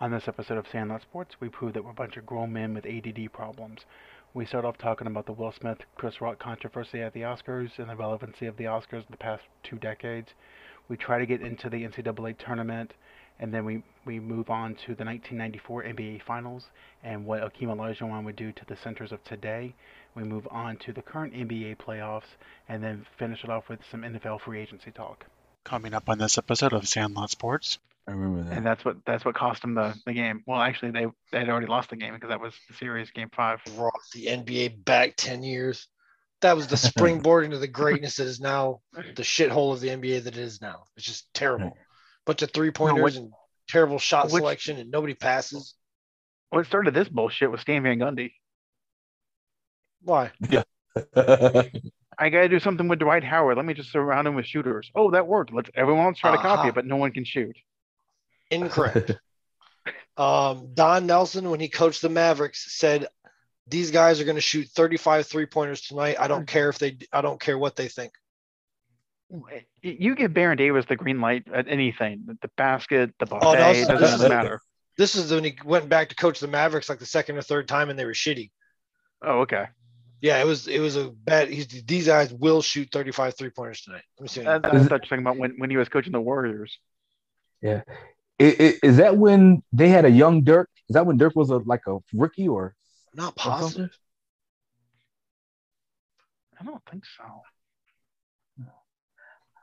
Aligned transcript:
On 0.00 0.12
this 0.12 0.28
episode 0.28 0.58
of 0.58 0.68
Sandlot 0.68 1.02
Sports, 1.02 1.40
we 1.40 1.48
prove 1.48 1.72
that 1.72 1.82
we're 1.82 1.90
a 1.90 1.94
bunch 1.94 2.16
of 2.16 2.24
grown 2.24 2.52
men 2.52 2.72
with 2.72 2.86
ADD 2.86 3.32
problems. 3.32 3.84
We 4.32 4.46
start 4.46 4.64
off 4.64 4.78
talking 4.78 5.08
about 5.08 5.26
the 5.26 5.32
Will 5.32 5.50
Smith 5.50 5.78
Chris 5.96 6.20
Rock 6.20 6.38
controversy 6.38 7.02
at 7.02 7.12
the 7.14 7.22
Oscars 7.22 7.80
and 7.80 7.90
the 7.90 7.96
relevancy 7.96 8.46
of 8.46 8.56
the 8.56 8.66
Oscars 8.66 9.00
in 9.00 9.10
the 9.10 9.16
past 9.16 9.42
two 9.64 9.74
decades. 9.74 10.28
We 10.88 10.96
try 10.96 11.18
to 11.18 11.26
get 11.26 11.42
into 11.42 11.68
the 11.68 11.82
NCAA 11.82 12.38
tournament, 12.38 12.94
and 13.40 13.52
then 13.52 13.64
we, 13.64 13.82
we 14.04 14.20
move 14.20 14.50
on 14.50 14.76
to 14.86 14.94
the 14.94 15.04
1994 15.04 15.82
NBA 15.82 16.22
Finals 16.22 16.70
and 17.02 17.26
what 17.26 17.42
Akeem 17.42 17.66
Olajuwon 17.66 18.22
would 18.24 18.36
do 18.36 18.52
to 18.52 18.64
the 18.66 18.76
centers 18.76 19.10
of 19.10 19.24
today. 19.24 19.74
We 20.14 20.22
move 20.22 20.46
on 20.52 20.76
to 20.76 20.92
the 20.92 21.02
current 21.02 21.34
NBA 21.34 21.78
playoffs, 21.78 22.36
and 22.68 22.84
then 22.84 23.04
finish 23.18 23.42
it 23.42 23.50
off 23.50 23.68
with 23.68 23.80
some 23.90 24.02
NFL 24.02 24.42
free 24.42 24.60
agency 24.60 24.92
talk. 24.92 25.26
Coming 25.64 25.92
up 25.92 26.08
on 26.08 26.18
this 26.18 26.38
episode 26.38 26.72
of 26.72 26.86
Sandlot 26.86 27.30
Sports, 27.30 27.78
I 28.08 28.12
remember 28.12 28.42
that. 28.48 28.56
and 28.56 28.64
that's 28.64 28.84
what 28.86 28.96
that's 29.04 29.22
what 29.24 29.34
cost 29.34 29.60
them 29.60 29.74
the, 29.74 29.94
the 30.06 30.14
game. 30.14 30.42
Well, 30.46 30.60
actually, 30.60 30.92
they 30.92 31.06
they 31.30 31.40
had 31.40 31.50
already 31.50 31.66
lost 31.66 31.90
the 31.90 31.96
game 31.96 32.14
because 32.14 32.30
that 32.30 32.40
was 32.40 32.54
the 32.68 32.74
series 32.74 33.10
game 33.10 33.28
five. 33.36 33.60
brought 33.76 33.92
the 34.14 34.26
NBA 34.26 34.82
back 34.82 35.14
10 35.16 35.42
years. 35.42 35.86
That 36.40 36.56
was 36.56 36.68
the 36.68 36.76
springboard 36.88 37.44
into 37.44 37.58
the 37.58 37.68
greatness 37.68 38.16
that 38.16 38.26
is 38.26 38.40
now 38.40 38.80
the 38.94 39.22
shithole 39.22 39.74
of 39.74 39.80
the 39.80 39.88
NBA 39.88 40.24
that 40.24 40.38
it 40.38 40.42
is 40.42 40.62
now. 40.62 40.84
It's 40.96 41.04
just 41.04 41.32
terrible. 41.34 41.76
Bunch 42.24 42.40
of 42.42 42.50
three 42.52 42.70
pointers 42.70 43.02
which- 43.04 43.16
and 43.16 43.32
terrible 43.68 43.98
shot 43.98 44.24
which- 44.26 44.40
selection, 44.40 44.78
and 44.78 44.90
nobody 44.90 45.14
passes. 45.14 45.74
What 46.50 46.64
started 46.64 46.94
this 46.94 47.10
bullshit 47.10 47.50
was 47.50 47.60
Stan 47.60 47.82
Van 47.82 47.98
Gundy. 47.98 48.32
Why? 50.02 50.30
Yeah. 50.48 50.62
I 52.20 52.30
got 52.30 52.40
to 52.40 52.48
do 52.48 52.58
something 52.58 52.88
with 52.88 52.98
Dwight 52.98 53.22
Howard. 53.22 53.56
Let 53.56 53.66
me 53.66 53.74
just 53.74 53.92
surround 53.92 54.26
him 54.26 54.34
with 54.34 54.46
shooters. 54.46 54.90
Oh, 54.94 55.10
that 55.10 55.26
worked. 55.26 55.52
Let's 55.52 55.70
everyone 55.74 56.06
else 56.06 56.18
try 56.18 56.32
to 56.32 56.38
copy 56.38 56.68
it, 56.68 56.74
but 56.74 56.86
no 56.86 56.96
one 56.96 57.12
can 57.12 57.24
shoot. 57.24 57.56
Incorrect. 58.50 59.12
um, 60.16 60.70
Don 60.74 61.06
Nelson, 61.06 61.50
when 61.50 61.60
he 61.60 61.68
coached 61.68 62.02
the 62.02 62.08
Mavericks, 62.08 62.76
said, 62.78 63.06
These 63.66 63.90
guys 63.90 64.20
are 64.20 64.24
going 64.24 64.36
to 64.36 64.40
shoot 64.40 64.68
35 64.68 65.26
three 65.26 65.46
pointers 65.46 65.82
tonight. 65.82 66.16
I 66.18 66.28
don't 66.28 66.46
care 66.46 66.68
if 66.68 66.78
they, 66.78 66.98
I 67.12 67.20
don't 67.20 67.40
care 67.40 67.58
what 67.58 67.76
they 67.76 67.88
think. 67.88 68.12
You 69.82 70.14
give 70.14 70.32
Baron 70.32 70.56
Davis 70.56 70.86
the 70.88 70.96
green 70.96 71.20
light 71.20 71.44
at 71.52 71.68
anything, 71.68 72.22
the- 72.26 72.38
the 72.40 72.48
basket, 72.56 73.12
the 73.18 73.26
buffet, 73.26 73.46
Oh, 73.46 73.52
that 73.52 73.68
was- 73.68 73.78
it 73.78 73.88
this 73.88 74.00
doesn't 74.00 74.26
is- 74.26 74.28
matter. 74.30 74.60
This 74.96 75.14
is 75.14 75.30
when 75.30 75.44
he 75.44 75.56
went 75.64 75.88
back 75.88 76.08
to 76.08 76.16
coach 76.16 76.40
the 76.40 76.48
Mavericks 76.48 76.88
like 76.88 76.98
the 76.98 77.06
second 77.06 77.36
or 77.36 77.42
third 77.42 77.68
time, 77.68 77.88
and 77.88 77.96
they 77.96 78.04
were 78.04 78.14
shitty. 78.14 78.50
Oh, 79.22 79.40
okay. 79.42 79.66
Yeah, 80.20 80.40
it 80.40 80.44
was 80.46 80.66
it 80.66 80.80
was 80.80 80.96
a 80.96 81.10
bad. 81.10 81.48
He's, 81.50 81.68
these 81.68 82.06
guys 82.06 82.32
will 82.32 82.62
shoot 82.62 82.88
35 82.90 83.36
three 83.38 83.50
pointers 83.50 83.82
tonight. 83.82 84.02
Let 84.18 84.22
me 84.22 84.28
see. 84.28 84.42
That, 84.42 84.62
that's 84.62 84.74
what 84.74 84.90
you're 84.90 84.98
talking 84.98 85.18
about 85.20 85.36
when, 85.36 85.52
when 85.58 85.70
he 85.70 85.76
was 85.76 85.88
coaching 85.88 86.10
the 86.10 86.20
Warriors. 86.20 86.76
I- 88.40 88.56
I- 88.60 88.78
Is 88.86 88.96
that 88.98 89.16
when 89.16 89.62
they 89.72 89.88
had 89.88 90.04
a 90.04 90.10
young 90.10 90.42
Dirk? 90.44 90.70
Is 90.88 90.94
that 90.94 91.06
when 91.06 91.16
Dirk 91.16 91.34
was 91.36 91.50
a 91.50 91.56
like 91.58 91.86
a 91.86 91.98
rookie 92.12 92.48
or, 92.48 92.74
Not 93.14 93.36
positive. 93.36 93.72
something? 93.72 93.90
I 96.60 96.64
don't 96.64 96.82
think 96.90 97.04
so. 97.04 97.24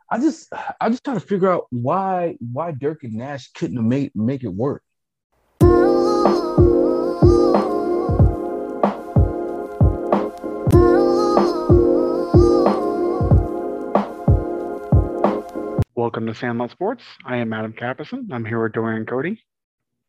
I 0.10 0.20
just 0.20 0.54
I 0.80 0.90
just 0.90 1.04
trying 1.04 1.20
to 1.20 1.26
figure 1.26 1.52
out 1.52 1.66
why 1.72 2.38
why 2.40 2.72
Dirk 2.72 3.04
and 3.04 3.14
Nash 3.14 3.52
couldn't 3.54 3.78
have 3.78 3.86
made 3.86 4.12
make 4.16 4.44
it 4.44 4.54
work. 4.54 4.84
Welcome 16.06 16.28
to 16.28 16.36
Sandlot 16.36 16.70
Sports. 16.70 17.04
I 17.26 17.38
am 17.38 17.52
Adam 17.52 17.74
Capison. 17.74 18.28
I'm 18.32 18.46
here 18.46 18.62
with 18.62 18.74
Dorian 18.74 19.08
Cody. 19.08 19.44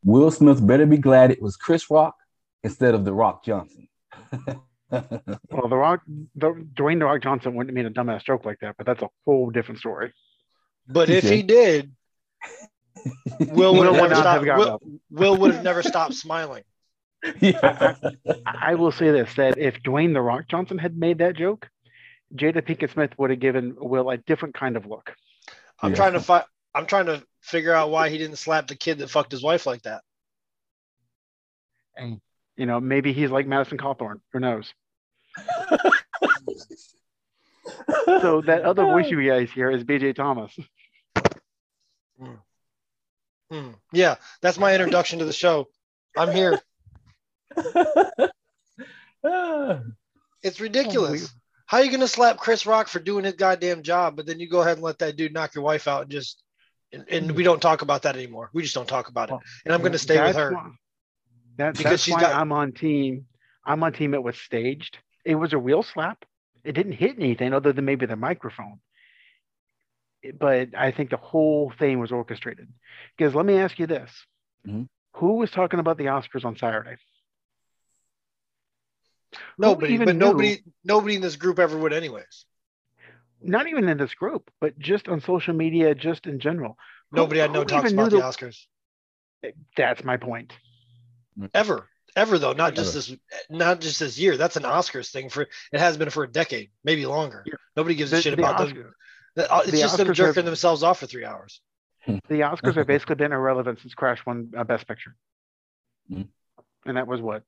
Will 0.05 0.31
Smith 0.31 0.65
better 0.65 0.85
be 0.85 0.99
glad 0.99 1.31
it 1.31 1.41
was 1.41 1.57
Chris 1.57 1.91
Rock 1.91 2.15
instead 2.63 2.95
of 2.95 3.07
The 3.07 3.15
Rock 3.15 3.43
Johnson. 3.43 3.89
Well, 4.91 5.69
the 5.71 5.77
Rock, 5.77 6.03
the, 6.35 6.53
Dwayne 6.75 6.99
the 6.99 7.07
Rock 7.07 7.23
Johnson 7.23 7.55
wouldn't 7.55 7.75
have 7.75 7.83
made 7.83 7.91
a 7.91 7.95
dumbass 7.95 8.23
joke 8.27 8.45
like 8.45 8.59
that, 8.61 8.77
but 8.77 8.85
that's 8.85 9.01
a 9.01 9.09
whole 9.25 9.49
different 9.49 9.81
story. 9.81 10.13
But 10.87 11.09
if 11.09 11.25
Okay. 11.25 11.37
he 11.37 11.43
did, 11.43 11.93
Will 13.55 13.73
would 13.75 13.81
Will 13.81 13.95
have 13.95 14.03
would 14.03 14.11
never 14.11 14.23
not 14.23 14.27
have 14.27 14.43
stopped. 14.43 14.59
Will, 14.59 14.69
up. 14.69 14.83
Will 15.11 15.37
would 15.39 15.55
have 15.55 15.65
never 15.65 15.83
stopped 15.83 16.13
smiling. 16.13 16.65
yeah. 17.41 17.95
I 18.45 18.75
will 18.75 18.93
say 18.93 19.13
this: 19.13 19.33
that 19.37 19.57
if 19.57 19.83
Dwayne 19.83 20.13
the 20.13 20.21
Rock 20.21 20.45
Johnson 20.47 20.77
had 20.77 20.95
made 20.99 21.19
that 21.19 21.37
joke, 21.37 21.71
Jada 22.35 22.61
Pinkett 22.61 22.93
Smith 22.93 23.13
would 23.17 23.31
have 23.31 23.41
given 23.41 23.77
Will 23.79 24.11
a 24.11 24.19
different 24.19 24.55
kind 24.55 24.77
of 24.77 24.85
look. 24.85 25.15
I'm 25.81 25.91
Yeah. 25.91 25.97
trying 25.97 26.13
to 26.15 26.21
find. 26.21 26.45
I'm 26.75 26.87
trying 26.87 27.07
to 27.07 27.27
figure 27.41 27.73
out 27.73 27.91
why 27.91 28.09
he 28.11 28.19
didn't 28.19 28.37
slap 28.37 28.67
the 28.67 28.77
kid 28.77 28.99
that 28.99 29.09
fucked 29.11 29.33
his 29.33 29.43
wife 29.43 29.67
like 29.67 29.83
that. 29.83 30.03
And 31.97 32.21
you 32.57 32.67
know, 32.67 32.81
maybe 32.81 33.13
he's 33.13 33.31
like 33.31 33.47
Madison 33.47 33.79
Cawthorn. 33.79 34.21
Who 34.33 34.41
knows? 34.41 34.73
So 38.07 38.41
that 38.43 38.63
other 38.63 38.85
voice 38.85 39.11
you 39.11 39.29
guys 39.29 39.51
hear 39.51 39.71
is 39.71 39.83
BJ 39.85 40.15
Thomas. 40.15 40.57
Hmm. 43.51 43.71
Yeah, 43.93 44.17
that's 44.41 44.59
my 44.59 44.73
introduction 44.75 45.19
to 45.19 45.25
the 45.25 45.33
show. 45.33 45.69
I'm 46.17 46.33
here. 46.33 46.61
It's 50.43 50.61
ridiculous. 50.61 51.35
How 51.67 51.79
are 51.79 51.85
you 51.85 51.91
gonna 51.91 52.09
slap 52.09 52.39
Chris 52.39 52.65
Rock 52.67 52.89
for 52.89 53.01
doing 53.01 53.25
his 53.25 53.35
goddamn 53.35 53.83
job, 53.83 54.17
but 54.17 54.27
then 54.27 54.39
you 54.41 54.49
go 54.49 54.61
ahead 54.61 54.75
and 54.75 54.83
let 54.83 54.99
that 55.01 55.17
dude 55.17 55.33
knock 55.33 55.55
your 55.55 55.65
wife 55.65 55.89
out 55.89 56.03
and 56.03 56.11
just 56.11 56.43
and, 56.93 57.05
and 57.11 57.33
we 57.33 57.43
don't 57.43 57.61
talk 57.61 57.83
about 57.83 58.03
that 58.03 58.17
anymore. 58.17 58.51
We 58.53 58.63
just 58.63 58.75
don't 58.75 58.89
talk 58.89 59.09
about 59.09 59.31
it. 59.31 59.37
And 59.65 59.75
I'm 59.75 59.83
gonna 59.83 59.99
stay 59.99 60.23
with 60.23 60.37
her. 60.37 60.53
why- 60.53 60.71
that- 61.57 61.77
Because 61.77 61.91
that's 61.93 62.03
she's 62.05 62.15
why 62.15 62.21
got- 62.21 62.37
I'm 62.37 62.53
on 62.53 62.73
team. 62.73 63.27
I'm 63.65 63.83
on 63.83 63.93
team. 63.93 64.15
It 64.15 64.23
was 64.23 64.37
staged. 64.39 64.99
It 65.25 65.35
was 65.35 65.53
a 65.53 65.59
real 65.59 65.83
slap. 65.83 66.25
It 66.63 66.73
didn't 66.73 66.93
hit 66.93 67.17
anything 67.19 67.53
other 67.53 67.73
than 67.73 67.85
maybe 67.85 68.07
the 68.07 68.15
microphone. 68.17 68.81
But 70.39 70.69
I 70.77 70.91
think 70.93 71.11
the 71.11 71.17
whole 71.17 71.73
thing 71.79 71.99
was 71.99 72.13
orchestrated. 72.13 72.69
Because 73.17 73.35
let 73.35 73.45
me 73.47 73.59
ask 73.59 73.79
you 73.79 73.87
this: 73.87 74.11
Mhm. 74.67 74.89
Who 75.15 75.35
was 75.39 75.51
talking 75.51 75.81
about 75.81 75.99
the 75.99 76.05
Oscars 76.07 76.45
on 76.45 76.57
Saturday? 76.57 76.97
Nobody, 79.59 79.95
even 79.95 80.07
but 80.07 80.17
knew- 80.17 80.27
nobody, 80.27 80.63
nobody 80.85 81.15
in 81.17 81.21
this 81.23 81.37
group 81.37 81.59
ever 81.59 81.77
would, 81.77 81.93
anyways. 81.93 82.45
Not 83.43 83.67
even 83.69 83.89
in 83.89 83.99
this 83.99 84.15
group, 84.15 84.51
but 84.61 84.79
just 84.79 85.09
on 85.09 85.21
social 85.21 85.55
media, 85.55 85.95
just 85.95 86.27
in 86.27 86.41
general. 86.41 86.77
Who- 87.11 87.19
Nobody 87.19 87.43
I 87.43 87.47
know 87.49 87.61
who 87.61 87.65
talks 87.67 87.93
about 87.93 88.11
knew 88.13 88.19
the 88.19 88.25
Oscars 88.25 88.59
That's 89.77 90.03
my 90.05 90.17
point. 90.17 90.53
ever, 91.55 91.89
ever 92.17 92.39
though. 92.39 92.55
Not 92.55 92.75
just 92.75 92.95
this, 92.95 93.15
not 93.51 93.81
just 93.81 94.01
this 94.01 94.19
year. 94.19 94.37
That's 94.37 94.57
an 94.57 94.63
Oscars 94.63 95.11
thing 95.11 95.29
for. 95.29 95.43
It 95.73 95.79
has 95.79 95.97
been 95.97 96.11
for 96.11 96.25
a 96.25 96.29
decade, 96.33 96.71
maybe 96.83 97.05
longer. 97.07 97.45
Yeah. 97.47 97.55
Nobody 97.77 97.95
gives 97.95 98.11
The, 98.11 98.17
a 98.19 98.23
shit 98.23 98.37
the 98.37 98.43
about 98.43 98.61
Oscar- 98.61 98.75
them. 98.83 98.95
Uh, 99.51 99.61
It's 99.63 99.71
the 99.73 99.79
just 99.81 99.97
them 99.99 100.15
jerking 100.15 100.41
are- 100.43 100.47
themselves 100.47 100.83
off 100.83 101.01
for 101.01 101.07
three 101.07 101.25
hours. 101.27 101.61
the 102.07 102.41
Oscars 102.41 102.75
have 102.77 102.87
basically 102.95 103.17
been 103.17 103.33
irrelevant 103.33 103.81
since 103.81 103.93
Crash 103.95 104.25
won 104.25 104.51
uh, 104.57 104.65
Best 104.65 104.89
Picture. 104.89 105.15
Mhm. 106.11 106.29
And 106.87 106.97
that 106.97 107.07
was 107.07 107.21
what, 107.21 107.43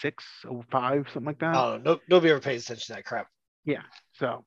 06, 0.00 0.24
05, 0.70 1.06
something 1.12 1.24
like 1.24 1.38
that? 1.40 1.54
I. 1.54 1.78
No, 1.78 1.98
nobody 2.08 2.30
ever 2.30 2.40
pays 2.40 2.64
attention 2.64 2.86
to 2.86 2.92
that 2.94 3.04
crap. 3.04 3.28
Yeah 3.64 3.82
so 4.18 4.44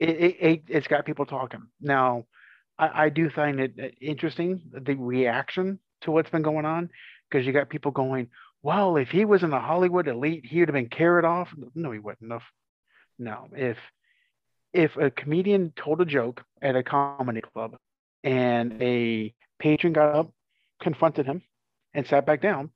it, 0.00 0.10
it, 0.10 0.36
it, 0.40 0.62
it's 0.68 0.86
got 0.86 1.06
people 1.06 1.26
talking. 1.26 1.62
Now, 1.80 2.24
I, 2.78 3.04
I 3.04 3.08
do 3.08 3.30
find 3.30 3.60
it 3.60 3.74
uh, 3.80 3.88
interesting, 4.00 4.62
the 4.72 4.94
reaction 4.94 5.78
to 6.02 6.10
what's 6.10 6.30
been 6.30 6.42
going 6.42 6.64
on, 6.64 6.90
because 7.28 7.46
you 7.46 7.52
got 7.52 7.68
people 7.68 7.90
going, 7.90 8.28
well, 8.62 8.96
if 8.96 9.10
he 9.10 9.24
was 9.24 9.42
in 9.42 9.50
the 9.50 9.58
Hollywood 9.58 10.08
elite, 10.08 10.44
he 10.46 10.60
would 10.60 10.68
have 10.68 10.74
been 10.74 10.88
carried 10.88 11.24
off. 11.24 11.48
No, 11.74 11.90
he 11.90 11.98
wouldn't 11.98 12.32
have. 12.32 12.42
No, 13.18 13.48
if 13.52 13.76
if 14.72 14.96
a 14.96 15.10
comedian 15.10 15.72
told 15.76 16.00
a 16.00 16.04
joke 16.04 16.44
at 16.62 16.76
a 16.76 16.82
comedy 16.82 17.40
club 17.40 17.76
and 18.22 18.80
a 18.82 19.34
patron 19.58 19.92
got 19.92 20.14
up, 20.14 20.32
confronted 20.80 21.26
him, 21.26 21.42
and 21.94 22.06
sat 22.06 22.26
back 22.26 22.42
down, 22.42 22.70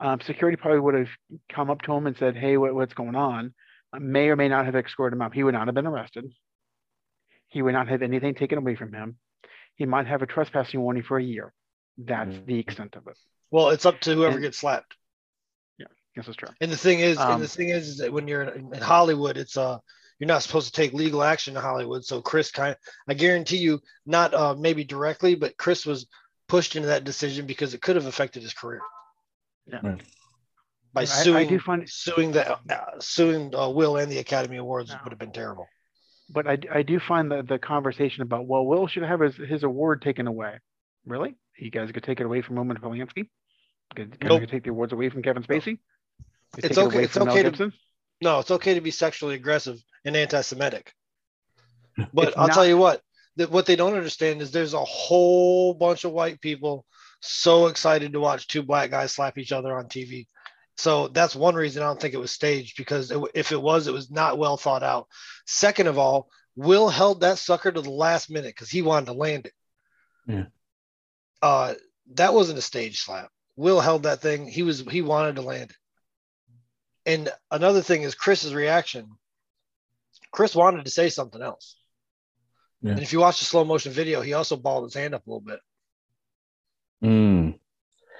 um, 0.00 0.20
security 0.20 0.56
probably 0.56 0.80
would 0.80 0.94
have 0.94 1.08
come 1.48 1.70
up 1.70 1.82
to 1.82 1.92
him 1.92 2.06
and 2.06 2.16
said, 2.16 2.36
"Hey, 2.36 2.56
what, 2.56 2.74
what's 2.74 2.94
going 2.94 3.14
on?" 3.14 3.54
Uh, 3.92 4.00
may 4.00 4.28
or 4.28 4.36
may 4.36 4.48
not 4.48 4.66
have 4.66 4.74
escorted 4.76 5.16
him 5.16 5.22
out. 5.22 5.34
He 5.34 5.42
would 5.42 5.54
not 5.54 5.68
have 5.68 5.74
been 5.74 5.86
arrested. 5.86 6.24
He 7.48 7.62
would 7.62 7.72
not 7.74 7.88
have 7.88 8.02
anything 8.02 8.34
taken 8.34 8.58
away 8.58 8.74
from 8.74 8.92
him. 8.92 9.16
He 9.76 9.86
might 9.86 10.06
have 10.06 10.22
a 10.22 10.26
trespassing 10.26 10.80
warning 10.80 11.02
for 11.04 11.18
a 11.18 11.22
year. 11.22 11.52
That's 11.98 12.36
the 12.46 12.58
extent 12.58 12.96
of 12.96 13.06
it. 13.06 13.16
Well, 13.50 13.68
it's 13.70 13.86
up 13.86 14.00
to 14.00 14.14
whoever 14.14 14.34
And- 14.34 14.42
gets 14.42 14.58
slapped. 14.58 14.96
Yeah, 15.78 15.86
this 16.16 16.26
is 16.26 16.36
true. 16.36 16.48
And 16.60 16.70
the 16.72 16.76
thing 16.76 17.00
is, 17.00 17.18
Um, 17.18 17.34
and 17.34 17.42
the 17.42 17.48
thing 17.48 17.68
is, 17.68 17.88
is 17.88 17.98
that 17.98 18.12
when 18.12 18.26
you're 18.26 18.42
in, 18.42 18.74
in 18.74 18.80
Hollywood, 18.80 19.36
it's 19.36 19.56
uh, 19.56 19.78
you're 20.18 20.28
not 20.28 20.42
supposed 20.42 20.66
to 20.66 20.72
take 20.72 20.92
legal 20.92 21.22
action 21.22 21.56
in 21.56 21.62
Hollywood. 21.62 22.04
So 22.04 22.20
Chris 22.20 22.50
kind, 22.50 22.76
I 23.08 23.14
guarantee 23.14 23.58
you, 23.58 23.80
not 24.06 24.34
uh, 24.34 24.54
maybe 24.56 24.82
directly, 24.84 25.34
but 25.36 25.56
Chris 25.56 25.86
was 25.86 26.06
pushed 26.48 26.74
into 26.76 26.88
that 26.88 27.04
decision 27.04 27.46
because 27.46 27.74
it 27.74 27.82
could 27.82 27.96
have 27.96 28.06
affected 28.06 28.42
his 28.42 28.54
career. 28.54 28.80
Yeah. 29.66 29.80
Right. 29.82 30.02
By 30.92 31.00
I- 31.00 31.02
I 31.02 31.06
suing, 31.06 31.48
do 31.48 31.58
find- 31.58 31.88
suing 31.88 32.32
the 32.32 32.52
uh, 32.52 32.58
suing 33.00 33.54
uh, 33.54 33.68
Will 33.68 33.96
and 33.96 34.10
the 34.10 34.18
Academy 34.18 34.56
Awards 34.58 34.90
No. 34.90 34.98
would 35.04 35.10
have 35.12 35.18
been 35.18 35.32
terrible. 35.32 35.66
But 36.30 36.46
I, 36.46 36.58
I 36.72 36.82
do 36.82 36.98
find 37.00 37.30
the, 37.30 37.42
the 37.42 37.58
conversation 37.58 38.22
about, 38.22 38.46
well, 38.46 38.64
Will 38.64 38.86
should 38.86 39.02
have 39.02 39.20
his, 39.20 39.36
his 39.36 39.62
award 39.62 40.00
taken 40.02 40.26
away. 40.26 40.58
Really? 41.04 41.34
You 41.58 41.70
guys 41.70 41.90
could 41.92 42.02
take 42.02 42.20
it 42.20 42.24
away 42.24 42.40
from 42.42 42.56
Roman 42.56 42.78
Polanski? 42.78 43.28
You 43.96 44.06
guys 44.06 44.08
Nope. 44.22 44.40
could 44.40 44.48
take 44.50 44.64
the 44.64 44.70
awards 44.70 44.92
away 44.92 45.10
from 45.10 45.22
Kevin 45.22 45.42
Spacey? 45.42 45.66
You 45.66 45.78
It's 46.58 46.68
take 46.68 46.78
it 46.78 46.78
okay- 46.78 47.04
it's 47.04 47.16
okay 47.16 47.42
to- 47.42 47.72
No, 48.22 48.38
it's 48.38 48.50
okay 48.52 48.74
to 48.74 48.80
be 48.80 48.90
sexually 48.90 49.34
aggressive 49.34 49.78
and 50.04 50.16
anti-Semitic. 50.16 50.92
But 52.14 52.28
It's 52.28 52.36
I'll 52.36 52.46
not- 52.48 52.54
tell 52.54 52.66
you 52.66 52.76
what, 52.78 53.02
that 53.36 53.50
what 53.50 53.66
they 53.66 53.76
don't 53.76 53.94
understand 53.94 54.40
is 54.40 54.50
there's 54.50 54.74
a 54.74 54.84
whole 54.84 55.74
bunch 55.74 56.04
of 56.04 56.12
white 56.12 56.40
people 56.40 56.86
so 57.24 57.66
excited 57.66 58.12
to 58.12 58.20
watch 58.20 58.46
two 58.46 58.62
black 58.62 58.90
guys 58.90 59.12
slap 59.12 59.38
each 59.38 59.52
other 59.52 59.76
on 59.76 59.86
TV. 59.86 60.26
So 60.76 61.08
that's 61.08 61.36
one 61.36 61.54
reason 61.54 61.82
I 61.82 61.86
don't 61.86 62.00
think 62.00 62.14
it 62.14 62.20
was 62.20 62.32
staged 62.32 62.76
because 62.76 63.10
it, 63.10 63.20
if 63.34 63.52
it 63.52 63.60
was, 63.60 63.86
it 63.86 63.94
was 63.94 64.10
not 64.10 64.38
well 64.38 64.56
thought 64.56 64.82
out. 64.82 65.06
Second 65.46 65.86
of 65.86 65.98
all, 65.98 66.28
Will 66.56 66.88
held 66.88 67.20
that 67.20 67.38
sucker 67.38 67.72
to 67.72 67.80
the 67.80 67.90
last 67.90 68.30
minute 68.30 68.54
because 68.54 68.70
he 68.70 68.82
wanted 68.82 69.06
to 69.06 69.12
land 69.12 69.46
it. 69.46 69.52
Yeah. 70.26 70.44
Uh, 71.42 71.74
that 72.14 72.34
wasn't 72.34 72.58
a 72.58 72.62
stage 72.62 73.00
slap. 73.00 73.30
Will 73.56 73.80
held 73.80 74.04
that 74.04 74.20
thing. 74.20 74.46
He 74.46 74.62
was 74.62 74.80
he 74.80 75.02
wanted 75.02 75.36
to 75.36 75.42
land 75.42 75.70
it. 75.70 75.76
And 77.06 77.28
another 77.50 77.82
thing 77.82 78.02
is 78.02 78.14
Chris's 78.14 78.54
reaction. 78.54 79.08
Chris 80.30 80.54
wanted 80.54 80.84
to 80.84 80.90
say 80.90 81.08
something 81.08 81.42
else. 81.42 81.76
Yeah. 82.82 82.92
And 82.92 83.00
if 83.00 83.12
you 83.12 83.20
watch 83.20 83.38
the 83.38 83.44
slow 83.44 83.64
motion 83.64 83.92
video, 83.92 84.20
he 84.20 84.32
also 84.32 84.56
balled 84.56 84.84
his 84.84 84.94
hand 84.94 85.14
up 85.14 85.26
a 85.26 85.30
little 85.30 85.40
bit. 85.40 85.60
Mm. 87.02 87.58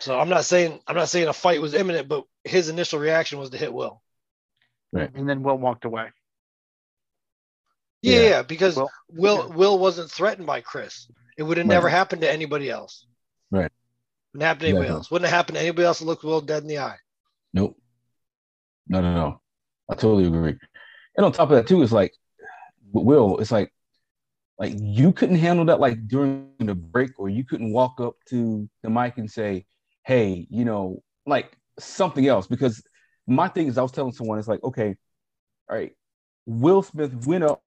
So 0.00 0.18
I'm 0.18 0.28
not 0.28 0.44
saying 0.44 0.80
I'm 0.86 0.96
not 0.96 1.08
saying 1.08 1.28
a 1.28 1.32
fight 1.32 1.60
was 1.60 1.74
imminent, 1.74 2.08
but 2.08 2.24
his 2.42 2.68
initial 2.68 2.98
reaction 2.98 3.38
was 3.38 3.50
to 3.50 3.56
hit 3.58 3.72
Will. 3.72 4.02
And 4.92 5.28
then 5.28 5.42
Will 5.42 5.58
walked 5.58 5.84
away. 5.84 6.10
Yeah, 8.02 8.20
Yeah. 8.20 8.28
yeah, 8.28 8.42
because 8.42 8.76
Will- 8.76 8.90
Will 9.08 9.48
yeah. 9.48 9.54
Will 9.56 9.78
wasn't 9.78 10.10
threatened 10.10 10.46
by 10.46 10.60
Chris. 10.60 11.10
It 11.36 11.42
would 11.42 11.56
have 11.56 11.66
Right. 11.66 11.74
never 11.74 11.88
happened 11.88 12.22
to 12.22 12.30
anybody 12.30 12.70
else. 12.70 13.06
Right. 13.50 13.72
Wouldn't 14.32 14.46
happen 14.46 14.60
to 14.60 14.66
anybody 14.66 14.86
Exactly. 14.86 14.96
else. 14.98 15.10
Wouldn't 15.10 15.28
have 15.30 15.36
happened 15.36 15.56
to 15.56 15.60
anybody 15.62 15.86
else 15.86 15.98
that 15.98 16.04
looked 16.04 16.22
Will 16.22 16.40
dead 16.40 16.62
in 16.62 16.68
the 16.68 16.78
eye. 16.78 16.98
Nope. 17.52 17.76
No, 18.86 19.00
no, 19.00 19.14
no. 19.14 19.40
I 19.90 19.94
totally 19.94 20.26
agree. 20.26 20.58
And 21.16 21.26
on 21.26 21.32
top 21.32 21.50
of 21.50 21.56
that 21.56 21.66
too, 21.66 21.82
it's 21.82 21.92
like 21.92 22.14
Will, 22.92 23.38
it's 23.38 23.50
like 23.50 23.72
like 24.58 24.74
you 24.78 25.12
couldn't 25.12 25.36
handle 25.36 25.64
that 25.66 25.80
like 25.80 26.06
during 26.06 26.50
the 26.58 26.74
break, 26.74 27.18
or 27.18 27.28
you 27.28 27.44
couldn't 27.44 27.72
walk 27.72 28.00
up 28.00 28.14
to 28.28 28.68
the 28.82 28.90
mic 28.90 29.18
and 29.18 29.30
say, 29.30 29.66
Hey, 30.04 30.46
you 30.50 30.64
know, 30.64 31.02
like 31.26 31.56
something 31.78 32.26
else. 32.26 32.46
Because 32.46 32.82
my 33.26 33.48
thing 33.48 33.66
is 33.66 33.78
I 33.78 33.82
was 33.82 33.92
telling 33.92 34.12
someone, 34.12 34.38
it's 34.38 34.48
like, 34.48 34.62
okay, 34.62 34.96
all 35.68 35.76
right, 35.76 35.92
Will 36.46 36.82
Smith 36.82 37.26
went 37.26 37.44
up, 37.44 37.62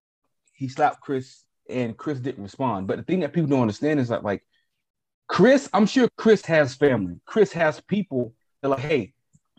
he 0.53 0.67
slapped 0.67 1.01
Chris, 1.01 1.43
and 1.69 1.97
Chris 1.97 2.19
didn't 2.19 2.43
respond. 2.43 2.87
But 2.87 2.97
the 2.97 3.03
thing 3.03 3.19
that 3.21 3.33
people 3.33 3.49
don't 3.49 3.61
understand 3.61 3.99
is 3.99 4.09
that 4.09 4.23
like 4.23 4.43
Chris, 5.27 5.69
I'm 5.73 5.85
sure 5.85 6.07
Chris 6.17 6.45
has 6.45 6.75
family. 6.75 7.19
Chris 7.25 7.51
has 7.53 7.81
people 7.81 8.33
that 8.61 8.69
like, 8.69 8.79
hey, 8.79 9.13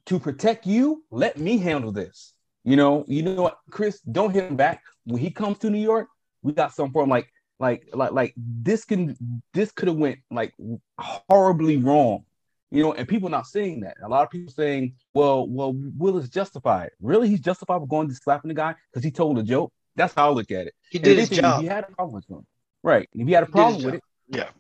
to 0.07 0.19
protect 0.19 0.67
you, 0.67 1.05
let 1.11 1.39
me 1.39 1.59
handle 1.59 1.93
this. 1.93 2.33
You 2.65 2.77
know, 2.77 3.05
you 3.07 3.23
know 3.23 3.43
what, 3.43 3.59
Chris, 3.71 4.01
don't 4.01 4.33
hit 4.33 4.45
him 4.45 4.57
back. 4.57 4.83
When 5.05 5.21
he 5.21 5.31
comes 5.31 5.59
to 5.59 5.71
New 5.71 5.81
York, 5.81 6.09
we 6.43 6.53
got 6.53 6.75
some 6.75 6.93
for 6.93 7.03
him. 7.03 7.09
Like, 7.09 7.33
like, 7.59 7.89
like, 7.93 8.13
like 8.13 8.35
this 8.37 8.85
can 8.85 9.17
this 9.53 9.73
could 9.73 9.89
have 9.89 9.97
went 9.97 10.19
like 10.31 10.55
horribly 10.99 11.77
wrong. 11.77 12.25
You 12.71 12.83
know, 12.83 12.93
and 12.93 13.09
people 13.09 13.31
not 13.31 13.47
saying 13.47 13.81
that. 13.81 13.97
A 14.05 14.09
lot 14.09 14.25
of 14.25 14.31
people 14.31 14.53
saying, 14.53 14.95
well, 15.15 15.49
well, 15.49 15.73
Will 15.97 16.19
is 16.19 16.29
justified. 16.29 16.91
Really, 17.01 17.29
he's 17.29 17.41
justified 17.41 17.81
for 17.81 17.87
going 17.87 18.09
to 18.09 18.15
slapping 18.15 18.49
the 18.49 18.55
guy 18.55 18.75
because 18.93 19.03
he 19.03 19.11
told 19.11 19.39
a 19.39 19.43
joke. 19.43 19.73
That's 19.97 20.13
how 20.13 20.29
I 20.29 20.33
look 20.33 20.51
at 20.51 20.67
it. 20.67 20.75
He 20.91 20.99
did 20.99 21.17
his 21.19 21.31
job. 21.31 21.63
You 21.63 21.71
had 21.71 21.85
a 21.85 21.93
problem 21.93 22.15
with 22.17 22.29
him, 22.29 22.47
right? 22.83 23.09
If 23.15 23.27
you 23.27 23.35
had 23.35 23.43
a 23.43 23.47
He 23.47 23.53
problem 23.53 23.83
with 23.83 23.95
it, 23.95 24.03
Yeah. 24.29 24.51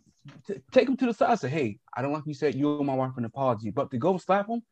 t- 0.47 0.61
take 0.73 0.89
him 0.89 0.97
to 0.97 1.07
the 1.07 1.13
side. 1.15 1.31
and 1.33 1.41
Say, 1.41 1.49
hey, 1.51 1.79
I 1.95 2.01
don't 2.01 2.13
like 2.13 2.23
you 2.27 2.35
said 2.35 2.55
you 2.55 2.79
owe 2.79 2.83
my 2.83 2.95
wife 2.95 3.13
an 3.19 3.27
apology, 3.27 3.71
but 3.71 3.91
to 3.91 3.99
go 3.99 4.17
slap 4.17 4.49
him, 4.49 4.63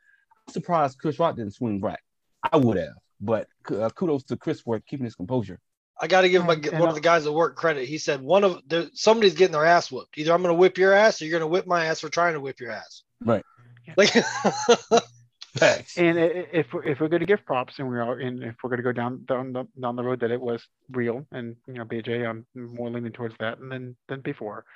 I'm 0.48 0.52
surprised 0.52 0.98
Chris 0.98 1.18
Rock 1.18 1.36
didn't 1.36 1.52
swing 1.54 1.78
back. 1.80 2.02
I 2.50 2.56
would 2.56 2.78
have, 2.78 2.94
but 3.20 3.48
uh, 3.70 3.90
kudos 3.90 4.24
to 4.24 4.36
Chris 4.36 4.60
for 4.60 4.80
keeping 4.80 5.04
his 5.04 5.14
composure. 5.14 5.60
I 6.00 6.06
got 6.08 6.22
to 6.22 6.28
give 6.28 6.44
my, 6.44 6.54
And- 6.54 6.66
and 6.66 6.78
one 6.80 6.88
of 6.90 6.94
the 6.94 7.00
guys 7.00 7.26
at 7.26 7.32
work 7.32 7.56
credit. 7.56 7.88
He 7.88 7.98
said 7.98 8.20
one 8.20 8.44
of 8.44 8.60
there, 8.66 8.86
somebody's 8.92 9.34
getting 9.34 9.52
their 9.52 9.64
ass 9.64 9.90
whooped. 9.90 10.18
Either 10.18 10.32
I'm 10.32 10.42
going 10.42 10.54
to 10.54 10.58
whip 10.58 10.76
your 10.78 10.92
ass, 10.92 11.20
or 11.20 11.24
you're 11.24 11.38
going 11.38 11.48
to 11.48 11.52
whip 11.52 11.66
my 11.66 11.86
ass 11.86 12.00
for 12.00 12.08
trying 12.10 12.34
to 12.34 12.40
whip 12.40 12.60
your 12.60 12.70
ass. 12.70 13.02
Right. 13.24 13.44
Like, 13.96 14.10
Facts. 15.56 15.96
And 15.96 16.18
i- 16.18 16.22
i- 16.22 16.48
if 16.52 16.66
we're, 16.72 16.84
if 16.84 17.00
we're 17.00 17.08
going 17.08 17.20
to 17.20 17.26
give 17.26 17.46
props, 17.46 17.78
and 17.78 17.88
we 17.88 17.96
are, 17.98 18.18
and 18.18 18.42
if 18.42 18.56
we're 18.62 18.68
going 18.68 18.76
to 18.78 18.82
go 18.82 18.92
down 18.92 19.24
down 19.24 19.52
the, 19.54 19.64
down 19.80 19.96
the 19.96 20.02
road 20.02 20.20
that 20.20 20.30
it 20.30 20.40
was 20.40 20.62
real, 20.90 21.26
and 21.32 21.56
you 21.66 21.74
know, 21.74 21.84
BJ, 21.86 22.28
I'm 22.28 22.44
more 22.54 22.90
leaning 22.90 23.12
towards 23.12 23.34
that, 23.40 23.58
than 23.58 23.96
than 24.08 24.20
before, 24.20 24.66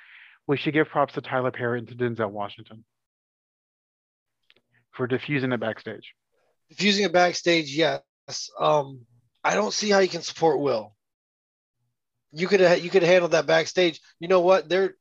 we 0.47 0.57
should 0.57 0.73
give 0.73 0.87
props 0.87 1.13
to 1.13 1.21
Tyler 1.21 1.51
Perry 1.51 1.77
and 1.79 1.87
to 1.89 1.93
Denzel 1.95 2.31
Washington 2.31 2.83
for 4.91 5.05
diffusing 5.07 5.51
it 5.51 5.59
backstage. 5.59 6.13
diffusing 6.69 7.05
it 7.05 7.13
backstage, 7.13 7.75
yes. 7.75 8.01
Um, 8.59 9.01
I 9.43 9.53
don't 9.55 9.73
see 9.73 9.89
how 9.89 9.99
you 9.99 10.09
can 10.09 10.21
support 10.21 10.59
Will. 10.59 10.95
You 12.33 12.47
could 12.47 12.59
have 12.61 12.83
you 12.83 12.89
could 12.89 13.01
have 13.03 13.11
handled 13.11 13.31
that 13.31 13.45
backstage. 13.45 13.99
You 14.19 14.27
know 14.27 14.39
what? 14.41 14.69
There, 14.69 14.95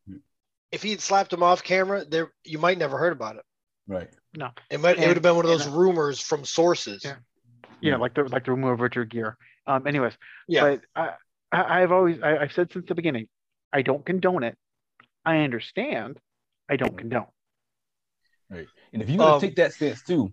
if 0.73 0.83
he 0.83 0.91
had 0.91 1.01
slapped 1.01 1.33
him 1.33 1.43
off 1.43 1.63
camera, 1.63 2.05
there 2.05 2.33
you 2.45 2.59
might 2.59 2.79
never 2.79 2.99
heard 2.99 3.13
about 3.13 3.37
it. 3.37 3.43
Right. 3.87 4.09
No. 4.37 4.51
It 4.71 4.81
might 4.81 4.99
it 4.99 5.07
would 5.07 5.17
have 5.17 5.23
been 5.23 5.37
one 5.37 5.45
of 5.45 5.51
those 5.51 5.67
and- 5.67 5.77
rumors 5.77 6.21
from 6.21 6.45
sources. 6.45 7.03
Yeah. 7.05 7.17
Yeah, 7.81 7.97
like 7.97 8.15
the 8.15 8.25
like 8.25 8.45
the 8.45 8.51
rumor 8.51 8.73
of 8.73 8.81
Richard 8.81 9.09
Gere. 9.11 9.33
Um, 9.67 9.87
anyways, 9.87 10.13
Yeah. 10.49 10.63
but 10.63 10.81
I, 10.95 11.11
I 11.51 11.83
I've 11.83 11.93
always 11.93 12.21
I, 12.23 12.37
I've 12.37 12.53
said 12.53 12.71
since 12.73 12.87
the 12.87 12.95
beginning, 12.95 13.29
I 13.73 13.83
don't 13.83 14.05
condone 14.05 14.43
it. 14.43 14.57
I 15.25 15.39
understand. 15.39 16.19
I 16.69 16.77
don't 16.77 16.97
condone. 16.99 17.27
Right. 18.51 18.67
And 18.93 19.01
if 19.03 19.09
you're 19.09 19.19
gonna 19.19 19.35
Um, 19.37 19.41
take 19.41 19.57
that 19.57 19.73
stance 19.73 20.03
too, 20.03 20.33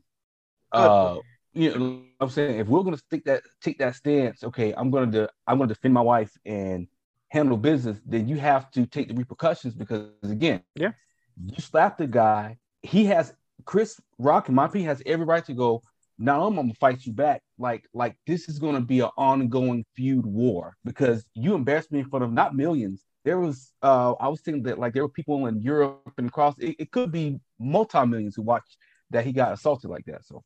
uh, 0.71 1.17
you 1.57 1.77
know, 1.77 2.01
I'm 2.21 2.29
saying 2.29 2.59
if 2.59 2.67
we're 2.67 2.83
gonna 2.83 2.97
take 3.11 3.25
that 3.25 3.43
take 3.61 3.77
that 3.79 3.95
stance, 3.95 4.43
okay, 4.43 4.73
I'm 4.77 4.89
gonna 4.91 5.11
de- 5.11 5.29
I'm 5.47 5.57
gonna 5.57 5.69
defend 5.69 5.93
my 5.93 6.01
wife 6.01 6.31
and 6.45 6.87
handle 7.29 7.57
business. 7.57 7.99
Then 8.05 8.27
you 8.27 8.37
have 8.37 8.71
to 8.71 8.85
take 8.85 9.09
the 9.09 9.15
repercussions 9.15 9.75
because 9.75 10.11
again, 10.23 10.61
Yeah. 10.75 10.91
you 11.45 11.61
slap 11.61 11.97
the 11.97 12.07
guy. 12.07 12.57
He 12.81 13.05
has 13.05 13.33
Chris 13.65 13.99
Rock, 14.17 14.47
and 14.47 14.55
my 14.55 14.67
P 14.67 14.83
has 14.83 15.01
every 15.05 15.25
right 15.25 15.43
to 15.45 15.53
go. 15.53 15.81
Now 16.19 16.45
I'm 16.45 16.55
gonna 16.55 16.73
fight 16.73 17.05
you 17.05 17.13
back. 17.13 17.41
Like 17.57 17.83
like 17.93 18.15
this 18.25 18.49
is 18.49 18.59
gonna 18.59 18.81
be 18.81 18.99
an 19.01 19.09
ongoing 19.17 19.85
feud 19.95 20.25
war 20.25 20.75
because 20.85 21.25
you 21.33 21.55
embarrassed 21.55 21.91
me 21.91 21.99
in 21.99 22.09
front 22.09 22.23
of 22.25 22.31
not 22.31 22.55
millions. 22.55 23.05
There 23.25 23.39
was 23.39 23.73
uh 23.81 24.13
I 24.19 24.27
was 24.29 24.41
thinking 24.41 24.63
that 24.63 24.79
like 24.79 24.93
there 24.93 25.03
were 25.03 25.09
people 25.09 25.47
in 25.47 25.61
Europe 25.61 26.13
and 26.17 26.27
across 26.27 26.57
it, 26.59 26.75
it 26.79 26.91
could 26.91 27.11
be 27.11 27.39
multi-millions 27.59 28.35
who 28.35 28.43
watched 28.43 28.77
that 29.11 29.25
he 29.25 29.31
got 29.31 29.53
assaulted 29.53 29.89
like 29.89 30.05
that. 30.05 30.25
So 30.25 30.43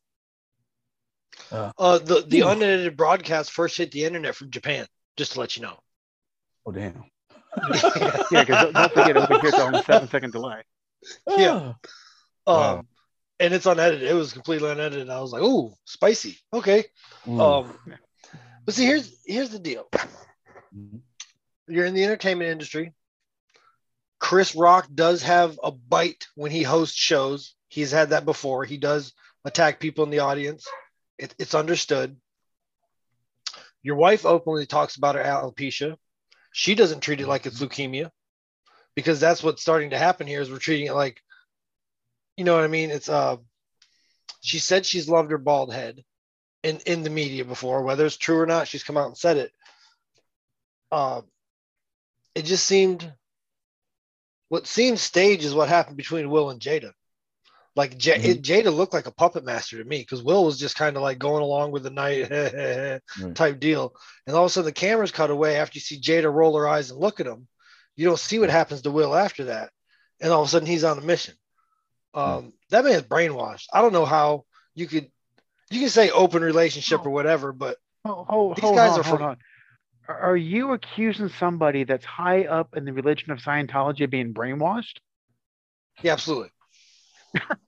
Uh, 1.52 1.98
the 2.00 2.24
the 2.28 2.42
Ooh. 2.42 2.48
unedited 2.50 2.96
broadcast 2.98 3.52
first 3.52 3.78
hit 3.78 3.92
the 3.92 4.06
internet 4.06 4.36
from 4.36 4.50
Japan. 4.52 4.86
Just 5.18 5.34
to 5.34 5.40
let 5.40 5.56
you 5.58 5.64
know. 5.64 5.78
oh 6.66 6.72
damn. 6.72 7.04
Yeah, 8.32 8.46
because 8.46 8.74
don't 8.74 8.94
forget 8.94 9.18
over 9.18 9.40
here 9.40 9.50
it's 9.50 9.60
on 9.60 9.76
a 9.76 9.84
seven 9.84 10.08
second 10.08 10.32
delay. 10.32 10.62
Yeah. 11.28 11.74
Wow. 12.48 12.80
Um, 12.80 12.88
and 13.40 13.54
it's 13.54 13.66
unedited. 13.66 14.10
It 14.10 14.14
was 14.14 14.34
completely 14.34 14.70
unedited. 14.70 15.10
I 15.10 15.20
was 15.20 15.32
like, 15.34 15.42
"Ooh, 15.42 15.74
spicy." 15.86 16.40
Okay. 16.54 16.86
Mm. 17.26 17.40
Um, 17.42 17.98
but 18.66 18.74
see, 18.74 18.86
here's 18.86 19.14
here's 19.26 19.50
the 19.50 19.60
deal. 19.60 19.88
Mhm. 20.76 21.02
You're 21.68 21.86
in 21.86 21.94
the 21.94 22.04
entertainment 22.04 22.52
industry. 22.52 22.94
Chris 24.20 24.56
Rock 24.56 24.88
does 24.94 25.24
have 25.24 25.60
a 25.64 25.72
bite 25.72 26.28
when 26.36 26.52
he 26.52 26.64
hosts 26.64 26.98
shows. 26.98 27.56
He's 27.68 27.92
had 27.92 28.12
that 28.12 28.24
before. 28.26 28.64
He 28.64 28.78
does 28.78 29.14
attack 29.44 29.80
people 29.80 30.04
in 30.04 30.12
the 30.12 30.20
audience. 30.20 30.68
It, 31.22 31.36
it's 31.38 31.54
understood. 31.54 32.18
Your 33.84 33.96
wife 33.96 34.26
openly 34.26 34.66
talks 34.66 34.96
about 34.96 35.16
her 35.16 35.24
alopecia. 35.24 35.96
She 36.52 36.76
doesn't 36.76 37.02
treat 37.02 37.22
it 37.22 37.28
like 37.28 37.46
it's 37.46 37.62
leukemia 37.62 38.10
because 38.96 39.20
that's 39.20 39.44
what's 39.44 39.62
starting 39.62 39.92
to 39.92 39.98
happen 39.98 40.28
here 40.28 40.42
is 40.42 40.50
we're 40.50 40.58
treating 40.58 40.88
it 40.88 40.94
like, 40.94 41.22
you 42.38 42.44
know 42.44 42.56
what 42.56 42.64
I 42.64 42.68
mean? 42.68 42.90
It's 42.90 43.08
uh 43.08 43.38
she 44.42 44.58
said 44.58 44.86
she's 44.86 45.08
loved 45.08 45.32
her 45.32 45.38
bald 45.38 45.72
head 45.72 46.04
in 46.64 46.80
in 46.88 47.04
the 47.04 47.10
media 47.10 47.46
before, 47.46 47.84
whether 47.84 48.06
it's 48.06 48.18
true 48.18 48.40
or 48.40 48.48
not, 48.48 48.68
she's 48.68 48.84
come 48.84 48.98
out 48.98 49.08
and 49.08 49.18
said 49.18 49.38
it. 49.38 49.52
Uh, 50.92 51.22
it 52.36 52.46
just 52.46 52.66
seemed 52.66 53.14
what 54.50 54.68
seemed 54.68 55.00
staged 55.00 55.44
is 55.44 55.54
what 55.54 55.70
happened 55.70 55.98
between 55.98 56.30
Will 56.30 56.50
and 56.50 56.60
Jada. 56.60 56.92
Like 57.76 57.98
J- 57.98 58.22
it, 58.22 58.42
Jada 58.42 58.74
looked 58.76 58.94
like 58.94 59.06
a 59.08 59.12
puppet 59.14 59.46
master 59.46 59.78
to 59.78 59.84
me 59.88 60.00
because 60.00 60.22
Will 60.22 60.44
was 60.44 60.60
just 60.60 60.76
kind 60.76 60.98
of 60.98 61.04
like 61.04 61.20
going 61.20 61.42
along 61.42 61.72
with 61.72 61.84
the 61.84 61.90
night 61.90 62.30
type 63.36 63.60
deal, 63.60 63.96
and 64.28 64.36
all 64.36 64.44
of 64.44 64.48
a 64.48 64.54
sudden 64.54 64.66
the 64.66 64.72
cameras 64.74 65.12
cut 65.12 65.30
away 65.30 65.56
after 65.56 65.78
you 65.78 65.82
see 65.82 66.00
Jada 66.00 66.34
roll 66.34 66.58
her 66.58 66.68
eyes 66.68 66.92
and 66.92 67.00
look 67.00 67.20
at 67.22 67.28
him. 67.28 67.48
You 67.96 68.06
don't 68.08 68.20
see 68.20 68.40
what 68.40 68.50
happens 68.50 68.82
to 68.82 68.92
Will 68.92 69.16
after 69.16 69.46
that, 69.46 69.70
and 70.20 70.32
all 70.34 70.42
of 70.42 70.48
a 70.48 70.52
sudden 70.52 70.68
he's 70.68 70.84
on 70.84 70.98
a 70.98 71.02
mission. 71.02 71.36
Um, 72.14 72.52
That 72.72 72.84
man's 72.84 73.04
brainwashed. 73.04 73.68
I 73.72 73.82
don't 73.82 73.94
know 73.94 74.06
how 74.06 74.44
you 74.76 74.86
could 74.88 75.10
you 75.70 75.80
can 75.80 75.90
say 75.90 76.10
open 76.10 76.44
relationship 76.44 77.06
or 77.06 77.10
whatever, 77.12 77.54
but 77.54 77.78
Oh, 78.04 78.26
hold, 78.28 78.56
These 78.58 78.64
guys 78.72 78.94
on, 78.94 79.00
are 79.00 79.04
from- 79.04 79.22
on. 79.22 79.38
Are 80.10 80.20
are 80.32 80.36
you 80.38 80.74
accusing 80.74 81.30
somebody 81.30 81.86
that's 81.86 82.04
high 82.04 82.46
up 82.46 82.76
in 82.76 82.84
the 82.84 82.92
religion 82.92 83.32
of 83.32 83.38
Scientology 83.40 84.04
of 84.04 84.10
being 84.10 84.34
brainwashed? 84.34 84.98
Yeah, 86.02 86.12
absolutely. 86.14 86.50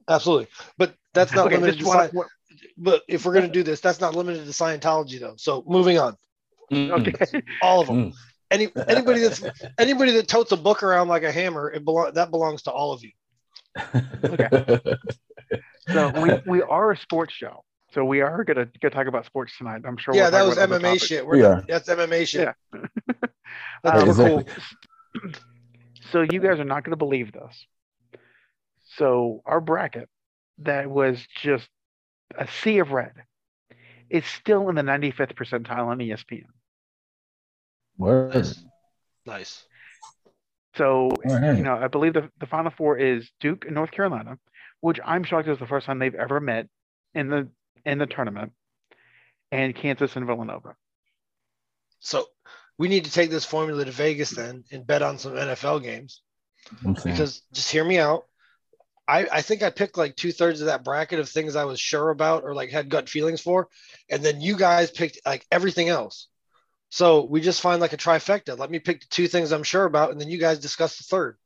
Absolutely. 0.09 0.47
But 0.77 0.95
that's 1.13 1.33
not 1.33 1.45
Okay, 1.47 1.55
limited 1.57 1.79
just 1.79 1.91
to 1.91 1.97
one- 1.97 2.09
Sci- 2.09 2.29
but 2.77 3.03
if 3.07 3.25
we're 3.25 3.33
gonna 3.33 3.47
do 3.49 3.61
this, 3.63 3.79
that's 3.81 3.99
not 4.01 4.15
limited 4.15 4.45
to 4.45 4.51
Scientology 4.51 5.19
though. 5.19 5.35
So 5.37 5.63
moving 5.67 5.99
on. 5.99 6.15
Mm. 6.71 7.07
Okay. 7.07 7.41
All 7.61 7.81
of 7.81 7.87
them. 7.87 8.11
Mm. 8.11 8.13
Any 8.51 8.69
anybody 8.87 9.19
that's 9.21 9.43
anybody 9.79 10.11
that 10.13 10.27
totes 10.27 10.51
a 10.51 10.57
book 10.57 10.81
around 10.83 11.07
like 11.07 11.23
a 11.23 11.31
hammer, 11.31 11.71
it 11.71 11.83
belong 11.85 12.13
that 12.13 12.31
belongs 12.31 12.63
to 12.63 12.71
all 12.71 12.91
of 12.93 13.03
you. 13.03 13.11
Okay. 14.23 14.49
so 15.87 16.21
we, 16.21 16.31
we 16.47 16.61
are 16.61 16.91
a 16.91 16.97
sports 16.97 17.33
show. 17.33 17.63
So 17.93 18.03
we 18.05 18.21
are 18.21 18.43
gonna 18.43 18.67
gonna 18.81 18.93
talk 18.93 19.07
about 19.07 19.25
sports 19.25 19.55
tonight. 19.57 19.81
I'm 19.85 19.97
sure. 19.97 20.15
yeah, 20.15 20.23
we'll 20.23 20.31
that 20.31 20.37
talk 20.39 20.47
was 20.49 20.57
about 20.57 20.63
other 20.71 20.79
MMA 20.79 20.83
topics. 20.87 21.05
shit. 21.05 21.25
We're 21.27 21.33
We 21.35 21.41
not- 21.41 21.51
are. 21.51 21.65
that's 21.67 21.89
MMA 21.89 22.27
shit. 22.27 22.41
Yeah. 22.73 22.81
That's 23.83 24.03
Um, 24.03 24.13
super 24.13 24.39
exactly. 24.39 24.53
cool. 25.21 25.31
So 26.11 26.21
you 26.21 26.39
guys 26.39 26.59
are 26.59 26.63
not 26.65 26.83
gonna 26.83 26.95
believe 26.97 27.31
this. 27.33 27.65
So 28.97 29.41
our 29.45 29.61
bracket 29.61 30.09
that 30.59 30.89
was 30.89 31.25
just 31.41 31.67
a 32.37 32.47
sea 32.47 32.79
of 32.79 32.91
red 32.91 33.13
is 34.09 34.25
still 34.25 34.69
in 34.69 34.75
the 34.75 34.81
95th 34.81 35.33
percentile 35.33 35.87
on 35.87 35.97
ESPN. 35.97 36.43
Word. 37.97 38.33
Nice. 38.33 38.63
Nice. 39.25 39.65
So 40.75 41.11
All 41.25 41.39
right. 41.39 41.57
you 41.57 41.63
know, 41.63 41.75
I 41.75 41.87
believe 41.87 42.13
the, 42.13 42.29
the 42.39 42.47
final 42.47 42.71
four 42.71 42.97
is 42.97 43.29
Duke 43.39 43.65
and 43.65 43.75
North 43.75 43.91
Carolina, 43.91 44.37
which 44.81 44.99
I'm 45.05 45.23
shocked 45.23 45.47
is 45.47 45.59
the 45.59 45.67
first 45.67 45.85
time 45.85 45.99
they've 45.99 46.15
ever 46.15 46.39
met 46.39 46.67
in 47.13 47.29
the 47.29 47.49
in 47.85 47.99
the 47.99 48.07
tournament, 48.07 48.53
and 49.51 49.75
Kansas 49.75 50.15
and 50.15 50.25
Villanova. 50.25 50.75
So 51.99 52.25
we 52.77 52.87
need 52.87 53.05
to 53.05 53.11
take 53.11 53.29
this 53.29 53.45
formula 53.45 53.85
to 53.85 53.91
Vegas 53.91 54.31
then 54.31 54.63
and 54.71 54.85
bet 54.85 55.01
on 55.01 55.17
some 55.17 55.33
NFL 55.33 55.83
games. 55.83 56.21
I'm 56.85 56.93
because 56.93 57.41
just 57.51 57.71
hear 57.71 57.83
me 57.83 57.99
out. 57.99 58.25
I, 59.07 59.27
I 59.31 59.41
think 59.41 59.63
I 59.63 59.69
picked 59.69 59.97
like 59.97 60.15
two 60.15 60.31
thirds 60.31 60.61
of 60.61 60.67
that 60.67 60.83
bracket 60.83 61.19
of 61.19 61.27
things 61.29 61.55
I 61.55 61.65
was 61.65 61.79
sure 61.79 62.09
about 62.09 62.43
or 62.43 62.53
like 62.53 62.69
had 62.69 62.89
gut 62.89 63.09
feelings 63.09 63.41
for. 63.41 63.67
And 64.09 64.23
then 64.23 64.39
you 64.39 64.55
guys 64.55 64.91
picked 64.91 65.19
like 65.25 65.45
everything 65.51 65.89
else. 65.89 66.27
So 66.89 67.25
we 67.25 67.41
just 67.41 67.61
find 67.61 67.81
like 67.81 67.93
a 67.93 67.97
trifecta. 67.97 68.57
Let 68.57 68.69
me 68.69 68.79
pick 68.79 69.01
the 69.01 69.07
two 69.09 69.27
things 69.27 69.51
I'm 69.51 69.63
sure 69.63 69.85
about, 69.85 70.11
and 70.11 70.21
then 70.21 70.29
you 70.29 70.37
guys 70.37 70.59
discuss 70.59 70.97
the 70.97 71.03
third. 71.03 71.37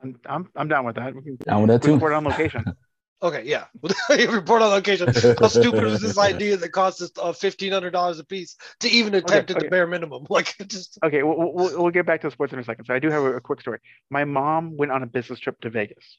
I'm 0.00 0.16
I'm, 0.24 0.48
I'm 0.54 0.68
down 0.68 0.84
with 0.86 0.94
that. 0.94 1.14
We 1.14 1.22
can, 1.22 1.36
Down 1.36 1.62
with 1.62 1.70
that 1.70 1.82
we 1.82 1.88
can 1.88 1.90
too. 1.90 1.94
report 1.94 2.12
on 2.12 2.24
location. 2.24 2.64
Okay, 3.22 3.44
yeah. 3.46 3.64
Report 4.10 4.60
on 4.60 4.70
location. 4.70 5.08
How 5.38 5.48
stupid 5.48 5.84
was 5.84 6.00
this 6.00 6.18
idea 6.32 6.56
that 6.58 6.68
cost 6.68 7.00
us 7.00 7.10
uh, 7.20 7.32
fifteen 7.32 7.72
hundred 7.72 7.92
dollars 7.92 8.18
a 8.18 8.24
piece 8.24 8.56
to 8.80 8.90
even 8.90 9.14
attempt 9.14 9.50
at 9.50 9.56
okay. 9.56 9.66
the 9.66 9.70
bare 9.70 9.86
minimum? 9.86 10.26
Like 10.30 10.54
just 10.68 10.98
Okay, 11.02 11.22
we'll, 11.22 11.36
we'll, 11.52 11.82
we'll 11.82 11.90
get 11.90 12.04
back 12.04 12.20
to 12.20 12.26
the 12.26 12.30
sports 12.30 12.52
in 12.52 12.58
a 12.58 12.64
second. 12.64 12.84
So 12.84 12.92
I 12.92 12.98
do 12.98 13.10
have 13.10 13.22
a, 13.22 13.36
a 13.36 13.40
quick 13.40 13.62
story. 13.62 13.78
My 14.10 14.24
mom 14.24 14.76
went 14.76 14.92
on 14.92 15.02
a 15.02 15.06
business 15.06 15.38
trip 15.38 15.58
to 15.62 15.70
Vegas. 15.70 16.18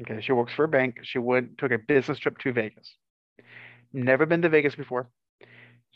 Okay, 0.00 0.20
she 0.20 0.32
works 0.32 0.52
for 0.52 0.64
a 0.64 0.68
bank. 0.68 0.96
She 1.04 1.18
went 1.18 1.58
took 1.58 1.70
a 1.70 1.78
business 1.78 2.18
trip 2.18 2.38
to 2.38 2.52
Vegas. 2.52 2.92
Never 3.92 4.26
been 4.26 4.42
to 4.42 4.48
Vegas 4.48 4.74
before. 4.74 5.10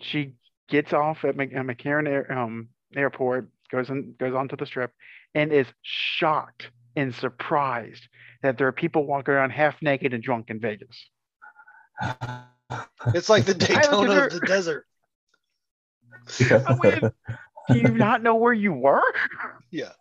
She 0.01 0.35
gets 0.69 0.93
off 0.93 1.25
at 1.25 1.37
Mc, 1.37 1.57
uh, 1.57 1.63
McCarran 1.63 2.07
Air, 2.07 2.31
um, 2.31 2.69
Airport, 2.95 3.49
goes 3.71 3.89
in, 3.89 4.15
goes 4.19 4.35
onto 4.35 4.57
the 4.57 4.67
strip, 4.67 4.93
and 5.35 5.53
is 5.53 5.67
shocked 5.83 6.71
and 6.95 7.15
surprised 7.15 8.07
that 8.43 8.59
there 8.59 8.67
are 8.69 8.73
people 8.73 9.07
walking 9.07 9.35
around 9.35 9.51
half 9.51 9.81
naked 9.83 10.15
and 10.15 10.23
drunk 10.23 10.51
in 10.51 10.61
Vegas. 10.61 11.09
it's 13.15 13.29
like 13.29 13.45
the 13.45 13.55
Daytona 13.55 14.25
of 14.25 14.33
the 14.33 14.41
desert. 14.41 14.87
I 16.41 16.75
went, 16.83 17.05
Do 17.71 17.79
you 17.79 17.95
not 17.95 18.23
know 18.23 18.37
where 18.37 18.53
you 18.53 18.73
were? 18.73 19.03
Yeah. 19.71 19.93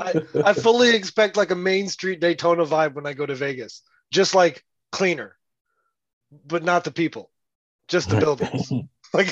I, 0.00 0.14
I 0.44 0.52
fully 0.52 0.94
expect 0.94 1.36
like 1.36 1.50
a 1.50 1.56
Main 1.56 1.88
Street 1.88 2.20
Daytona 2.20 2.64
vibe 2.64 2.94
when 2.94 3.06
I 3.06 3.12
go 3.12 3.26
to 3.26 3.34
Vegas. 3.34 3.82
Just 4.10 4.34
like 4.34 4.64
cleaner, 4.92 5.36
but 6.46 6.64
not 6.64 6.84
the 6.84 6.90
people, 6.90 7.30
just 7.88 8.10
the 8.10 8.16
buildings. 8.16 8.70
Like 9.12 9.30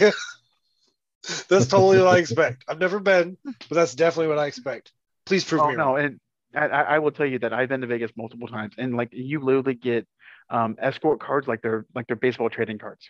that's 1.49 1.67
totally 1.67 1.99
what 1.99 2.07
I 2.07 2.19
expect. 2.19 2.65
I've 2.69 2.79
never 2.79 3.01
been, 3.01 3.37
but 3.45 3.75
that's 3.75 3.97
definitely 3.97 4.29
what 4.29 4.39
I 4.39 4.47
expect. 4.47 4.93
Please 5.27 5.45
prove 5.45 5.63
Oh 5.63 5.69
me 5.71 5.75
no, 5.75 5.97
wrong. 5.97 6.05
and 6.05 6.21
I, 6.55 6.67
I 6.67 6.83
I 6.83 6.99
will 6.99 7.13
tell 7.13 7.27
you 7.27 7.39
that 7.41 7.53
I've 7.53 7.69
been 7.69 7.81
to 7.81 7.87
Vegas 7.87 8.11
multiple 8.17 8.49
times, 8.49 8.75
and 8.79 8.97
like 8.97 9.11
you 9.13 9.41
literally 9.41 9.75
get 9.75 10.07
um, 10.51 10.77
escort 10.81 11.21
cards 11.21 11.49
like 11.49 11.63
they're 11.63 11.87
like 11.95 12.07
they're 12.07 12.17
baseball 12.17 12.51
trading 12.51 12.79
cards. 12.79 13.09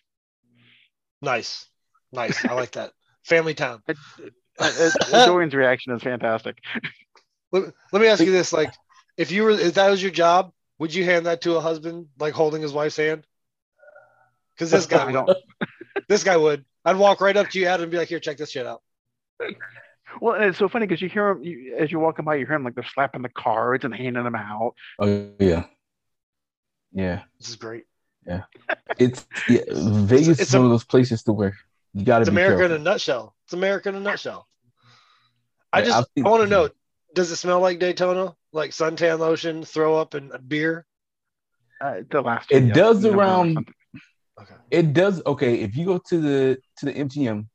Nice, 1.20 1.68
nice. 2.12 2.44
I 2.44 2.54
like 2.54 2.72
that. 2.72 2.92
Family 3.24 3.54
town. 3.54 3.82
Uh, 4.58 5.24
Dorian's 5.24 5.54
reaction 5.54 5.94
is 5.94 6.02
fantastic. 6.02 6.58
Let, 7.52 7.72
let 7.90 8.02
me 8.02 8.06
ask 8.08 8.22
you 8.22 8.30
this: 8.30 8.52
like, 8.52 8.70
if 9.16 9.30
you 9.30 9.44
were, 9.44 9.50
if 9.50 9.74
that 9.74 9.88
was 9.88 10.02
your 10.02 10.10
job, 10.10 10.52
would 10.78 10.94
you 10.94 11.04
hand 11.04 11.24
that 11.24 11.40
to 11.42 11.56
a 11.56 11.60
husband, 11.60 12.08
like 12.18 12.34
holding 12.34 12.60
his 12.60 12.72
wife's 12.72 12.96
hand? 12.96 13.26
Because 14.54 14.70
this 14.70 14.86
guy, 14.88 15.06
would. 15.06 15.12
don't. 15.12 15.30
this 16.08 16.22
guy 16.22 16.36
would. 16.36 16.66
I'd 16.84 16.96
walk 16.96 17.20
right 17.22 17.36
up 17.36 17.48
to 17.50 17.58
you, 17.58 17.66
Adam, 17.66 17.84
and 17.84 17.90
be 17.92 17.96
like, 17.96 18.08
"Here, 18.08 18.20
check 18.20 18.36
this 18.36 18.50
shit 18.50 18.66
out." 18.66 18.82
Well, 20.20 20.34
and 20.34 20.44
it's 20.44 20.58
so 20.58 20.68
funny 20.68 20.86
because 20.86 21.00
you 21.00 21.08
hear 21.08 21.34
them 21.34 21.42
you, 21.42 21.76
as 21.78 21.90
you're 21.90 22.00
walking 22.00 22.24
by. 22.24 22.34
You 22.36 22.46
hear 22.46 22.54
them 22.56 22.64
like 22.64 22.74
they're 22.74 22.84
slapping 22.84 23.22
the 23.22 23.28
cards 23.28 23.84
and 23.84 23.94
handing 23.94 24.24
them 24.24 24.34
out. 24.34 24.74
Oh 24.98 25.28
yeah. 25.38 25.64
Yeah. 26.92 27.22
This 27.38 27.48
is 27.48 27.56
great. 27.56 27.84
Yeah, 28.26 28.42
it's 28.98 29.26
yeah, 29.48 29.62
Vegas 29.68 30.28
it's 30.38 30.40
is 30.42 30.54
a- 30.54 30.58
one 30.58 30.66
of 30.66 30.70
those 30.70 30.84
places 30.84 31.22
to 31.24 31.32
where 31.32 31.56
you 31.92 32.04
got 32.04 32.18
to 32.18 32.22
It's 32.22 32.30
be 32.30 32.34
America 32.34 32.58
careful. 32.60 32.76
in 32.76 32.80
a 32.80 32.84
nutshell. 32.84 33.34
It's 33.46 33.52
America 33.52 33.88
in 33.88 33.96
a 33.96 34.00
nutshell. 34.00 34.46
I 35.72 35.80
Yeah, 35.80 35.84
just 35.86 36.08
I've 36.16 36.24
I 36.26 36.28
want 36.30 36.42
to 36.44 36.48
know: 36.48 36.68
Does 37.14 37.30
it 37.32 37.36
smell 37.36 37.58
like 37.60 37.80
Daytona, 37.80 38.36
like 38.52 38.70
suntan 38.70 39.18
lotion, 39.18 39.64
throw 39.64 39.96
up, 39.96 40.14
and 40.14 40.30
beer? 40.48 40.86
Uh, 41.80 42.02
the 42.08 42.20
last 42.22 42.52
It 42.52 42.66
yes, 42.66 42.76
does 42.76 43.04
around- 43.04 43.66
Okay. 44.40 44.54
It 44.70 44.92
does 44.94 45.20
okay 45.26 45.56
if 45.60 45.76
you 45.76 45.84
go 45.84 45.98
to 45.98 46.20
the 46.20 46.58
to 46.78 46.86
the 46.86 46.92
MGM 46.92 47.48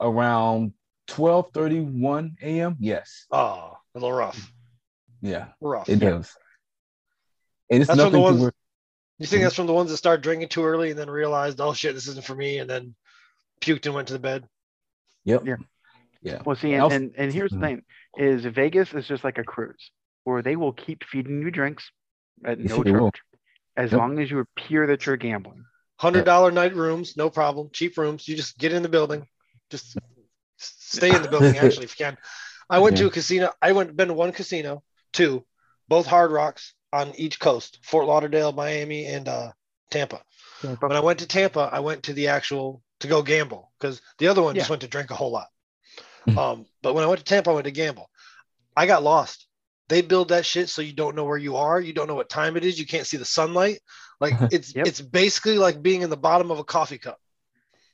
around 0.00 0.72
twelve 1.10 1.50
thirty 1.52 1.80
one 1.80 2.36
a.m. 2.42 2.76
Yes, 2.80 3.26
Oh, 3.30 3.76
a 3.94 3.98
little 3.98 4.12
rough. 4.12 4.52
yeah, 5.20 5.48
Rough. 5.60 5.88
it 5.88 5.96
does. 5.98 6.34
And 7.70 7.80
it's 7.82 7.88
That's 7.88 8.00
from 8.00 8.12
the 8.12 8.18
nothing 8.18 8.20
to 8.20 8.20
ones- 8.20 8.40
where 8.40 8.52
You 9.18 9.26
think 9.26 9.42
that's 9.42 9.54
from 9.54 9.66
the 9.66 9.72
ones 9.74 9.90
that 9.90 9.96
started 9.98 10.22
drinking 10.22 10.48
too 10.48 10.64
early 10.64 10.90
and 10.90 10.98
then 10.98 11.10
realized, 11.10 11.60
oh 11.60 11.74
shit, 11.74 11.94
this 11.94 12.08
isn't 12.08 12.24
for 12.24 12.34
me, 12.34 12.58
and 12.58 12.70
then 12.70 12.94
puked 13.60 13.84
and 13.86 13.94
went 13.94 14.08
to 14.08 14.14
the 14.14 14.18
bed? 14.18 14.48
Yep. 15.24 15.46
Yeah. 15.46 15.56
Yeah. 16.22 16.42
Well, 16.44 16.56
see, 16.56 16.72
And 16.74 16.84
and, 16.84 16.92
and, 16.92 17.14
and 17.16 17.32
here's 17.32 17.50
the 17.50 17.58
Mhm. 17.58 17.60
thing: 17.60 17.82
is 18.18 18.44
Vegas 18.44 18.92
is 18.94 19.06
just 19.06 19.24
like 19.24 19.38
a 19.38 19.44
cruise 19.44 19.90
where 20.24 20.42
they 20.42 20.56
will 20.56 20.72
keep 20.72 21.04
feeding 21.04 21.42
you 21.42 21.50
drinks 21.50 21.90
at 22.44 22.58
Yes, 22.60 22.70
no 22.70 22.82
they 22.82 22.92
will. 22.92 23.10
charge, 23.10 23.20
as 23.76 23.90
Yep. 23.92 23.98
long 23.98 24.18
as 24.20 24.30
you 24.30 24.38
appear 24.40 24.86
that 24.88 25.04
you're 25.06 25.16
gambling. 25.16 25.64
Hundred 25.98 26.24
dollar 26.24 26.50
night 26.50 26.74
rooms, 26.74 27.16
no 27.16 27.28
problem. 27.30 27.68
Cheap 27.72 27.98
rooms. 27.98 28.26
You 28.26 28.36
just 28.36 28.56
get 28.58 28.72
in 28.72 28.82
the 28.82 28.88
building. 28.88 29.26
Just 29.70 29.96
s- 29.96 30.02
stay 30.90 31.14
in 31.14 31.22
the 31.22 31.28
building. 31.28 31.56
Actually, 31.58 31.84
if 31.84 31.98
you 31.98 32.04
can. 32.06 32.16
I 32.68 32.78
went 32.78 32.96
to 32.98 33.06
a 33.06 33.10
casino. 33.10 33.52
I 33.60 33.72
went 33.72 33.96
been 33.96 34.08
to 34.08 34.14
one 34.14 34.32
casino, 34.32 34.82
two, 35.12 35.44
both 35.88 36.06
Hard 36.06 36.30
Rocks 36.30 36.74
on 36.92 37.12
each 37.16 37.40
coast: 37.40 37.78
Fort 37.82 38.06
Lauderdale, 38.06 38.52
Miami, 38.52 39.06
and 39.06 39.28
uh, 39.28 39.52
Tampa. 39.90 40.22
When 40.80 40.92
I 40.92 41.00
went 41.00 41.18
to 41.20 41.26
Tampa, 41.26 41.68
I 41.72 41.80
went 41.80 42.04
to 42.04 42.12
the 42.12 42.28
actual 42.28 42.82
to 43.00 43.08
go 43.08 43.22
gamble 43.22 43.72
because 43.78 44.00
the 44.18 44.28
other 44.28 44.42
one 44.42 44.54
just 44.54 44.70
went 44.70 44.82
to 44.82 44.88
drink 44.88 45.10
a 45.10 45.14
whole 45.14 45.32
lot. 45.32 45.48
Mhm. 46.26 46.38
Um, 46.38 46.66
but 46.82 46.94
when 46.94 47.02
I 47.02 47.06
went 47.06 47.18
to 47.18 47.24
Tampa, 47.24 47.50
I 47.50 47.54
went 47.54 47.64
to 47.64 47.70
gamble. 47.70 48.10
I 48.76 48.86
got 48.86 49.02
lost. 49.02 49.46
They 49.88 50.02
build 50.02 50.28
that 50.28 50.46
shit 50.46 50.68
so 50.68 50.82
you 50.82 50.92
don't 50.92 51.16
know 51.16 51.24
where 51.24 51.38
you 51.38 51.56
are. 51.56 51.80
You 51.80 51.92
don't 51.92 52.06
know 52.06 52.14
what 52.14 52.28
time 52.28 52.56
it 52.56 52.64
is. 52.64 52.78
You 52.78 52.86
can't 52.86 53.06
see 53.06 53.16
the 53.16 53.24
sunlight. 53.24 53.80
Like 54.20 54.34
it's 54.52 54.74
Yep. 54.74 54.86
it's 54.86 55.00
basically 55.00 55.58
like 55.58 55.82
being 55.82 56.02
in 56.02 56.10
the 56.10 56.16
bottom 56.16 56.50
of 56.50 56.58
a 56.58 56.64
coffee 56.64 56.98
cup. 56.98 57.18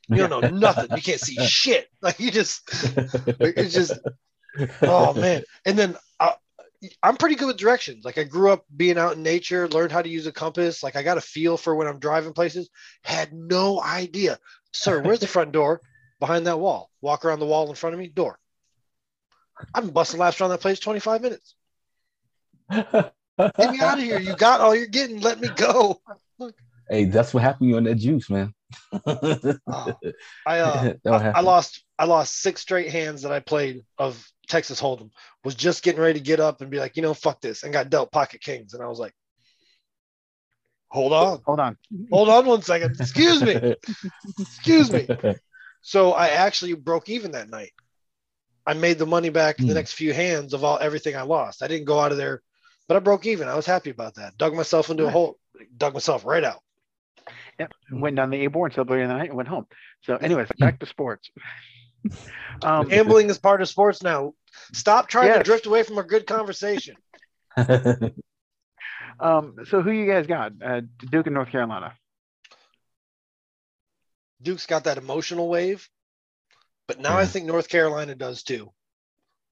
You 0.08 0.26
don't 0.26 0.30
know 0.30 0.48
nothing. 0.48 0.94
You 0.94 1.02
can't 1.02 1.20
see 1.20 1.36
shit. 1.46 1.88
Like 2.02 2.20
you 2.20 2.30
just 2.30 2.62
it's 3.40 3.74
just 3.74 3.98
oh 4.82 5.12
man. 5.14 5.42
And 5.64 5.76
then 5.76 5.96
uh, 6.20 6.32
I'm 7.02 7.16
pretty 7.16 7.34
good 7.34 7.46
with 7.46 7.56
directions. 7.56 8.04
Like 8.04 8.16
I 8.16 8.24
grew 8.24 8.52
up 8.52 8.64
being 8.76 8.96
out 8.96 9.16
in 9.16 9.22
nature, 9.24 9.66
learned 9.68 9.90
how 9.90 10.02
to 10.02 10.08
use 10.08 10.26
a 10.26 10.32
compass. 10.32 10.84
Like 10.84 10.94
I 10.94 11.02
got 11.02 11.18
a 11.18 11.22
feel 11.22 11.56
for 11.56 11.74
when 11.74 11.88
I'm 11.88 11.98
driving 11.98 12.32
places. 12.32 12.70
Had 13.02 13.32
no 13.32 13.82
idea. 13.82 14.38
Sir, 14.72 15.02
where's 15.02 15.20
the 15.20 15.26
front 15.26 15.52
door? 15.52 15.80
Behind 16.20 16.46
that 16.46 16.60
wall. 16.60 16.90
Walk 17.00 17.24
around 17.24 17.40
the 17.40 17.46
wall 17.46 17.68
in 17.68 17.74
front 17.74 17.94
of 17.94 17.98
me. 18.00 18.08
Door. 18.08 18.38
I've 19.74 19.84
been 19.84 19.92
busting 19.92 20.20
laps 20.20 20.40
around 20.40 20.50
that 20.50 20.60
place 20.60 20.78
25 20.78 21.22
minutes. 21.22 21.54
Get 22.70 23.12
me 23.70 23.80
out 23.80 23.98
of 23.98 24.04
here. 24.04 24.20
You 24.20 24.36
got 24.36 24.60
all 24.60 24.74
you're 24.74 24.86
getting. 24.86 25.20
Let 25.20 25.40
me 25.40 25.48
go. 25.48 26.00
Hey, 26.88 27.04
that's 27.04 27.34
what 27.34 27.42
happened 27.42 27.66
to 27.66 27.70
you 27.70 27.76
on 27.76 27.84
that 27.84 27.96
juice, 27.96 28.30
man. 28.30 28.54
Oh, 29.68 29.98
I 30.44 30.60
uh, 30.60 30.88
I, 31.10 31.22
I 31.34 31.40
lost 31.40 31.84
I 31.98 32.04
lost 32.04 32.40
six 32.40 32.60
straight 32.60 32.90
hands 32.90 33.22
that 33.22 33.32
I 33.32 33.40
played 33.40 33.84
of 33.98 34.24
Texas 34.48 34.80
Hold'em. 34.80 35.10
Was 35.44 35.54
just 35.54 35.82
getting 35.82 36.00
ready 36.00 36.18
to 36.18 36.24
get 36.24 36.40
up 36.40 36.60
and 36.60 36.70
be 36.70 36.78
like, 36.78 36.96
you 36.96 37.02
know, 37.02 37.14
fuck 37.14 37.40
this, 37.40 37.62
and 37.62 37.72
got 37.72 37.90
dealt 37.90 38.12
pocket 38.12 38.40
kings, 38.40 38.74
and 38.74 38.82
I 38.82 38.86
was 38.86 38.98
like, 38.98 39.14
hold 40.88 41.12
on, 41.12 41.40
Hold 41.44 41.60
on. 41.60 41.76
hold 42.10 42.28
on 42.28 42.46
one 42.46 42.62
second, 42.62 42.92
excuse 42.98 43.42
me, 43.42 43.60
excuse 44.38 44.90
me. 44.92 45.08
So 45.82 46.12
I 46.12 46.28
actually 46.28 46.74
broke 46.74 47.08
even 47.08 47.32
that 47.32 47.48
night. 47.48 47.72
I 48.66 48.74
made 48.74 48.98
the 48.98 49.06
money 49.06 49.28
back 49.28 49.58
the 49.58 49.64
Hmm. 49.64 49.74
next 49.74 49.92
few 49.92 50.12
hands 50.12 50.52
of 50.52 50.64
all 50.64 50.78
everything 50.80 51.16
I 51.16 51.22
lost. 51.22 51.62
I 51.62 51.68
didn't 51.68 51.86
go 51.86 52.00
out 52.00 52.10
of 52.12 52.18
there 52.18 52.42
but 52.88 52.96
I 52.96 53.00
broke 53.00 53.26
even. 53.26 53.48
I 53.48 53.56
was 53.56 53.66
happy 53.66 53.90
about 53.90 54.14
that. 54.14 54.38
Dug 54.38 54.54
myself 54.54 54.90
into 54.90 55.06
a 55.06 55.10
hole, 55.10 55.38
dug 55.76 55.94
myself 55.94 56.24
right 56.24 56.44
out. 56.44 56.60
Yep. 57.58 57.72
Went 57.92 58.16
down 58.16 58.30
the 58.30 58.44
A 58.44 58.50
board 58.50 58.72
until 58.72 58.84
later 58.84 59.06
the 59.08 59.14
night 59.14 59.28
and 59.28 59.36
went 59.36 59.48
home. 59.48 59.66
So, 60.02 60.16
anyways, 60.16 60.48
back 60.58 60.78
to 60.80 60.86
sports. 60.86 61.30
um, 62.62 62.88
Gambling 62.88 63.30
is 63.30 63.38
part 63.38 63.62
of 63.62 63.68
sports 63.68 64.02
now. 64.02 64.34
Stop 64.72 65.08
trying 65.08 65.28
yes. 65.28 65.38
to 65.38 65.44
drift 65.44 65.66
away 65.66 65.82
from 65.82 65.98
a 65.98 66.02
good 66.02 66.26
conversation. 66.26 66.96
um, 67.56 69.54
so, 69.68 69.82
who 69.82 69.90
you 69.90 70.06
guys 70.06 70.26
got? 70.26 70.52
Uh, 70.64 70.82
Duke 71.10 71.26
and 71.26 71.34
North 71.34 71.50
Carolina. 71.50 71.94
Duke's 74.42 74.66
got 74.66 74.84
that 74.84 74.98
emotional 74.98 75.48
wave, 75.48 75.88
but 76.86 77.00
now 77.00 77.14
yeah. 77.14 77.20
I 77.20 77.26
think 77.26 77.46
North 77.46 77.68
Carolina 77.68 78.14
does 78.14 78.42
too. 78.42 78.70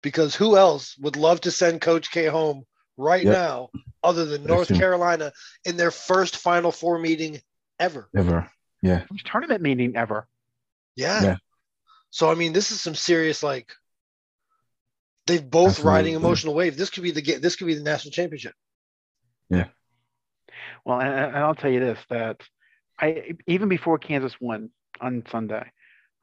Because 0.03 0.35
who 0.35 0.59
else 0.59 0.97
would 0.99 1.17
love 1.17 1.41
to 1.43 1.51
send 1.51 1.81
Coach 1.81 2.11
K 2.11 2.27
home 2.27 2.65
right 2.99 3.25
yep. 3.25 3.33
now 3.33 3.71
other 4.03 4.27
than 4.27 4.45
North 4.45 4.69
Carolina 4.69 5.33
in 5.65 5.79
their 5.79 5.91
first 5.91 6.37
Final 6.37 6.71
Four 6.71 6.99
meeting 6.99 7.41
ever? 7.79 8.09
Ever. 8.17 8.51
Yeah. 8.83 9.05
First 9.11 9.27
tournament 9.27 9.63
meeting 9.63 9.97
ever. 9.97 10.27
Yeah. 10.97 11.23
yeah. 11.23 11.37
So 12.11 12.31
I 12.31 12.35
mean, 12.35 12.53
this 12.53 12.71
is 12.71 12.81
some 12.81 12.95
serious 12.95 13.43
like 13.43 13.73
they've 15.27 15.49
both 15.49 15.71
Absolutely. 15.71 15.93
riding 15.93 16.15
emotional 16.15 16.55
wave. 16.55 16.77
This 16.77 16.91
could 16.91 17.03
be 17.03 17.11
the 17.11 17.39
this 17.39 17.57
could 17.57 17.67
be 17.67 17.75
the 17.75 17.83
national 17.83 18.13
championship. 18.13 18.55
Yeah. 19.51 19.67
Well, 20.85 21.01
and, 21.01 21.09
and 21.09 21.37
I'll 21.37 21.55
tell 21.55 21.71
you 21.71 21.81
this 21.81 21.99
that 22.11 22.41
I 22.99 23.35
even 23.47 23.69
before 23.69 23.99
Kansas 23.99 24.35
won 24.41 24.71
on 25.01 25.25
Sunday, 25.31 25.71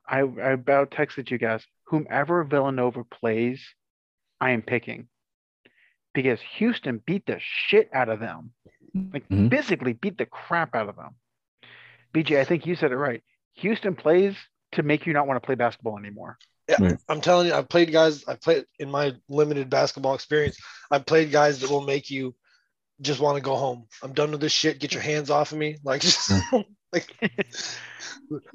I, 0.07 0.19
I 0.19 0.51
about 0.51 0.91
texted 0.91 1.29
you 1.29 1.37
guys, 1.37 1.65
whomever 1.85 2.43
Villanova 2.43 3.03
plays, 3.03 3.61
I 4.39 4.51
am 4.51 4.61
picking. 4.61 5.07
Because 6.13 6.39
Houston 6.57 7.01
beat 7.05 7.25
the 7.25 7.37
shit 7.39 7.89
out 7.93 8.09
of 8.09 8.19
them. 8.19 8.51
Like 8.93 9.23
mm-hmm. 9.29 9.47
physically 9.47 9.93
beat 9.93 10.17
the 10.17 10.25
crap 10.25 10.75
out 10.75 10.89
of 10.89 10.97
them. 10.97 11.15
BJ, 12.13 12.39
I 12.39 12.45
think 12.45 12.65
you 12.65 12.75
said 12.75 12.91
it 12.91 12.97
right. 12.97 13.21
Houston 13.55 13.95
plays 13.95 14.35
to 14.73 14.83
make 14.83 15.05
you 15.05 15.13
not 15.13 15.27
want 15.27 15.41
to 15.41 15.45
play 15.45 15.55
basketball 15.55 15.97
anymore. 15.97 16.37
Yeah, 16.69 16.77
right. 16.79 16.97
I'm 17.09 17.21
telling 17.21 17.47
you, 17.47 17.53
I've 17.53 17.69
played 17.69 17.91
guys, 17.91 18.23
I've 18.27 18.41
played 18.41 18.65
in 18.79 18.89
my 18.89 19.13
limited 19.27 19.69
basketball 19.69 20.15
experience, 20.15 20.57
I've 20.89 21.05
played 21.05 21.31
guys 21.31 21.59
that 21.59 21.69
will 21.69 21.81
make 21.81 22.09
you 22.09 22.35
just 23.01 23.19
want 23.19 23.35
to 23.35 23.41
go 23.41 23.55
home. 23.55 23.87
I'm 24.03 24.13
done 24.13 24.31
with 24.31 24.41
this 24.41 24.51
shit. 24.51 24.79
Get 24.79 24.93
your 24.93 25.01
hands 25.01 25.29
off 25.29 25.51
of 25.51 25.57
me. 25.57 25.77
Like, 25.83 26.01
just, 26.01 26.31
like 26.93 27.07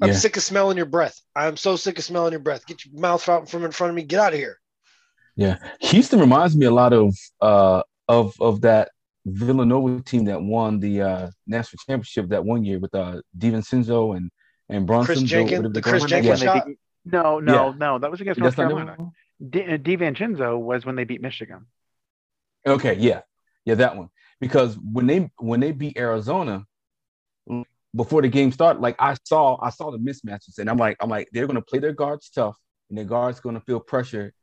I'm 0.01 0.09
yeah. 0.09 0.13
sick 0.13 0.37
of 0.37 0.43
smelling 0.43 0.77
your 0.77 0.85
breath. 0.85 1.19
I'm 1.35 1.57
so 1.57 1.75
sick 1.75 1.97
of 1.97 2.03
smelling 2.03 2.31
your 2.31 2.39
breath. 2.39 2.65
Get 2.65 2.85
your 2.85 2.99
mouth 2.99 3.27
out 3.27 3.49
from 3.49 3.65
in 3.65 3.71
front 3.71 3.89
of 3.89 3.95
me. 3.95 4.03
Get 4.03 4.19
out 4.19 4.33
of 4.33 4.39
here. 4.39 4.57
Yeah, 5.35 5.57
Houston 5.81 6.19
reminds 6.19 6.55
me 6.55 6.65
a 6.65 6.71
lot 6.71 6.93
of 6.93 7.15
uh 7.41 7.83
of 8.07 8.33
of 8.39 8.61
that 8.61 8.89
Villanova 9.27 10.01
team 10.01 10.25
that 10.25 10.41
won 10.41 10.79
the 10.79 11.01
uh 11.01 11.29
national 11.45 11.79
championship 11.85 12.29
that 12.29 12.43
one 12.43 12.63
year 12.63 12.79
with 12.79 12.93
uh 12.95 13.21
DiVincenzo 13.37 14.15
and 14.15 14.29
and 14.69 14.85
Brunson. 14.85 15.15
Kris 15.15 15.23
Jenkins, 15.23 15.73
the 15.73 15.81
Kris 15.81 16.05
Jenkins 16.05 16.41
shot. 16.41 16.67
No, 17.05 17.39
no, 17.39 17.69
yeah. 17.69 17.73
no. 17.77 17.99
That 17.99 18.11
was 18.11 18.19
against 18.19 18.39
North 18.39 18.55
Carolina. 18.55 18.97
Di- 19.49 19.77
DiVincenzo 19.77 20.59
was 20.59 20.85
when 20.85 20.95
they 20.95 21.03
beat 21.05 21.21
Michigan. 21.21 21.67
Okay, 22.65 22.95
yeah, 22.95 23.21
yeah, 23.65 23.75
that 23.75 23.95
one 23.95 24.09
because 24.39 24.77
when 24.79 25.07
they 25.07 25.29
when 25.37 25.59
they 25.59 25.71
beat 25.71 25.97
Arizona 25.97 26.65
before 27.95 28.21
the 28.21 28.27
game 28.27 28.51
started, 28.51 28.81
like 28.81 28.95
I 28.99 29.15
saw 29.23 29.57
I 29.61 29.69
saw 29.69 29.91
the 29.91 29.97
mismatches, 29.97 30.59
and 30.59 30.69
I'm 30.69 30.77
like 30.77 30.97
I'm 30.99 31.09
like 31.09 31.29
they're 31.31 31.47
gonna 31.47 31.61
play 31.61 31.79
their 31.79 31.93
guards 31.93 32.29
tough, 32.29 32.57
and 32.89 32.97
their 32.97 33.05
guards 33.05 33.39
gonna 33.39 33.61
feel 33.61 33.79
pressure 33.79 34.33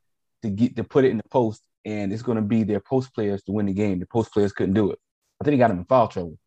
to 0.41 0.49
get 0.49 0.75
to 0.75 0.83
put 0.83 1.05
it 1.05 1.11
in 1.11 1.17
the 1.17 1.29
post, 1.29 1.61
and 1.85 2.11
it's 2.11 2.23
gonna 2.23 2.41
be 2.41 2.63
their 2.63 2.79
post 2.79 3.13
players 3.13 3.43
to 3.43 3.51
win 3.51 3.67
the 3.67 3.73
game. 3.73 3.99
The 3.99 4.05
post 4.05 4.33
players 4.33 4.51
couldn't 4.51 4.73
do 4.73 4.91
it. 4.91 4.99
I 5.39 5.43
think 5.43 5.53
he 5.53 5.57
got 5.59 5.71
him 5.71 5.79
in 5.79 5.85
foul 5.85 6.07
trouble. 6.07 6.37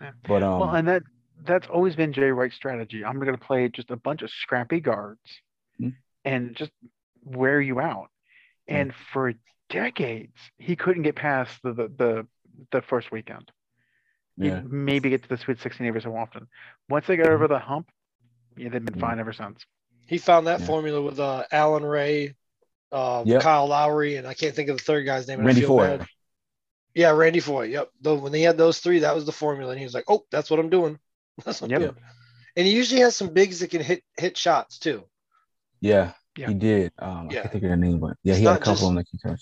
Yeah. 0.00 0.10
But 0.26 0.42
um, 0.42 0.60
well, 0.60 0.74
and 0.74 0.88
that 0.88 1.02
that's 1.44 1.68
always 1.68 1.96
been 1.96 2.12
Jay 2.12 2.30
Wright's 2.30 2.56
strategy. 2.56 3.04
I'm 3.04 3.18
gonna 3.18 3.38
play 3.38 3.68
just 3.68 3.90
a 3.90 3.96
bunch 3.96 4.22
of 4.22 4.30
scrappy 4.30 4.80
guards, 4.80 5.20
mm-hmm. 5.80 5.90
and 6.24 6.56
just 6.56 6.72
wear 7.24 7.60
you 7.60 7.80
out. 7.80 8.08
And 8.66 8.90
mm-hmm. 8.90 9.12
for 9.12 9.34
decades, 9.70 10.36
he 10.58 10.76
couldn't 10.76 11.02
get 11.02 11.16
past 11.16 11.58
the, 11.62 11.72
the 11.72 11.88
the 11.96 12.26
the 12.70 12.82
first 12.82 13.10
weekend. 13.12 13.50
Yeah. 14.36 14.62
You 14.62 14.68
maybe 14.68 15.10
get 15.10 15.22
to 15.22 15.28
the 15.28 15.36
Sweet 15.36 15.60
16 15.60 15.86
every 15.86 16.00
so 16.00 16.16
often. 16.16 16.48
Once 16.88 17.06
they 17.06 17.16
got 17.16 17.28
over 17.28 17.48
the 17.48 17.58
hump, 17.58 17.90
yeah, 18.56 18.70
they've 18.70 18.84
been 18.84 18.98
fine 18.98 19.20
ever 19.20 19.32
since. 19.32 19.64
He 20.06 20.18
found 20.18 20.46
that 20.46 20.60
yeah. 20.60 20.66
formula 20.66 21.02
with 21.02 21.20
uh, 21.20 21.44
Allan 21.52 21.84
Ray, 21.84 22.34
uh, 22.92 23.22
yep. 23.26 23.42
Kyle 23.42 23.66
Lowry, 23.66 24.16
and 24.16 24.26
I 24.26 24.34
can't 24.34 24.54
think 24.54 24.68
of 24.68 24.76
the 24.76 24.82
third 24.84 25.04
guy's 25.04 25.26
name. 25.26 25.44
Randy 25.44 25.62
Foye. 25.62 26.00
Yeah, 26.94 27.10
Randy 27.10 27.40
Foye. 27.40 27.64
Yep. 27.64 27.90
Though 28.00 28.16
when 28.16 28.32
they 28.32 28.42
had 28.42 28.58
those 28.58 28.78
three, 28.78 29.00
that 29.00 29.14
was 29.14 29.24
the 29.24 29.32
formula, 29.32 29.70
and 29.70 29.78
he 29.78 29.84
was 29.84 29.94
like, 29.94 30.04
"Oh, 30.08 30.24
that's 30.30 30.50
what 30.50 30.60
I'm 30.60 30.70
doing." 30.70 30.98
That's 31.46 31.62
what 31.62 31.70
yep. 31.70 31.80
I'm 31.80 31.86
doing. 31.86 31.96
And 32.56 32.66
he 32.66 32.74
usually 32.74 33.00
has 33.00 33.16
some 33.16 33.30
bigs 33.30 33.60
that 33.60 33.70
can 33.70 33.80
hit 33.80 34.04
hit 34.18 34.36
shots 34.36 34.78
too. 34.78 35.04
Yeah, 35.80 36.12
yeah. 36.36 36.48
he 36.48 36.54
did. 36.54 36.92
Um, 36.98 37.28
yeah. 37.30 37.38
I 37.38 37.42
can't 37.42 37.52
think 37.52 37.64
of 37.64 37.70
their 37.70 37.76
name, 37.78 38.00
but 38.00 38.18
yeah, 38.22 38.32
it's 38.32 38.40
he 38.40 38.44
had 38.44 38.56
a 38.56 38.58
couple 38.58 38.74
just, 38.74 38.82
of 38.82 38.88
them 38.88 38.96
that 38.96 39.06
can. 39.22 39.38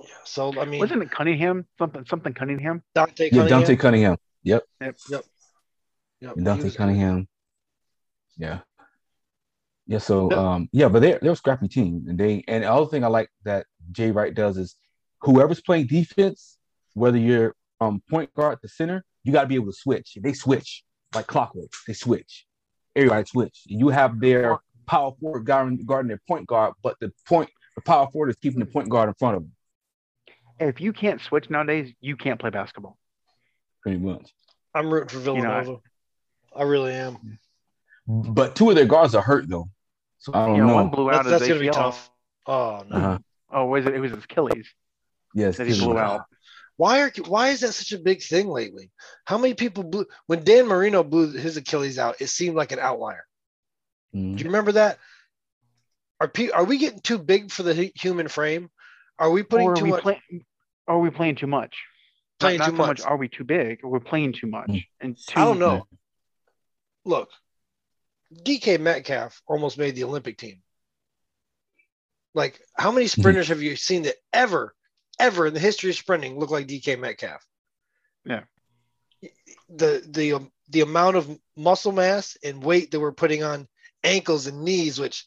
Yeah. 0.00 0.06
So 0.24 0.58
I 0.58 0.64
mean, 0.64 0.80
wasn't 0.80 1.02
it 1.02 1.10
Cunningham? 1.10 1.66
Something 1.78 2.06
something 2.06 2.32
Cunningham. 2.32 2.82
Dante 2.94 3.28
Cunningham. 3.28 3.44
Yeah, 3.44 3.48
Dante 3.48 3.76
Cunningham. 3.76 4.16
Yep. 4.44 4.64
Yep. 4.80 4.96
Yep. 5.10 5.24
yep. 6.20 6.34
Dante 6.42 6.70
Cunningham. 6.70 7.28
Yeah. 8.38 8.60
Yeah. 9.88 9.98
So 9.98 10.30
um 10.30 10.68
yeah, 10.72 10.88
but 10.88 11.02
they're 11.02 11.18
they're 11.20 11.32
a 11.32 11.36
scrappy 11.36 11.66
team, 11.66 12.04
and 12.08 12.18
they 12.18 12.44
and 12.46 12.62
the 12.62 12.72
other 12.72 12.86
thing 12.86 13.02
I 13.02 13.08
like 13.08 13.30
that 13.44 13.66
Jay 13.90 14.12
Wright 14.12 14.32
does 14.32 14.56
is 14.56 14.76
whoever's 15.22 15.60
playing 15.60 15.88
defense, 15.88 16.58
whether 16.94 17.18
you're 17.18 17.56
um 17.80 18.00
point 18.08 18.32
guard 18.34 18.58
the 18.62 18.68
center, 18.68 19.04
you 19.24 19.32
got 19.32 19.42
to 19.42 19.48
be 19.48 19.56
able 19.56 19.66
to 19.66 19.72
switch. 19.72 20.16
They 20.20 20.32
switch 20.32 20.84
like 21.14 21.26
clockwork. 21.26 21.70
They 21.86 21.94
switch. 21.94 22.46
Everybody 22.94 23.26
switch. 23.26 23.62
You 23.66 23.88
have 23.88 24.20
their 24.20 24.58
power 24.86 25.12
forward 25.20 25.44
guarding, 25.44 25.84
guarding 25.84 26.08
their 26.08 26.20
point 26.26 26.46
guard, 26.46 26.74
but 26.82 26.96
the 27.00 27.12
point 27.26 27.50
the 27.76 27.82
power 27.82 28.08
forward 28.10 28.30
is 28.30 28.36
keeping 28.36 28.58
the 28.58 28.66
point 28.66 28.88
guard 28.88 29.08
in 29.08 29.14
front 29.14 29.36
of 29.36 29.42
them. 29.42 29.52
If 30.58 30.80
you 30.80 30.92
can't 30.92 31.20
switch 31.20 31.48
nowadays, 31.48 31.92
you 32.00 32.16
can't 32.16 32.40
play 32.40 32.50
basketball. 32.50 32.98
Pretty 33.82 33.98
much. 33.98 34.32
I'm 34.74 34.90
rooting 34.90 35.08
for 35.08 35.18
Villanova. 35.18 35.64
You 35.64 35.72
know, 35.72 35.82
I, 36.56 36.60
I, 36.60 36.62
really 36.64 36.92
am. 36.92 37.38
But 38.06 38.56
two 38.56 38.70
of 38.70 38.76
their 38.76 38.86
guards 38.86 39.14
are 39.14 39.22
hurt 39.22 39.48
though, 39.48 39.68
so 40.18 40.32
I 40.34 40.46
don't 40.46 40.56
you 40.56 40.62
know, 40.62 40.68
know. 40.68 40.74
One 40.74 40.90
blew 40.90 41.10
out. 41.10 41.24
That's, 41.24 41.28
that's 41.28 41.48
gonna 41.48 41.60
be 41.60 41.70
tough. 41.70 42.10
Oh 42.46 42.84
no. 42.88 42.96
Uh-huh. 42.96 43.18
Oh, 43.50 43.66
was 43.66 43.86
it? 43.86 43.94
It 43.94 44.00
was 44.00 44.12
his 44.12 44.24
Achilles. 44.24 44.68
Yes, 45.34 45.56
that 45.56 45.66
he 45.66 45.78
blew 45.78 45.98
out. 45.98 46.22
Why 46.76 47.00
are 47.00 47.12
why 47.26 47.48
is 47.48 47.60
that 47.60 47.72
such 47.72 47.92
a 47.92 47.98
big 47.98 48.22
thing 48.22 48.48
lately? 48.48 48.90
How 49.24 49.36
many 49.36 49.54
people 49.54 49.82
blew 49.82 50.06
when 50.26 50.44
Dan 50.44 50.66
Marino 50.66 51.02
blew 51.02 51.32
his 51.32 51.56
Achilles 51.56 51.98
out? 51.98 52.20
It 52.20 52.28
seemed 52.28 52.56
like 52.56 52.72
an 52.72 52.78
outlier. 52.78 53.26
Mm. 54.14 54.36
Do 54.36 54.42
you 54.42 54.48
remember 54.48 54.72
that? 54.72 54.98
Are 56.20 56.28
pe- 56.28 56.50
are 56.50 56.64
we 56.64 56.78
getting 56.78 57.00
too 57.00 57.18
big 57.18 57.50
for 57.50 57.62
the 57.62 57.90
human 57.94 58.28
frame? 58.28 58.70
Are 59.18 59.30
we 59.30 59.42
putting 59.42 59.74
too 59.74 59.86
much? 59.86 60.02
Play- 60.02 60.22
are 60.86 60.98
we 60.98 61.10
playing 61.10 61.36
too 61.36 61.46
much? 61.46 61.76
Playing 62.38 62.58
not, 62.58 62.66
too 62.66 62.72
not 62.72 62.78
much. 62.78 62.98
much. 63.00 63.06
Are 63.06 63.16
we 63.16 63.28
too 63.28 63.44
big? 63.44 63.80
Or 63.82 63.90
we're 63.90 64.00
playing 64.00 64.32
too 64.32 64.46
much? 64.46 64.68
Mm. 64.68 64.84
And 65.00 65.16
too- 65.16 65.40
I 65.40 65.44
don't 65.44 65.58
know. 65.58 65.86
Look, 67.04 67.30
DK 68.34 68.80
Metcalf 68.80 69.42
almost 69.46 69.78
made 69.78 69.94
the 69.94 70.04
Olympic 70.04 70.36
team. 70.38 70.62
Like, 72.34 72.60
how 72.74 72.92
many 72.92 73.06
mm-hmm. 73.06 73.20
sprinters 73.20 73.48
have 73.48 73.62
you 73.62 73.76
seen 73.76 74.02
that 74.02 74.16
ever, 74.32 74.74
ever 75.18 75.46
in 75.46 75.54
the 75.54 75.60
history 75.60 75.90
of 75.90 75.96
sprinting 75.96 76.38
look 76.38 76.50
like 76.50 76.66
DK 76.66 76.98
Metcalf? 76.98 77.44
Yeah. 78.24 78.42
The 79.70 80.04
the 80.06 80.34
um, 80.34 80.52
the 80.68 80.82
amount 80.82 81.16
of 81.16 81.38
muscle 81.56 81.92
mass 81.92 82.36
and 82.44 82.62
weight 82.62 82.90
that 82.90 83.00
we're 83.00 83.12
putting 83.12 83.42
on 83.42 83.66
ankles 84.04 84.46
and 84.46 84.62
knees, 84.62 84.98
which 84.98 85.26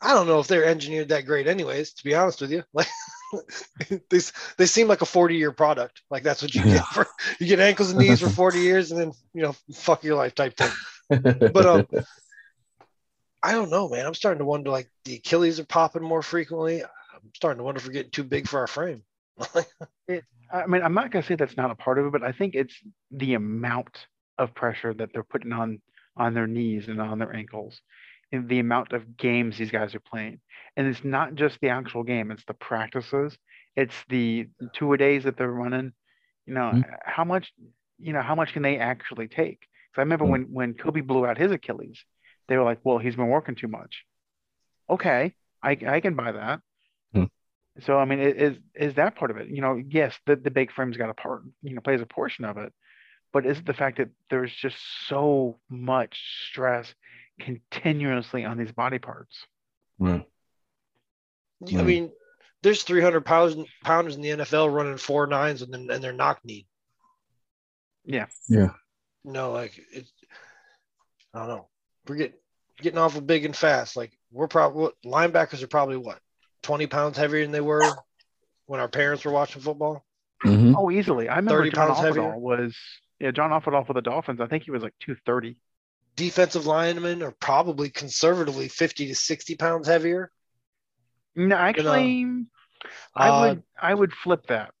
I 0.00 0.12
don't 0.12 0.26
know 0.26 0.40
if 0.40 0.48
they're 0.48 0.64
engineered 0.64 1.08
that 1.08 1.26
great, 1.26 1.46
anyways. 1.46 1.94
To 1.94 2.04
be 2.04 2.14
honest 2.14 2.40
with 2.40 2.50
you, 2.50 2.64
like 2.72 2.88
they 4.10 4.20
they 4.58 4.66
seem 4.66 4.88
like 4.88 5.00
a 5.00 5.06
forty 5.06 5.36
year 5.36 5.52
product. 5.52 6.02
Like 6.10 6.22
that's 6.22 6.42
what 6.42 6.54
you 6.54 6.62
get 6.64 6.84
for 6.86 7.06
you 7.38 7.46
get 7.46 7.60
ankles 7.60 7.90
and 7.90 7.98
knees 7.98 8.20
for 8.20 8.28
forty 8.28 8.60
years, 8.60 8.90
and 8.90 9.00
then 9.00 9.12
you 9.32 9.42
know 9.42 9.54
fuck 9.72 10.04
your 10.04 10.16
life 10.16 10.34
type 10.34 10.56
thing. 10.56 10.70
But 11.52 11.66
um, 11.66 11.86
I 13.42 13.52
don't 13.52 13.70
know, 13.70 13.88
man. 13.88 14.06
I'm 14.06 14.14
starting 14.14 14.38
to 14.38 14.44
wonder. 14.44 14.70
Like 14.70 14.88
the 15.04 15.16
Achilles 15.16 15.58
are 15.58 15.64
popping 15.64 16.02
more 16.02 16.22
frequently. 16.22 16.82
I'm 16.82 17.30
starting 17.34 17.58
to 17.58 17.64
wonder 17.64 17.78
if 17.78 17.86
we're 17.86 17.92
getting 17.92 18.12
too 18.12 18.24
big 18.24 18.48
for 18.48 18.60
our 18.60 18.66
frame. 18.66 19.02
it, 20.08 20.24
I 20.52 20.66
mean, 20.66 20.82
I'm 20.82 20.94
not 20.94 21.10
gonna 21.10 21.24
say 21.24 21.34
that's 21.34 21.56
not 21.56 21.70
a 21.70 21.74
part 21.74 21.98
of 21.98 22.06
it, 22.06 22.12
but 22.12 22.22
I 22.22 22.32
think 22.32 22.54
it's 22.54 22.74
the 23.10 23.34
amount 23.34 24.06
of 24.38 24.54
pressure 24.54 24.94
that 24.94 25.10
they're 25.12 25.24
putting 25.24 25.52
on 25.52 25.80
on 26.16 26.34
their 26.34 26.46
knees 26.46 26.88
and 26.88 27.00
on 27.00 27.18
their 27.18 27.34
ankles 27.34 27.80
in 28.32 28.46
the 28.46 28.58
amount 28.58 28.92
of 28.92 29.16
games 29.16 29.58
these 29.58 29.70
guys 29.70 29.94
are 29.94 30.00
playing. 30.00 30.40
And 30.76 30.86
it's 30.86 31.04
not 31.04 31.34
just 31.34 31.58
the 31.60 31.68
actual 31.68 32.02
game, 32.02 32.30
it's 32.30 32.44
the 32.46 32.54
practices, 32.54 33.36
it's 33.76 33.94
the 34.08 34.48
two 34.74 34.92
a 34.92 34.96
days 34.96 35.24
that 35.24 35.36
they're 35.36 35.50
running. 35.50 35.92
You 36.46 36.54
know, 36.54 36.72
mm-hmm. 36.74 36.90
how 37.04 37.24
much, 37.24 37.52
you 37.98 38.12
know, 38.12 38.22
how 38.22 38.34
much 38.34 38.52
can 38.52 38.62
they 38.62 38.78
actually 38.78 39.28
take? 39.28 39.60
Because 39.60 39.98
I 39.98 40.00
remember 40.00 40.24
mm-hmm. 40.24 40.32
when 40.32 40.70
when 40.70 40.74
Kobe 40.74 41.02
blew 41.02 41.26
out 41.26 41.38
his 41.38 41.52
Achilles, 41.52 42.04
they 42.48 42.56
were 42.56 42.64
like, 42.64 42.80
Well, 42.84 42.98
he's 42.98 43.16
been 43.16 43.28
working 43.28 43.54
too 43.54 43.68
much. 43.68 44.04
Okay, 44.88 45.34
I 45.62 45.78
I 45.86 46.00
can 46.00 46.14
buy 46.14 46.32
that. 46.32 46.60
Mm-hmm. 47.14 47.82
So 47.82 47.98
I 47.98 48.04
mean, 48.04 48.20
is 48.20 48.56
is 48.74 48.94
that 48.94 49.16
part 49.16 49.30
of 49.30 49.36
it? 49.36 49.48
You 49.48 49.60
know, 49.60 49.82
yes, 49.88 50.14
the, 50.26 50.36
the 50.36 50.50
big 50.50 50.72
frame's 50.72 50.96
got 50.96 51.10
a 51.10 51.14
part, 51.14 51.42
you 51.62 51.74
know, 51.74 51.80
plays 51.80 52.00
a 52.00 52.06
portion 52.06 52.44
of 52.44 52.58
it, 52.58 52.72
but 53.32 53.46
is 53.46 53.58
it 53.58 53.66
the 53.66 53.74
fact 53.74 53.98
that 53.98 54.10
there's 54.30 54.52
just 54.54 54.76
so 55.08 55.58
much 55.70 56.20
stress 56.48 56.92
continuously 57.42 58.44
on 58.44 58.58
these 58.58 58.72
body 58.72 58.98
parts. 58.98 59.46
Right. 59.98 60.24
I 61.68 61.82
mean, 61.82 62.10
there's 62.62 62.82
300 62.82 63.24
pounds 63.24 63.56
pounders 63.84 64.16
in 64.16 64.22
the 64.22 64.30
NFL 64.30 64.72
running 64.72 64.96
four 64.96 65.26
nines 65.26 65.62
and 65.62 65.72
then 65.72 65.88
and 65.90 66.02
they're 66.02 66.12
knock 66.12 66.40
knee. 66.44 66.66
Yeah. 68.04 68.26
Yeah. 68.48 68.70
No, 69.24 69.52
like 69.52 69.80
it's 69.92 70.10
I 71.34 71.40
don't 71.40 71.48
know. 71.48 71.68
We're 72.06 72.16
getting 72.16 72.36
getting 72.80 72.98
awful 72.98 73.20
big 73.20 73.44
and 73.44 73.56
fast. 73.56 73.96
Like 73.96 74.12
we're 74.30 74.48
probably 74.48 74.90
linebackers 75.04 75.62
are 75.62 75.68
probably 75.68 75.96
what 75.96 76.18
20 76.62 76.86
pounds 76.86 77.16
heavier 77.16 77.42
than 77.42 77.52
they 77.52 77.60
were 77.60 77.96
when 78.66 78.80
our 78.80 78.88
parents 78.88 79.24
were 79.24 79.32
watching 79.32 79.62
football. 79.62 80.04
Mhm. 80.44 80.74
Oh, 80.76 80.90
easily. 80.90 81.28
I 81.28 81.36
remember 81.36 81.60
30 81.60 81.70
John 81.70 81.86
pounds 81.88 82.00
heavier? 82.00 82.36
Was 82.36 82.76
yeah, 83.20 83.30
John 83.30 83.50
Offerdahl 83.50 83.86
for 83.86 83.92
the 83.92 84.02
Dolphins. 84.02 84.40
I 84.40 84.46
think 84.46 84.64
he 84.64 84.70
was 84.70 84.82
like 84.82 84.94
230. 85.00 85.56
Defensive 86.16 86.66
linemen 86.66 87.22
are 87.22 87.32
probably 87.32 87.88
conservatively 87.88 88.68
50 88.68 89.06
to 89.08 89.14
60 89.14 89.56
pounds 89.56 89.86
heavier. 89.88 90.30
No, 91.34 91.56
actually, 91.56 92.46
I 93.14 93.30
Uh, 93.30 93.40
would 93.40 93.62
I 93.80 93.94
would 93.94 94.12
flip 94.12 94.46
that. 94.48 94.74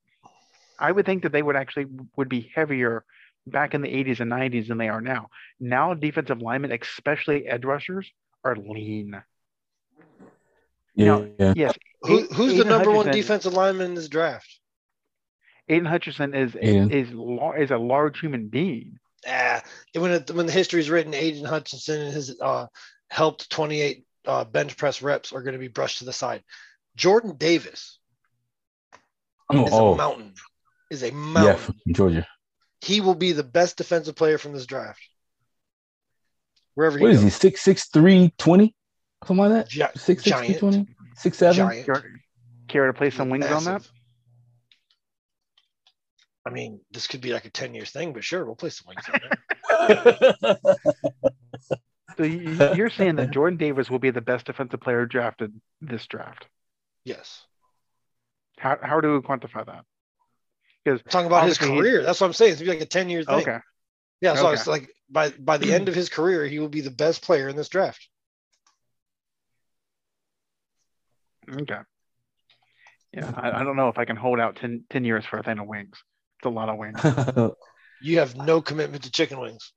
I 0.78 0.90
would 0.90 1.06
think 1.06 1.22
that 1.22 1.32
they 1.32 1.42
would 1.42 1.56
actually 1.56 1.86
would 2.16 2.28
be 2.28 2.50
heavier 2.54 3.04
back 3.46 3.74
in 3.74 3.82
the 3.82 3.88
80s 3.88 4.20
and 4.20 4.30
90s 4.30 4.68
than 4.68 4.78
they 4.78 4.88
are 4.88 5.00
now. 5.00 5.28
Now 5.60 5.94
defensive 5.94 6.40
linemen, 6.40 6.72
especially 6.72 7.46
edge 7.46 7.64
rushers, 7.64 8.10
are 8.44 8.56
lean. 8.56 9.22
Yeah. 10.94 11.06
Now- 11.06 11.28
yeah. 11.38 11.52
Yes. 11.56 11.74
Who, 12.02 12.18
Aidan- 12.18 12.34
who's 12.34 12.52
the 12.54 12.60
Aidan 12.60 12.68
number 12.68 12.90
one 12.90 13.06
Hutchinson- 13.06 13.20
defensive 13.20 13.52
lineman 13.54 13.86
in 13.86 13.94
this 13.94 14.08
draft? 14.08 14.58
Aidan 15.68 15.86
Hutchinson 15.86 16.34
is 16.34 16.56
Aidan. 16.60 16.90
is 16.90 17.10
lar- 17.12 17.56
is 17.56 17.70
a 17.70 17.78
large 17.78 18.18
human 18.20 18.48
being. 18.48 18.98
Ah, 19.26 19.62
when 19.94 20.10
it, 20.10 20.30
when 20.32 20.46
the 20.46 20.52
history 20.52 20.80
is 20.80 20.90
written, 20.90 21.14
Aidan 21.14 21.44
Hutchinson 21.44 22.00
and 22.00 22.12
his 22.12 22.36
uh, 22.40 22.66
helped 23.08 23.48
28 23.50 24.04
uh, 24.26 24.44
bench 24.44 24.76
press 24.76 25.00
reps 25.00 25.32
are 25.32 25.42
going 25.42 25.52
to 25.52 25.60
be 25.60 25.68
brushed 25.68 25.98
to 25.98 26.04
the 26.04 26.12
side. 26.12 26.42
Jordan 26.96 27.36
Davis 27.36 27.98
Oh, 29.48 29.64
is 29.66 29.72
oh 29.72 29.92
a 29.94 29.96
mountain. 29.96 30.34
Is 30.90 31.02
a 31.04 31.06
yeah, 31.08 31.12
mountain. 31.12 31.56
from 31.84 31.94
Georgia. 31.94 32.26
He 32.82 33.00
will 33.00 33.14
be 33.14 33.30
the 33.32 33.44
best 33.44 33.76
defensive 33.76 34.16
player 34.16 34.38
from 34.38 34.52
this 34.52 34.66
draft. 34.66 35.00
Wherever 36.74 36.98
he 36.98 37.02
What 37.02 37.12
is 37.12 37.18
goes. 37.18 37.24
he? 37.24 37.30
Six 37.30 37.62
six 37.62 37.88
three 37.88 38.34
twenty? 38.38 38.74
Something 39.24 39.36
like 39.50 39.52
that? 39.52 39.68
Gi- 39.68 39.82
Six 39.96 40.24
six 40.24 40.24
three 40.24 40.30
giant. 40.48 40.58
twenty? 40.58 40.86
Six 41.16 41.38
seven? 41.38 41.56
giant. 41.56 41.86
Care, 41.86 42.02
care 42.68 42.86
to 42.88 42.92
play 42.92 43.10
some 43.10 43.28
wings 43.30 43.46
on 43.46 43.64
that? 43.66 43.88
I 46.44 46.50
mean, 46.50 46.80
this 46.90 47.06
could 47.06 47.20
be 47.20 47.32
like 47.32 47.44
a 47.44 47.50
10 47.50 47.72
years 47.72 47.92
thing, 47.92 48.12
but 48.12 48.24
sure, 48.24 48.44
we'll 48.44 48.56
play 48.56 48.70
some 48.70 48.88
wings 48.88 49.04
on 49.08 49.20
there. 49.20 50.58
So 52.18 52.24
you- 52.24 52.74
you're 52.74 52.90
saying 52.90 53.16
that 53.16 53.30
Jordan 53.30 53.56
Davis 53.56 53.88
will 53.88 53.98
be 53.98 54.10
the 54.10 54.20
best 54.20 54.44
defensive 54.46 54.80
player 54.80 55.06
drafted 55.06 55.58
this 55.80 56.06
draft? 56.06 56.46
yes. 57.04 57.46
How 58.58 58.76
how 58.82 59.00
do 59.00 59.14
we 59.14 59.20
quantify 59.20 59.64
that? 59.66 59.84
Because 60.84 61.00
talking 61.08 61.26
about 61.26 61.44
his 61.46 61.56
Obviously, 61.58 61.74
he- 61.76 61.80
career. 61.80 62.02
That's 62.02 62.20
what 62.20 62.26
I'm 62.26 62.32
saying. 62.32 62.52
It's 62.52 62.60
be 62.60 62.66
like 62.68 62.80
a 62.80 62.86
10 62.86 63.08
year 63.08 63.22
thing. 63.24 63.34
okay, 63.36 63.58
Yeah. 64.20 64.34
So 64.34 64.46
Okay. 64.48 64.54
it's 64.54 64.66
like 64.66 64.90
by 65.10 65.30
by 65.30 65.58
the 65.58 65.72
end 65.72 65.88
of 65.88 65.94
his 65.94 66.08
career, 66.08 66.44
he 66.46 66.58
will 66.58 66.68
be 66.68 66.80
the 66.80 66.90
best 66.90 67.22
player 67.22 67.48
in 67.48 67.56
this 67.56 67.68
draft. 67.68 68.08
okay. 71.50 71.78
Yeah, 73.12 73.30
I, 73.36 73.60
I 73.60 73.64
don't 73.64 73.76
know 73.76 73.88
if 73.88 73.98
I 73.98 74.06
can 74.06 74.16
hold 74.16 74.40
out 74.40 74.56
10, 74.56 74.84
10 74.88 75.04
years 75.04 75.26
for 75.26 75.38
a 75.38 75.42
thing 75.42 75.58
of 75.58 75.66
wings. 75.66 76.02
It's 76.38 76.46
a 76.46 76.48
lot 76.48 76.68
of 76.68 76.78
wings. 76.78 77.00
You 78.04 78.18
have 78.18 78.34
no 78.34 78.60
commitment 78.60 79.04
to 79.04 79.12
chicken 79.12 79.38
wings. 79.38 79.72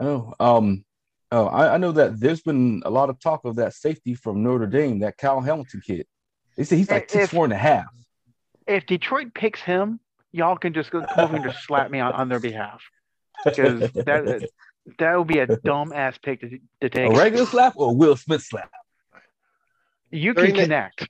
oh, 0.00 0.32
um, 0.40 0.86
oh, 1.30 1.48
I, 1.48 1.74
I 1.74 1.76
know 1.76 1.92
that 1.92 2.18
there's 2.18 2.40
been 2.40 2.80
a 2.86 2.90
lot 2.90 3.10
of 3.10 3.20
talk 3.20 3.44
of 3.44 3.56
that 3.56 3.74
safety 3.74 4.14
from 4.14 4.42
Notre 4.42 4.66
Dame, 4.66 5.00
that 5.00 5.18
Kyle 5.18 5.42
Hamilton 5.42 5.82
kid. 5.86 6.06
They 6.56 6.64
say 6.64 6.78
he's 6.78 6.90
like 6.90 7.02
If- 7.04 7.10
six 7.10 7.28
four 7.28 7.44
and 7.44 7.52
a 7.52 7.58
half. 7.58 7.84
if 8.66 8.86
Detroit 8.86 9.34
picks 9.34 9.60
him, 9.60 10.00
y'all 10.36 10.56
can 10.56 10.72
just 10.74 10.90
go 10.90 11.02
come 11.02 11.24
over 11.24 11.36
and 11.36 11.44
just 11.44 11.64
slap 11.64 11.90
me 11.90 11.98
on, 12.00 12.12
on 12.12 12.28
their 12.28 12.40
behalf 12.40 12.82
because 13.44 13.80
that 13.92 14.48
that 14.98 15.18
would 15.18 15.26
be 15.26 15.38
a 15.38 15.46
dumb 15.46 15.92
ass 15.92 16.16
pick 16.22 16.40
to, 16.42 16.48
to 16.50 16.58
a 16.82 16.88
take. 16.88 17.12
regular 17.16 17.46
slap 17.46 17.72
or 17.76 17.90
a 17.90 17.92
Will 17.92 18.16
Smith 18.16 18.42
slap? 18.42 18.70
You 20.10 20.34
During 20.34 20.50
can 20.50 20.56
the- 20.56 20.62
connect. 20.64 21.08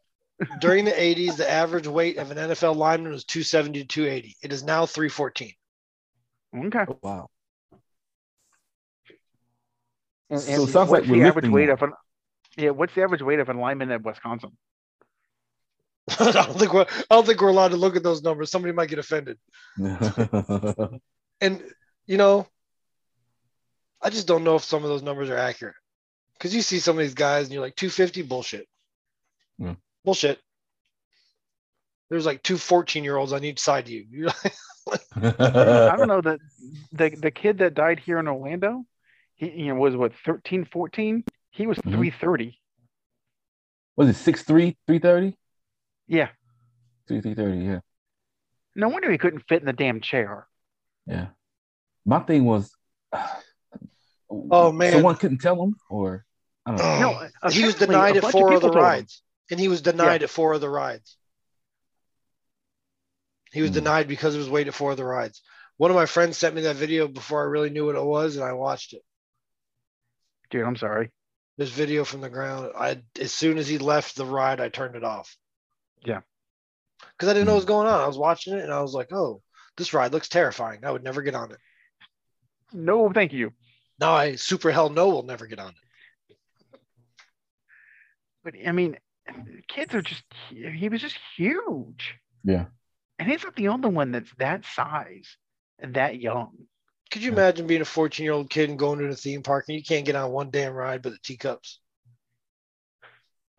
During 0.61 0.85
the 0.85 0.91
80s, 0.93 1.39
the 1.39 1.51
average 1.51 1.87
weight 1.87 2.19
of 2.19 2.31
an 2.31 2.37
NFL 2.37 2.77
lineman 2.77 3.11
was 3.11 3.25
270 3.25 3.81
to 3.81 3.87
280. 3.87 4.37
It 4.43 4.53
is 4.53 4.63
now 4.63 4.85
314. 4.85 5.53
Okay. 6.67 6.79
Oh, 6.87 6.99
wow. 7.03 7.31
And, 10.29 10.39
So 10.41 10.51
it 10.65 10.67
sounds 10.67 10.91
what's 10.91 11.07
like 11.09 11.19
the 11.19 11.23
average 11.23 11.49
weight 11.49 11.67
more. 11.67 11.73
of 11.75 11.83
an 11.83 11.93
yeah? 12.59 12.71
What's 12.71 12.95
the 12.95 13.03
average 13.03 13.23
weight 13.23 13.39
of 13.41 13.49
a 13.49 13.55
lineman 13.55 13.91
at 13.91 14.03
Wisconsin? 14.03 14.51
I 16.21 16.31
don't 16.31 16.59
think 16.59 16.73
we're 16.73 16.87
I 17.11 17.15
don't 17.15 17.27
think 17.27 17.41
we're 17.41 17.49
allowed 17.49 17.69
to 17.73 17.77
look 17.77 17.97
at 17.97 18.03
those 18.03 18.23
numbers. 18.23 18.51
Somebody 18.51 18.73
might 18.73 18.89
get 18.89 18.99
offended. 18.99 19.39
And 21.41 21.63
you 22.07 22.17
know, 22.17 22.47
I 24.01 24.09
just 24.09 24.27
don't 24.27 24.45
know 24.45 24.57
if 24.57 24.65
some 24.65 24.83
of 24.85 24.89
those 24.89 25.03
numbers 25.03 25.29
are 25.29 25.37
accurate. 25.37 25.75
Because 26.33 26.55
you 26.55 26.63
see 26.63 26.79
some 26.79 26.97
of 26.97 27.03
these 27.03 27.15
guys 27.15 27.45
and 27.45 27.53
you're 27.53 27.63
like 27.63 27.77
250 27.77 28.23
bullshit. 28.23 28.67
Yeah. 29.59 29.75
Bullshit. 30.05 30.39
There's 32.09 32.25
like 32.25 32.43
two 32.43 32.57
14 32.57 33.05
year 33.05 33.17
olds 33.17 33.33
on 33.33 33.45
each 33.45 33.59
side 33.59 33.85
of 33.85 33.91
you. 33.91 34.07
You're 34.11 34.29
like, 34.29 34.55
I 35.41 35.97
don't 35.97 36.09
know 36.09 36.21
that 36.23 36.39
the 36.93 37.11
the 37.11 37.31
kid 37.31 37.59
that 37.59 37.75
died 37.75 37.99
here 37.99 38.19
in 38.19 38.29
Orlando, 38.29 38.85
he 39.35 39.51
you 39.51 39.75
know 39.75 39.81
was 39.81 39.97
what 39.97 40.13
13, 40.25 40.65
14? 40.65 41.25
He 41.51 41.67
was 41.67 41.79
Mhm. 41.79 41.97
330. 41.97 42.59
Was 43.97 44.09
it 44.09 44.15
six 44.15 44.43
three, 44.43 44.77
three 44.87 45.01
thirty? 45.01 45.37
Yeah. 46.09 46.29
Three 47.09 47.21
three 47.21 47.35
thirty, 47.35 47.59
yeah. 47.59 47.81
No 48.75 48.89
wonder 48.89 49.11
he 49.11 49.19
couldn't 49.19 49.45
fit 49.49 49.61
in 49.61 49.67
the 49.67 49.73
damn 49.73 50.01
chair. 50.01 50.47
Yeah. 51.07 51.29
My 52.05 52.21
thing 52.21 52.45
was 52.45 52.73
Oh, 54.31 54.73
man. 54.73 54.93
Someone 54.93 55.17
couldn't 55.17 55.39
tell 55.39 55.63
him 55.63 55.77
or 55.89 56.25
I 56.67 56.71
don't 56.77 56.79
know. 57.01 57.29
No, 57.45 57.51
he 57.51 57.65
was 57.65 57.77
denied 57.77 58.17
a 58.17 58.25
at 58.25 58.33
four 58.33 58.49
of 58.49 58.55
of 58.57 58.61
the 58.63 58.69
people 58.69 58.75
told 58.75 58.77
him. 58.77 58.83
rides. 58.83 59.23
And 59.51 59.61
he 59.61 59.69
was 59.69 59.81
denied 59.83 60.23
at 60.25 60.31
four 60.31 60.53
of 60.53 60.61
the 60.61 60.69
rides. 60.69 61.17
He 63.53 63.63
was 63.63 63.71
Hmm. 63.71 63.75
denied 63.75 64.09
because 64.09 64.35
of 64.35 64.41
his 64.41 64.51
weight 64.51 64.67
at 64.67 64.75
four 64.75 64.91
of 64.91 64.97
the 64.97 65.05
rides. 65.05 65.43
One 65.77 65.91
of 65.91 65.95
my 65.95 66.07
friends 66.07 66.37
sent 66.37 66.55
me 66.55 66.63
that 66.63 66.77
video 66.77 67.07
before 67.07 67.41
I 67.43 67.47
really 67.47 67.71
knew 67.71 67.87
what 67.87 67.95
it 67.97 68.05
was, 68.05 68.35
and 68.37 68.45
I 68.45 68.53
watched 68.55 68.95
it. 68.95 69.03
Dude, 70.51 70.65
I'm 70.65 70.77
sorry. 70.77 71.13
This 71.57 71.71
video 71.71 72.05
from 72.05 72.21
the 72.21 72.29
ground. 72.31 72.73
I 72.77 73.03
as 73.21 73.33
soon 73.33 73.59
as 73.59 73.69
he 73.69 73.79
left 73.79 74.17
the 74.17 74.27
ride, 74.27 74.61
I 74.61 74.69
turned 74.69 74.97
it 74.97 75.05
off. 75.05 75.37
Yeah. 76.07 76.21
Because 77.13 77.29
I 77.29 77.35
didn't 77.35 77.47
know 77.47 77.53
what 77.53 77.59
was 77.59 77.65
mm. 77.65 77.69
going 77.69 77.89
on. 77.89 78.01
I 78.01 78.07
was 78.07 78.19
watching 78.19 78.55
it 78.55 78.65
and 78.65 78.73
I 78.73 78.81
was 78.81 78.95
like, 78.95 79.13
oh, 79.13 79.43
this 79.77 79.93
ride 79.93 80.13
looks 80.13 80.29
terrifying. 80.29 80.85
I 80.85 80.91
would 80.91 81.05
never 81.05 81.23
get 81.23 81.35
on 81.35 81.51
it. 81.53 81.59
No, 82.73 83.11
thank 83.13 83.33
you. 83.33 83.53
Now 83.99 84.13
I 84.13 84.37
super 84.37 84.71
hell 84.71 84.89
no 84.91 85.09
will 85.09 85.23
never 85.23 85.47
get 85.47 85.59
on 85.59 85.71
it. 85.71 86.39
But 88.45 88.55
I 88.67 88.73
mean, 88.73 88.97
kids 89.69 89.95
are 89.95 90.03
just 90.03 90.23
he 90.51 90.89
was 90.89 91.01
just 91.01 91.19
huge. 91.37 92.15
Yeah. 92.45 92.67
And 93.19 93.29
he's 93.29 93.43
not 93.43 93.57
the 93.57 93.69
only 93.69 93.89
one 93.89 94.13
that's 94.13 94.31
that 94.39 94.65
size 94.65 95.37
and 95.79 95.95
that 95.95 96.21
young. 96.21 96.53
Could 97.11 97.23
you 97.23 97.33
imagine 97.33 97.67
being 97.67 97.81
a 97.81 97.87
14 97.87 98.25
year 98.25 98.33
old 98.33 98.51
kid 98.51 98.69
and 98.69 98.79
going 98.79 98.99
to 98.99 99.07
a 99.07 99.15
theme 99.15 99.43
park 99.43 99.67
and 99.69 99.77
you 99.77 99.83
can't 99.83 100.05
get 100.05 100.17
on 100.17 100.33
one 100.33 100.51
damn 100.51 100.73
ride 100.73 101.03
but 101.03 101.13
the 101.13 101.19
teacups? 101.23 101.81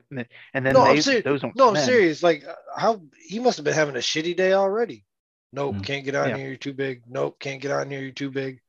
And 0.10 0.65
then 0.65 0.74
No, 0.74 0.84
I'm 0.84 0.96
they, 0.96 1.02
serious. 1.02 1.24
those 1.24 1.41
don't 1.41 1.56
No, 1.56 1.70
I'm 1.70 1.76
spin. 1.76 1.86
serious. 1.86 2.24
Like, 2.24 2.46
uh, 2.46 2.56
how 2.76 3.02
he 3.28 3.39
must 3.39 3.58
have 3.58 3.65
been 3.65 3.74
having 3.74 3.96
a 3.96 4.00
shitty 4.00 4.36
day 4.38 4.54
already. 4.54 5.06
Nope, 5.52 5.76
Mm. 5.78 5.86
can't 5.86 6.06
get 6.06 6.15
on 6.15 6.30
Yeah. 6.30 6.38
here. 6.38 6.48
You're 6.50 6.58
too 6.58 6.74
big. 6.74 7.04
Nope, 7.08 7.39
can't 7.39 7.62
get 7.62 7.72
on 7.72 7.89
here. 7.89 8.02
You're 8.02 8.12
too 8.12 8.32
big. 8.32 8.62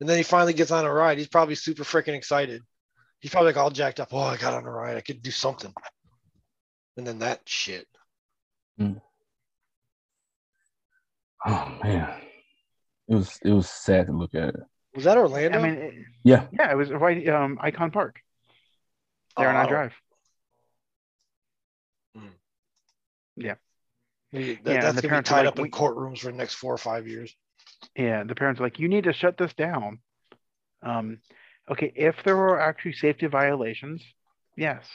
And 0.00 0.08
then 0.08 0.16
he 0.16 0.22
finally 0.22 0.52
gets 0.54 0.70
on 0.70 0.84
a 0.84 0.92
ride. 0.92 1.18
He's 1.18 1.28
probably 1.28 1.54
super 1.54 1.82
freaking 1.84 2.14
excited. 2.14 2.62
He's 3.20 3.30
probably 3.30 3.50
like 3.52 3.56
all 3.58 3.70
jacked 3.70 4.00
up. 4.00 4.12
Oh, 4.12 4.18
I 4.20 4.36
got 4.36 4.54
on 4.54 4.64
a 4.66 4.70
ride. 4.70 4.96
I 4.96 5.00
could 5.00 5.22
do 5.22 5.30
something. 5.30 5.72
And 6.96 7.06
then 7.06 7.18
that 7.20 7.40
shit. 7.48 7.86
Oh 11.46 11.78
man. 11.82 12.20
It 13.08 13.14
was 13.14 13.38
it 13.44 13.50
was 13.50 13.68
sad 13.68 14.06
to 14.06 14.12
look 14.12 14.34
at 14.34 14.50
it. 14.50 14.60
Was 14.94 15.04
that 15.04 15.18
Orlando? 15.18 15.58
I 15.58 15.62
mean, 15.62 15.74
it- 15.74 15.94
Yeah. 16.22 16.46
yeah, 16.52 16.70
it 16.70 16.76
was 16.76 16.90
right 16.90 17.26
um 17.28 17.58
Icon 17.60 17.90
Park. 17.90 18.20
There 19.36 19.48
on 19.48 19.56
Oh. 19.56 19.60
I 19.60 19.66
Drive. 19.66 19.92
We- 23.36 23.46
that- 23.46 23.58
Yeah, 24.32 24.72
and 24.74 24.82
that's 24.82 25.00
the 25.02 25.08
gonna 25.08 25.22
be 25.22 25.26
tied 25.28 25.38
like, 25.40 25.48
up 25.48 25.58
in 25.58 25.62
we- 25.64 25.70
courtrooms 25.70 26.18
for 26.20 26.26
the 26.26 26.36
next 26.36 26.54
four 26.54 26.74
or 26.74 26.78
five 26.78 27.06
years. 27.06 27.34
Yeah, 27.94 28.24
the 28.24 28.34
parents 28.34 28.60
are 28.60 28.64
like, 28.64 28.78
you 28.78 28.88
need 28.88 29.04
to 29.04 29.12
shut 29.12 29.36
this 29.36 29.52
down. 29.54 30.00
Um, 30.82 31.20
okay, 31.70 31.92
if 31.94 32.22
there 32.24 32.36
were 32.36 32.60
actually 32.60 32.94
safety 32.94 33.26
violations, 33.26 34.02
yes. 34.56 34.86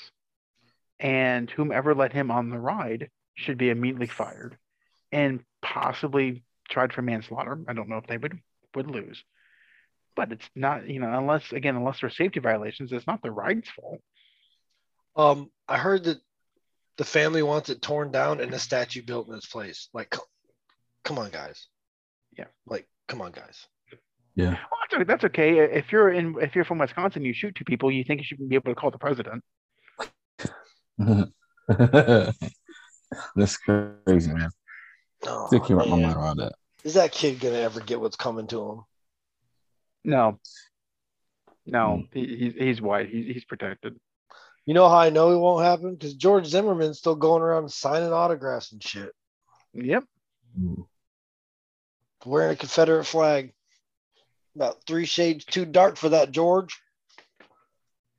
and 0.99 1.49
whomever 1.49 1.95
let 1.95 2.11
him 2.11 2.29
on 2.31 2.49
the 2.49 2.59
ride 2.59 3.09
should 3.35 3.57
be 3.57 3.69
immediately 3.69 4.07
fired 4.07 4.57
and 5.11 5.43
possibly 5.61 6.43
tried 6.69 6.91
for 6.93 7.01
manslaughter. 7.01 7.57
I 7.67 7.73
don't 7.73 7.87
know 7.87 7.97
if 7.97 8.07
they 8.07 8.17
would 8.17 8.37
would 8.75 8.87
lose, 8.87 9.23
but 10.15 10.31
it's 10.33 10.49
not 10.55 10.87
you 10.87 10.99
know 10.99 11.17
unless 11.17 11.51
again 11.53 11.75
unless 11.77 12.01
there's 12.01 12.17
safety 12.17 12.39
violations, 12.41 12.91
it's 12.91 13.07
not 13.07 13.21
the 13.21 13.31
ride's 13.31 13.69
fault. 13.69 14.01
Um, 15.15 15.49
I 15.67 15.77
heard 15.77 16.03
that 16.03 16.21
the 16.99 17.05
family 17.05 17.41
wants 17.41 17.69
it 17.69 17.81
torn 17.81 18.11
down 18.11 18.41
and 18.41 18.53
a 18.53 18.59
statue 18.59 19.01
built 19.01 19.29
in 19.29 19.33
its 19.33 19.47
place. 19.47 19.87
Like, 19.93 20.13
come 21.05 21.17
on, 21.17 21.29
guys. 21.29 21.67
Yeah. 22.37 22.47
Like, 22.67 22.89
come 23.07 23.21
on, 23.21 23.31
guys. 23.31 23.67
Yeah. 24.35 24.49
Well, 24.49 24.79
that's, 24.91 25.07
that's 25.07 25.23
okay. 25.23 25.59
If 25.59 25.93
you're 25.93 26.11
in, 26.11 26.35
if 26.41 26.55
you're 26.55 26.65
from 26.65 26.77
Wisconsin, 26.77 27.23
you 27.23 27.33
shoot 27.33 27.55
two 27.55 27.63
people, 27.63 27.89
you 27.89 28.03
think 28.03 28.19
you 28.19 28.25
should 28.25 28.49
be 28.49 28.55
able 28.55 28.73
to 28.73 28.75
call 28.75 28.91
the 28.91 28.97
president. 28.97 29.41
That's 33.35 33.55
crazy, 33.57 34.33
man. 34.33 34.49
Oh, 35.25 35.47
Still 35.47 35.59
can't 35.61 35.79
my 35.79 35.85
mind 35.85 36.17
around 36.17 36.37
that. 36.37 36.51
Is 36.83 36.95
that 36.95 37.13
kid 37.13 37.39
gonna 37.39 37.59
ever 37.59 37.79
get 37.79 38.01
what's 38.01 38.17
coming 38.17 38.47
to 38.47 38.71
him? 38.71 38.81
No, 40.03 40.39
no, 41.65 42.03
mm. 42.03 42.07
he, 42.13 42.35
he's 42.35 42.53
he's 42.55 42.81
white. 42.81 43.09
He's 43.09 43.25
he's 43.33 43.45
protected. 43.45 43.95
You 44.69 44.75
know 44.75 44.87
how 44.87 44.97
I 44.99 45.09
know 45.09 45.31
it 45.31 45.39
won't 45.39 45.65
happen? 45.65 45.95
Because 45.95 46.13
George 46.13 46.45
Zimmerman's 46.45 46.99
still 46.99 47.15
going 47.15 47.41
around 47.41 47.71
signing 47.71 48.13
autographs 48.13 48.71
and 48.71 48.83
shit, 48.83 49.11
Yep. 49.73 50.03
Mm-hmm. 50.55 50.83
wearing 52.29 52.51
a 52.51 52.55
Confederate 52.55 53.05
flag. 53.05 53.51
About 54.55 54.77
three 54.85 55.05
shades 55.05 55.43
too 55.43 55.65
dark 55.65 55.97
for 55.97 56.09
that, 56.09 56.29
George. 56.29 56.79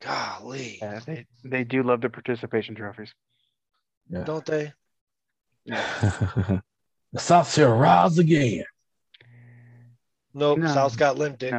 Golly, 0.00 0.78
Yeah, 0.82 0.98
they 1.06 1.26
they 1.44 1.62
do 1.62 1.84
love 1.84 2.00
the 2.00 2.10
participation 2.10 2.74
trophies. 2.74 3.14
Yeah. 4.08 4.24
don't 4.24 4.44
they? 4.44 4.72
the 5.66 6.62
South 7.16 7.54
shall 7.54 7.76
rise 7.76 8.18
again. 8.18 8.64
Nope, 10.34 10.58
No. 10.58 10.66
South's 10.66 10.96
got 10.96 11.16
limp 11.16 11.38
dick. 11.38 11.54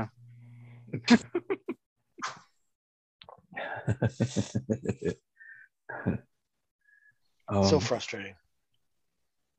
No. 3.87 4.07
So 7.63 7.75
Um, 7.75 7.81
frustrating. 7.81 8.35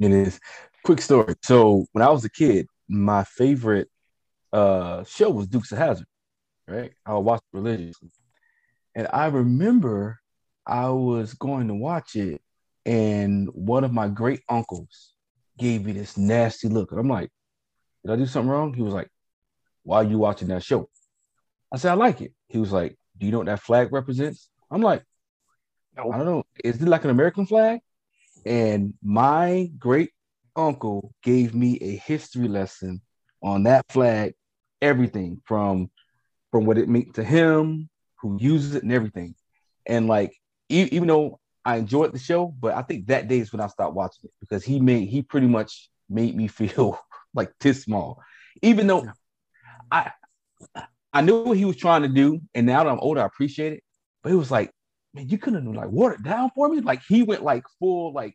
It 0.00 0.12
is. 0.12 0.40
Quick 0.84 1.00
story. 1.02 1.34
So 1.42 1.84
when 1.92 2.02
I 2.02 2.10
was 2.10 2.24
a 2.24 2.30
kid, 2.30 2.66
my 2.88 3.24
favorite 3.24 3.88
uh 4.52 5.04
show 5.04 5.30
was 5.30 5.46
Dukes 5.46 5.72
of 5.72 5.78
Hazzard. 5.78 6.06
Right? 6.66 6.92
I 7.04 7.12
would 7.14 7.20
watch 7.20 7.42
it 7.52 7.56
religiously. 7.56 8.10
And 8.94 9.08
I 9.12 9.26
remember 9.26 10.18
I 10.66 10.88
was 10.88 11.34
going 11.34 11.68
to 11.68 11.74
watch 11.74 12.16
it, 12.16 12.40
and 12.86 13.48
one 13.52 13.84
of 13.84 13.92
my 13.92 14.08
great 14.08 14.40
uncles 14.48 15.14
gave 15.58 15.84
me 15.84 15.92
this 15.92 16.16
nasty 16.16 16.68
look. 16.68 16.92
And 16.92 17.00
I'm 17.00 17.08
like, 17.08 17.30
Did 18.04 18.12
I 18.12 18.16
do 18.16 18.26
something 18.26 18.50
wrong? 18.50 18.72
He 18.72 18.82
was 18.82 18.94
like, 18.94 19.10
Why 19.82 19.98
are 19.98 20.04
you 20.04 20.18
watching 20.18 20.48
that 20.48 20.64
show? 20.64 20.88
I 21.72 21.76
said, 21.76 21.92
I 21.92 21.94
like 21.94 22.22
it. 22.22 22.32
He 22.48 22.58
was 22.58 22.72
like, 22.72 22.96
Do 23.18 23.26
you 23.26 23.32
know 23.32 23.38
what 23.38 23.46
that 23.46 23.60
flag 23.60 23.92
represents? 23.92 24.48
I'm 24.70 24.82
like, 24.82 25.04
I 25.96 26.02
don't 26.16 26.24
know. 26.26 26.44
Is 26.64 26.80
it 26.82 26.88
like 26.88 27.04
an 27.04 27.10
American 27.10 27.46
flag? 27.46 27.80
And 28.44 28.94
my 29.02 29.70
great 29.78 30.10
uncle 30.56 31.14
gave 31.22 31.54
me 31.54 31.78
a 31.80 31.96
history 31.96 32.48
lesson 32.48 33.00
on 33.42 33.64
that 33.64 33.84
flag, 33.90 34.34
everything 34.80 35.40
from 35.44 35.90
from 36.50 36.66
what 36.66 36.78
it 36.78 36.88
meant 36.88 37.14
to 37.14 37.24
him, 37.24 37.88
who 38.20 38.36
uses 38.40 38.74
it, 38.74 38.82
and 38.82 38.92
everything. 38.92 39.34
And 39.86 40.06
like, 40.06 40.34
e- 40.68 40.88
even 40.92 41.08
though 41.08 41.40
I 41.64 41.76
enjoyed 41.76 42.12
the 42.12 42.18
show, 42.18 42.54
but 42.60 42.74
I 42.74 42.82
think 42.82 43.06
that 43.06 43.28
day 43.28 43.38
is 43.38 43.52
when 43.52 43.60
I 43.60 43.68
stopped 43.68 43.94
watching 43.94 44.24
it 44.24 44.32
because 44.40 44.64
he 44.64 44.80
made 44.80 45.08
he 45.08 45.22
pretty 45.22 45.46
much 45.46 45.90
made 46.08 46.36
me 46.36 46.48
feel 46.48 46.98
like 47.34 47.52
this 47.60 47.84
small, 47.84 48.20
even 48.62 48.86
though 48.86 49.06
I 49.90 50.12
I 51.12 51.20
knew 51.20 51.42
what 51.42 51.56
he 51.56 51.64
was 51.64 51.76
trying 51.76 52.02
to 52.02 52.08
do, 52.08 52.40
and 52.54 52.66
now 52.66 52.84
that 52.84 52.90
I'm 52.90 53.00
older, 53.00 53.20
I 53.20 53.26
appreciate 53.26 53.72
it. 53.74 53.82
But 54.22 54.32
it 54.32 54.36
was 54.36 54.50
like, 54.50 54.70
man, 55.14 55.28
you 55.28 55.38
couldn't 55.38 55.66
have 55.66 55.74
like 55.74 55.90
watered 55.90 56.24
down 56.24 56.50
for 56.54 56.68
me. 56.68 56.80
Like 56.80 57.02
he 57.06 57.22
went 57.22 57.42
like 57.42 57.64
full 57.78 58.12
like, 58.12 58.34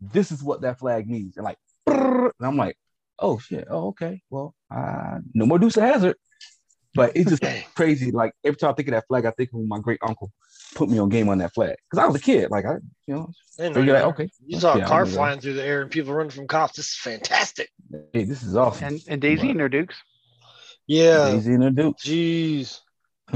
this 0.00 0.30
is 0.32 0.42
what 0.42 0.62
that 0.62 0.78
flag 0.78 1.08
means, 1.08 1.36
and 1.36 1.44
like, 1.44 1.58
and 1.86 2.32
I'm 2.40 2.56
like, 2.56 2.76
oh 3.18 3.38
shit, 3.38 3.66
oh 3.70 3.88
okay, 3.88 4.22
well, 4.30 4.54
uh, 4.74 5.18
no 5.34 5.46
more 5.46 5.58
Deuce 5.58 5.76
of 5.76 5.84
Hazzard. 5.84 6.16
But 6.94 7.12
it's 7.14 7.30
just 7.30 7.42
crazy. 7.74 8.10
Like 8.10 8.32
every 8.44 8.56
time 8.56 8.70
I 8.70 8.72
think 8.74 8.88
of 8.88 8.94
that 8.94 9.06
flag, 9.06 9.24
I 9.24 9.30
think 9.30 9.50
of 9.54 9.60
my 9.66 9.78
great 9.78 10.00
uncle 10.02 10.32
put 10.74 10.88
me 10.88 10.98
on 10.98 11.08
game 11.08 11.28
on 11.28 11.38
that 11.38 11.52
flag 11.54 11.76
because 11.90 12.02
I 12.02 12.06
was 12.06 12.16
a 12.16 12.20
kid. 12.20 12.50
Like 12.50 12.64
I, 12.64 12.74
you 13.06 13.14
know, 13.14 13.30
And 13.58 13.74
so 13.74 13.80
you're 13.80 13.94
like, 13.94 14.04
okay, 14.04 14.28
you 14.44 14.60
saw 14.60 14.74
a 14.74 14.78
yeah, 14.78 14.86
I 14.86 14.88
car 14.88 15.06
flying 15.06 15.40
through 15.40 15.54
the 15.54 15.64
air 15.64 15.82
and 15.82 15.90
people 15.90 16.12
running 16.12 16.30
from 16.30 16.46
cops. 16.46 16.76
This 16.76 16.86
is 16.86 16.96
fantastic. 16.96 17.70
hey, 18.12 18.24
this 18.24 18.42
is 18.42 18.56
awesome. 18.56 18.88
And 18.88 19.02
and 19.08 19.20
Daisy 19.20 19.46
But 19.46 19.50
and 19.50 19.60
her 19.60 19.68
Dukes. 19.68 19.96
Yeah. 20.90 21.30
Daisy 21.30 21.54
and 21.54 21.62
her 21.62 21.70
Duke. 21.70 21.98
Jeez. 21.98 22.80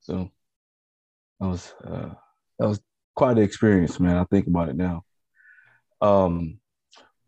so 0.00 0.30
that 1.40 1.48
was 1.48 1.72
uh 1.82 2.10
that 2.58 2.68
was 2.68 2.82
quite 3.16 3.38
an 3.38 3.44
experience, 3.44 3.98
man. 3.98 4.18
I 4.18 4.24
think 4.24 4.46
about 4.46 4.68
it 4.68 4.76
now. 4.76 5.04
Um 6.02 6.60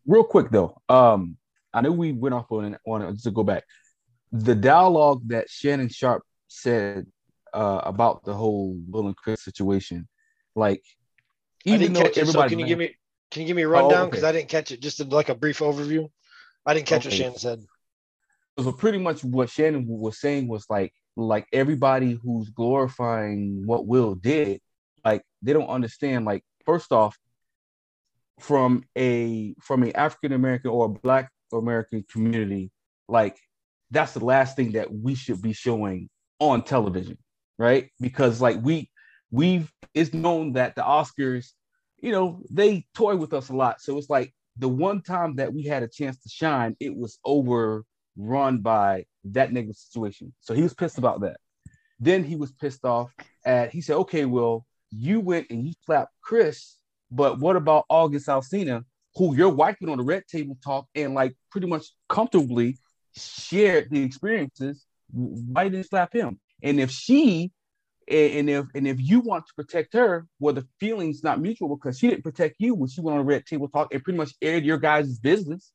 real 0.07 0.25
quick 0.25 0.51
though, 0.51 0.83
um 0.91 1.39
I 1.73 1.81
know 1.81 1.93
we 1.93 2.13
went 2.13 2.35
off 2.35 2.53
on 2.53 2.77
on 2.87 3.01
it 3.01 3.13
just 3.13 3.25
to 3.25 3.31
go 3.31 3.43
back. 3.43 3.65
The 4.33 4.55
dialogue 4.55 5.23
that 5.29 5.49
Shannon 5.49 5.89
Sharpe 5.89 6.25
said 6.47 7.07
uh 7.55 7.81
about 7.85 8.25
the 8.25 8.35
whole 8.35 8.77
Will 8.87 9.07
and 9.07 9.17
Chris 9.17 9.43
situation, 9.43 10.07
like 10.55 10.85
even 11.65 11.81
didn't 11.81 11.95
though 11.95 12.03
catch 12.03 12.11
it. 12.11 12.15
So 12.17 12.21
everybody 12.21 12.51
can 12.51 12.59
you 12.59 12.67
give 12.67 12.79
me 12.79 12.95
can 13.31 13.41
you 13.41 13.47
give 13.47 13.57
me 13.57 13.63
a 13.63 13.69
rundown? 13.69 14.11
Because 14.11 14.25
okay. 14.25 14.29
I 14.29 14.33
didn't 14.33 14.51
catch 14.51 14.73
it. 14.73 14.83
Just 14.83 15.01
like 15.07 15.31
a 15.31 15.35
brief 15.35 15.61
overview. 15.61 16.11
I 16.67 16.75
didn't 16.75 16.87
catch 16.87 17.07
what 17.07 17.15
Shannon 17.15 17.39
said. 17.39 17.65
So 18.62 18.73
pretty 18.73 18.99
much 18.99 19.23
what 19.25 19.51
Shannon 19.51 19.87
was 19.87 20.20
saying 20.20 20.49
was 20.49 20.66
like 20.68 20.92
like 21.16 21.46
everybody 21.53 22.18
who's 22.23 22.51
glorifying 22.51 23.66
what 23.66 23.87
Will 23.87 24.14
did, 24.14 24.61
like 25.05 25.23
they 25.42 25.53
don't 25.53 25.68
understand. 25.68 26.25
Like 26.25 26.42
first 26.64 26.92
off, 26.92 27.16
from 28.38 28.85
a 28.96 29.55
from 29.61 29.85
a 29.85 29.92
African 29.92 30.33
American 30.33 30.70
or 30.70 30.88
Black 30.88 31.31
American 31.53 32.05
community, 32.11 32.70
like 33.09 33.37
that's 33.90 34.14
the 34.14 34.25
last 34.25 34.57
thing 34.57 34.73
that 34.73 34.92
we 34.92 35.14
should 35.14 35.42
be 35.42 35.53
showing 35.53 36.09
on 36.38 36.62
television, 36.62 37.18
right? 37.59 37.90
Because 38.01 38.40
like 38.40 38.59
we 38.62 38.90
we've 39.31 39.70
it's 39.94 40.14
known 40.14 40.55
that 40.55 40.75
the 40.77 40.83
Oscars, 40.83 41.49
you 42.01 42.12
know, 42.12 42.42
they 42.51 42.87
toy 42.94 43.16
with 43.16 43.33
us 43.33 43.49
a 43.49 43.55
lot. 43.55 43.81
So 43.81 43.99
it's 43.99 44.11
like 44.11 44.33
the 44.57 44.68
one 44.68 45.03
time 45.03 45.37
that 45.37 45.53
we 45.53 45.64
had 45.64 45.83
a 45.83 45.88
chance 45.88 46.20
to 46.23 46.29
shine, 46.29 46.77
it 46.81 46.94
was 46.94 47.18
overrun 48.21 48.59
by 48.59 49.05
that 49.25 49.53
negative 49.53 49.77
situation. 49.77 50.33
So 50.41 50.55
he 50.55 50.63
was 50.63 50.75
pissed 50.75 50.99
about 50.99 51.21
that. 51.21 51.39
Then 51.99 52.25
he 52.25 52.37
was 52.37 52.53
pissed 52.53 52.85
off 52.85 53.15
at 53.45 53.71
he 53.71 53.81
said, 53.81 53.97
okay, 53.97 54.25
well, 54.25 54.67
you 54.91 55.21
went 55.21 55.49
and 55.51 55.67
you 55.67 55.73
slapped 55.85 56.13
Chris, 56.23 56.77
but 57.11 57.39
what 57.39 57.57
about 57.57 57.85
August 57.89 58.27
Alsina, 58.29 58.85
who 59.17 59.37
you're 59.37 59.51
wiping 59.51 59.89
on 59.89 59.99
the 59.99 60.05
red 60.05 60.25
table 60.27 60.57
talk 60.65 60.87
and 60.95 61.15
like 61.15 61.35
pretty 61.51 61.67
much 61.67 61.87
comfortably 62.09 62.79
shared 63.15 63.89
the 63.91 64.03
experiences? 64.03 64.85
Why 65.13 65.65
didn't 65.65 65.89
slap 65.89 66.13
him? 66.13 66.41
And 66.63 66.81
if 66.81 66.91
she 66.91 67.53
and 68.09 68.49
and 68.49 68.51
if 68.51 68.67
and 68.75 68.89
if 68.89 69.01
you 69.01 69.21
want 69.21 69.47
to 69.47 69.55
protect 69.55 69.93
her, 69.95 70.27
well, 70.39 70.55
the 70.55 70.67
feeling's 70.81 71.23
not 71.23 71.41
mutual 71.41 71.77
because 71.77 71.99
she 71.99 72.09
didn't 72.09 72.25
protect 72.25 72.57
you 72.59 72.75
when 72.75 72.89
she 72.89 73.01
went 73.01 73.17
on 73.17 73.21
a 73.21 73.25
red 73.25 73.45
table 73.45 73.69
talk 73.69 73.93
and 73.93 74.03
pretty 74.03 74.17
much 74.17 74.33
aired 74.41 74.65
your 74.65 74.79
guys' 74.79 75.19
business 75.19 75.73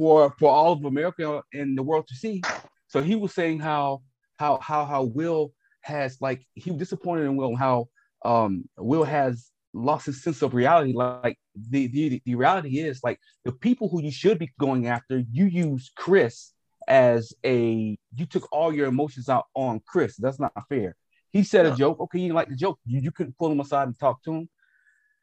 for 0.00 0.34
for 0.38 0.50
all 0.50 0.72
of 0.72 0.84
America 0.86 1.42
and 1.52 1.76
the 1.76 1.82
world 1.82 2.08
to 2.08 2.14
see. 2.14 2.40
So 2.88 3.02
he 3.02 3.16
was 3.16 3.34
saying 3.34 3.60
how 3.60 4.00
how 4.38 4.58
how 4.62 4.86
how 4.86 5.02
Will 5.02 5.52
has 5.82 6.16
like 6.22 6.42
he 6.54 6.70
was 6.70 6.78
disappointed 6.78 7.24
in 7.24 7.36
Will 7.36 7.54
how 7.54 7.88
um 8.24 8.64
Will 8.78 9.04
has 9.04 9.50
lost 9.74 10.06
his 10.06 10.22
sense 10.24 10.40
of 10.40 10.54
reality. 10.54 10.94
Like 10.94 11.36
the 11.54 11.88
the, 11.88 12.22
the 12.24 12.34
reality 12.34 12.78
is 12.78 13.00
like 13.04 13.20
the 13.44 13.52
people 13.52 13.90
who 13.90 14.02
you 14.02 14.10
should 14.10 14.38
be 14.38 14.50
going 14.58 14.86
after, 14.86 15.22
you 15.30 15.44
use 15.44 15.92
Chris 15.94 16.54
as 16.88 17.34
a 17.44 17.98
you 18.16 18.24
took 18.26 18.48
all 18.50 18.72
your 18.74 18.86
emotions 18.86 19.28
out 19.28 19.44
on 19.54 19.82
Chris. 19.86 20.16
That's 20.16 20.40
not 20.40 20.52
fair. 20.70 20.96
He 21.30 21.42
said 21.42 21.66
a 21.66 21.76
joke. 21.76 22.00
Okay, 22.00 22.20
you 22.20 22.28
didn't 22.28 22.36
like 22.36 22.48
the 22.48 22.56
joke. 22.56 22.78
You, 22.86 23.00
you 23.02 23.12
couldn't 23.12 23.36
pull 23.36 23.52
him 23.52 23.60
aside 23.60 23.86
and 23.86 23.98
talk 23.98 24.22
to 24.24 24.32
him. 24.32 24.48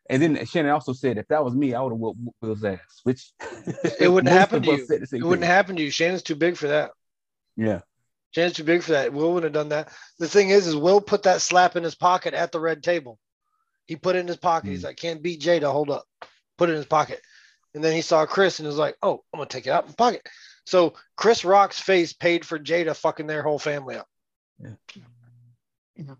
And 0.09 0.21
then 0.21 0.45
Shannon 0.45 0.71
also 0.71 0.93
said, 0.93 1.17
if 1.17 1.27
that 1.27 1.43
was 1.43 1.53
me, 1.53 1.73
I 1.73 1.81
would 1.81 1.91
have 1.91 1.99
whooped 1.99 2.19
Will's 2.41 2.63
ass. 2.63 2.79
Which 3.03 3.31
It 3.99 4.09
wouldn't 4.11 4.31
happen 4.33 4.61
to 4.63 4.71
you. 4.71 4.85
said 4.85 5.01
the 5.01 5.07
same 5.07 5.21
It 5.21 5.25
wouldn't 5.25 5.45
happen 5.47 5.75
to 5.75 5.81
you. 5.81 5.91
Shannon's 5.91 6.23
too 6.23 6.35
big 6.35 6.55
for 6.57 6.67
that. 6.67 6.91
Yeah, 7.57 7.81
Shannon's 8.31 8.53
too 8.55 8.63
big 8.63 8.83
for 8.83 8.91
that. 8.93 9.11
Will 9.13 9.33
wouldn't 9.33 9.53
have 9.55 9.61
done 9.61 9.69
that. 9.69 9.91
The 10.19 10.27
thing 10.29 10.49
is, 10.49 10.67
is 10.67 10.75
Will 10.75 11.01
put 11.01 11.23
that 11.23 11.41
slap 11.41 11.75
in 11.75 11.83
his 11.83 11.95
pocket 11.95 12.33
at 12.33 12.51
the 12.51 12.59
red 12.59 12.83
table. 12.83 13.19
He 13.85 13.95
put 13.95 14.15
it 14.15 14.19
in 14.19 14.27
his 14.27 14.37
pocket. 14.37 14.69
He's 14.69 14.81
Hmm. 14.81 14.87
like, 14.87 14.97
can't 14.97 15.21
beat 15.23 15.41
Jada. 15.41 15.71
Hold 15.71 15.89
up. 15.89 16.05
Put 16.57 16.69
it 16.69 16.73
in 16.73 16.77
his 16.77 16.85
pocket. 16.85 17.21
And 17.73 17.83
then 17.83 17.93
he 17.93 18.01
saw 18.01 18.25
Chris 18.25 18.59
and 18.59 18.67
was 18.67 18.77
like, 18.77 18.95
oh, 19.01 19.23
I'm 19.33 19.39
gonna 19.39 19.49
take 19.49 19.67
it 19.67 19.71
out 19.71 19.83
of 19.85 19.89
my 19.89 19.95
pocket. 19.95 20.27
So 20.65 20.93
Chris 21.15 21.43
Rock's 21.45 21.79
face 21.79 22.13
paid 22.13 22.45
for 22.45 22.59
Jada 22.59 22.95
fucking 22.95 23.27
their 23.27 23.43
whole 23.43 23.59
family 23.59 23.95
up. 23.95 24.07
Yeah, 24.59 24.71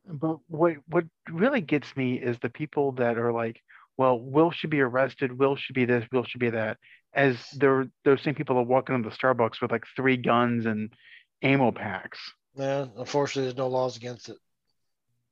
but 0.08 0.38
what 0.48 0.76
what 0.88 1.06
really 1.30 1.62
gets 1.62 1.96
me 1.96 2.16
is 2.16 2.40
the 2.40 2.50
people 2.50 2.94
that 2.94 3.18
are 3.18 3.32
like, 3.32 3.62
well, 3.98 4.20
Will 4.20 4.52
should 4.52 4.70
be 4.70 4.82
arrested, 4.82 5.38
Will 5.38 5.56
should 5.56 5.76
be 5.76 5.86
this, 5.86 6.06
Will 6.12 6.24
should 6.24 6.40
be 6.40 6.52
that, 6.52 6.78
as 7.14 7.36
they're 7.56 7.88
those 8.06 8.22
same 8.22 8.36
people 8.36 8.58
are 8.58 8.64
walking 8.64 8.96
into 8.96 9.10
the 9.10 9.16
Starbucks 9.16 9.62
with 9.62 9.72
like 9.72 9.84
three 9.96 10.18
guns 10.18 10.66
and 10.66 10.94
ammo 11.42 11.72
packs. 11.72 12.20
Yeah, 12.56 12.86
unfortunately, 12.98 13.44
there's 13.44 13.58
no 13.58 13.68
laws 13.68 13.98
against 13.98 14.30
it. 14.30 14.38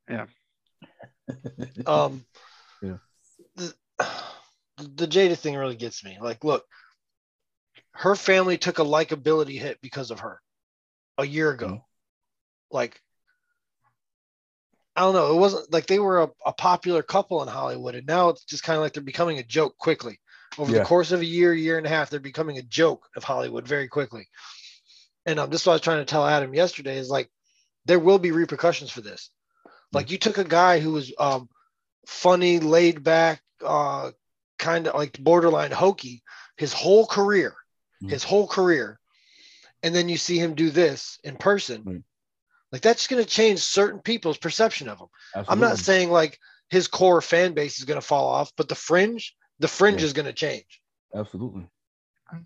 Yeah. 0.09 0.25
um. 1.85 2.25
Yeah. 2.81 2.97
The, 3.55 3.73
the 4.77 5.07
Jada 5.07 5.37
thing 5.37 5.55
really 5.55 5.75
gets 5.75 6.03
me. 6.03 6.17
Like, 6.19 6.43
look, 6.43 6.65
her 7.91 8.15
family 8.15 8.57
took 8.57 8.79
a 8.79 8.83
likability 8.83 9.59
hit 9.59 9.79
because 9.81 10.11
of 10.11 10.19
her 10.19 10.41
a 11.17 11.25
year 11.25 11.51
ago. 11.51 11.67
Mhm. 11.67 11.81
Like, 12.71 13.01
I 14.95 15.01
don't 15.01 15.13
know. 15.13 15.33
It 15.35 15.39
wasn't 15.39 15.71
like 15.73 15.87
they 15.87 15.99
were 15.99 16.23
a, 16.23 16.29
a 16.45 16.53
popular 16.53 17.03
couple 17.03 17.41
in 17.41 17.49
Hollywood, 17.49 17.95
and 17.95 18.07
now 18.07 18.29
it's 18.29 18.45
just 18.45 18.63
kind 18.63 18.77
of 18.77 18.81
like 18.81 18.93
they're 18.93 19.03
becoming 19.03 19.39
a 19.39 19.43
joke 19.43 19.77
quickly. 19.77 20.19
Over 20.57 20.71
Yeah. 20.71 20.79
the 20.79 20.85
course 20.85 21.11
of 21.11 21.19
a 21.19 21.25
year, 21.25 21.53
year 21.53 21.77
and 21.77 21.85
a 21.85 21.89
half, 21.89 22.09
they're 22.09 22.19
becoming 22.19 22.57
a 22.57 22.63
joke 22.63 23.09
of 23.17 23.23
Hollywood 23.23 23.67
very 23.67 23.89
quickly. 23.89 24.27
And 25.25 25.39
um, 25.39 25.49
this 25.49 25.61
is 25.61 25.67
what 25.67 25.73
I 25.73 25.75
was 25.75 25.81
trying 25.81 25.99
to 25.99 26.05
tell 26.05 26.25
Adam 26.25 26.53
yesterday 26.53 26.97
is 26.97 27.09
like, 27.09 27.29
there 27.85 27.99
will 27.99 28.19
be 28.19 28.31
repercussions 28.31 28.89
for 28.89 29.01
this. 29.01 29.31
Like, 29.91 30.11
you 30.11 30.17
took 30.17 30.37
a 30.37 30.43
guy 30.43 30.79
who 30.79 30.93
was 30.93 31.13
um, 31.19 31.49
funny, 32.07 32.59
laid 32.59 33.03
back, 33.03 33.41
uh, 33.63 34.11
kind 34.57 34.87
of 34.87 34.95
like 34.95 35.19
borderline 35.19 35.71
hokey 35.71 36.23
his 36.57 36.71
whole 36.71 37.05
career, 37.05 37.53
Mhm. 38.01 38.11
his 38.11 38.23
whole 38.23 38.47
career. 38.47 38.99
And 39.83 39.93
then 39.93 40.07
you 40.07 40.17
see 40.17 40.37
him 40.37 40.55
do 40.55 40.69
this 40.69 41.19
in 41.23 41.35
person. 41.35 41.83
Right. 41.85 42.03
Like 42.75 42.81
that's 42.81 43.07
going 43.07 43.23
to 43.23 43.29
change 43.29 43.59
certain 43.61 44.01
people's 44.01 44.37
perception 44.37 44.89
of 44.89 44.99
him. 44.99 45.07
I'm 45.47 45.61
not 45.61 45.77
saying 45.77 46.11
like 46.11 46.37
his 46.69 46.89
core 46.89 47.21
fan 47.21 47.53
base 47.53 47.77
is 47.79 47.85
going 47.85 48.01
to 48.01 48.05
fall 48.05 48.27
off, 48.27 48.51
but 48.57 48.67
the 48.67 48.75
fringe, 48.75 49.33
the 49.59 49.69
fringe 49.69 50.01
Yeah. 50.01 50.07
is 50.07 50.11
going 50.11 50.25
to 50.25 50.33
change. 50.33 50.81
Absolutely. 51.15 51.67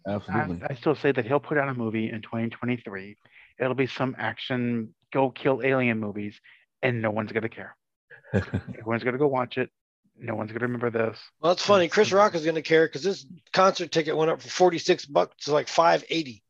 Absolutely. 0.08 0.62
I 0.70 0.76
still 0.76 0.94
say 0.94 1.12
that 1.12 1.26
he'll 1.26 1.40
put 1.40 1.58
out 1.58 1.68
a 1.68 1.74
movie 1.74 2.12
in 2.12 2.22
2023. 2.22 3.18
It'll 3.60 3.74
be 3.74 3.88
some 3.88 4.16
action, 4.20 4.94
go 5.12 5.32
kill 5.32 5.64
alien 5.64 6.00
movies, 6.00 6.40
and 6.84 7.02
no 7.02 7.10
one's 7.10 7.32
gonna 7.32 7.50
care. 7.50 7.76
Everyone's 8.34 9.04
gonna 9.04 9.18
go 9.18 9.26
watch 9.26 9.58
it. 9.58 9.72
No 10.16 10.36
one's 10.36 10.52
gonna 10.52 10.68
remember 10.68 10.92
this. 10.92 11.18
Well, 11.42 11.54
it's 11.54 11.66
funny. 11.66 11.88
Chris 11.88 12.12
Rock 12.12 12.36
is 12.36 12.44
going 12.44 12.54
to 12.54 12.62
care 12.62 12.86
because 12.86 13.02
this 13.02 13.26
concert 13.52 13.92
ticket 13.92 14.16
went 14.16 14.30
up 14.30 14.42
from 14.42 14.52
46 14.52 15.08
bucks 15.08 15.46
to 15.46 15.54
like 15.54 15.68
580. 15.68 16.44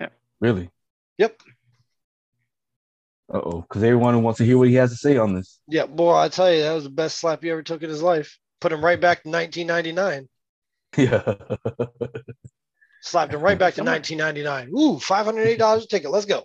Yeah. 0.00 0.08
really? 0.40 0.70
Yep. 1.18 1.42
Uh 3.32 3.38
oh. 3.38 3.60
Because 3.62 3.82
everyone 3.82 4.22
wants 4.22 4.38
to 4.38 4.44
hear 4.44 4.58
what 4.58 4.68
he 4.68 4.74
has 4.74 4.90
to 4.90 4.96
say 4.96 5.16
on 5.16 5.34
this. 5.34 5.60
Yeah, 5.68 5.86
boy, 5.86 6.16
I 6.16 6.28
tell 6.28 6.52
you, 6.52 6.62
that 6.62 6.72
was 6.72 6.84
the 6.84 6.90
best 6.90 7.18
slap 7.18 7.42
he 7.42 7.50
ever 7.50 7.62
took 7.62 7.82
in 7.82 7.90
his 7.90 8.02
life. 8.02 8.38
Put 8.60 8.72
him 8.72 8.84
right 8.84 9.00
back 9.00 9.22
to 9.22 9.30
1999. 9.30 10.28
Yeah. 10.96 11.34
Slapped 13.02 13.32
him 13.32 13.40
right 13.40 13.58
back 13.58 13.74
to 13.74 13.84
1999. 13.84 14.68
Ooh, 14.70 14.98
$580 14.98 15.82
a 15.82 15.86
ticket. 15.86 16.10
Let's 16.10 16.26
go. 16.26 16.44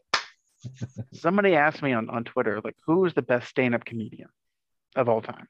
Somebody 1.13 1.55
asked 1.55 1.81
me 1.81 1.93
on, 1.93 2.09
on 2.09 2.23
Twitter, 2.23 2.61
like, 2.63 2.75
who 2.85 3.05
is 3.05 3.13
the 3.13 3.21
best 3.21 3.49
stand-up 3.49 3.83
comedian 3.83 4.29
of 4.95 5.09
all 5.09 5.21
time? 5.21 5.47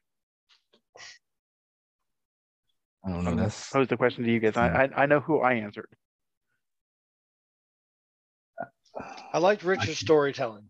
I 3.04 3.10
don't 3.10 3.22
know. 3.22 3.30
I'm 3.30 3.36
gonna 3.36 3.42
That's 3.48 3.70
pose 3.70 3.86
the 3.86 3.96
question 3.96 4.24
to 4.24 4.30
you 4.30 4.40
guys. 4.40 4.56
I, 4.56 4.66
I 4.66 5.02
I 5.02 5.06
know 5.06 5.20
who 5.20 5.40
I 5.40 5.54
answered. 5.54 5.88
I 9.32 9.38
liked 9.38 9.62
Richard's 9.62 9.98
storytelling. 9.98 10.68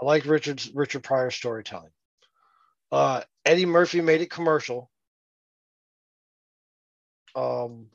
I 0.00 0.04
liked 0.04 0.26
Richard's 0.26 0.70
Richard 0.74 1.02
Pryor's 1.02 1.34
storytelling. 1.34 1.90
Uh, 2.90 3.22
Eddie 3.44 3.66
Murphy 3.66 4.00
made 4.00 4.20
it 4.20 4.30
commercial. 4.30 4.90
Um, 7.34 7.86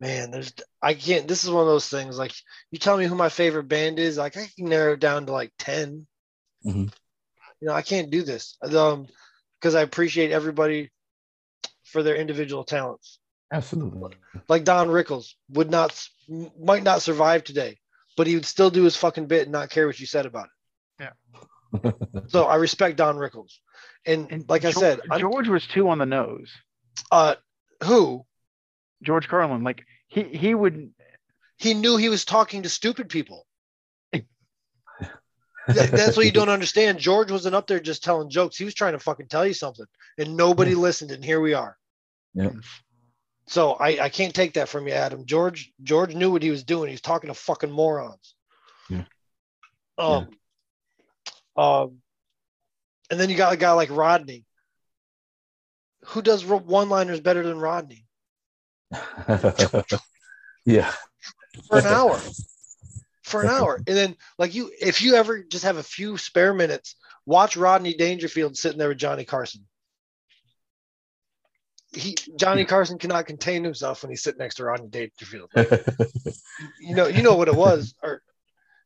man, 0.00 0.30
there's 0.30 0.52
I 0.82 0.94
can't. 0.94 1.28
This 1.28 1.44
is 1.44 1.50
one 1.50 1.62
of 1.62 1.68
those 1.68 1.88
things. 1.88 2.18
Like 2.18 2.32
you 2.70 2.78
tell 2.78 2.96
me 2.96 3.06
who 3.06 3.14
my 3.14 3.28
favorite 3.28 3.68
band 3.68 3.98
is, 3.98 4.16
like 4.18 4.36
I 4.36 4.48
can 4.56 4.66
narrow 4.68 4.94
it 4.94 5.00
down 5.00 5.26
to 5.26 5.32
like 5.32 5.52
10 5.58 6.06
Mhm. 6.64 6.92
You 7.60 7.68
know, 7.68 7.74
I 7.74 7.82
can't 7.82 8.10
do 8.10 8.22
this. 8.22 8.56
Um, 8.62 9.06
because 9.60 9.74
I 9.74 9.82
appreciate 9.82 10.30
everybody 10.30 10.90
for 11.84 12.02
their 12.02 12.16
individual 12.16 12.64
talents 12.64 13.18
absolutely. 13.52 14.14
like 14.48 14.64
Don 14.64 14.88
Rickles 14.88 15.34
would 15.50 15.70
not 15.70 16.06
might 16.28 16.82
not 16.82 17.00
survive 17.02 17.44
today, 17.44 17.78
but 18.16 18.26
he 18.26 18.34
would 18.34 18.46
still 18.46 18.70
do 18.70 18.82
his 18.84 18.96
fucking 18.96 19.26
bit 19.26 19.42
and 19.42 19.52
not 19.52 19.70
care 19.70 19.86
what 19.86 19.98
you 20.00 20.06
said 20.06 20.26
about 20.26 20.46
it. 21.00 21.10
Yeah. 21.82 21.90
so 22.28 22.44
I 22.44 22.56
respect 22.56 22.96
Don 22.96 23.16
Rickles, 23.16 23.58
and, 24.06 24.30
And 24.30 24.48
like 24.48 24.64
I 24.64 24.70
said, 24.70 25.00
I'm- 25.10 25.20
George 25.20 25.48
was 25.48 25.66
too 25.66 25.88
on 25.88 25.98
the 25.98 26.06
nose. 26.06 26.50
uh, 27.10 27.34
who 27.82 28.24
George 29.02 29.26
Carlin, 29.28 29.64
like 29.64 29.84
he 30.06 30.22
he 30.22 30.54
would 30.54 30.92
he 31.58 31.74
knew 31.74 31.96
he 31.96 32.08
was 32.08 32.24
talking 32.24 32.62
to 32.62 32.68
stupid 32.68 33.08
people. 33.08 33.46
That's 35.66 36.16
what 36.16 36.26
you 36.26 36.32
don't 36.32 36.50
understand. 36.50 36.98
George 36.98 37.30
wasn't 37.30 37.54
up 37.54 37.66
there 37.66 37.80
just 37.80 38.04
telling 38.04 38.28
jokes. 38.28 38.56
He 38.56 38.64
was 38.64 38.74
trying 38.74 38.92
to 38.92 38.98
fucking 38.98 39.28
tell 39.28 39.46
you 39.46 39.54
something, 39.54 39.86
and 40.18 40.36
nobody 40.36 40.74
listened. 40.74 41.10
And 41.10 41.24
here 41.24 41.40
we 41.40 41.54
are. 41.54 41.76
Yeah. 42.34 42.50
So 43.46 43.72
I, 43.72 44.04
I 44.04 44.08
can't 44.08 44.34
take 44.34 44.54
that 44.54 44.68
from 44.68 44.86
you, 44.88 44.94
Adam. 44.94 45.26
George 45.26 45.72
George 45.82 46.14
knew 46.14 46.30
what 46.30 46.42
he 46.42 46.50
was 46.50 46.64
doing. 46.64 46.90
He's 46.90 47.02
talking 47.02 47.28
to 47.28 47.34
fucking 47.34 47.70
morons. 47.70 48.34
Yeah. 48.88 49.04
Um. 49.98 50.28
Um. 51.56 51.98
And 53.10 53.20
then 53.20 53.28
you 53.28 53.36
got 53.36 53.52
a 53.52 53.58
guy 53.58 53.72
like 53.72 53.90
Rodney. 53.90 54.44
Who 56.06 56.22
does 56.22 56.44
one-liners 56.44 57.20
better 57.20 57.42
than 57.42 57.58
Rodney 57.58 58.04
yeah. 60.66 60.92
for 61.68 61.78
an 61.78 61.86
hour? 61.86 62.20
For 63.22 63.40
an 63.40 63.48
hour, 63.48 63.76
and 63.76 63.96
then 63.96 64.16
like 64.38 64.54
you, 64.54 64.70
if 64.78 65.00
you 65.00 65.14
ever 65.14 65.42
just 65.42 65.64
have 65.64 65.78
a 65.78 65.82
few 65.82 66.18
spare 66.18 66.52
minutes, 66.52 66.94
watch 67.24 67.56
Rodney 67.56 67.94
Dangerfield 67.94 68.54
sitting 68.54 68.78
there 68.78 68.90
with 68.90 68.98
Johnny 68.98 69.24
Carson. 69.24 69.64
He 71.94 72.16
Johnny 72.36 72.64
Carson 72.64 72.98
cannot 72.98 73.26
contain 73.26 73.64
himself 73.64 74.02
when 74.02 74.10
he's 74.10 74.22
sitting 74.22 74.38
next 74.38 74.56
to 74.56 74.64
Rodney 74.64 74.88
Dangerfield. 74.88 75.50
you 76.80 76.94
know, 76.94 77.06
you 77.06 77.22
know 77.22 77.36
what 77.36 77.48
it 77.48 77.54
was. 77.54 77.94
Or 78.02 78.22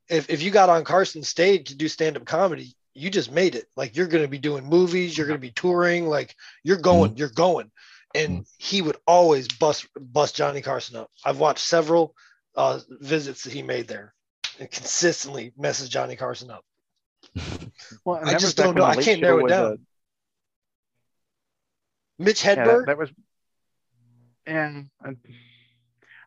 if, 0.08 0.30
if 0.30 0.42
you 0.42 0.50
got 0.50 0.68
on 0.68 0.84
Carson's 0.84 1.28
stage 1.28 1.68
to 1.68 1.76
do 1.76 1.88
stand-up 1.88 2.24
comedy, 2.24 2.74
you 2.94 3.10
just 3.10 3.30
made 3.30 3.54
it. 3.54 3.66
Like 3.76 3.96
you're 3.96 4.06
gonna 4.06 4.28
be 4.28 4.38
doing 4.38 4.64
movies, 4.64 5.16
you're 5.16 5.26
gonna 5.26 5.38
be 5.38 5.52
touring, 5.52 6.06
like 6.06 6.34
you're 6.62 6.80
going, 6.80 7.16
you're 7.16 7.28
going. 7.28 7.70
And 8.14 8.46
he 8.56 8.82
would 8.82 8.96
always 9.06 9.48
bust 9.48 9.86
bust 9.98 10.34
Johnny 10.34 10.62
Carson 10.62 10.96
up. 10.96 11.10
I've 11.24 11.38
watched 11.38 11.64
several 11.64 12.14
uh, 12.56 12.80
visits 12.88 13.44
that 13.44 13.52
he 13.52 13.62
made 13.62 13.86
there 13.86 14.14
and 14.58 14.70
consistently 14.70 15.52
messes 15.56 15.88
Johnny 15.88 16.16
Carson 16.16 16.50
up. 16.50 16.64
well. 18.04 18.16
and 18.16 18.28
I 18.28 18.38
just 18.38 18.56
don't 18.56 18.74
know. 18.74 18.84
I 18.84 18.94
can't 18.94 19.20
Show 19.20 19.26
narrow 19.26 19.38
it 19.38 19.42
was, 19.44 19.50
down. 19.50 19.78
Mitch 22.18 22.44
yeah, 22.44 22.56
Hedberg, 22.56 22.80
that, 22.80 22.86
that 22.86 22.98
was. 22.98 23.10
And 24.46 24.88
I, 25.04 25.14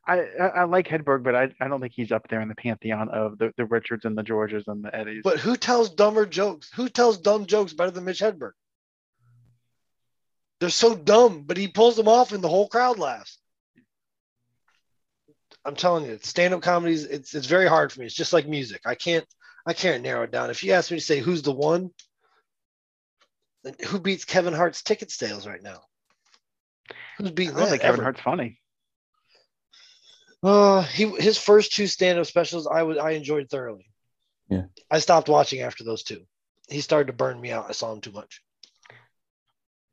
I 0.08 0.43
I 0.43 0.63
like 0.63 0.88
Hedberg, 0.88 1.23
but 1.23 1.36
I, 1.36 1.49
I 1.60 1.67
don't 1.67 1.82
think 1.82 1.93
he's 1.95 2.12
up 2.12 2.27
there 2.30 2.41
in 2.41 2.49
the 2.49 2.56
pantheon 2.56 3.10
of 3.10 3.38
the, 3.38 3.54
the 3.58 3.65
Richards 3.65 4.06
and 4.06 4.17
the 4.17 4.23
Georges 4.23 4.63
and 4.67 4.84
the 4.84 4.95
Eddies. 4.95 5.21
but 5.23 5.39
who 5.39 5.56
tells 5.56 5.89
dumber 5.89 6.25
jokes? 6.25 6.71
Who 6.75 6.89
tells 6.89 7.17
dumb 7.17 7.45
jokes 7.45 7.73
better 7.73 7.91
than 7.91 8.06
Mitch 8.06 8.19
Hedberg? 8.19 8.51
They're 10.60 10.69
so 10.69 10.95
dumb, 10.95 11.43
but 11.43 11.58
he 11.58 11.67
pulls 11.67 11.95
them 11.95 12.08
off 12.08 12.32
and 12.32 12.43
the 12.43 12.47
whole 12.47 12.67
crowd 12.67 12.99
laughs. 12.99 13.39
I'm 15.65 15.75
telling 15.75 16.06
you, 16.06 16.19
stand-up 16.21 16.62
comedies, 16.62 17.04
it's 17.04 17.36
it's 17.36 17.47
very 17.47 17.67
hard 17.67 17.91
for 17.91 17.99
me. 17.99 18.06
It's 18.06 18.15
just 18.15 18.34
like 18.34 18.47
music. 18.47 18.82
I 18.86 18.95
can't 18.95 19.25
I 19.65 19.73
can't 19.73 20.04
narrow 20.04 20.23
it 20.23 20.32
down. 20.32 20.49
If 20.49 20.63
you 20.63 20.73
ask 20.73 20.91
me 20.91 20.97
to 20.97 21.04
say 21.04 21.19
who's 21.19 21.41
the 21.43 21.51
one, 21.51 21.91
who 23.88 23.99
beats 23.99 24.26
Kevin 24.26 24.53
Hart's 24.53 24.82
ticket 24.82 25.12
sales 25.12 25.47
right 25.47 25.62
now? 25.62 25.82
Who's 27.18 27.32
beating 27.32 27.55
I 27.55 27.59
don't 27.59 27.66
that? 27.66 27.70
think 27.72 27.82
Kevin 27.82 27.95
ever? 27.95 28.03
Hart's 28.03 28.22
funny. 28.22 28.59
Uh, 30.43 30.82
he 30.82 31.05
his 31.05 31.38
first 31.38 31.74
two 31.74 31.88
stand-up 31.88 32.26
specials 32.26 32.68
I 32.68 32.82
would 32.82 32.97
I 32.97 33.12
enjoyed 33.12 33.49
thoroughly. 33.49 33.86
Yeah. 34.49 34.64
I 34.89 34.99
stopped 34.99 35.30
watching 35.30 35.62
after 35.62 35.84
those 35.84 36.03
two. 36.03 36.22
He 36.68 36.82
started 36.82 37.07
to 37.07 37.14
burn 37.14 37.39
me 37.39 37.51
out. 37.51 37.68
I 37.70 37.74
saw 37.74 37.93
him 37.93 38.01
too 38.01 38.12
much. 38.12 38.41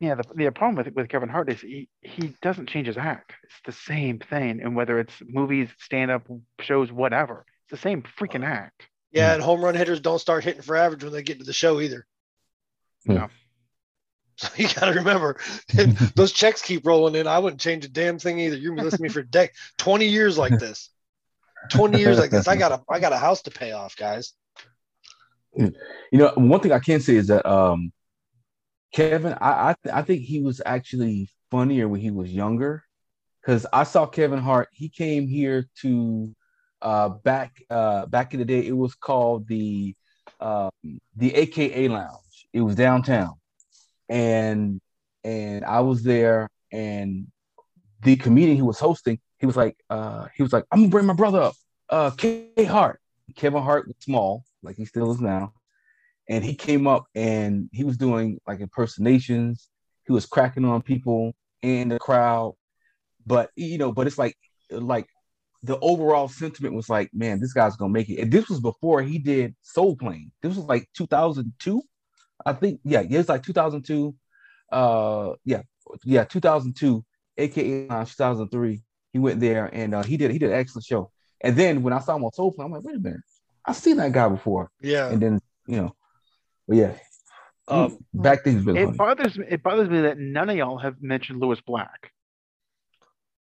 Yeah, 0.01 0.15
the, 0.15 0.25
the 0.35 0.51
problem 0.51 0.77
with 0.77 0.95
with 0.95 1.09
Kevin 1.09 1.29
Hart 1.29 1.51
is 1.51 1.61
he, 1.61 1.89
he 2.01 2.35
doesn't 2.41 2.69
change 2.69 2.87
his 2.87 2.97
act. 2.97 3.35
It's 3.45 3.61
the 3.67 3.73
same 3.73 4.21
thing, 4.21 4.61
and 4.63 4.75
whether 4.75 4.99
it's 4.99 5.15
movies, 5.27 5.69
stand 5.81 6.11
up 6.11 6.27
shows, 6.61 6.91
whatever, 6.91 7.45
it's 7.65 7.73
the 7.73 7.89
same 7.89 8.03
freaking 8.19 8.43
uh, 8.43 8.47
act. 8.47 8.87
Yeah, 9.11 9.29
hmm. 9.29 9.35
and 9.35 9.43
home 9.43 9.63
run 9.63 9.75
hitters 9.75 10.01
don't 10.01 10.21
start 10.21 10.45
hitting 10.45 10.63
for 10.63 10.77
average 10.77 11.03
when 11.03 11.13
they 11.13 11.23
get 11.23 11.39
to 11.41 11.45
the 11.45 11.53
show 11.53 11.81
either. 11.81 12.07
Hmm. 13.07 13.15
No. 13.15 13.29
So 14.41 14.49
you 14.57 14.69
got 14.69 14.87
to 14.87 14.93
remember, 14.93 15.37
those 16.15 16.31
checks 16.31 16.63
keep 16.63 16.87
rolling 16.87 17.17
in. 17.17 17.27
I 17.27 17.41
wouldn't 17.41 17.61
change 17.61 17.85
a 17.85 17.89
damn 17.89 18.21
thing 18.21 18.39
either. 18.39 18.57
You've 18.57 18.77
been 18.77 18.85
listening 18.85 19.11
to 19.11 19.19
me 19.19 19.23
for 19.23 19.27
a 19.27 19.27
day, 19.27 19.51
20 19.79 20.07
years 20.07 20.39
like 20.39 20.59
this. 20.61 20.91
20 21.71 21.99
years 21.99 22.19
like 22.19 22.31
this. 22.31 22.47
I 22.47 22.57
got 22.57 22.71
a 22.71 22.81
I 22.89 23.01
got 23.01 23.13
a 23.13 23.19
house 23.19 23.43
to 23.43 23.51
pay 23.51 23.73
off, 23.73 23.97
guys. 23.97 24.33
You 25.57 25.73
know, 26.13 26.33
one 26.37 26.61
thing 26.61 26.73
I 26.73 26.79
can 26.79 27.01
say 27.01 27.17
is 27.17 27.27
that 27.27 27.45
um, 27.45 27.93
Kevin, 28.93 29.35
I 29.41 29.71
I, 29.71 29.75
th- 29.83 29.95
I 29.95 30.03
think 30.03 30.23
he 30.23 30.41
was 30.41 30.63
actually 30.65 31.29
funnier 31.51 31.89
when 31.89 32.01
he 32.01 32.11
was 32.11 32.31
younger, 32.31 32.85
because 33.41 33.67
I 33.73 33.83
saw 33.83 34.07
Kevin 34.07 34.39
Hart. 34.39 34.69
He 34.73 34.89
came 34.89 35.27
here 35.27 35.67
to 35.81 36.35
uh, 36.81 37.09
back 37.09 37.61
uh, 37.71 38.07
back 38.07 38.35
in 38.35 38.39
the 38.41 38.47
day. 38.47 38.65
It 38.67 38.77
was 38.77 38.95
called 38.95 39.49
the 39.49 39.95
um, 40.41 40.71
the 41.17 41.35
AKA 41.35 41.89
Lounge. 41.89 42.47
It 42.53 42.61
was 42.61 42.77
downtown, 42.77 43.35
and 44.09 44.81
and 45.25 45.65
I 45.65 45.81
was 45.81 46.03
there, 46.03 46.49
and 46.73 47.27
the 48.03 48.17
comedian 48.17 48.57
who 48.57 48.67
was 48.67 48.79
hosting, 48.79 49.19
he 49.39 49.47
was 49.47 49.57
like, 49.57 49.77
uh, 49.91 50.27
he 50.35 50.43
was 50.43 50.53
like, 50.53 50.65
I'm 50.71 50.81
gonna 50.81 50.91
bring 50.91 51.07
my 51.07 51.15
brother 51.15 51.43
up, 51.43 51.55
uh, 51.91 52.11
K 52.11 52.51
Hart. 52.65 53.01
Kevin 53.37 53.63
Hart 53.63 53.87
was 53.87 53.97
small, 54.01 54.45
like 54.63 54.77
he 54.77 54.85
still 54.85 55.13
is 55.13 55.21
now, 55.21 55.53
and 56.29 56.45
he 56.45 56.55
came 56.55 56.87
up 56.87 57.07
and 57.15 57.69
he 57.73 57.85
was 57.85 57.97
doing 57.97 58.41
like 58.47 58.61
impersonations. 58.61 59.69
He 60.07 60.13
was 60.13 60.27
cracking 60.27 60.65
on 60.65 60.83
people 60.83 61.35
in 61.63 61.89
the 61.91 61.99
crowd, 61.99 62.55
but 63.27 63.51
you 63.57 63.79
know, 63.79 63.93
but 63.93 64.07
it's 64.07 64.19
like 64.19 64.37
like 64.71 65.07
the 65.63 65.79
overall 65.81 66.29
sentiment 66.29 66.75
was 66.75 66.89
like, 66.89 67.11
man, 67.13 67.41
this 67.41 67.53
guy's 67.53 67.77
gonna 67.77 67.93
make 67.93 68.09
it. 68.09 68.21
And 68.21 68.33
this 68.33 68.49
was 68.49 68.61
before 68.61 69.03
he 69.03 69.19
did 69.19 69.55
Soul 69.63 69.97
Plane. 69.97 70.31
This 70.43 70.57
was 70.57 70.65
like 70.67 70.89
2002, 70.95 71.83
I 72.45 72.53
think. 72.53 72.81
Yeah, 72.85 73.01
yeah, 73.01 73.21
it's 73.21 73.29
like 73.29 73.43
2002. 73.43 74.15
Uh, 74.71 75.33
yeah, 75.45 75.63
yeah, 76.05 76.25
2002, 76.25 77.05
aka 77.39 77.87
2003. 77.89 78.83
He 79.13 79.19
went 79.19 79.41
there 79.41 79.67
and 79.73 79.95
uh, 79.95 80.03
he 80.03 80.17
did 80.17 80.31
he 80.31 80.39
did 80.39 80.51
an 80.51 80.59
excellent 80.59 80.85
show. 80.85 81.11
And 81.41 81.57
then 81.57 81.83
when 81.83 81.93
I 81.93 82.01
saw 82.01 82.17
him 82.17 82.25
on 82.25 82.33
Soul 82.33 82.53
Plane, 82.53 82.67
I'm 82.67 82.73
like, 82.73 82.83
wait 82.83 82.97
a 82.97 83.01
minute, 83.01 83.21
I've 83.65 83.77
seen 83.77 83.97
that 83.97 84.13
guy 84.13 84.29
before. 84.29 84.71
Yeah. 84.81 85.09
And 85.09 85.21
then 85.21 85.41
you 85.67 85.77
know, 85.77 85.97
but 86.67 86.77
yeah. 86.77 86.95
Um, 87.71 87.99
back 88.15 88.45
then, 88.45 88.65
really 88.65 88.81
it 88.81 88.85
funny. 88.87 88.97
bothers 88.97 89.39
me. 89.39 89.45
It 89.49 89.63
bothers 89.63 89.91
me 89.91 90.01
that 90.03 90.17
none 90.19 90.49
of 90.49 90.57
y'all 90.57 90.79
have 90.79 91.03
mentioned 91.03 91.41
Lewis 91.41 91.61
Black. 91.61 92.13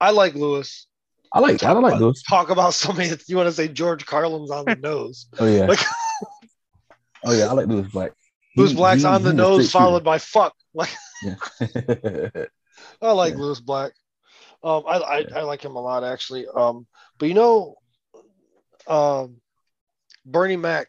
I 0.01 0.11
like 0.11 0.35
Lewis. 0.35 0.89
I 1.33 1.41
like 1.41 1.63
I 1.63 1.73
don't 1.73 1.83
like 1.83 2.01
Lewis. 2.01 2.23
Talk 2.23 2.51
about 2.51 2.75
somebody 2.75 3.09
that 3.09 3.29
you 3.29 3.37
want 3.37 3.49
to 3.49 3.53
say 3.53 3.69
George 3.69 4.07
Carlin's 4.07 4.51
on 4.51 4.65
the 4.65 4.77
nose. 4.81 5.27
Oh 5.39 5.47
yeah. 5.47 5.67
Like, 5.67 5.81
oh 7.25 7.33
yeah, 7.33 7.49
I 7.49 7.53
like 7.53 7.67
Lewis 7.67 7.91
Black. 7.93 8.13
Lewis 8.57 8.73
Black's 8.73 9.03
he- 9.03 9.07
on 9.09 9.23
the 9.23 9.33
nose, 9.33 9.71
followed 9.71 10.05
by 10.05 10.19
fuck. 10.19 10.55
Like 10.75 10.91
I 13.03 13.13
like 13.13 13.33
Yeah. 13.35 13.39
Lewis 13.41 13.61
Black. 13.61 13.93
Um, 14.63 14.85
I, 14.87 14.97
I 14.99 15.25
I 15.37 15.43
like 15.43 15.63
him 15.65 15.77
a 15.77 15.81
lot 15.81 16.05
actually. 16.05 16.47
Um, 16.47 16.87
but 17.19 17.27
you 17.29 17.35
know, 17.35 17.77
um, 18.87 19.41
Bernie 20.25 20.57
Mac 20.57 20.89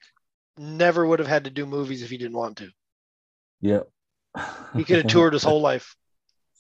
never 0.58 1.06
would 1.06 1.20
have 1.20 1.28
had 1.28 1.46
to 1.46 1.50
do 1.50 1.66
movies 1.66 2.04
if 2.04 2.10
he 2.10 2.18
didn't 2.18 2.38
want 2.38 2.58
to. 2.58 2.70
yeah. 3.62 3.82
He 4.76 4.84
could 4.84 4.98
have 4.98 5.08
toured 5.08 5.34
his 5.34 5.44
whole 5.44 5.62
life. 5.62 5.96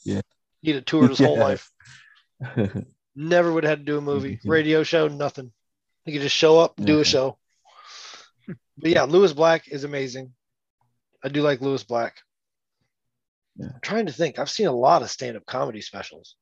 Yeah. 0.06 0.22
He'd 0.62 0.76
have 0.76 0.86
toured 0.86 1.10
his 1.10 1.20
whole 1.20 1.38
life. 1.38 1.70
Never 3.16 3.52
would 3.52 3.66
have 3.66 3.72
had 3.72 3.80
to 3.86 3.92
do 3.92 3.98
a 3.98 4.02
movie, 4.02 4.38
Mhm. 4.38 4.50
radio 4.50 4.82
show, 4.84 5.10
nothing. 5.10 5.52
He 6.06 6.14
could 6.14 6.22
just 6.22 6.36
show 6.36 6.58
up, 6.58 6.78
do 6.78 6.96
Yeah. 6.96 7.02
a 7.02 7.04
show. 7.04 7.38
But 8.78 8.90
yeah, 8.92 9.04
Lewis 9.04 9.34
Black 9.34 9.68
is 9.68 9.84
amazing. 9.84 10.34
I 11.24 11.30
do 11.30 11.42
like 11.42 11.62
Lewis 11.62 11.84
Black. 11.84 12.18
Yeah. 13.58 13.68
I'm 13.74 13.82
trying 13.82 14.06
to 14.06 14.14
think. 14.14 14.40
I've 14.40 14.50
seen 14.50 14.68
a 14.68 14.72
lot 14.72 15.02
of 15.02 15.10
stand-up 15.10 15.46
comedy 15.46 15.82
specials. 15.82 16.36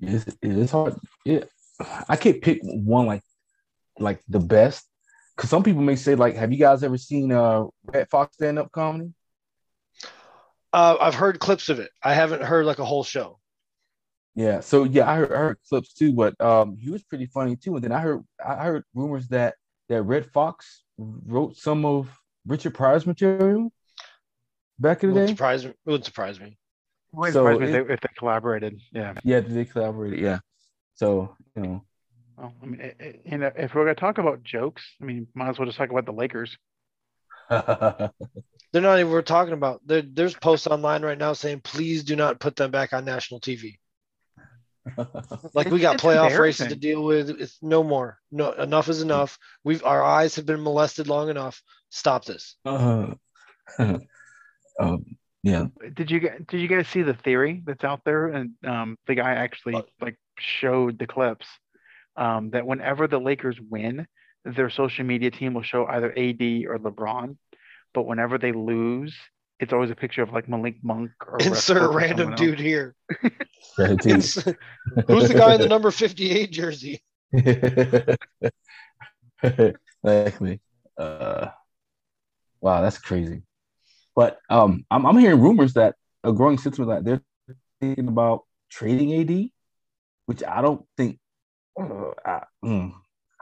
it's, 0.00 0.36
it's 0.42 0.72
hard. 0.72 0.96
Yeah, 1.24 1.44
I 2.08 2.16
can't 2.16 2.42
pick 2.42 2.60
one 2.62 3.06
like 3.06 3.22
like 3.98 4.20
the 4.28 4.40
best 4.40 4.84
because 5.36 5.50
some 5.50 5.62
people 5.62 5.82
may 5.82 5.96
say 5.96 6.14
like, 6.14 6.34
have 6.36 6.52
you 6.52 6.58
guys 6.58 6.82
ever 6.82 6.98
seen 6.98 7.32
uh 7.32 7.64
Redd 7.86 8.08
Foxx 8.10 8.34
stand 8.34 8.58
up 8.58 8.72
comedy? 8.72 9.12
Uh, 10.72 10.96
I've 11.00 11.14
heard 11.14 11.38
clips 11.38 11.68
of 11.68 11.78
it. 11.78 11.90
I 12.02 12.14
haven't 12.14 12.42
heard 12.42 12.66
like 12.66 12.80
a 12.80 12.84
whole 12.84 13.04
show. 13.04 13.38
Yeah, 14.34 14.58
so 14.58 14.82
yeah, 14.82 15.08
I 15.08 15.16
heard, 15.16 15.32
I 15.32 15.36
heard 15.36 15.58
clips 15.68 15.92
too, 15.92 16.12
but 16.12 16.38
um, 16.40 16.76
he 16.76 16.90
was 16.90 17.04
pretty 17.04 17.26
funny 17.26 17.54
too. 17.54 17.76
And 17.76 17.84
then 17.84 17.92
I 17.92 18.00
heard 18.00 18.24
I 18.44 18.64
heard 18.64 18.84
rumors 18.92 19.28
that 19.28 19.54
that 19.88 20.02
Redd 20.02 20.26
Foxx 20.32 20.82
wrote 20.98 21.56
some 21.56 21.84
of 21.84 22.16
Richard 22.46 22.74
Pryor's 22.74 23.06
material 23.06 23.72
back 24.78 25.02
in 25.02 25.10
the 25.10 25.14
Wouldn't 25.14 25.28
day. 25.28 25.34
surprise 25.34 25.64
me. 25.64 25.70
It 25.70 25.76
wouldn't 25.86 26.04
surprise 26.04 26.40
me. 26.40 26.56
Wouldn't 27.12 27.34
So 27.34 27.40
surprise 27.44 27.58
me 27.60 27.66
if, 27.78 27.86
they, 27.88 27.94
if 27.94 28.00
they 28.00 28.08
collaborated. 28.18 28.80
Yeah. 28.92 29.14
Yeah, 29.24 29.40
they 29.40 29.64
collaborated. 29.64 30.18
Yeah, 30.20 30.38
so 30.94 31.36
you 31.56 31.62
know, 31.62 31.84
Well, 32.36 32.52
I 32.62 32.66
mean, 32.66 32.80
i- 32.80 33.04
i- 33.04 33.20
and 33.26 33.44
if 33.56 33.74
we're 33.74 33.84
gonna 33.84 33.94
talk 33.94 34.18
about 34.18 34.42
jokes, 34.42 34.82
I 35.00 35.04
mean, 35.04 35.28
might 35.34 35.50
as 35.50 35.58
well 35.58 35.66
just 35.66 35.78
talk 35.78 35.90
about 35.90 36.06
the 36.06 36.12
Lakers. 36.12 36.56
They're 37.50 38.82
not 38.82 38.98
even 38.98 39.12
we're 39.12 39.22
talking 39.22 39.52
about. 39.52 39.80
There, 39.86 40.02
there's 40.02 40.34
posts 40.34 40.66
online 40.66 41.02
right 41.02 41.18
now 41.18 41.32
saying, 41.34 41.60
please 41.60 42.02
do 42.02 42.16
not 42.16 42.40
put 42.40 42.56
them 42.56 42.70
back 42.72 42.92
on 42.92 43.04
national 43.04 43.40
TV. 43.40 43.78
Like 45.54 45.70
we 45.70 45.80
got 45.80 45.94
it's 45.96 46.04
playoff 46.04 46.38
races 46.38 46.68
to 46.68 46.76
deal 46.76 47.02
with. 47.04 47.30
It's 47.30 47.58
no 47.62 47.82
more. 47.82 48.18
No, 48.30 48.52
enough 48.52 48.88
is 48.88 49.02
enough. 49.02 49.38
We've 49.64 49.84
our 49.84 50.02
eyes 50.02 50.36
have 50.36 50.46
been 50.46 50.62
molested 50.62 51.08
long 51.08 51.28
enough. 51.30 51.62
Stop 51.90 52.24
this. 52.24 52.56
uh, 52.64 53.14
um, 53.78 54.00
yeah, 55.42 55.66
Did 55.94 56.10
you 56.10 56.20
get? 56.20 56.46
Did 56.46 56.60
you 56.60 56.68
guys 56.68 56.88
see 56.88 57.02
the 57.02 57.14
theory 57.14 57.62
that's 57.64 57.84
out 57.84 58.00
there? 58.04 58.28
And 58.28 58.52
um, 58.64 58.98
the 59.06 59.14
guy 59.14 59.32
actually 59.32 59.74
What? 59.74 59.88
like 60.00 60.16
showed 60.38 60.98
the 60.98 61.06
clips 61.06 61.46
um, 62.16 62.50
that 62.50 62.66
whenever 62.66 63.06
the 63.06 63.18
Lakers 63.20 63.58
win, 63.60 64.06
their 64.44 64.70
social 64.70 65.04
media 65.04 65.30
team 65.30 65.54
will 65.54 65.62
show 65.62 65.86
either 65.86 66.10
AD 66.10 66.40
or 66.66 66.78
LeBron, 66.78 67.36
but 67.92 68.06
whenever 68.06 68.38
they 68.38 68.52
lose, 68.52 69.14
it's 69.64 69.72
always 69.72 69.90
a 69.90 69.96
picture 69.96 70.22
of 70.22 70.32
like 70.32 70.48
Malik 70.48 70.76
Monk 70.82 71.10
or 71.26 71.38
Insert 71.38 71.48
a 71.48 71.50
Westbrook 71.50 71.82
or 71.82 71.96
random 71.96 72.34
dude 72.36 72.60
here. 72.60 72.94
Who's 73.76 74.34
the 74.34 75.34
guy 75.36 75.54
in 75.54 75.60
the 75.62 75.68
number 75.68 75.90
58 75.90 76.52
jersey? 76.52 77.02
exactly. 79.42 80.60
Uh, 80.98 81.48
wow, 82.60 82.82
that's 82.82 82.98
crazy. 82.98 83.42
But 84.14 84.38
um, 84.50 84.84
I'm 84.90 85.06
I'm 85.06 85.18
hearing 85.18 85.40
rumors 85.40 85.72
that 85.74 85.96
a 86.22 86.32
growing 86.32 86.58
sentiment 86.58 86.90
that 86.90 87.04
they're 87.04 87.56
thinking 87.80 88.08
about 88.08 88.42
trading 88.70 89.18
AD, 89.20 89.48
which 90.26 90.44
I 90.44 90.60
don't 90.60 90.84
think. 90.96 91.18
Uh, 91.80 92.10
I, 92.24 92.42
mm, 92.64 92.92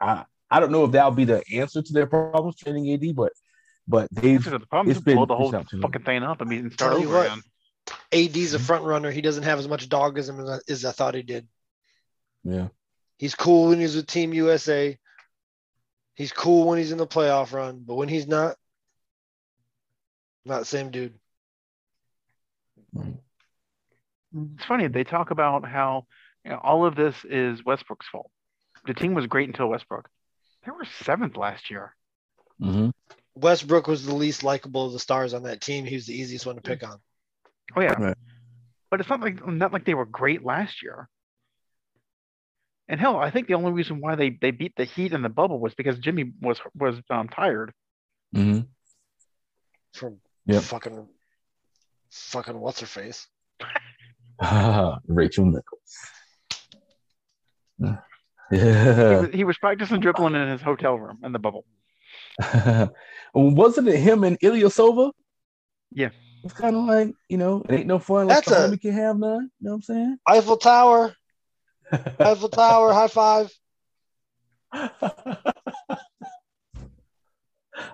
I 0.00 0.24
I 0.50 0.60
don't 0.60 0.70
know 0.70 0.84
if 0.84 0.92
that'll 0.92 1.10
be 1.10 1.24
the 1.24 1.42
answer 1.52 1.82
to 1.82 1.92
their 1.92 2.06
problems 2.06 2.56
trading 2.56 2.90
AD, 2.92 3.16
but 3.16 3.32
but 3.88 4.08
they've 4.12 4.42
The 4.42 4.60
problem 4.60 4.90
It's 4.90 4.98
is 4.98 5.04
blow 5.04 5.26
the 5.26 5.34
whole 5.36 5.50
pushed 5.50 5.60
out 5.60 5.68
to 5.68 5.76
them. 5.76 5.82
fucking 5.82 6.02
thing 6.04 6.22
up. 6.22 6.38
I 6.40 6.44
mean, 6.44 6.60
and 6.60 6.72
start 6.72 6.94
over 6.94 7.14
what. 7.14 7.26
again. 7.26 7.42
AD's 8.12 8.54
a 8.54 8.58
front 8.58 8.84
runner. 8.84 9.10
He 9.10 9.20
doesn't 9.20 9.42
have 9.42 9.58
as 9.58 9.66
much 9.68 9.88
dogism 9.88 10.40
as 10.42 10.48
I- 10.48 10.72
as 10.72 10.84
I 10.84 10.92
thought 10.92 11.14
he 11.14 11.22
did. 11.22 11.48
yeah 12.44 12.68
He's 13.18 13.34
cool 13.34 13.68
when 13.68 13.80
he's 13.80 13.94
with 13.96 14.06
Team 14.06 14.32
USA. 14.34 14.98
He's 16.14 16.32
cool 16.32 16.68
when 16.68 16.78
he's 16.78 16.92
in 16.92 16.98
the 16.98 17.06
playoff 17.06 17.52
run, 17.52 17.82
but 17.86 17.94
when 17.94 18.08
he's 18.08 18.26
not, 18.26 18.56
not 20.44 20.60
the 20.60 20.64
same 20.64 20.90
dude. 20.90 21.18
It's 24.34 24.64
funny. 24.64 24.88
They 24.88 25.04
talk 25.04 25.30
about 25.30 25.66
how 25.66 26.06
you 26.44 26.50
know, 26.50 26.58
all 26.62 26.84
of 26.86 26.96
this 26.96 27.14
is 27.24 27.64
Westbrook's 27.64 28.08
fault. 28.08 28.30
The 28.86 28.94
team 28.94 29.14
was 29.14 29.26
great 29.26 29.48
until 29.48 29.68
Westbrook. 29.68 30.08
They 30.64 30.72
were 30.72 30.84
seventh 31.02 31.36
last 31.36 31.70
year. 31.70 31.94
hmm 32.60 32.90
Westbrook 33.34 33.86
was 33.86 34.04
the 34.04 34.14
least 34.14 34.42
likable 34.42 34.86
of 34.86 34.92
the 34.92 34.98
stars 34.98 35.34
on 35.34 35.44
that 35.44 35.60
team. 35.60 35.84
He 35.84 35.94
was 35.96 36.06
the 36.06 36.14
easiest 36.14 36.46
one 36.46 36.56
to 36.56 36.60
pick 36.60 36.82
on. 36.82 36.98
Oh 37.76 37.80
yeah, 37.80 37.98
Right. 37.98 38.16
but 38.90 39.00
it's 39.00 39.08
not 39.08 39.20
like 39.20 39.46
not 39.46 39.72
like 39.72 39.84
they 39.84 39.94
were 39.94 40.04
great 40.04 40.44
last 40.44 40.82
year. 40.82 41.08
And 42.88 43.00
hell, 43.00 43.16
I 43.16 43.30
think 43.30 43.46
the 43.48 43.54
only 43.54 43.72
reason 43.72 44.00
why 44.00 44.16
they, 44.16 44.30
they 44.30 44.50
beat 44.50 44.74
the 44.76 44.84
Heat 44.84 45.12
in 45.12 45.22
the 45.22 45.30
bubble 45.30 45.58
was 45.58 45.72
because 45.74 45.98
Jimmy 45.98 46.32
was 46.42 46.60
was 46.74 46.96
um, 47.08 47.28
tired. 47.28 47.72
Mm-hmm. 48.36 48.60
From 49.94 50.18
Yep. 50.46 50.62
fucking, 50.62 51.06
fucking 52.10 52.58
what's 52.58 52.80
her 52.80 52.86
face? 52.86 53.26
Rachel 55.06 55.46
Nichols. 55.46 55.96
He 57.78 58.56
Yeah. 58.56 59.20
was, 59.20 59.30
he 59.34 59.44
was 59.44 59.56
practicing 59.58 60.00
dribbling 60.00 60.34
in 60.34 60.48
his 60.48 60.60
hotel 60.60 60.98
room 60.98 61.20
in 61.24 61.32
the 61.32 61.38
bubble. 61.38 61.64
Wasn't 63.34 63.88
it 63.88 63.98
him 63.98 64.24
and 64.24 64.38
Ilyasova? 64.40 65.12
Yeah. 65.92 66.10
It's 66.44 66.54
kind 66.54 66.74
of 66.76 66.84
like, 66.84 67.14
you 67.28 67.38
know, 67.38 67.62
it 67.68 67.74
ain't 67.74 67.86
no 67.86 67.98
fun 67.98 68.22
unless 68.22 68.44
That's 68.44 68.56
the 68.56 68.64
a- 68.64 68.68
homie 68.68 68.80
can 68.80 68.92
have 68.92 69.18
none. 69.18 69.50
You 69.60 69.64
know 69.68 69.70
what 69.70 69.74
I'm 69.76 69.82
saying? 69.82 70.18
Eiffel 70.26 70.56
Tower, 70.56 71.14
Eiffel 72.18 72.48
Tower, 72.48 72.92
high 72.92 73.08
five. 73.08 73.52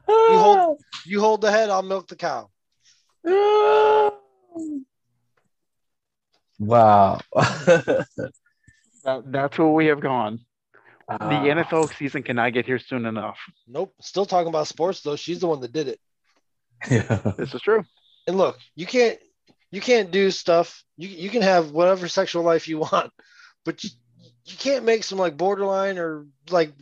You 0.09 0.39
hold- 0.39 0.79
You 1.05 1.21
hold 1.21 1.41
the 1.41 1.51
head, 1.51 1.71
I'll 1.71 1.83
milk 1.83 2.09
the 2.09 2.17
cow. 2.17 2.51
wow. 6.59 7.21
That, 9.05 9.23
that's 9.31 9.57
where 9.59 9.69
we 9.69 9.87
have 9.87 10.01
gone. 10.01 10.41
The 11.09 11.15
uh, 11.15 11.65
NFL 11.65 11.97
season 11.97 12.23
cannot 12.23 12.53
get 12.53 12.67
here 12.67 12.79
soon 12.79 13.07
enough. 13.07 13.39
Nope. 13.67 13.95
Still 14.01 14.27
talking 14.27 14.49
about 14.49 14.67
sports 14.69 15.01
though. 15.01 15.17
She's 15.17 15.41
the 15.41 15.47
one 15.47 15.61
that 15.63 15.73
did 15.73 15.89
it. 15.89 16.01
Yeah. 16.91 17.33
This 17.37 17.55
is 17.55 17.61
true. 17.63 17.85
And 18.27 18.37
look, 18.37 18.59
you 18.77 18.87
can't 18.87 19.19
you 19.71 19.81
can't 19.81 20.11
do 20.11 20.31
stuff. 20.31 20.85
You 20.97 21.09
you 21.09 21.31
can 21.31 21.43
have 21.43 21.71
whatever 21.73 22.09
sexual 22.09 22.43
life 22.43 22.69
you 22.69 22.79
want, 22.79 23.11
but 23.65 23.83
you, 23.83 23.91
you 24.45 24.57
can't 24.57 24.85
make 24.85 25.03
some 25.05 25.19
like 25.19 25.37
borderline 25.37 25.99
or 25.99 26.27
like 26.51 26.73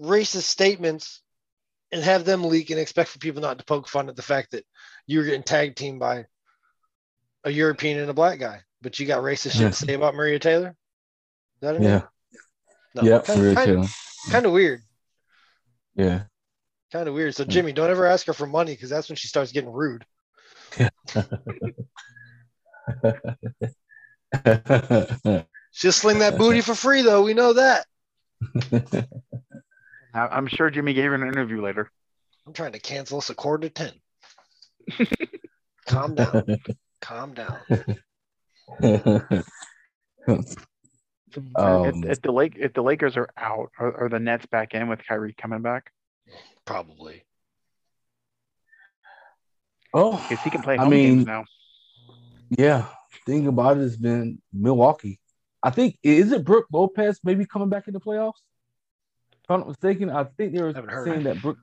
racist 0.00 0.42
statements 0.44 1.22
and 1.92 2.02
have 2.02 2.24
them 2.24 2.44
leak 2.44 2.70
and 2.70 2.80
expect 2.80 3.10
for 3.10 3.18
people 3.18 3.40
not 3.42 3.58
to 3.58 3.64
poke 3.64 3.88
fun 3.88 4.08
at 4.08 4.16
the 4.16 4.22
fact 4.22 4.50
that 4.52 4.64
you 5.06 5.18
were 5.18 5.24
getting 5.24 5.42
tag 5.42 5.76
team 5.76 5.98
by 5.98 6.26
a 7.44 7.50
European 7.50 7.98
and 8.00 8.10
a 8.10 8.14
black 8.14 8.38
guy, 8.38 8.60
but 8.82 8.98
you 8.98 9.06
got 9.06 9.22
racist 9.22 9.52
shit 9.52 9.60
Yeah. 9.60 9.68
to 9.70 9.74
say 9.74 9.94
about 9.94 10.14
Maria 10.14 10.38
Taylor. 10.38 10.68
Is 10.68 11.60
that 11.60 11.80
Yeah. 11.80 11.88
name? 11.98 12.02
No. 12.94 13.02
Yeah. 13.02 13.20
Kind, 13.20 13.40
kind, 13.56 13.88
kind 14.30 14.46
of 14.46 14.52
weird. 14.52 14.80
Yeah. 15.96 16.22
Kind 16.92 17.08
of 17.08 17.14
weird. 17.14 17.34
So 17.34 17.44
Jimmy, 17.44 17.72
don't 17.72 17.90
ever 17.90 18.06
ask 18.06 18.26
her 18.26 18.32
for 18.32 18.46
money 18.46 18.72
because 18.72 18.90
that's 18.90 19.08
when 19.08 19.16
she 19.16 19.26
starts 19.28 19.50
getting 19.52 19.72
rude. 19.72 20.04
She'll 25.72 25.92
sling 25.92 26.18
that 26.20 26.36
booty 26.38 26.60
for 26.60 26.74
free 26.74 27.02
though. 27.02 27.22
We 27.22 27.34
know 27.34 27.52
that. 27.54 27.86
I- 30.14 30.28
I'm 30.28 30.46
sure 30.46 30.70
Jimmy 30.70 30.92
gave 30.94 31.06
her 31.06 31.14
an 31.14 31.22
interview 31.26 31.60
later. 31.62 31.90
I'm 32.46 32.52
trying 32.52 32.72
to 32.72 32.78
cancel 32.80 33.18
us 33.18 33.30
a 33.30 33.34
quarter 33.34 33.68
to 33.68 33.74
ten. 33.74 33.92
Calm 35.86 36.14
down. 36.14 36.44
Calm 37.00 37.34
down. 37.34 37.58
Um, 41.56 42.04
if, 42.04 42.10
if 42.10 42.22
the 42.22 42.32
Lake 42.32 42.54
if 42.58 42.72
the 42.74 42.82
Lakers 42.82 43.16
are 43.16 43.28
out, 43.36 43.70
are, 43.78 44.04
are 44.04 44.08
the 44.08 44.18
Nets 44.18 44.46
back 44.46 44.74
in 44.74 44.88
with 44.88 45.00
Kyrie 45.06 45.34
coming 45.34 45.62
back? 45.62 45.90
Probably. 46.64 47.24
oh, 49.92 50.12
Because 50.28 50.42
he 50.44 50.50
can 50.50 50.62
play 50.62 50.78
I 50.78 50.88
mean- 50.88 51.16
games 51.16 51.26
now. 51.26 51.44
yeah. 52.50 52.86
Thing 53.26 53.46
about 53.46 53.78
it 53.78 53.80
has 53.80 53.96
been 53.96 54.42
Milwaukee. 54.52 55.20
I 55.62 55.70
think 55.70 55.96
is 56.02 56.30
it 56.32 56.44
Brook 56.44 56.66
Lopez 56.72 57.20
maybe 57.24 57.46
coming 57.46 57.68
back 57.70 57.86
in 57.88 57.94
the 57.94 58.00
playoffs? 58.00 58.32
If 59.44 59.50
I'm 59.50 59.60
not 59.60 59.68
mistaken, 59.68 60.10
I 60.10 60.24
think 60.24 60.52
they 60.54 60.60
were 60.62 60.72
Haven't 60.74 61.04
saying 61.04 61.22
that 61.22 61.40
Brook, 61.40 61.58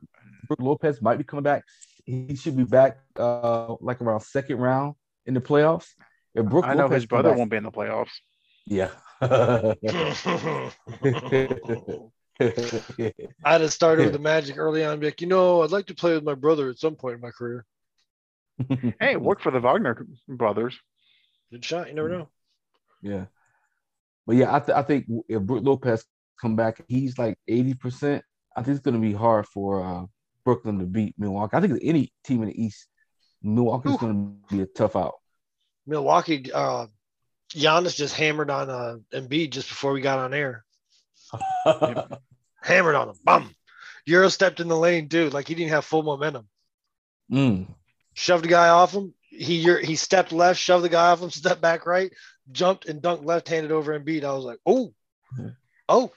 Brook 0.48 0.60
Lopez 0.60 1.02
might 1.02 1.18
be 1.18 1.24
coming 1.24 1.44
back. 1.44 1.64
He 2.06 2.36
should 2.36 2.58
be 2.58 2.64
back 2.64 2.98
uh 3.20 3.76
like 3.80 4.02
around 4.02 4.22
second 4.22 4.58
round 4.58 4.96
in 5.28 5.34
the 5.36 5.42
playoffs. 5.42 5.88
If 6.34 6.46
Brook 6.46 6.66
I 6.66 6.74
know 6.74 6.84
Lopez 6.84 6.96
his 6.96 7.06
brother 7.06 7.30
back- 7.30 7.38
won't 7.38 7.52
be 7.52 7.58
in 7.58 7.64
the 7.64 7.72
playoffs. 7.72 8.10
Yeah. 8.66 8.90
I'd 9.22 9.78
have 13.62 13.72
started 13.72 14.06
with 14.06 14.14
the 14.14 14.20
Magic 14.20 14.58
early 14.58 14.84
on, 14.84 14.94
and 14.94 15.02
be 15.02 15.08
like, 15.08 15.22
you 15.22 15.28
know, 15.28 15.62
I'd 15.62 15.70
like 15.70 15.86
to 15.88 15.96
play 15.96 16.16
with 16.16 16.24
my 16.24 16.34
brother 16.34 16.70
at 16.70 16.80
some 16.80 16.96
point 16.96 17.16
in 17.16 17.22
my 17.22 17.32
career. 17.32 17.66
Hey, 19.00 19.18
work 19.18 19.42
for 19.42 19.52
the 19.52 19.60
Wagner 19.60 20.08
brothers. 20.28 20.80
Good 21.52 21.64
shot. 21.64 21.88
You 21.88 21.94
never 21.94 22.10
know. 22.10 22.30
Yeah. 23.02 23.26
But 24.26 24.38
yeah, 24.38 24.56
I, 24.56 24.60
th- 24.60 24.76
I 24.76 24.82
think 24.84 25.06
if 25.28 25.42
Brook 25.42 25.64
Lopez 25.64 26.06
come 26.40 26.56
back, 26.56 26.84
he's 26.88 27.18
like 27.18 27.38
80%. 27.50 28.22
I 28.56 28.64
think 28.64 28.76
it's 28.76 28.84
going 28.84 28.96
to 28.96 29.02
be 29.02 29.14
hard 29.14 29.48
for 29.48 29.84
uh, 29.84 30.06
Brooklyn 30.46 30.80
to 30.80 30.86
beat 30.86 31.16
Milwaukee. 31.18 31.58
I 31.58 31.62
think 31.62 31.80
any 31.84 32.14
team 32.24 32.42
in 32.42 32.50
the 32.50 32.64
East, 32.64 32.88
Milwaukee's 33.42 33.94
Ooh. 33.94 33.98
going 33.98 34.38
to 34.50 34.56
be 34.56 34.62
a 34.62 34.66
tough 34.66 34.96
out. 34.96 35.16
Milwaukee, 35.86 36.52
uh, 36.52 36.88
Giannis 37.54 37.96
just 37.96 38.16
hammered 38.16 38.50
on 38.50 38.70
uh, 38.70 38.98
Embiid 39.14 39.52
just 39.52 39.70
before 39.70 39.92
we 39.92 40.02
got 40.02 40.20
on 40.20 40.34
air. 40.34 40.64
Hammered 42.62 42.96
on 42.96 43.10
him. 43.10 43.16
Bum. 43.24 43.56
Euro 44.06 44.30
stepped 44.30 44.60
in 44.60 44.68
the 44.68 44.78
lane, 44.78 45.08
dude. 45.08 45.34
Like 45.34 45.48
he 45.48 45.56
didn't 45.56 45.72
have 45.72 45.86
full 45.86 46.04
momentum. 46.04 46.48
Mm. 47.32 47.68
Shoved 48.14 48.44
the 48.44 48.50
guy 48.50 48.70
off 48.70 48.94
him. 48.94 49.14
He 49.30 49.62
he 49.84 49.96
stepped 49.96 50.32
left, 50.32 50.60
shoved 50.60 50.84
the 50.84 50.90
guy 50.90 51.12
off 51.12 51.22
him, 51.22 51.30
stepped 51.30 51.62
back 51.62 51.86
right, 51.86 52.12
jumped 52.52 52.86
and 52.86 53.02
dunked 53.02 53.26
left 53.26 53.48
handed 53.48 53.72
over 53.72 53.98
Embiid. 53.98 54.24
I 54.24 54.34
was 54.34 54.44
like, 54.44 54.60
oh, 54.66 54.94
oh, 55.88 56.12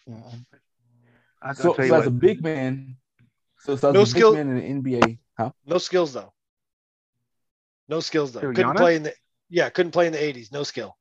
I, 1.40 1.54
So, 1.54 1.68
I'll 1.68 1.74
tell 1.74 1.84
you 1.84 1.90
so 1.90 2.00
as 2.00 2.06
a 2.06 2.10
big 2.10 2.42
man, 2.42 2.96
so, 3.60 3.76
so 3.76 3.88
as 3.90 3.94
No 3.94 4.00
a 4.02 4.06
skill- 4.06 4.34
big 4.34 4.46
man 4.46 4.56
in 4.58 4.82
the 4.82 4.98
NBA, 4.98 5.18
huh? 5.38 5.52
no 5.64 5.78
skills 5.78 6.12
though. 6.12 6.32
No 7.88 8.00
skills 8.00 8.32
though. 8.32 8.40
Couldn't 8.40 8.76
play 8.76 8.96
in 8.96 9.04
the 9.04 9.14
yeah, 9.48 9.68
couldn't 9.68 9.92
play 9.92 10.06
in 10.06 10.12
the 10.12 10.18
80s. 10.18 10.50
No 10.52 10.64
skill. 10.64 10.96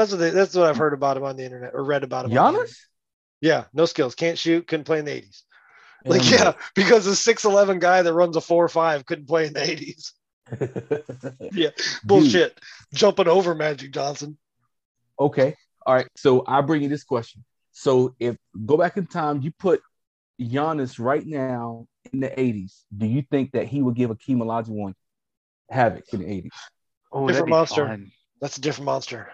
That's 0.00 0.12
what 0.12 0.18
they, 0.20 0.30
that's 0.30 0.54
what 0.54 0.66
I've 0.66 0.78
heard 0.78 0.94
about 0.94 1.18
him 1.18 1.24
on 1.24 1.36
the 1.36 1.44
internet 1.44 1.72
or 1.74 1.84
read 1.84 2.04
about 2.04 2.24
him. 2.24 2.38
on 2.38 2.54
the 2.54 2.58
internet. 2.58 2.70
Giannis? 2.70 2.76
Yeah, 3.42 3.64
no 3.74 3.84
skills. 3.84 4.14
Can't 4.14 4.38
shoot. 4.38 4.66
Couldn't 4.66 4.84
play 4.84 4.98
in 4.98 5.04
the 5.04 5.10
80s. 5.10 5.42
Like, 6.06 6.22
And- 6.22 6.30
yeah, 6.30 6.52
because 6.74 7.06
a 7.06 7.10
6'11 7.10 7.80
guy 7.80 8.00
that 8.00 8.14
runs 8.14 8.34
a 8.34 8.40
4 8.40 8.64
or 8.64 8.68
5 8.70 9.04
couldn't 9.04 9.26
play 9.26 9.46
in 9.46 9.52
the 9.52 9.60
80s. 9.60 11.52
yeah, 11.52 11.68
Bullshit. 12.02 12.58
Jumping 12.94 13.28
over 13.28 13.54
Magic 13.54 13.92
Johnson. 13.92 14.38
Okay. 15.18 15.54
All 15.84 15.94
right. 15.94 16.08
So 16.16 16.44
I 16.48 16.62
bring 16.62 16.82
you 16.82 16.88
this 16.88 17.04
question. 17.04 17.44
So 17.72 18.14
if 18.18 18.38
go 18.64 18.78
back 18.78 18.96
in 18.96 19.06
time, 19.06 19.42
you 19.42 19.52
put 19.52 19.82
Giannis 20.40 20.98
right 20.98 21.26
now 21.26 21.88
in 22.10 22.20
the 22.20 22.28
80s, 22.28 22.84
do 22.96 23.04
you 23.04 23.22
think 23.30 23.52
that 23.52 23.68
he 23.68 23.82
would 23.82 23.96
give 23.96 24.10
a 24.10 24.14
Akeem 24.14 24.38
Olajuwon 24.38 24.94
havoc 25.68 26.04
in 26.14 26.20
the 26.20 26.26
80s? 26.26 26.48
oh, 27.12 27.28
different 27.28 27.50
monster. 27.50 27.86
fun. 27.86 28.10
That's 28.40 28.56
a 28.56 28.62
different 28.62 28.86
monster. 28.86 29.28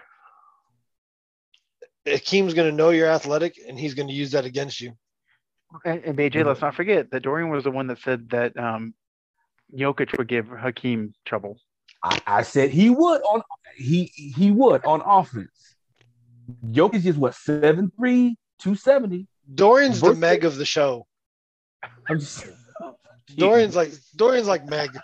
Akeem's 2.07 2.53
going 2.53 2.69
to 2.69 2.75
know 2.75 2.89
you're 2.89 3.07
athletic 3.07 3.59
and 3.67 3.77
he's 3.79 3.93
going 3.93 4.07
to 4.07 4.13
use 4.13 4.31
that 4.31 4.45
against 4.45 4.81
you. 4.81 4.93
And, 5.83 6.03
and 6.03 6.17
BJ, 6.17 6.45
let's 6.45 6.61
not 6.61 6.75
forget 6.75 7.11
that 7.11 7.23
Dorian 7.23 7.49
was 7.49 7.63
the 7.63 7.71
one 7.71 7.87
that 7.87 7.99
said 7.99 8.29
that 8.29 8.57
um, 8.57 8.93
Jokic 9.75 10.17
would 10.17 10.27
give 10.27 10.47
Hakeem 10.47 11.13
trouble. 11.25 11.59
I, 12.03 12.19
I 12.25 12.41
said 12.43 12.69
he 12.69 12.89
would 12.89 13.21
on 13.21 13.41
he 13.75 14.05
he 14.15 14.51
would 14.51 14.85
on 14.85 15.01
offense. 15.05 15.75
Jokic 16.67 17.05
is 17.05 17.17
what 17.17 17.33
7'3, 17.33 17.91
270. 17.97 19.27
Dorian's 19.53 19.99
the 19.99 20.15
Meg 20.15 20.45
of 20.45 20.55
the 20.55 20.65
show. 20.65 21.05
I'm 22.09 22.19
just 22.19 22.47
Dorian's 23.35 23.75
like 23.75 23.91
Dorian's 24.15 24.47
like 24.47 24.65
Meg. 24.65 24.97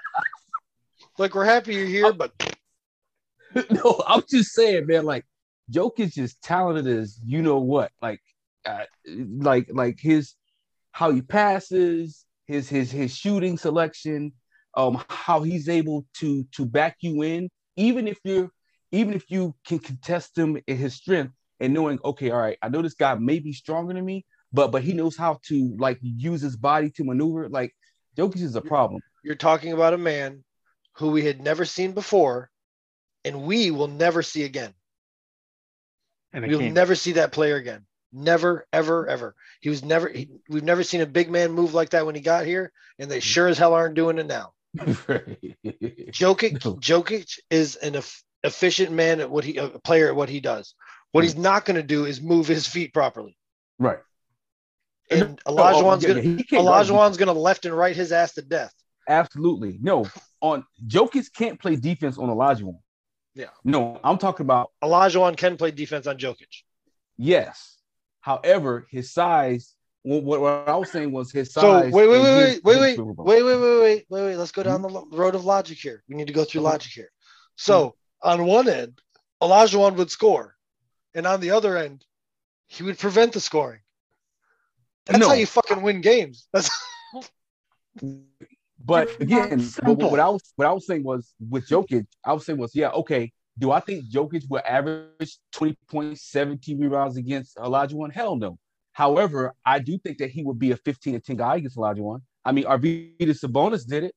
Like 1.18 1.36
we're 1.36 1.46
happy 1.46 1.76
you're 1.76 1.86
here, 1.86 2.14
but 2.14 2.32
no, 3.70 4.02
I'm 4.08 4.24
just 4.30 4.54
saying, 4.54 4.88
man. 4.88 5.06
Like 5.06 5.26
Jokic 5.72 6.18
is 6.18 6.36
talented 6.36 6.88
as 6.88 7.20
you 7.24 7.42
know 7.42 7.60
what. 7.60 7.92
Like, 8.02 8.22
uh, 8.66 8.86
like, 9.08 9.70
like 9.72 10.00
his 10.00 10.36
how 10.92 11.12
he 11.12 11.22
passes, 11.22 12.26
his 12.46 12.70
his 12.70 12.92
his 12.92 13.16
shooting 13.16 13.58
selection, 13.58 14.34
um, 14.76 15.04
how 15.10 15.42
he's 15.42 15.70
able 15.70 16.06
to 16.20 16.44
to 16.56 16.66
back 16.66 16.98
you 17.02 17.22
in, 17.24 17.50
even 17.76 18.08
if 18.08 18.20
you're 18.24 18.50
even 18.92 19.14
if 19.14 19.30
you 19.30 19.56
can 19.68 19.80
contest 19.80 20.38
him 20.38 20.62
in 20.68 20.78
his 20.78 20.94
strength 20.94 21.34
and 21.60 21.74
knowing, 21.74 22.00
okay, 22.06 22.30
all 22.30 22.40
right, 22.40 22.58
I 22.62 22.70
know 22.70 22.82
this 22.82 22.94
guy 22.94 23.16
may 23.16 23.40
be 23.40 23.54
stronger 23.54 23.94
than 23.94 24.06
me, 24.06 24.26
but 24.52 24.72
but 24.72 24.84
he 24.84 24.94
knows 24.94 25.18
how 25.18 25.40
to 25.48 25.76
like 25.80 26.00
use 26.02 26.42
his 26.42 26.56
body 26.56 26.92
to 26.92 27.04
maneuver. 27.04 27.50
Like 27.50 27.74
Jokic 28.18 28.42
is 28.42 28.56
a 28.56 28.62
problem. 28.62 29.02
you're 29.24 29.36
talking 29.36 29.74
about 29.74 29.94
a 29.94 29.98
man 29.98 30.44
who 30.98 31.10
we 31.10 31.24
had 31.26 31.42
never 31.42 31.66
seen 31.66 31.94
before 31.94 32.52
and 33.26 33.44
we 33.44 33.72
will 33.72 33.88
never 33.88 34.22
see 34.22 34.44
again. 34.44 34.74
And 36.34 36.46
We'll 36.48 36.60
Hakeem. 36.60 36.74
never 36.74 36.96
see 36.96 37.14
that 37.14 37.32
player 37.32 37.56
again. 37.56 37.86
Never, 38.12 38.68
ever, 38.74 39.08
ever. 39.08 39.36
He 39.62 39.70
was 39.70 39.84
never. 39.84 40.10
He, 40.10 40.30
we've 40.50 40.64
never 40.64 40.84
seen 40.84 41.02
a 41.02 41.06
big 41.06 41.32
man 41.32 41.52
move 41.52 41.74
like 41.74 41.92
that 41.92 42.06
when 42.06 42.16
he 42.16 42.22
got 42.22 42.46
here, 42.46 42.72
and 43.00 43.10
they 43.10 43.20
sure 43.20 43.48
as 43.48 43.58
hell 43.58 43.74
aren't 43.74 43.96
doing 43.96 44.20
it 44.20 44.28
now. 44.28 44.54
Jokic, 44.78 46.66
No. 46.66 46.76
Jokic 46.76 47.40
is 47.50 47.76
an 47.78 47.96
eff- 47.96 48.24
efficient 48.44 48.92
man 48.92 49.20
at 49.20 49.30
what 49.30 49.44
he 49.44 49.58
a 49.58 49.70
player 49.70 50.08
at 50.08 50.16
what 50.16 50.30
he 50.30 50.40
does. 50.40 50.76
What 51.12 51.24
he's 51.24 51.36
mm. 51.36 51.42
not 51.42 51.66
going 51.66 51.76
to 51.76 51.84
do 51.84 52.06
is 52.06 52.22
move 52.22 52.48
his 52.48 52.68
feet 52.68 52.94
properly. 52.94 53.38
right. 53.80 54.00
And 55.12 55.40
No, 55.48 55.54
Olajuwon's 55.54 56.06
oh, 56.06 56.08
yeah, 56.08 56.14
gonna 56.16 56.22
he 56.22 56.44
can't 56.44 56.66
guard 56.66 56.88
you. 56.88 56.94
Olajuwon's 56.94 57.18
gonna 57.18 57.34
left 57.34 57.66
and 57.66 57.78
right 57.78 57.96
his 57.96 58.12
ass 58.12 58.34
to 58.34 58.42
death. 58.42 58.74
Absolutely. 59.08 59.78
No, 59.82 60.06
on 60.42 60.64
Jokic 60.88 61.34
can't 61.34 61.60
play 61.60 61.76
defense 61.76 62.18
on 62.18 62.30
Olajuwon. 62.30 62.80
Yeah. 63.36 63.48
No, 63.64 64.00
I'm 64.04 64.18
talking 64.18 64.46
about 64.46 64.72
Olajuwon 64.84 65.38
can 65.38 65.58
play 65.58 65.72
defense 65.72 66.08
on 66.08 66.18
Jokic. 66.18 66.64
yes. 67.18 67.78
However, 68.22 68.88
his 68.90 69.12
size. 69.12 69.76
What, 70.04 70.40
what, 70.42 70.68
I 70.68 70.76
was 70.76 70.90
saying 70.92 71.12
was 71.12 71.32
his 71.32 71.52
So 71.54 71.62
size. 71.62 71.94
wait, 71.94 72.08
wait, 72.08 72.16
and 72.18 72.24
wait, 72.38 72.64
wait, 72.64 72.80
wait, 72.80 72.98
wait, 73.00 73.44
wait, 73.44 73.44
wait, 73.44 73.58
wait, 73.58 74.06
wait, 74.10 74.24
wait. 74.24 74.36
Let's 74.38 74.52
go 74.52 74.64
down 74.64 74.82
hmm? 74.82 74.94
the 74.94 75.18
road 75.18 75.36
of 75.36 75.44
logic 75.46 75.78
here. 75.78 76.04
We 76.08 76.16
need 76.16 76.28
to 76.28 76.34
go 76.34 76.44
through 76.46 76.62
Okay. 76.62 76.70
logic 76.72 76.92
here. 76.92 77.12
So 77.58 77.96
hmm? 78.22 78.30
on 78.30 78.46
one 78.46 78.68
end, 78.70 79.02
Olajuwon 79.42 79.96
would 79.98 80.12
score, 80.12 80.56
and 81.14 81.26
on 81.26 81.42
the 81.42 81.52
other 81.52 81.78
end, 81.78 82.06
he 82.68 82.84
would 82.84 82.98
prevent 82.98 83.34
the 83.34 83.40
scoring. 83.40 83.82
That's 85.06 85.20
No. 85.20 85.30
how 85.30 85.36
you 85.36 85.46
fucking 85.46 85.82
win 85.82 86.00
games. 86.02 86.48
That's 86.54 86.70
But 88.86 89.10
It's 89.10 89.22
again, 89.22 89.72
but 89.84 89.98
what, 89.98 90.20
I 90.20 90.30
was 90.30 90.42
what 90.56 90.68
I 90.68 90.74
was 90.74 90.86
saying 90.86 91.04
was 91.04 91.34
with 91.50 91.68
Jokic, 91.68 92.06
I 92.26 92.34
was 92.34 92.46
saying 92.46 92.60
was 92.60 92.76
yeah, 92.76 92.90
okay. 92.90 93.32
Do 93.58 93.72
I 93.72 93.80
think 93.80 94.06
Jokic 94.12 94.44
will 94.50 94.62
average 94.68 95.38
20 95.54 95.78
points, 95.88 96.24
17 96.32 96.80
rebounds 96.80 97.18
against 97.18 97.58
one 97.60 98.10
Hell 98.10 98.36
no. 98.36 98.58
However, 98.94 99.54
I 99.66 99.80
do 99.80 99.98
think 99.98 100.18
that 100.20 100.32
he 100.32 100.44
would 100.44 100.60
be 100.60 100.72
a 100.72 100.78
15 100.78 101.14
to 101.14 101.20
10 101.20 101.36
guy 101.38 101.58
against 101.58 101.78
one 101.78 102.22
I 102.46 102.52
mean, 102.52 102.66
Arvydas 102.66 103.44
Sabonis 103.44 103.88
did 103.88 104.06
it. 104.06 104.16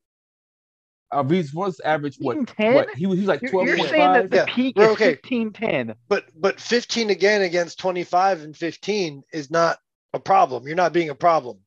Arvydas 1.13 1.53
Sabonis 1.53 1.77
averaged 1.85 2.19
what? 2.21 2.47
10? 2.47 2.75
what? 2.75 2.89
He 2.95 3.07
was, 3.07 3.19
he 3.19 3.23
was 3.23 3.29
like 3.29 3.49
12 3.49 3.67
You're 3.67 3.89
saying 3.89 4.13
that 4.13 4.31
the 4.31 4.37
Yeah. 4.37 4.47
peak 4.47 4.77
We're 4.77 4.87
is 4.87 4.91
okay. 4.93 5.11
15 5.15 5.53
10. 5.53 5.95
But 6.09 6.25
but 6.35 6.61
15 6.61 7.11
again 7.11 7.43
against 7.43 7.79
25 7.79 8.43
and 8.43 8.57
15 8.57 9.23
is 9.33 9.51
not 9.51 9.79
a 10.13 10.19
problem. 10.19 10.67
You're 10.67 10.77
not 10.77 10.93
being 10.93 11.11
a 11.11 11.15
problem. 11.15 11.59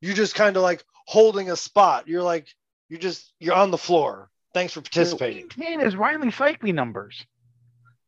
You're 0.00 0.14
just 0.14 0.34
kind 0.34 0.56
of 0.56 0.62
like 0.62 0.84
holding 1.08 1.50
a 1.50 1.56
spot. 1.56 2.06
You're 2.06 2.22
like 2.22 2.46
you're 2.90 3.00
just 3.00 3.32
you're 3.40 3.54
on 3.54 3.70
the 3.70 3.78
floor. 3.78 4.30
Thanks 4.52 4.74
for 4.74 4.82
participating. 4.82 5.48
10 5.48 5.80
is 5.80 5.96
Riley 5.96 6.30
Cycling 6.30 6.74
numbers. 6.74 7.24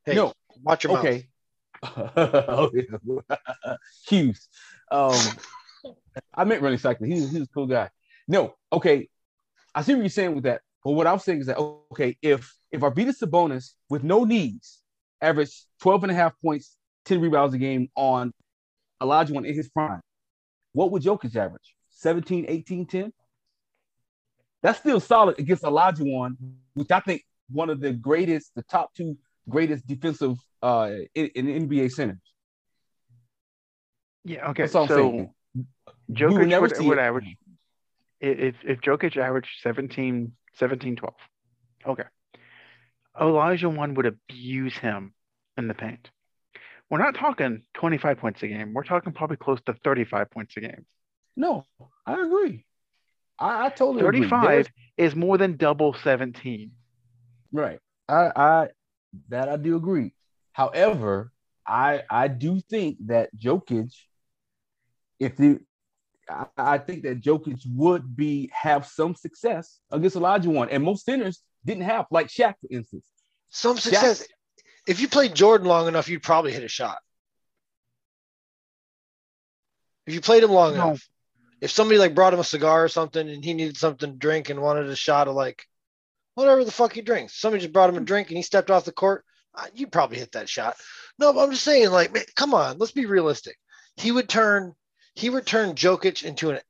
Hey, 0.04 0.14
No. 0.14 0.32
watch 0.62 0.84
your 0.84 0.94
mouth. 0.94 1.04
okay. 1.04 1.26
oh, 1.82 2.70
yeah. 2.74 3.76
Hughes. 4.06 4.48
Um, 4.90 5.18
I 6.34 6.44
meant 6.44 6.62
Riley 6.62 6.76
Cycling. 6.76 7.10
He's, 7.10 7.22
was, 7.22 7.30
he 7.30 7.38
was 7.38 7.48
a 7.48 7.52
cool 7.52 7.66
guy. 7.66 7.88
No, 8.28 8.54
okay. 8.72 9.08
I 9.74 9.82
see 9.82 9.94
what 9.94 10.00
you're 10.00 10.10
saying 10.10 10.34
with 10.34 10.44
that. 10.44 10.60
But 10.84 10.92
what 10.92 11.06
I'm 11.06 11.18
saying 11.18 11.40
is 11.40 11.46
that, 11.46 11.58
okay, 11.92 12.16
if 12.20 12.54
if 12.70 12.82
Arvydas 12.82 13.18
Sabonis 13.22 13.72
with 13.88 14.02
no 14.04 14.24
knees 14.24 14.78
averaged 15.22 15.64
12 15.80 16.04
and 16.04 16.12
a 16.12 16.14
half 16.14 16.34
points, 16.42 16.76
10 17.06 17.20
rebounds 17.20 17.54
a 17.54 17.58
game 17.58 17.88
on 17.94 18.32
Olajuwon 19.02 19.46
in 19.46 19.54
his 19.54 19.68
prime, 19.70 20.00
what 20.72 20.90
would 20.90 21.02
Jokic 21.02 21.34
average? 21.36 21.74
17, 22.00 22.46
18, 22.48 22.86
10? 22.86 23.12
That's 24.62 24.78
still 24.78 25.00
solid 25.00 25.38
against 25.38 25.62
Olajuwon, 25.62 26.36
which 26.74 26.90
I 26.90 27.00
think 27.00 27.24
one 27.50 27.70
of 27.70 27.80
the 27.80 27.92
greatest, 27.92 28.54
the 28.54 28.62
top 28.62 28.94
two 28.94 29.16
greatest 29.48 29.86
defensive 29.86 30.36
uh 30.62 30.90
in, 31.14 31.26
in 31.34 31.68
NBA 31.68 31.90
centers. 31.90 32.18
Yeah, 34.24 34.50
okay. 34.50 34.64
That's 34.64 34.74
all 34.74 34.82
I'm 34.82 34.88
so 34.88 34.96
saying. 34.96 35.34
Jokic 36.12 36.60
would, 36.60 36.86
would 36.86 36.98
average 36.98 37.36
if 38.20 38.54
if 38.64 38.80
Jokic 38.80 39.16
averaged 39.16 39.60
17, 39.62 40.32
17 40.54 40.96
12. 40.96 41.14
Okay. 41.86 42.04
Olajuwon 43.18 43.96
would 43.96 44.06
abuse 44.06 44.76
him 44.76 45.14
in 45.56 45.68
the 45.68 45.74
paint. 45.74 46.10
We're 46.90 46.98
not 46.98 47.14
talking 47.14 47.62
25 47.74 48.18
points 48.18 48.42
a 48.42 48.48
game. 48.48 48.74
We're 48.74 48.84
talking 48.84 49.12
probably 49.12 49.36
close 49.36 49.60
to 49.66 49.74
35 49.84 50.30
points 50.30 50.56
a 50.56 50.60
game. 50.60 50.86
No, 51.40 51.64
I 52.06 52.20
agree. 52.20 52.66
I, 53.38 53.66
I 53.66 53.68
totally 53.70 54.02
35 54.02 54.42
There's- 54.46 54.66
is 54.98 55.16
more 55.16 55.38
than 55.38 55.56
double 55.56 55.94
17. 55.94 56.70
Right. 57.50 57.78
I 58.08 58.30
I 58.36 58.68
that 59.30 59.48
I 59.48 59.56
do 59.56 59.76
agree. 59.76 60.12
However, 60.52 61.32
I 61.66 62.02
I 62.10 62.28
do 62.28 62.60
think 62.60 62.98
that 63.06 63.30
Jokic, 63.36 63.92
if 65.18 65.36
the 65.36 65.60
I, 66.28 66.46
I 66.58 66.78
think 66.78 67.04
that 67.04 67.22
Jokic 67.22 67.62
would 67.74 68.14
be 68.14 68.50
have 68.52 68.86
some 68.86 69.14
success 69.14 69.80
against 69.90 70.16
Olajuwon, 70.16 70.68
and 70.70 70.84
most 70.84 71.06
centers 71.06 71.40
didn't 71.64 71.84
have, 71.84 72.06
like 72.10 72.26
Shaq, 72.28 72.54
for 72.60 72.68
instance. 72.70 73.06
Some 73.48 73.78
success. 73.78 74.26
If 74.86 75.00
you 75.00 75.08
played 75.08 75.34
Jordan 75.34 75.66
long 75.66 75.88
enough, 75.88 76.08
you'd 76.08 76.22
probably 76.22 76.52
hit 76.52 76.62
a 76.64 76.68
shot. 76.68 76.98
If 80.06 80.14
you 80.14 80.20
played 80.20 80.42
him 80.42 80.50
long 80.52 80.74
No. 80.74 80.88
enough, 80.88 81.08
if 81.60 81.70
somebody 81.70 81.98
like 81.98 82.14
brought 82.14 82.34
him 82.34 82.40
a 82.40 82.44
cigar 82.44 82.84
or 82.84 82.88
something 82.88 83.28
and 83.28 83.44
he 83.44 83.54
needed 83.54 83.76
something 83.76 84.12
to 84.12 84.18
drink 84.18 84.50
and 84.50 84.60
wanted 84.60 84.86
a 84.86 84.96
shot 84.96 85.28
of 85.28 85.34
like 85.34 85.66
whatever 86.34 86.64
the 86.64 86.70
fuck 86.70 86.92
he 86.92 87.02
drinks, 87.02 87.34
somebody 87.34 87.62
just 87.62 87.72
brought 87.72 87.90
him 87.90 87.96
a 87.96 88.00
drink 88.00 88.28
and 88.28 88.36
he 88.36 88.42
stepped 88.42 88.70
off 88.70 88.84
the 88.84 88.92
court, 88.92 89.24
you'd 89.74 89.92
probably 89.92 90.18
hit 90.18 90.32
that 90.32 90.48
shot. 90.48 90.76
No, 91.18 91.32
but 91.32 91.42
I'm 91.42 91.50
just 91.50 91.64
saying, 91.64 91.90
like, 91.90 92.12
man, 92.12 92.24
come 92.34 92.54
on, 92.54 92.78
let's 92.78 92.92
be 92.92 93.06
realistic. 93.06 93.56
He 93.96 94.12
would 94.12 94.28
turn, 94.28 94.74
he 95.14 95.28
would 95.28 95.46
turn 95.46 95.74
Jokic 95.74 96.22
into 96.22 96.50
an 96.50 96.60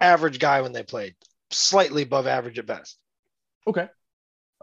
average 0.00 0.38
guy 0.38 0.62
when 0.62 0.72
they 0.72 0.82
played, 0.82 1.14
slightly 1.50 2.02
above 2.02 2.26
average 2.26 2.58
at 2.58 2.66
best. 2.66 2.98
Okay, 3.66 3.88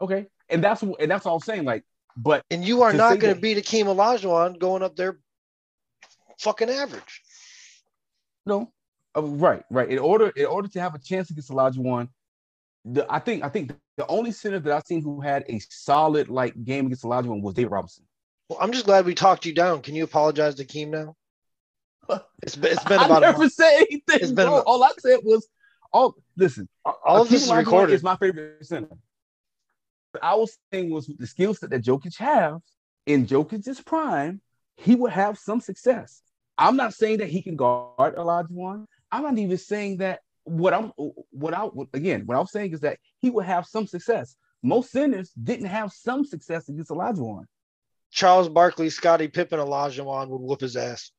okay, 0.02 0.28
and 0.50 0.64
that's 0.64 0.82
and 0.82 1.12
that's 1.12 1.26
all 1.26 1.36
I'm 1.36 1.42
saying. 1.42 1.66
Like, 1.66 1.84
but 2.18 2.44
And 2.50 2.66
you 2.66 2.82
are 2.84 2.94
not 2.94 3.20
going 3.20 3.36
to 3.36 3.40
beat 3.40 3.58
Akeem 3.58 3.86
Olajuwon 3.86 4.60
going 4.60 4.82
up 4.82 4.96
there 4.96 5.20
fucking 6.40 6.70
average. 6.70 7.22
No, 8.46 8.72
uh, 9.16 9.24
right, 9.24 9.64
right. 9.70 9.90
In 9.90 10.00
order, 10.00 10.30
in 10.36 10.46
order 10.46 10.68
to 10.70 10.80
have 10.82 10.96
a 10.96 11.00
chance 11.00 11.30
against 11.30 11.50
Olajuwon, 11.50 12.10
the 12.86 13.06
I 13.12 13.20
think 13.20 13.44
I 13.44 13.50
think 13.50 13.74
the 13.98 14.08
only 14.08 14.32
center 14.32 14.60
that 14.60 14.74
I've 14.74 14.86
seen 14.86 15.02
who 15.02 15.22
had 15.22 15.44
a 15.48 15.60
solid 15.70 16.30
like 16.30 16.62
game 16.64 16.88
against 16.88 17.04
Olajuwon 17.04 17.42
was 17.42 17.54
David 17.56 17.72
Robinson. 17.72 18.06
Well, 18.50 18.60
I'm 18.62 18.72
just 18.72 18.86
glad 18.86 19.06
we 19.06 19.14
talked 19.14 19.46
you 19.46 19.54
down. 19.54 19.82
Can 19.82 19.96
you 19.96 20.04
apologize 20.04 20.56
to 20.56 20.66
Akeem 20.66 20.90
now? 20.90 21.16
It's 22.44 22.56
been, 22.56 22.72
it's 22.72 22.84
been 22.84 23.00
I 23.00 23.06
about 23.06 23.24
a 23.24 23.28
never 23.28 23.48
said 23.50 23.76
anything. 23.78 24.02
It's 24.10 24.32
been 24.32 24.48
about- 24.48 24.66
all 24.66 24.84
I 24.84 24.92
said 24.98 25.20
was, 25.24 25.48
"Oh, 25.94 26.16
listen, 26.36 26.68
All 26.84 27.22
of 27.22 27.30
this 27.30 27.46
is 27.46 27.54
recorded. 27.54 27.94
Is 27.94 28.04
my 28.04 28.16
favorite 28.18 28.66
center. 28.66 28.90
What 30.12 30.24
I 30.24 30.36
was 30.36 30.58
saying 30.74 30.90
was 30.90 31.08
with 31.08 31.20
the 31.20 31.28
skill 31.28 31.54
set 31.54 31.70
that 31.70 31.84
Jokic 31.84 32.18
has 32.18 32.60
in 33.06 33.28
Jokic's 33.28 33.80
prime, 33.82 34.42
he 34.76 34.96
would 34.96 35.12
have 35.12 35.38
some 35.38 35.62
success. 35.62 36.22
I'm 36.58 36.76
not 36.76 36.94
saying 36.94 37.20
that 37.20 37.30
he 37.30 37.42
can 37.42 37.56
guard 37.56 38.16
Olajuwon. 38.16 38.86
I'm 39.12 39.24
not 39.24 39.38
even 39.38 39.58
saying 39.58 39.98
that. 39.98 40.20
What 40.44 40.74
I'm, 40.74 40.92
what 41.30 41.54
I 41.54 41.68
again, 41.94 42.24
what 42.26 42.36
I'm 42.36 42.48
saying 42.48 42.74
is 42.74 42.80
that 42.80 42.98
he 43.20 43.30
would 43.30 43.46
have 43.46 43.68
some 43.68 43.86
success. 43.86 44.36
Most 44.64 44.92
centers 44.92 45.32
didn't 45.32 45.68
have 45.68 45.92
some 45.92 46.26
success 46.26 46.68
against 46.68 46.90
Olajuwon. 46.90 47.46
Charles 48.10 48.50
Barkley, 48.50 48.90
Scottie 48.90 49.28
Pippen, 49.28 49.60
Olajuwon 49.60 50.30
would 50.30 50.42
whoop 50.42 50.62
his 50.62 50.76
ass. 50.76 51.12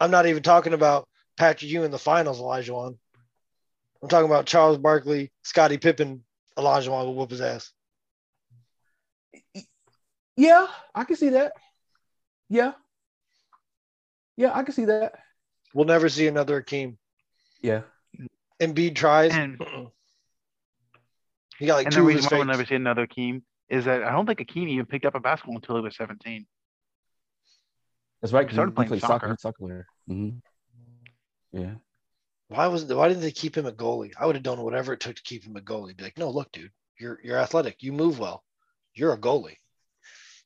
I'm 0.00 0.10
not 0.10 0.26
even 0.26 0.42
talking 0.42 0.72
about 0.72 1.08
Patrick 1.36 1.70
Ewing 1.70 1.86
in 1.86 1.90
the 1.92 1.98
finals, 1.98 2.40
Olajuwon. 2.40 2.96
I'm 4.02 4.08
talking 4.08 4.28
about 4.28 4.46
Charles 4.46 4.78
Barkley, 4.78 5.32
Scottie 5.42 5.78
Pippen, 5.78 6.24
Olajuwon 6.58 7.06
would 7.06 7.16
whoop 7.16 7.30
his 7.30 7.40
ass. 7.40 7.70
Yeah, 10.36 10.66
I 10.94 11.04
can 11.04 11.16
see 11.16 11.30
that. 11.30 11.52
Yeah, 12.48 12.72
yeah, 14.36 14.52
I 14.54 14.62
can 14.62 14.74
see 14.74 14.84
that. 14.86 15.14
We'll 15.74 15.86
never 15.86 16.08
see 16.08 16.26
another 16.26 16.62
Akeem. 16.62 16.96
Yeah, 17.62 17.82
Embiid 18.60 18.94
tries. 18.94 19.32
And. 19.32 19.60
He 21.60 21.66
got 21.66 21.76
like 21.76 21.86
and 21.86 21.94
two 21.94 22.00
the 22.02 22.08
of 22.08 22.14
reason 22.16 22.28
why 22.32 22.38
we'll 22.38 22.46
never 22.48 22.64
see 22.66 22.74
another 22.74 23.06
Akeem 23.06 23.42
is 23.68 23.84
that 23.84 24.02
I 24.02 24.10
don't 24.10 24.26
think 24.26 24.40
Akeem 24.40 24.68
even 24.70 24.86
picked 24.86 25.04
up 25.06 25.14
a 25.14 25.20
basketball 25.20 25.54
until 25.54 25.76
he 25.76 25.82
was 25.82 25.96
17. 25.96 26.46
that's 28.20 28.32
right. 28.32 28.48
He 28.48 28.52
started 28.54 28.72
he 28.72 28.74
playing 28.74 28.88
played 28.88 29.00
soccer. 29.02 29.28
soccer. 29.28 29.36
Soccer 29.38 29.58
player. 29.60 29.86
Mhm. 30.10 30.40
Yeah. 31.52 31.74
Why 32.48 32.66
was 32.66 32.84
why 32.86 33.06
didn't 33.06 33.22
they 33.22 33.30
keep 33.30 33.56
him 33.56 33.66
a 33.66 33.72
goalie? 33.72 34.10
I 34.18 34.26
would 34.26 34.34
have 34.34 34.42
done 34.42 34.60
whatever 34.62 34.92
it 34.94 35.00
took 35.00 35.14
to 35.14 35.22
keep 35.22 35.44
him 35.44 35.54
a 35.56 35.60
goalie. 35.60 35.96
Be 35.96 36.02
like, 36.02 36.18
no, 36.18 36.28
look, 36.28 36.50
dude, 36.50 36.72
you're 36.98 37.20
you're 37.22 37.38
athletic. 37.38 37.84
You 37.84 37.92
move 37.92 38.18
well. 38.18 38.42
You're 38.92 39.12
a 39.12 39.18
goalie. 39.18 39.58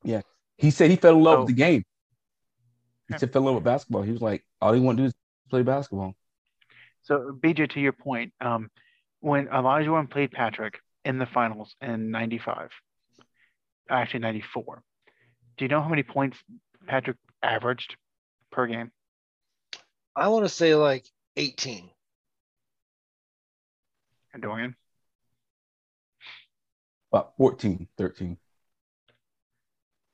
Yeah. 0.05 0.21
He 0.59 0.71
said 0.71 0.91
he 0.91 0.97
fell 0.97 1.17
in 1.17 1.23
love 1.23 1.39
Oh. 1.39 1.41
with 1.45 1.49
the 1.49 1.55
game. 1.63 1.85
He 3.09 3.15
Yeah. 3.15 3.19
said 3.19 3.33
fell 3.33 3.43
in 3.43 3.47
love 3.47 3.55
with 3.57 3.65
basketball. 3.65 4.03
He 4.03 4.13
was 4.13 4.21
like, 4.21 4.45
all 4.61 4.73
he 4.73 4.81
want 4.81 4.99
to 4.99 5.03
do 5.05 5.07
is 5.07 5.15
play 5.49 5.63
basketball. 5.63 6.15
So, 7.03 7.33
BJ, 7.33 7.71
to 7.71 7.81
your 7.81 7.93
point, 7.93 8.35
um, 8.41 8.71
when 9.21 9.49
Elijah 9.49 10.07
played 10.11 10.31
Patrick 10.31 10.81
in 11.05 11.19
the 11.19 11.27
finals 11.27 11.75
in 11.81 12.11
95, 12.11 12.71
actually 13.89 14.21
94, 14.21 14.83
do 15.57 15.65
you 15.65 15.69
know 15.69 15.81
how 15.81 15.89
many 15.89 16.03
points 16.03 16.39
Patrick 16.87 17.17
averaged 17.43 17.97
per 18.53 18.67
game? 18.67 18.93
I 20.15 20.29
want 20.29 20.45
to 20.45 20.51
say 20.51 20.75
like 20.75 21.07
18. 21.37 21.89
And 24.35 24.43
Dorian? 24.43 24.77
About 27.11 27.37
14, 27.39 27.89
13, 27.97 28.37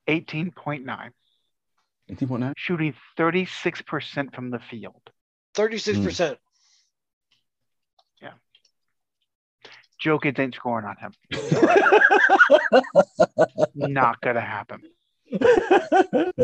18.9, 0.09 1.11
18.9. 2.11 2.53
shooting 2.57 2.95
36% 3.19 4.35
from 4.35 4.51
the 4.51 4.59
field. 4.59 5.01
36%. 5.57 6.37
yeah 8.21 8.33
Jokic 10.05 10.39
ain't 10.39 10.55
scoring 10.55 10.87
on 10.87 10.97
him. 10.97 11.13
Not 13.75 14.21
going 14.21 14.35
to 14.37 14.41
happen. 14.41 14.83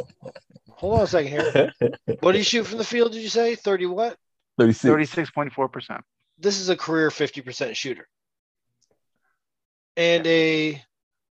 Hold 0.70 0.98
on 0.98 1.04
a 1.04 1.06
second 1.06 1.30
here. 1.30 1.72
What 2.20 2.32
do 2.32 2.38
you 2.38 2.44
shoot 2.44 2.64
from 2.66 2.78
the 2.78 2.84
field? 2.84 3.12
Did 3.12 3.22
you 3.22 3.28
say 3.28 3.54
30 3.54 3.86
what? 3.86 4.16
36. 4.58 4.84
36.4%. 5.14 6.00
This 6.38 6.58
is 6.60 6.70
a 6.70 6.76
career 6.76 7.10
50% 7.10 7.74
shooter 7.74 8.08
and 9.96 10.26
a 10.26 10.82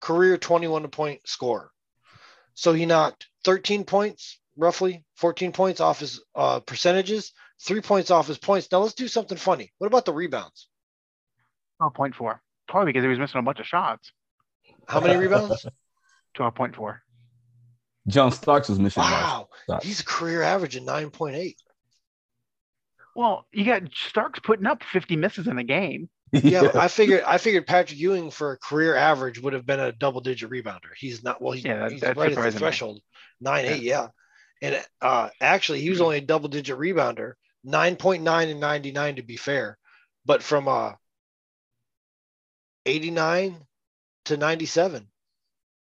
career 0.01 0.37
21 0.37 0.89
point 0.89 1.21
scorer. 1.27 1.71
So 2.55 2.73
he 2.73 2.87
knocked 2.87 3.27
13 3.49 3.85
points, 3.85 4.39
roughly 4.59 5.07
14 5.17 5.53
points 5.53 5.81
off 5.81 6.01
his 6.01 6.23
uh, 6.35 6.61
percentages, 6.61 7.33
three 7.63 7.81
points 7.81 8.11
off 8.11 8.27
his 8.27 8.37
points. 8.37 8.69
Now 8.71 8.81
let's 8.81 8.93
do 8.93 9.09
something 9.09 9.39
funny. 9.39 9.73
What 9.79 9.87
about 9.87 10.05
the 10.05 10.13
rebounds? 10.13 10.69
Oh, 11.81 11.89
12.4. 11.89 12.41
probably 12.69 12.93
because 12.93 13.05
he 13.05 13.09
was 13.09 13.19
missing 13.19 13.39
a 13.39 13.43
bunch 13.43 13.59
of 13.59 13.67
shots. 13.67 14.13
How 14.87 15.01
many 15.01 15.17
rebounds? 15.17 15.65
Twelve 16.35 16.55
point 16.55 16.77
four. 16.77 17.01
John 18.07 18.33
Starks 18.33 18.69
was 18.69 18.79
missing. 18.79 19.03
Wow, 19.03 19.49
he's 19.83 20.01
a 20.01 20.05
career 20.05 20.43
average 20.43 20.77
of 20.77 20.85
nine 20.85 21.09
point 21.11 21.37
eight. 21.37 21.57
Well, 23.17 23.47
you 23.51 23.65
got 23.65 23.83
Starks 23.95 24.41
putting 24.41 24.67
up 24.67 24.83
fifty 24.83 25.17
misses 25.17 25.49
in 25.49 25.59
a 25.59 25.65
game. 25.65 26.11
yeah, 26.33 26.63
yeah. 26.63 26.71
I 26.75 26.89
figured 26.89 27.23
I 27.27 27.39
figured 27.39 27.67
Patrick 27.67 27.99
Ewing 27.99 28.31
for 28.31 28.53
a 28.53 28.59
career 28.59 28.95
average 28.95 29.41
would 29.41 29.55
have 29.55 29.65
been 29.65 29.81
a 29.81 29.93
double 29.93 30.21
digit 30.21 30.51
rebounder. 30.51 30.91
He's 30.97 31.25
not 31.25 31.41
well, 31.41 31.53
he's, 31.53 31.65
yeah, 31.65 31.81
that, 31.81 31.93
he's 31.93 32.03
right 32.03 32.37
at 32.37 32.53
the 32.53 32.59
threshold. 32.59 33.01
Nine 33.41 33.65
yeah. 33.65 33.71
eight, 33.73 33.83
yeah. 33.83 34.09
And 34.61 34.85
uh 35.01 35.29
actually 35.41 35.81
he 35.81 35.91
was 35.91 36.01
only 36.01 36.19
a 36.19 36.23
double 36.23 36.49
digit 36.49 36.77
rebounder, 36.77 37.35
9.9 37.67 38.51
and 38.51 38.61
99 38.61 39.17
to 39.17 39.23
be 39.23 39.37
fair. 39.37 39.79
But 40.25 40.43
from 40.43 40.69
uh 40.69 40.93
89 42.87 43.57
to 44.27 44.37
97. 44.37 45.07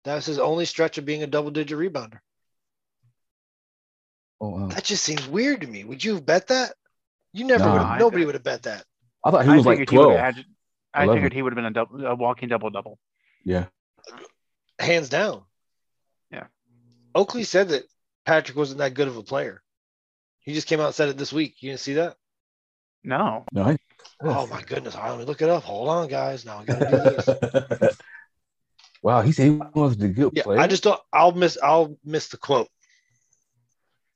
that 0.05 0.15
was 0.15 0.27
his 0.27 0.39
only 0.39 0.65
stretch 0.65 0.99
of 0.99 1.05
being 1.05 1.23
a 1.23 1.27
double 1.27 1.51
digit 1.51 1.79
rebounder. 1.79 2.19
Oh, 4.41 4.51
wow. 4.51 4.67
That 4.69 4.85
just 4.85 5.03
seems 5.03 5.27
weird 5.27 5.63
to 5.63 5.67
me. 5.67 5.85
Would 5.85 6.05
you 6.05 6.15
have 6.15 6.27
bet 6.27 6.49
that? 6.49 6.75
You 7.33 7.45
never 7.45 7.65
nah, 7.65 7.73
would 7.73 7.83
have, 7.83 8.01
nobody 8.01 8.25
would 8.25 8.35
have 8.35 8.45
bet 8.45 8.65
that. 8.65 8.85
I 9.25 9.31
thought 9.31 9.45
he 9.45 9.51
was 9.51 9.67
like 9.67 9.87
12. 9.87 10.13
Had, 10.13 10.45
I 10.93 11.05
11. 11.05 11.17
figured 11.17 11.33
he 11.33 11.43
would 11.43 11.53
have 11.53 11.57
been 11.57 11.67
a, 11.67 11.71
double, 11.71 12.07
a 12.07 12.15
walking 12.15 12.49
double 12.49 12.71
double. 12.71 12.99
Yeah. 13.45 13.67
Hands 14.79 15.09
down. 15.09 15.43
Yeah. 17.17 17.21
Oakley 17.23 17.45
said 17.45 17.71
that 17.71 17.85
Patrick 18.25 18.57
wasn't 18.57 18.79
that 18.79 18.95
good 18.95 19.09
of 19.09 19.17
a 19.17 19.23
player. 19.23 19.63
He 20.41 20.55
just 20.55 20.69
came 20.69 20.81
out 20.81 20.87
and 20.87 20.95
said 20.95 21.09
it 21.09 21.17
this 21.17 21.33
week. 21.33 21.57
You 21.61 21.71
didn't 21.71 21.81
see 21.81 21.95
that? 21.95 22.17
No. 23.03 23.45
No. 23.53 23.65
I, 23.65 23.79
oh 24.21 24.47
my 24.47 24.63
goodness. 24.63 24.95
Let 24.95 25.19
me 25.19 25.25
look 25.25 25.43
it 25.43 25.49
up. 25.49 25.65
Hold 25.65 25.89
on, 25.89 26.09
guys. 26.09 26.45
Now 26.45 26.59
I 26.59 26.65
gotta 26.65 26.87
do 26.87 27.77
this. 27.79 27.99
wow, 29.03 29.23
he 29.23 29.33
said 29.33 29.45
he 29.45 29.61
was 29.75 29.97
the 29.97 30.09
good 30.09 30.33
yeah, 30.35 30.43
player. 30.43 30.59
I 30.59 30.67
just 30.67 30.83
don't 30.83 31.01
I'll 31.13 31.33
miss 31.33 31.57
I'll 31.63 31.97
miss 32.05 32.29
the 32.29 32.37
quote. 32.37 32.69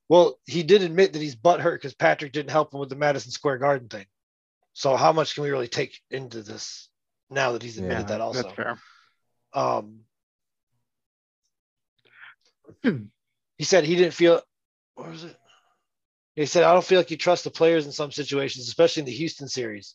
Well, 0.09 0.39
he 0.45 0.65
did 0.65 0.83
admit 0.83 1.13
that 1.13 1.23
he's 1.23 1.37
butthurt 1.37 1.75
because 1.75 1.95
Patrick 1.95 2.33
didn't 2.33 2.51
help 2.51 2.75
him 2.75 2.81
with 2.81 2.89
the 2.89 2.97
Madison 2.97 3.31
Square 3.31 3.59
Garden 3.59 3.89
thing. 3.89 4.07
So 4.73 4.97
how 4.97 5.13
much 5.13 5.35
can 5.35 5.45
we 5.45 5.51
really 5.51 5.69
take 5.69 6.01
into 6.11 6.43
this 6.43 6.89
now 7.31 7.53
that 7.53 7.63
he's 7.63 7.79
admitted 7.79 8.03
yeah, 8.03 8.07
that 8.07 8.21
also? 8.21 8.43
That's 8.43 8.55
fair. 8.55 8.79
Um, 9.53 10.01
he 13.59 13.65
said 13.65 13.85
he 13.85 13.97
didn't 13.97 14.15
feel. 14.15 14.41
What 14.95 15.11
was 15.11 15.25
it? 15.25 15.37
He 16.37 16.47
said, 16.47 16.65
"I 16.65 16.73
don't 16.73 16.85
feel 16.85 16.99
like 16.99 17.11
you 17.11 17.17
trust 17.17 17.45
the 17.45 17.51
players 17.51 17.87
in 17.87 17.93
some 17.93 18.13
situations, 18.13 18.69
especially 18.69 19.01
in 19.01 19.07
the 19.07 19.13
Houston 19.13 19.49
series." 19.49 19.95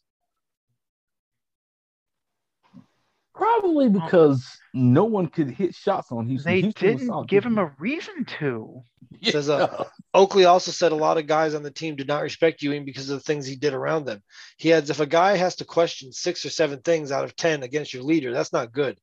Probably 3.36 3.90
because 3.90 4.48
no 4.74 5.04
one 5.04 5.28
could 5.28 5.50
hit 5.50 5.76
shots 5.76 6.10
on 6.10 6.26
Houston. 6.26 6.54
They 6.54 6.62
Houston 6.62 6.98
didn't 6.98 7.28
give 7.28 7.46
him 7.46 7.58
a 7.58 7.74
reason 7.78 8.24
to. 8.40 8.82
Yeah. 9.20 9.32
Says 9.32 9.50
uh, 9.50 9.84
Oakley 10.14 10.46
also 10.46 10.72
said 10.72 10.94
a 10.94 10.96
lot 10.96 11.18
of 11.18 11.28
guys 11.28 11.54
on 11.54 11.62
the 11.62 11.72
team 11.72 11.98
did 11.98 12.08
not 12.08 12.24
respect 12.24 12.62
Ewing 12.62 12.86
because 12.86 13.10
of 13.10 13.18
the 13.18 13.24
things 13.24 13.46
he 13.46 13.58
did 13.58 13.74
around 13.74 14.06
them. 14.06 14.24
He 14.58 14.72
adds, 14.72 14.90
if 14.90 15.02
a 15.02 15.06
guy 15.06 15.36
has 15.36 15.58
to 15.58 15.66
question 15.66 16.14
six 16.14 16.46
or 16.46 16.50
seven 16.50 16.80
things 16.80 17.12
out 17.12 17.26
of 17.26 17.36
ten 17.36 17.64
against 17.64 17.94
your 17.94 18.04
leader, 18.04 18.32
that's 18.32 18.54
not 18.54 18.72
good. 18.72 18.98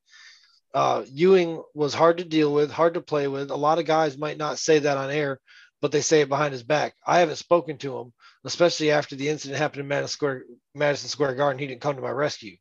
Uh, 0.75 1.05
Ewing 1.09 1.63
was 1.75 1.93
hard 1.93 2.19
to 2.19 2.25
deal 2.25 2.53
with, 2.53 2.71
hard 2.71 2.95
to 2.95 3.01
play 3.01 3.29
with. 3.29 3.51
A 3.51 3.57
lot 3.57 3.79
of 3.79 3.85
guys 3.85 4.17
might 4.17 4.39
not 4.39 4.59
say 4.59 4.79
that 4.79 4.97
on 4.97 5.11
air, 5.11 5.39
but 5.81 5.93
they 5.93 6.01
say 6.01 6.23
it 6.23 6.29
behind 6.29 6.53
his 6.53 6.63
back. 6.63 6.95
I 7.07 7.19
haven't 7.19 7.37
spoken 7.37 7.77
to 7.79 7.99
him, 7.99 8.13
especially 8.45 8.91
after 8.91 9.15
the 9.15 9.29
incident 9.29 9.59
happened 9.59 9.83
in 9.83 9.89
Madison 9.89 10.13
Square, 10.13 10.45
Madison 10.75 11.09
Square 11.09 11.35
Garden. 11.35 11.59
He 11.59 11.67
didn't 11.67 11.83
come 11.83 11.97
to 11.97 12.03
my 12.03 12.11
rescue. 12.11 12.57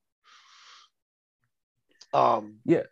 Um, 2.13 2.57
yeah. 2.65 2.83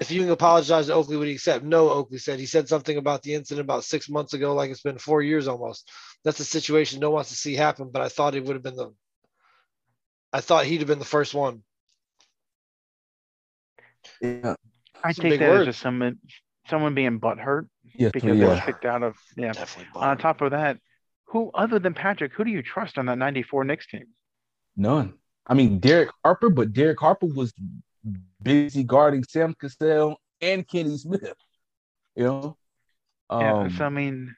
if 0.00 0.10
you 0.10 0.20
can 0.22 0.30
apologize 0.30 0.86
to 0.86 0.94
Oakley, 0.94 1.16
would 1.16 1.28
he 1.28 1.34
accept? 1.34 1.64
No, 1.64 1.90
Oakley 1.90 2.18
said. 2.18 2.40
He 2.40 2.46
said 2.46 2.68
something 2.68 2.96
about 2.96 3.22
the 3.22 3.34
incident 3.34 3.64
about 3.64 3.84
six 3.84 4.08
months 4.08 4.34
ago, 4.34 4.54
like 4.54 4.70
it's 4.70 4.82
been 4.82 4.98
four 4.98 5.22
years 5.22 5.46
almost. 5.46 5.88
That's 6.24 6.40
a 6.40 6.44
situation 6.44 6.98
no 6.98 7.10
one 7.10 7.16
wants 7.16 7.30
to 7.30 7.36
see 7.36 7.54
happen, 7.54 7.90
but 7.92 8.02
I 8.02 8.08
thought 8.08 8.34
it 8.34 8.44
would 8.44 8.54
have 8.54 8.62
been 8.62 8.76
the 8.76 8.92
I 10.32 10.40
thought 10.40 10.64
he'd 10.64 10.78
have 10.78 10.86
been 10.86 10.98
the 10.98 11.04
first 11.04 11.34
one. 11.34 11.62
Yeah. 14.20 14.54
I 15.02 15.12
take 15.12 15.38
that 15.40 15.48
word. 15.48 15.60
as 15.60 15.66
just 15.66 15.80
someone 15.80 16.18
someone 16.68 16.94
being 16.94 17.20
butthurt 17.20 17.68
yeah, 17.94 18.10
because 18.12 18.36
yeah. 18.36 18.46
they 18.46 18.54
were 18.54 18.62
kicked 18.64 18.84
out 18.84 19.02
of 19.02 19.16
yeah. 19.36 19.52
Definitely 19.52 19.90
On 20.00 20.16
top 20.18 20.40
of 20.40 20.52
that, 20.52 20.78
who 21.26 21.50
other 21.54 21.78
than 21.78 21.94
Patrick, 21.94 22.32
who 22.32 22.44
do 22.44 22.50
you 22.50 22.62
trust 22.62 22.98
on 22.98 23.06
that 23.06 23.18
94 23.18 23.64
Knicks 23.64 23.86
team? 23.86 24.06
None. 24.76 25.14
I 25.46 25.54
mean 25.54 25.78
Derek 25.78 26.10
Harper, 26.24 26.50
but 26.50 26.72
Derek 26.72 27.00
Harper 27.00 27.26
was 27.26 27.52
busy 28.42 28.84
guarding 28.84 29.24
Sam 29.24 29.54
Cassell 29.54 30.16
and 30.40 30.66
Kenny 30.66 30.96
Smith. 30.96 31.34
You 32.16 32.24
know, 32.24 32.56
um, 33.28 33.40
yeah. 33.40 33.68
So 33.76 33.84
I 33.84 33.88
mean, 33.88 34.34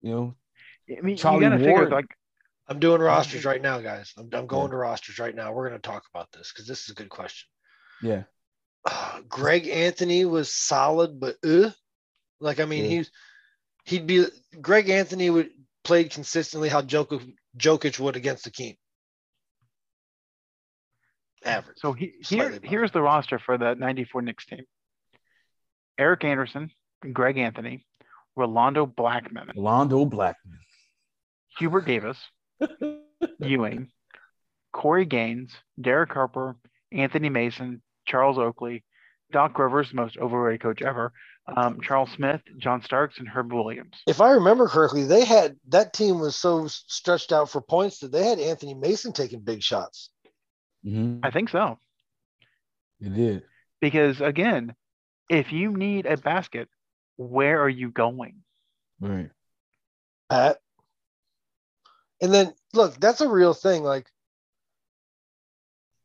you 0.00 0.10
know, 0.10 0.34
I 0.96 1.00
mean, 1.02 1.16
Charlie 1.16 1.44
you 1.44 1.50
gotta 1.50 1.62
Ward, 1.62 1.80
figure 1.80 1.90
like. 1.90 2.06
I'm 2.68 2.78
doing 2.78 3.02
rosters 3.02 3.44
right 3.44 3.60
now, 3.60 3.80
guys. 3.80 4.14
I'm, 4.16 4.30
I'm 4.32 4.46
going 4.46 4.66
yeah. 4.66 4.70
to 4.70 4.76
rosters 4.76 5.18
right 5.18 5.34
now. 5.34 5.52
We're 5.52 5.68
going 5.68 5.78
to 5.78 5.86
talk 5.86 6.04
about 6.14 6.30
this 6.32 6.52
because 6.52 6.66
this 6.66 6.84
is 6.84 6.90
a 6.90 6.94
good 6.94 7.08
question. 7.08 7.48
Yeah. 8.00 8.22
Uh, 8.84 9.20
Greg 9.28 9.68
Anthony 9.68 10.24
was 10.24 10.52
solid, 10.52 11.20
but 11.20 11.36
uh, 11.44 11.70
like 12.40 12.60
I 12.60 12.64
mean, 12.64 12.84
yeah. 12.84 12.90
he's 12.90 13.10
he'd 13.84 14.06
be 14.06 14.26
Greg 14.60 14.88
Anthony 14.88 15.30
would 15.30 15.50
played 15.84 16.10
consistently 16.10 16.68
how 16.68 16.82
Jokic, 16.82 17.34
Jokic 17.58 17.98
would 17.98 18.16
against 18.16 18.44
the 18.44 18.50
King 18.50 18.76
average. 21.44 21.78
So 21.78 21.92
he, 21.92 22.14
here, 22.24 22.58
here's 22.62 22.92
the 22.92 23.02
roster 23.02 23.38
for 23.38 23.58
the 23.58 23.74
94 23.74 24.22
Knicks 24.22 24.46
team. 24.46 24.64
Eric 25.98 26.24
Anderson, 26.24 26.70
Greg 27.12 27.38
Anthony, 27.38 27.84
Rolando 28.36 28.86
Blackman. 28.86 29.50
Rolando 29.54 30.04
Blackman. 30.04 30.58
Hubert 31.58 31.86
Davis, 31.86 32.18
Ewing, 33.38 33.88
Corey 34.72 35.04
Gaines, 35.04 35.52
Derek 35.80 36.12
Harper, 36.12 36.56
Anthony 36.90 37.28
Mason, 37.28 37.82
Charles 38.06 38.38
Oakley, 38.38 38.84
Doc 39.32 39.58
Rivers, 39.58 39.92
most 39.92 40.16
overrated 40.18 40.60
coach 40.60 40.82
ever, 40.82 41.12
um, 41.56 41.80
Charles 41.82 42.10
Smith, 42.12 42.40
John 42.58 42.82
Starks, 42.82 43.18
and 43.18 43.28
Herb 43.28 43.52
Williams. 43.52 43.94
If 44.06 44.20
I 44.20 44.32
remember 44.32 44.68
correctly, 44.68 45.04
they 45.04 45.24
had 45.24 45.56
that 45.68 45.92
team 45.92 46.20
was 46.20 46.36
so 46.36 46.66
stretched 46.68 47.32
out 47.32 47.50
for 47.50 47.60
points 47.60 47.98
that 47.98 48.12
they 48.12 48.24
had 48.24 48.38
Anthony 48.38 48.74
Mason 48.74 49.12
taking 49.12 49.40
big 49.40 49.62
shots. 49.62 50.10
Mm-hmm. 50.84 51.24
I 51.24 51.30
think 51.30 51.48
so. 51.48 51.78
It 53.00 53.14
did. 53.14 53.42
Because 53.80 54.20
again, 54.20 54.74
if 55.28 55.52
you 55.52 55.72
need 55.72 56.06
a 56.06 56.16
basket, 56.16 56.68
where 57.16 57.60
are 57.62 57.68
you 57.68 57.90
going? 57.90 58.36
Right. 59.00 59.30
Pat. 60.30 60.58
And 62.20 62.32
then 62.32 62.52
look, 62.72 63.00
that's 63.00 63.20
a 63.20 63.28
real 63.28 63.54
thing. 63.54 63.82
Like 63.82 64.06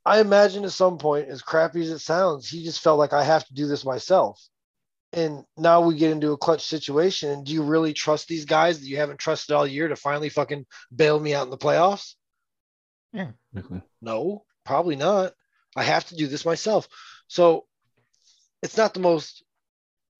I 0.07 0.21
imagine 0.21 0.63
at 0.63 0.71
some 0.71 0.97
point, 0.97 1.27
as 1.27 1.41
crappy 1.41 1.81
as 1.81 1.89
it 1.89 1.99
sounds, 1.99 2.47
he 2.47 2.63
just 2.63 2.79
felt 2.79 2.97
like 2.97 3.11
I 3.11 3.25
have 3.25 3.45
to 3.45 3.53
do 3.53 3.67
this 3.67 3.83
myself. 3.83 4.41
And 5.11 5.43
now 5.57 5.81
we 5.81 5.97
get 5.97 6.11
into 6.11 6.31
a 6.31 6.37
clutch 6.37 6.65
situation. 6.65 7.29
And 7.29 7.45
do 7.45 7.51
you 7.51 7.61
really 7.61 7.91
trust 7.91 8.29
these 8.29 8.45
guys 8.45 8.79
that 8.79 8.87
you 8.87 8.95
haven't 8.95 9.19
trusted 9.19 9.53
all 9.53 9.67
year 9.67 9.89
to 9.89 9.97
finally 9.97 10.29
fucking 10.29 10.65
bail 10.95 11.19
me 11.19 11.33
out 11.33 11.43
in 11.43 11.49
the 11.49 11.57
playoffs? 11.57 12.15
Yeah. 13.11 13.31
No. 14.01 14.45
Probably 14.63 14.95
not. 14.95 15.33
I 15.75 15.83
have 15.83 16.05
to 16.05 16.15
do 16.15 16.27
this 16.27 16.45
myself. 16.45 16.87
So 17.27 17.65
it's 18.63 18.77
not 18.77 18.93
the 18.93 19.01
most 19.01 19.43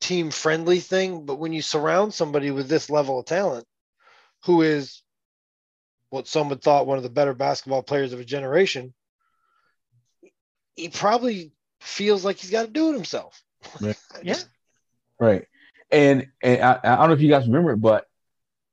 team 0.01 0.31
friendly 0.31 0.81
thing, 0.81 1.25
but 1.25 1.39
when 1.39 1.53
you 1.53 1.61
surround 1.61 2.13
somebody 2.13 2.51
with 2.51 2.67
this 2.67 2.89
level 2.89 3.19
of 3.19 3.25
talent, 3.25 3.65
who 4.43 4.63
is 4.63 5.01
what 6.09 6.27
some 6.27 6.49
would 6.49 6.61
thought 6.61 6.87
one 6.87 6.97
of 6.97 7.03
the 7.03 7.09
better 7.09 7.33
basketball 7.33 7.83
players 7.83 8.11
of 8.11 8.19
a 8.19 8.25
generation, 8.25 8.93
he 10.77 10.89
probably 10.89 11.51
feels 11.81 12.23
like 12.23 12.37
he's 12.37 12.51
got 12.51 12.65
to 12.65 12.71
do 12.71 12.89
it 12.89 12.93
himself. 12.93 13.41
Right. 13.81 13.97
yeah. 14.23 14.37
Right. 15.19 15.45
And 15.91 16.27
and 16.41 16.61
I, 16.61 16.79
I 16.83 16.95
don't 16.97 17.07
know 17.07 17.13
if 17.13 17.21
you 17.21 17.29
guys 17.29 17.47
remember 17.47 17.71
it, 17.71 17.77
but 17.77 18.05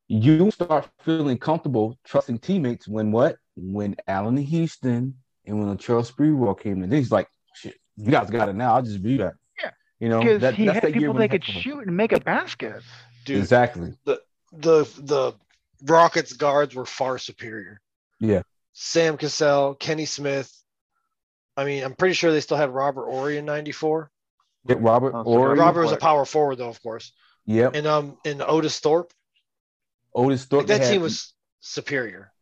you 0.07 0.51
start 0.51 0.89
feeling 1.01 1.39
comfortable 1.39 1.99
trusting 2.05 2.39
teammates 2.39 2.87
when 2.87 3.11
what? 3.11 3.37
When 3.57 3.97
Allan 4.07 4.37
Houston 4.37 5.15
and 5.47 5.59
when 5.59 5.69
the 5.69 5.77
Charles 5.77 6.11
Sprewell 6.11 6.59
came 6.59 6.83
in, 6.83 6.91
then 6.91 6.99
he's 6.99 7.13
like, 7.13 7.29
shit, 7.55 7.77
you 7.97 8.11
guys 8.11 8.29
got 8.31 8.49
it 8.49 8.55
now. 8.55 8.75
I'll 8.75 8.83
just 8.83 9.03
be 9.03 9.17
back. 9.17 9.35
Yeah. 9.63 9.71
You 10.01 10.09
know, 10.09 10.21
because 10.21 10.41
that, 10.43 10.55
he 10.55 10.67
had 10.67 10.93
people 10.93 11.15
that 11.15 11.31
could 11.31 11.45
shoot 11.45 11.87
and 11.87 11.97
make 11.97 12.13
a 12.13 12.21
basket. 12.21 12.83
Dude, 13.25 13.39
exactly. 13.39 13.95
The 14.05 14.21
the 14.53 14.85
the 14.99 15.33
Rockets 15.85 16.33
guards 16.33 16.75
were 16.75 16.87
far 16.87 17.19
superior. 17.19 17.81
Yeah. 18.21 18.43
Sam 18.73 19.17
Cassell, 19.17 19.77
Kenny 19.77 20.05
Smith. 20.05 20.53
I 21.57 21.65
mean, 21.65 21.85
I'm 21.85 21.95
pretty 21.95 22.15
sure 22.15 22.33
they 22.33 22.41
still 22.41 22.57
had 22.57 22.71
Robert 22.71 23.07
Horry 23.07 23.39
in 23.39 23.45
'94. 23.45 24.11
Yeah, 24.67 24.77
Robert 24.79 25.13
oh, 25.15 25.23
Horry. 25.23 25.59
Robert 25.59 25.83
was 25.83 25.93
a 25.93 25.97
power 25.97 26.25
forward, 26.25 26.57
though, 26.57 26.69
of 26.69 26.83
course. 26.83 27.13
Yep. 27.47 27.75
And 27.75 27.87
um, 27.87 28.17
and 28.25 28.43
Otis 28.43 28.81
Thorpe. 28.81 29.13
Otis 30.15 30.45
Thorpe. 30.47 30.69
Like 30.69 30.79
that 30.79 30.91
team 30.91 31.03
was 31.03 31.35
superior. 31.61 32.33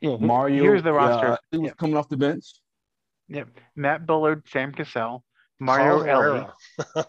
Yeah, 0.00 0.16
Mario. 0.18 0.62
Here's 0.62 0.82
the 0.82 0.92
roster. 0.92 1.32
Uh, 1.32 1.36
he 1.50 1.58
was 1.58 1.66
yeah. 1.68 1.72
coming 1.74 1.96
off 1.96 2.08
the 2.08 2.16
bench. 2.16 2.44
Yep. 3.28 3.48
Matt 3.76 4.06
Bullard, 4.06 4.42
Sam 4.52 4.72
Cassell, 4.72 5.24
Mario 5.58 6.02
Elie. 6.02 6.46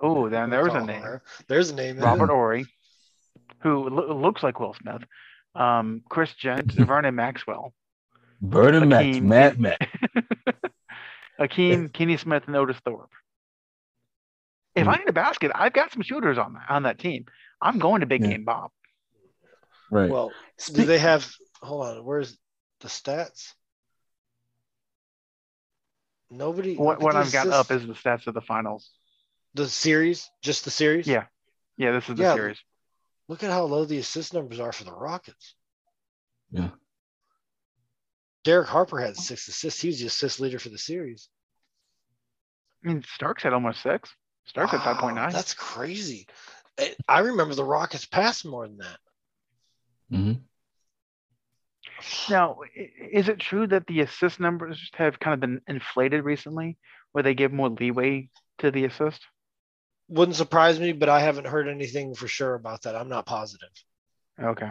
oh, 0.00 0.28
then 0.28 0.50
there 0.50 0.64
was 0.64 0.74
a 0.74 0.84
name. 0.84 1.20
There's 1.46 1.70
a 1.70 1.74
name. 1.74 1.98
Robert 1.98 2.30
Horry, 2.30 2.66
who 3.60 3.88
lo- 3.88 4.16
looks 4.16 4.42
like 4.42 4.58
Will 4.58 4.74
Smith. 4.74 5.02
Um, 5.54 6.02
Chris 6.08 6.32
Jent, 6.34 6.72
Vernon 6.72 7.14
Maxwell. 7.14 7.72
Vernon 8.40 8.88
Max, 8.88 9.20
Matt 9.20 9.60
Matt. 9.60 9.88
Akeem, 11.40 11.92
Kenny 11.92 12.16
Smith, 12.16 12.44
and 12.46 12.56
Otis 12.56 12.76
Thorpe. 12.84 13.10
If 14.74 14.82
mm-hmm. 14.82 14.90
I 14.90 14.96
need 14.96 15.08
a 15.08 15.12
basket, 15.12 15.50
I've 15.54 15.72
got 15.72 15.92
some 15.92 16.02
shooters 16.02 16.38
on 16.38 16.54
that 16.54 16.66
on 16.68 16.84
that 16.84 16.98
team. 16.98 17.26
I'm 17.60 17.78
going 17.78 18.00
to 18.00 18.06
big 18.06 18.22
yeah. 18.22 18.30
game 18.30 18.44
Bob. 18.44 18.70
Right. 19.90 20.10
Well, 20.10 20.32
do 20.72 20.84
they 20.84 20.98
have? 20.98 21.30
Hold 21.60 21.86
on. 21.86 22.04
Where's 22.04 22.36
the 22.80 22.88
stats? 22.88 23.52
Nobody. 26.30 26.76
What, 26.76 27.00
what 27.00 27.14
I've 27.14 27.32
got 27.32 27.48
up 27.48 27.70
is 27.70 27.86
the 27.86 27.92
stats 27.92 28.26
of 28.26 28.34
the 28.34 28.40
finals. 28.40 28.90
The 29.54 29.68
series, 29.68 30.30
just 30.40 30.64
the 30.64 30.70
series. 30.70 31.06
Yeah, 31.06 31.24
yeah. 31.76 31.92
This 31.92 32.08
is 32.08 32.16
the 32.16 32.22
yeah, 32.22 32.34
series. 32.34 32.58
Look 33.28 33.42
at 33.42 33.50
how 33.50 33.64
low 33.64 33.84
the 33.84 33.98
assist 33.98 34.32
numbers 34.32 34.58
are 34.58 34.72
for 34.72 34.84
the 34.84 34.92
Rockets. 34.92 35.54
Yeah. 36.50 36.70
Derek 38.44 38.68
Harper 38.68 38.98
had 38.98 39.16
six 39.16 39.46
assists. 39.48 39.80
He 39.80 39.88
was 39.88 40.00
the 40.00 40.06
assist 40.06 40.40
leader 40.40 40.58
for 40.58 40.68
the 40.68 40.78
series. 40.78 41.28
I 42.84 42.88
mean, 42.88 43.04
Starks 43.14 43.42
had 43.42 43.52
almost 43.52 43.82
six. 43.82 44.10
Starks 44.44 44.72
wow, 44.72 44.78
at 44.78 44.84
five 44.84 44.96
point 44.96 45.16
nine. 45.16 45.30
That's 45.32 45.54
crazy. 45.54 46.26
I 47.06 47.20
remember 47.20 47.54
the 47.54 47.64
Rockets 47.64 48.06
passed 48.06 48.44
more 48.44 48.66
than 48.66 48.78
that. 48.78 48.98
Mm-hmm. 50.12 50.32
Now, 52.32 52.58
is 53.12 53.28
it 53.28 53.38
true 53.38 53.66
that 53.68 53.86
the 53.86 54.00
assist 54.00 54.40
numbers 54.40 54.90
have 54.94 55.20
kind 55.20 55.34
of 55.34 55.40
been 55.40 55.60
inflated 55.68 56.24
recently, 56.24 56.76
where 57.12 57.22
they 57.22 57.34
give 57.34 57.52
more 57.52 57.68
leeway 57.68 58.28
to 58.58 58.72
the 58.72 58.84
assist? 58.86 59.20
Wouldn't 60.08 60.36
surprise 60.36 60.80
me, 60.80 60.92
but 60.92 61.08
I 61.08 61.20
haven't 61.20 61.46
heard 61.46 61.68
anything 61.68 62.14
for 62.14 62.26
sure 62.26 62.54
about 62.54 62.82
that. 62.82 62.96
I'm 62.96 63.08
not 63.08 63.26
positive. 63.26 63.70
Okay. 64.40 64.70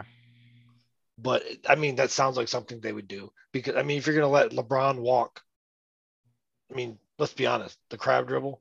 But 1.22 1.44
I 1.68 1.76
mean, 1.76 1.96
that 1.96 2.10
sounds 2.10 2.36
like 2.36 2.48
something 2.48 2.80
they 2.80 2.92
would 2.92 3.08
do 3.08 3.32
because 3.52 3.76
I 3.76 3.82
mean, 3.82 3.98
if 3.98 4.06
you're 4.06 4.16
going 4.16 4.24
to 4.24 4.28
let 4.28 4.50
LeBron 4.50 4.98
walk, 4.98 5.40
I 6.70 6.74
mean, 6.74 6.98
let's 7.18 7.34
be 7.34 7.46
honest, 7.46 7.78
the 7.90 7.96
crab 7.96 8.26
dribble. 8.26 8.60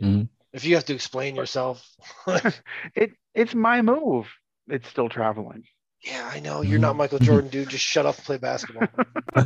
Mm-hmm. 0.00 0.24
If 0.52 0.64
you 0.64 0.74
have 0.74 0.84
to 0.86 0.94
explain 0.94 1.36
yourself, 1.36 1.88
it 2.94 3.12
it's 3.34 3.54
my 3.54 3.82
move. 3.82 4.26
It's 4.68 4.88
still 4.88 5.08
traveling. 5.08 5.64
Yeah, 6.02 6.28
I 6.32 6.40
know. 6.40 6.62
You're 6.62 6.78
not 6.78 6.96
Michael 6.96 7.18
Jordan, 7.18 7.50
dude. 7.50 7.68
Just 7.68 7.84
shut 7.84 8.06
up 8.06 8.16
and 8.16 8.24
play 8.24 8.38
basketball. 8.38 8.88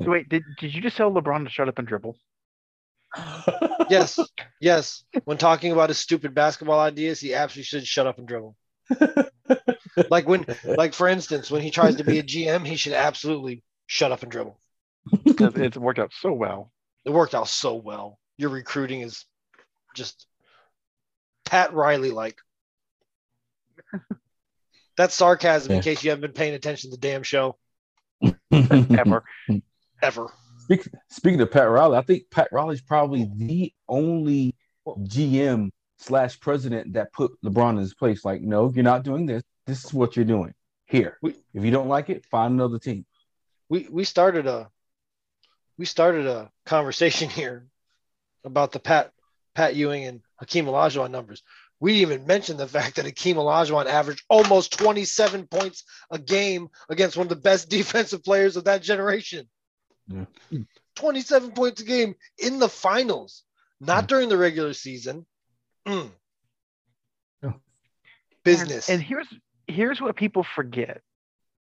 Wait, 0.00 0.28
did, 0.30 0.42
did 0.58 0.74
you 0.74 0.80
just 0.80 0.96
tell 0.96 1.12
LeBron 1.12 1.44
to 1.44 1.50
shut 1.50 1.68
up 1.68 1.78
and 1.78 1.86
dribble? 1.86 2.16
yes, 3.90 4.18
yes. 4.60 5.04
When 5.24 5.36
talking 5.36 5.72
about 5.72 5.90
his 5.90 5.98
stupid 5.98 6.34
basketball 6.34 6.80
ideas, 6.80 7.20
he 7.20 7.34
absolutely 7.34 7.64
should 7.64 7.86
shut 7.86 8.06
up 8.06 8.18
and 8.18 8.26
dribble. 8.26 8.56
like 10.10 10.28
when, 10.28 10.46
like 10.64 10.94
for 10.94 11.08
instance, 11.08 11.50
when 11.50 11.62
he 11.62 11.70
tries 11.70 11.96
to 11.96 12.04
be 12.04 12.18
a 12.18 12.22
GM, 12.22 12.66
he 12.66 12.76
should 12.76 12.92
absolutely 12.92 13.62
shut 13.86 14.12
up 14.12 14.22
and 14.22 14.30
dribble. 14.30 14.58
it's 15.12 15.76
worked 15.76 15.98
out 15.98 16.12
so 16.12 16.32
well. 16.32 16.70
It 17.04 17.10
worked 17.10 17.34
out 17.34 17.48
so 17.48 17.74
well. 17.74 18.18
Your 18.36 18.50
recruiting 18.50 19.00
is 19.00 19.24
just 19.94 20.26
Pat 21.44 21.72
Riley 21.72 22.10
like. 22.10 22.38
That's 24.96 25.14
sarcasm 25.14 25.70
yeah. 25.70 25.76
in 25.78 25.82
case 25.82 26.04
you 26.04 26.10
haven't 26.10 26.22
been 26.22 26.32
paying 26.32 26.54
attention 26.54 26.90
to 26.90 26.96
the 26.96 27.00
damn 27.00 27.22
show. 27.22 27.56
Ever. 28.52 29.24
Ever. 30.02 30.26
Speak, 30.58 30.88
speaking 31.08 31.40
of 31.40 31.50
Pat 31.50 31.68
Riley, 31.68 31.96
I 31.96 32.02
think 32.02 32.24
Pat 32.30 32.48
Riley's 32.52 32.82
probably 32.82 33.28
the 33.34 33.72
only 33.88 34.54
GM 34.86 35.70
slash 36.00 36.40
president 36.40 36.94
that 36.94 37.12
put 37.12 37.32
LeBron 37.44 37.72
in 37.72 37.76
his 37.76 37.94
place. 37.94 38.24
Like, 38.24 38.40
no, 38.40 38.70
you're 38.74 38.82
not 38.82 39.04
doing 39.04 39.26
this. 39.26 39.42
This 39.66 39.84
is 39.84 39.94
what 39.94 40.16
you're 40.16 40.24
doing 40.24 40.54
here. 40.86 41.18
We, 41.22 41.34
if 41.54 41.64
you 41.64 41.70
don't 41.70 41.88
like 41.88 42.10
it, 42.10 42.24
find 42.26 42.54
another 42.54 42.78
team. 42.78 43.04
We 43.68 43.86
we 43.90 44.04
started 44.04 44.46
a 44.46 44.70
we 45.78 45.84
started 45.84 46.26
a 46.26 46.50
conversation 46.66 47.30
here 47.40 47.66
about 48.44 48.72
the 48.72 48.80
Pat 48.80 49.12
Pat 49.54 49.76
Ewing 49.76 50.04
and 50.04 50.20
Hakeem 50.40 50.66
Olajuwon 50.66 51.10
numbers. 51.10 51.42
We 51.78 51.94
even 51.94 52.26
mention 52.26 52.58
the 52.58 52.68
fact 52.68 52.96
that 52.96 53.06
Akeem 53.06 53.36
Olajuwon 53.36 53.86
averaged 53.86 54.24
almost 54.28 54.78
27 54.78 55.46
points 55.46 55.84
a 56.10 56.18
game 56.18 56.68
against 56.90 57.16
one 57.16 57.24
of 57.24 57.30
the 57.30 57.36
best 57.36 57.70
defensive 57.78 58.22
players 58.22 58.56
of 58.56 58.64
that 58.64 58.82
generation. 58.82 59.48
Yeah. 60.06 60.26
27 60.96 61.52
points 61.52 61.80
a 61.80 61.84
game 61.84 62.14
in 62.36 62.58
the 62.58 62.68
finals, 62.68 63.44
not 63.80 64.02
yeah. 64.02 64.06
during 64.08 64.28
the 64.28 64.36
regular 64.36 64.74
season. 64.74 65.24
Mm. 65.86 66.10
Yeah. 67.42 67.52
Business. 68.44 68.88
And, 68.88 68.96
and 68.96 69.02
here's 69.02 69.26
here's 69.66 70.00
what 70.00 70.16
people 70.16 70.42
forget. 70.42 71.02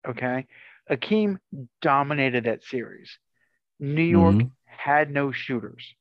Okay. 0.07 0.47
Akeem 0.89 1.37
dominated 1.81 2.45
that 2.45 2.63
series. 2.63 3.17
New 3.79 4.01
York 4.03 4.35
mm-hmm. 4.35 4.47
had 4.65 5.11
no 5.11 5.31
shooters. 5.31 5.95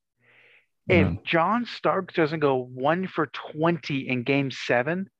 If 0.88 1.22
John 1.22 1.66
Starks 1.66 2.14
doesn't 2.14 2.40
go 2.40 2.56
one 2.56 3.06
for 3.06 3.26
20 3.26 4.08
in 4.08 4.22
game 4.22 4.50
seven, 4.50 5.10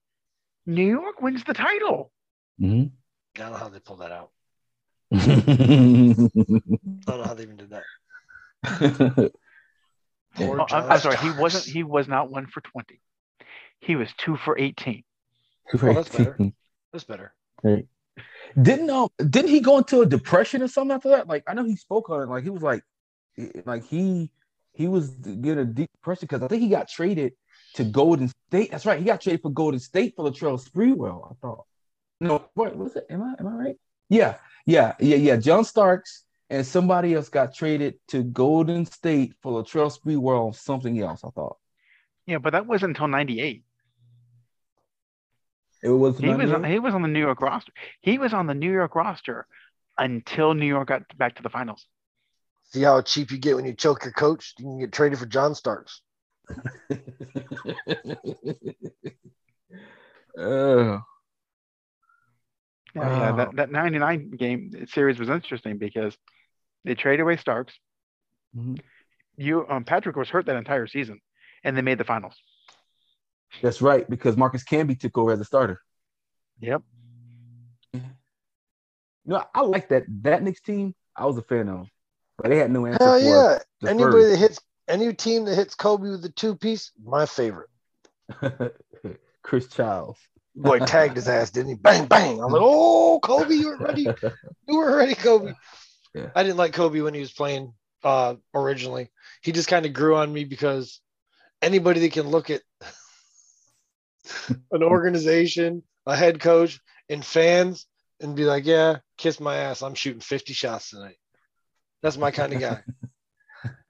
New 0.64 0.86
York 0.86 1.20
wins 1.20 1.44
the 1.44 1.53
title. 1.53 2.11
Mm-hmm. 2.59 2.86
I 3.36 3.38
don't 3.38 3.53
know 3.53 3.59
how 3.59 3.68
they 3.68 3.80
pulled 3.80 4.01
that 4.01 4.11
out. 4.11 4.30
I 5.12 5.18
don't 5.18 7.07
know 7.07 7.22
how 7.22 7.34
they 7.34 7.42
even 7.42 7.57
did 7.57 7.70
that. 7.70 9.32
oh, 10.41 10.66
I'm, 10.70 10.93
I'm, 10.93 11.01
sorry, 11.01 11.16
he 11.18 11.30
wasn't. 11.30 11.64
He 11.64 11.82
was 11.82 12.09
not 12.09 12.30
one 12.30 12.47
for 12.47 12.61
20. 12.61 13.01
He 13.80 13.97
was 13.97 14.09
two 14.16 14.36
for 14.36 14.59
18. 14.59 15.05
Two 15.70 15.78
for 15.78 15.91
oh, 15.91 15.95
that's 15.95 16.09
better. 16.09 16.39
That's 16.93 17.05
better. 17.05 17.34
Right. 17.62 17.86
Didn't 18.61 18.91
um 18.91 19.09
didn't 19.18 19.51
he 19.51 19.61
go 19.61 19.78
into 19.78 20.01
a 20.01 20.07
depression 20.07 20.62
or 20.62 20.68
something 20.68 20.95
after 20.95 21.11
that? 21.11 21.28
Like 21.28 21.45
I 21.47 21.55
know 21.55 21.64
he 21.64 21.76
spoke 21.76 22.11
on 22.11 22.22
it. 22.22 22.28
Like 22.28 22.45
he 22.45 22.51
was 22.51 22.62
like, 22.62 22.82
like 23.64 23.84
he 23.84 24.30
he 24.72 24.89
was 24.89 25.11
getting 25.11 25.59
a 25.59 25.64
deep 25.64 25.91
depression 25.93 26.26
because 26.28 26.43
I 26.43 26.49
think 26.49 26.62
he 26.62 26.68
got 26.68 26.89
traded 26.89 27.34
to 27.74 27.84
Golden 27.84 28.32
State. 28.49 28.70
That's 28.70 28.86
right. 28.86 28.99
He 28.99 29.05
got 29.05 29.20
traded 29.20 29.43
for 29.43 29.51
Golden 29.51 29.80
State 29.80 30.14
for 30.16 30.28
Latrell 30.28 30.62
Sprewell. 30.62 31.30
I 31.30 31.34
thought. 31.41 31.66
No, 32.20 32.49
what 32.55 32.76
was 32.76 32.97
it? 32.97 33.07
Am 33.11 33.22
I 33.22 33.34
am 33.39 33.47
I 33.47 33.51
right? 33.51 33.76
Yeah, 34.09 34.36
yeah, 34.66 34.95
yeah, 34.99 35.16
yeah. 35.16 35.36
John 35.36 35.64
Starks 35.64 36.24
and 36.51 36.66
somebody 36.66 37.14
else 37.14 37.28
got 37.28 37.55
traded 37.55 37.94
to 38.09 38.22
Golden 38.22 38.86
State 38.86 39.34
for 39.42 39.62
Latrell 39.62 39.96
Sprewell 39.96 40.55
something 40.55 41.01
else. 41.01 41.22
I 41.24 41.30
thought. 41.30 41.59
Yeah, 42.26 42.38
but 42.38 42.53
that 42.53 42.66
wasn't 42.66 42.90
until 42.90 43.09
'98. 43.09 43.64
It 45.82 45.88
was. 45.88 46.18
He 46.18 46.28
was. 46.28 46.53
On, 46.53 46.64
he 46.64 46.78
was 46.78 46.94
on 46.94 47.03
the 47.03 47.09
New 47.09 47.20
York 47.20 47.40
roster. 47.40 47.72
He 48.01 48.18
was 48.18 48.32
on 48.32 48.46
the 48.46 48.55
New 48.55 48.72
York 48.72 48.94
roster 48.94 49.46
until 49.96 50.55
New 50.55 50.66
York 50.66 50.88
got 50.88 51.03
back 51.16 51.36
to 51.36 51.42
the 51.42 51.51
finals. 51.51 51.86
See 52.70 52.82
how 52.82 53.01
cheap 53.01 53.30
you 53.30 53.38
get 53.38 53.57
when 53.57 53.64
you 53.64 53.74
choke 53.74 54.05
your 54.05 54.12
coach? 54.12 54.55
You 54.59 54.64
can 54.64 54.78
get 54.78 54.92
traded 54.92 55.18
for 55.18 55.26
John 55.26 55.55
Starks. 55.55 56.03
oh. 60.38 61.01
Yeah, 62.94 63.18
yeah, 63.18 63.32
that, 63.32 63.57
that 63.57 63.70
99 63.70 64.30
game 64.30 64.86
series 64.88 65.18
was 65.18 65.28
interesting 65.28 65.78
because 65.78 66.16
they 66.89 66.95
traded 66.95 67.20
away 67.20 67.36
Starks. 67.36 67.78
Mm-hmm. 68.57 68.76
You 69.36 69.66
um, 69.68 69.84
Patrick 69.84 70.16
was 70.16 70.28
hurt 70.28 70.47
that 70.47 70.57
entire 70.57 70.86
season, 70.86 71.20
and 71.62 71.76
they 71.76 71.82
made 71.82 71.99
the 71.99 72.05
finals. 72.05 72.34
That's 73.62 73.80
right, 73.80 74.09
because 74.09 74.36
Marcus 74.36 74.64
Camby 74.64 74.99
took 74.99 75.16
over 75.16 75.32
as 75.32 75.41
a 75.41 75.45
starter. 75.45 75.80
Yep. 76.61 76.82
You 77.93 78.01
know, 79.26 79.45
I 79.55 79.61
like 79.61 79.91
that 79.91 80.05
that 80.22 80.43
Knicks 80.43 80.62
team. 80.62 80.95
I 81.14 81.26
was 81.26 81.36
a 81.36 81.43
fan 81.43 81.68
of. 81.68 81.89
But 82.39 82.49
they 82.49 82.59
had 82.59 82.70
no 82.70 82.86
answer. 82.86 83.05
Hell 83.05 83.20
yeah! 83.20 83.59
Anybody 83.86 84.24
that 84.30 84.39
hits 84.39 84.61
any 84.89 85.12
team 85.12 85.45
that 85.45 85.55
hits 85.55 85.74
Kobe 85.74 86.09
with 86.09 86.22
the 86.22 86.30
two 86.30 86.57
piece, 86.57 86.93
my 87.05 87.26
favorite. 87.26 87.68
Chris 89.43 89.68
Childs. 89.68 90.18
Boy 90.55 90.78
tagged 90.80 91.16
his 91.16 91.28
ass, 91.28 91.51
didn't 91.51 91.68
he? 91.68 91.74
Bang 91.74 92.07
bang! 92.07 92.43
I'm 92.43 92.51
like, 92.51 92.62
oh, 92.64 93.20
Kobe, 93.22 93.55
you 93.55 93.68
were 93.68 93.76
ready. 93.76 94.07
You 94.68 94.78
were 94.78 94.97
ready, 94.97 95.14
Kobe. 95.14 95.53
Yeah. 96.14 96.30
I 96.34 96.42
didn't 96.42 96.56
like 96.56 96.72
Kobe 96.72 97.00
when 97.00 97.14
he 97.14 97.20
was 97.20 97.32
playing 97.32 97.72
uh, 98.04 98.34
originally. 98.54 99.11
He 99.42 99.52
just 99.52 99.68
kind 99.68 99.86
of 99.86 99.92
grew 99.92 100.16
on 100.16 100.32
me 100.32 100.44
because 100.44 101.00
anybody 101.62 102.00
that 102.00 102.12
can 102.12 102.28
look 102.28 102.50
at 102.50 102.62
an 104.72 104.82
organization, 104.82 105.82
a 106.06 106.16
head 106.16 106.40
coach, 106.40 106.80
and 107.09 107.24
fans 107.24 107.86
and 108.20 108.36
be 108.36 108.44
like, 108.44 108.66
yeah, 108.66 108.98
kiss 109.16 109.40
my 109.40 109.56
ass. 109.56 109.82
I'm 109.82 109.94
shooting 109.94 110.20
50 110.20 110.52
shots 110.52 110.90
tonight. 110.90 111.16
That's 112.02 112.16
my 112.16 112.30
kind 112.30 112.52
of 112.52 112.61
guy. 112.61 112.82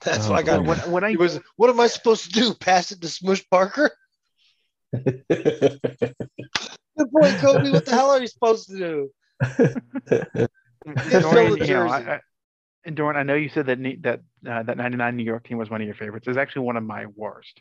That's 0.00 0.26
oh, 0.26 0.32
why 0.32 0.38
I 0.38 0.42
got. 0.42 0.64
What, 0.64 0.88
what 0.88 1.04
I 1.04 1.14
was. 1.16 1.40
What 1.56 1.70
am 1.70 1.80
I 1.80 1.86
supposed 1.86 2.24
to 2.24 2.30
do? 2.30 2.54
Pass 2.54 2.92
it 2.92 3.00
to 3.00 3.08
Smush 3.08 3.44
Parker? 3.50 3.90
the 6.96 7.06
boy 7.06 7.32
Kobe. 7.38 7.70
What 7.70 7.84
the 7.84 7.92
hell 7.92 8.10
are 8.10 8.20
you 8.20 8.26
supposed 8.26 8.68
to 8.68 8.78
do? 8.78 9.10
Dorian, 11.10 11.56
you 11.58 11.66
know, 11.74 11.88
I, 11.88 12.20
I, 12.86 12.90
Dorian, 12.90 13.16
I 13.16 13.22
know 13.22 13.34
you 13.34 13.48
said 13.48 13.66
that 13.66 13.78
that 14.02 14.20
uh, 14.48 14.62
that 14.64 14.76
99 14.76 15.16
New 15.16 15.24
York 15.24 15.46
team 15.46 15.58
was 15.58 15.70
one 15.70 15.80
of 15.80 15.86
your 15.86 15.96
favorites. 15.96 16.28
It's 16.28 16.38
actually 16.38 16.66
one 16.66 16.76
of 16.76 16.84
my 16.84 17.06
worst 17.14 17.60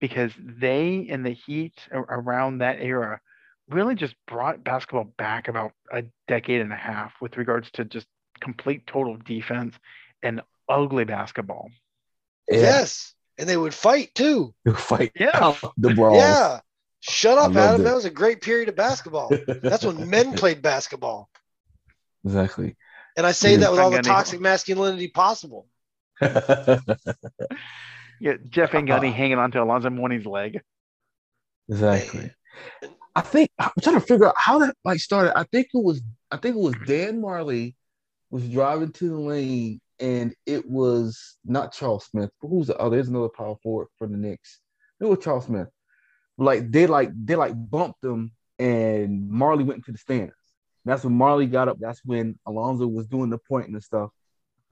because 0.00 0.32
they 0.38 1.08
and 1.10 1.24
the 1.24 1.32
Heat 1.32 1.74
around 1.92 2.58
that 2.58 2.80
era 2.80 3.20
really 3.68 3.94
just 3.94 4.14
brought 4.26 4.62
basketball 4.62 5.12
back 5.18 5.48
about 5.48 5.72
a 5.92 6.04
decade 6.28 6.60
and 6.60 6.72
a 6.72 6.76
half 6.76 7.12
with 7.20 7.36
regards 7.36 7.70
to 7.72 7.84
just 7.84 8.06
complete 8.40 8.86
total 8.86 9.16
defense 9.16 9.74
and 10.22 10.40
ugly 10.68 11.04
basketball. 11.04 11.70
Yeah. 12.48 12.60
Yes, 12.60 13.14
and 13.38 13.48
they 13.48 13.56
would 13.56 13.74
fight 13.74 14.14
too. 14.14 14.54
fight. 14.76 15.12
Yeah, 15.18 15.54
the 15.76 15.94
brawl. 15.94 16.16
Yeah. 16.16 16.60
Shut 17.08 17.38
up, 17.38 17.54
Adam. 17.54 17.80
It. 17.80 17.84
That 17.84 17.94
was 17.94 18.04
a 18.04 18.10
great 18.10 18.40
period 18.40 18.68
of 18.68 18.76
basketball. 18.76 19.30
That's 19.46 19.84
when 19.84 20.10
men 20.10 20.34
played 20.34 20.62
basketball. 20.62 21.28
Exactly. 22.24 22.76
And 23.16 23.26
I 23.26 23.32
say 23.32 23.56
that 23.56 23.70
with 23.70 23.80
all 23.80 23.90
the 23.90 24.02
toxic 24.02 24.40
masculinity 24.40 25.08
possible. 25.08 25.66
yeah, 26.20 26.76
Jeff 28.48 28.70
uh, 28.70 28.72
Van 28.72 28.86
Gundy 28.86 29.12
hanging 29.12 29.38
onto 29.38 29.62
Alonzo 29.62 29.90
Mourning's 29.90 30.26
leg. 30.26 30.60
Exactly. 31.68 32.30
I 33.14 33.20
think 33.22 33.50
I'm 33.58 33.70
trying 33.80 34.00
to 34.00 34.06
figure 34.06 34.26
out 34.28 34.34
how 34.36 34.58
that 34.58 34.74
like 34.84 35.00
started. 35.00 35.38
I 35.38 35.44
think 35.44 35.68
it 35.72 35.82
was 35.82 36.02
I 36.30 36.36
think 36.36 36.56
it 36.56 36.60
was 36.60 36.74
Dan 36.86 37.22
Majerle 37.22 37.74
was 38.30 38.48
driving 38.48 38.92
to 38.92 39.08
the 39.08 39.18
lane 39.18 39.80
and 39.98 40.34
it 40.44 40.68
was 40.68 41.36
not 41.44 41.72
Charles 41.72 42.06
Smith, 42.06 42.30
but 42.42 42.48
who's 42.48 42.66
the 42.66 42.76
other? 42.76 42.96
There's 42.96 43.08
another 43.08 43.28
power 43.28 43.56
forward 43.62 43.88
for 43.96 44.06
the 44.06 44.16
Knicks. 44.16 44.60
It 45.00 45.06
was 45.06 45.18
Charles 45.22 45.46
Smith. 45.46 45.68
Like 46.38 46.70
they 46.70 46.86
like 46.86 47.10
they 47.14 47.36
like 47.36 47.54
bumped 47.54 48.04
him 48.04 48.32
and 48.58 49.30
Majerle 49.30 49.64
went 49.64 49.78
into 49.78 49.92
the 49.92 49.98
stands. 49.98 50.34
That's 50.84 51.04
when 51.04 51.18
Majerle 51.18 51.50
got 51.50 51.68
up. 51.68 51.78
That's 51.80 52.00
when 52.04 52.38
Alonzo 52.46 52.86
was 52.86 53.06
doing 53.06 53.30
the 53.30 53.38
pointing 53.38 53.74
and 53.74 53.82
stuff. 53.82 54.10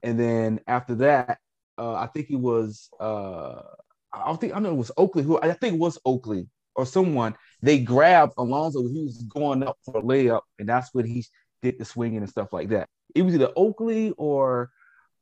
And 0.03 0.19
then 0.19 0.59
after 0.67 0.95
that, 0.95 1.39
uh, 1.77 1.93
I 1.93 2.07
think 2.07 2.29
it 2.29 2.39
was 2.39 2.89
uh, 2.99 3.61
I 4.13 4.33
think 4.35 4.55
I 4.55 4.59
know 4.59 4.71
it 4.71 4.77
was 4.77 4.91
Oakley 4.97 5.23
who 5.23 5.39
I 5.39 5.51
think 5.53 5.75
it 5.75 5.79
was 5.79 5.99
Oakley 6.05 6.47
or 6.75 6.85
someone. 6.85 7.35
They 7.61 7.79
grabbed 7.79 8.33
Alonzo. 8.37 8.87
He 8.87 9.03
was 9.03 9.23
going 9.23 9.63
up 9.63 9.77
for 9.83 9.97
a 9.97 10.01
layup, 10.01 10.41
and 10.59 10.69
that's 10.69 10.93
when 10.93 11.05
he 11.05 11.25
did 11.61 11.79
the 11.79 11.85
swinging 11.85 12.19
and 12.19 12.29
stuff 12.29 12.53
like 12.53 12.69
that. 12.69 12.87
It 13.13 13.23
was 13.23 13.33
either 13.33 13.51
Oakley 13.55 14.13
or 14.17 14.69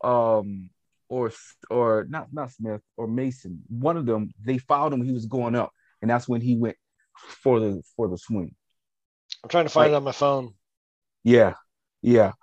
um 0.04 0.70
or 1.10 1.32
or 1.70 2.06
not 2.10 2.28
not 2.34 2.52
Smith 2.52 2.82
or 2.98 3.08
Mason. 3.08 3.62
One 3.70 3.98
of 3.98 4.06
them 4.06 4.32
they 4.44 4.58
fouled 4.58 4.94
him. 4.94 5.04
He 5.04 5.12
was 5.12 5.26
going 5.26 5.56
up, 5.56 5.72
and 6.04 6.10
that's 6.10 6.28
when 6.28 6.42
he 6.42 6.58
went 6.58 6.76
for 7.16 7.60
the 7.60 7.82
for 7.96 8.08
the 8.10 8.18
swing. 8.18 8.54
I'm 9.44 9.50
trying 9.50 9.66
to 9.66 9.70
find 9.70 9.92
like, 9.92 9.96
it 9.96 9.98
on 9.98 10.04
my 10.04 10.12
phone. 10.12 10.54
Yeah, 11.24 11.54
yeah, 12.02 12.34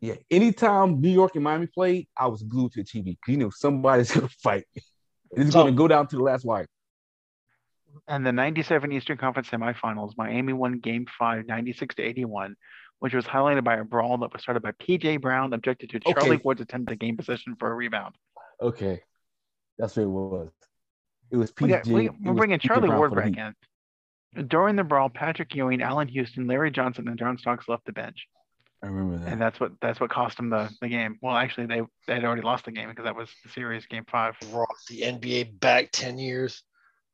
yeah. 0.00 0.14
Anytime 0.30 1.02
New 1.02 1.10
York 1.10 1.34
and 1.34 1.44
Miami 1.44 1.66
played, 1.66 2.08
I 2.18 2.26
was 2.26 2.42
glued 2.42 2.72
to 2.72 2.82
the 2.82 2.88
TV. 2.88 3.18
You 3.28 3.36
know 3.36 3.50
somebody's 3.50 4.10
gonna 4.14 4.28
fight. 4.42 4.64
It's 5.32 5.52
so, 5.52 5.60
gonna 5.64 5.72
go 5.72 5.86
down 5.86 6.08
to 6.08 6.16
the 6.16 6.22
last 6.22 6.44
wire. 6.46 6.66
And 8.08 8.26
the 8.26 8.32
97 8.32 8.90
Eastern 8.90 9.18
Conference 9.18 9.50
semifinals, 9.50 10.14
Miami 10.16 10.52
won 10.52 10.80
game 10.80 11.06
five, 11.18 11.46
96 11.46 11.94
to 11.96 12.02
81, 12.02 12.56
which 12.98 13.14
was 13.14 13.24
highlighted 13.24 13.62
by 13.64 13.76
a 13.76 13.84
brawl 13.84 14.18
that 14.18 14.32
was 14.32 14.42
started 14.42 14.62
by 14.62 14.72
PJ 14.72 15.20
Brown, 15.20 15.52
objected 15.52 15.90
to 15.90 16.00
Charlie 16.00 16.30
okay. 16.30 16.40
Ward's 16.42 16.60
attempt 16.60 16.88
to 16.88 16.96
gain 16.96 17.16
possession 17.16 17.54
for 17.56 17.70
a 17.70 17.74
rebound. 17.74 18.16
Okay. 18.60 19.02
That's 19.78 19.96
what 19.96 20.02
it 20.02 20.06
was. 20.06 20.50
It 21.34 21.38
was 21.38 21.50
PJ. 21.50 21.86
We, 21.88 22.08
are 22.08 22.34
bringing 22.34 22.60
Charlie 22.60 22.88
Ward 22.88 23.12
back 23.12 23.36
in. 23.36 24.46
During 24.46 24.76
the 24.76 24.84
brawl, 24.84 25.08
Patrick 25.08 25.52
Ewing, 25.54 25.82
Allan 25.82 26.06
Houston, 26.06 26.46
Larry 26.46 26.70
Johnson, 26.70 27.08
and 27.08 27.18
John 27.18 27.38
Starks 27.38 27.68
left 27.68 27.86
the 27.86 27.92
bench. 27.92 28.28
I 28.80 28.86
remember 28.86 29.18
that. 29.18 29.32
And 29.32 29.40
that's 29.40 29.58
what 29.58 29.72
that's 29.80 29.98
what 29.98 30.10
cost 30.10 30.36
them 30.36 30.50
the, 30.50 30.70
the 30.80 30.88
game. 30.88 31.18
Well, 31.20 31.34
actually, 31.34 31.66
they 31.66 31.80
they 32.06 32.14
had 32.14 32.24
already 32.24 32.42
lost 32.42 32.66
the 32.66 32.70
game 32.70 32.88
because 32.88 33.04
that 33.04 33.16
was 33.16 33.30
the 33.42 33.50
series 33.50 33.84
game 33.86 34.04
five. 34.08 34.36
Brought 34.52 34.68
the 34.88 35.00
NBA 35.00 35.58
back 35.58 35.88
ten 35.90 36.18
years. 36.18 36.62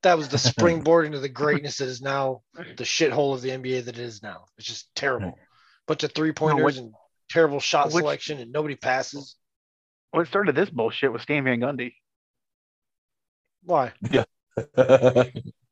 That 0.03 0.19
was 0.19 0.29
the 0.29 0.39
springboard 0.51 1.07
into 1.07 1.19
the 1.19 1.29
greatness 1.31 1.79
that 1.79 1.89
is 1.89 2.03
now 2.03 2.43
the 2.55 2.85
shithole 2.85 3.33
of 3.33 3.41
the 3.41 3.51
NBA 3.51 3.87
that 3.87 3.99
it 3.99 4.03
is 4.03 4.23
now. 4.23 4.45
It's 4.59 4.67
just 4.67 4.95
terrible. 4.95 5.39
Bunch 5.87 6.03
of 6.03 6.13
three 6.13 6.33
pointers 6.33 6.77
no, 6.77 6.83
and 6.85 6.95
terrible 7.31 7.61
shot 7.61 7.87
which, 7.87 8.03
selection, 8.03 8.39
and 8.39 8.53
nobody 8.53 8.77
passes. 8.77 9.37
What 10.11 10.27
started 10.27 10.55
this 10.55 10.69
bullshit 10.69 11.11
was 11.11 11.23
Stan 11.23 11.45
Van 11.45 11.59
Gundy. 11.61 11.95
Why? 13.65 13.93
Yeah. 14.11 14.25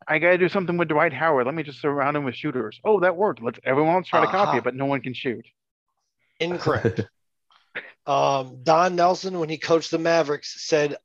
I 0.09 0.19
got 0.19 0.31
to 0.31 0.39
do 0.39 0.49
something 0.49 0.79
with 0.79 0.89
Dwight 0.89 1.13
Howard. 1.13 1.47
Let 1.47 1.55
me 1.55 1.63
just 1.63 1.81
surround 1.81 2.17
him 2.17 2.25
with 2.25 2.35
shooters. 2.35 2.81
Oh, 2.83 3.01
that 3.01 3.17
worked. 3.17 3.43
Let's 3.43 3.59
everyone 3.65 3.97
else 3.97 4.09
try 4.09 4.23
uh-huh. 4.23 4.33
to 4.33 4.33
copy 4.33 4.59
it, 4.59 4.65
but 4.65 4.75
no 4.75 4.87
one 4.87 5.03
can 5.03 5.13
shoot. 5.13 5.47
Incorrect. 6.41 7.03
um, 8.07 8.63
Don 8.63 8.97
Nelson, 8.97 9.39
when 9.39 9.51
he 9.51 9.59
coached 9.59 9.91
the 9.91 9.99
Mavericks, 9.99 10.67
said 10.67 10.97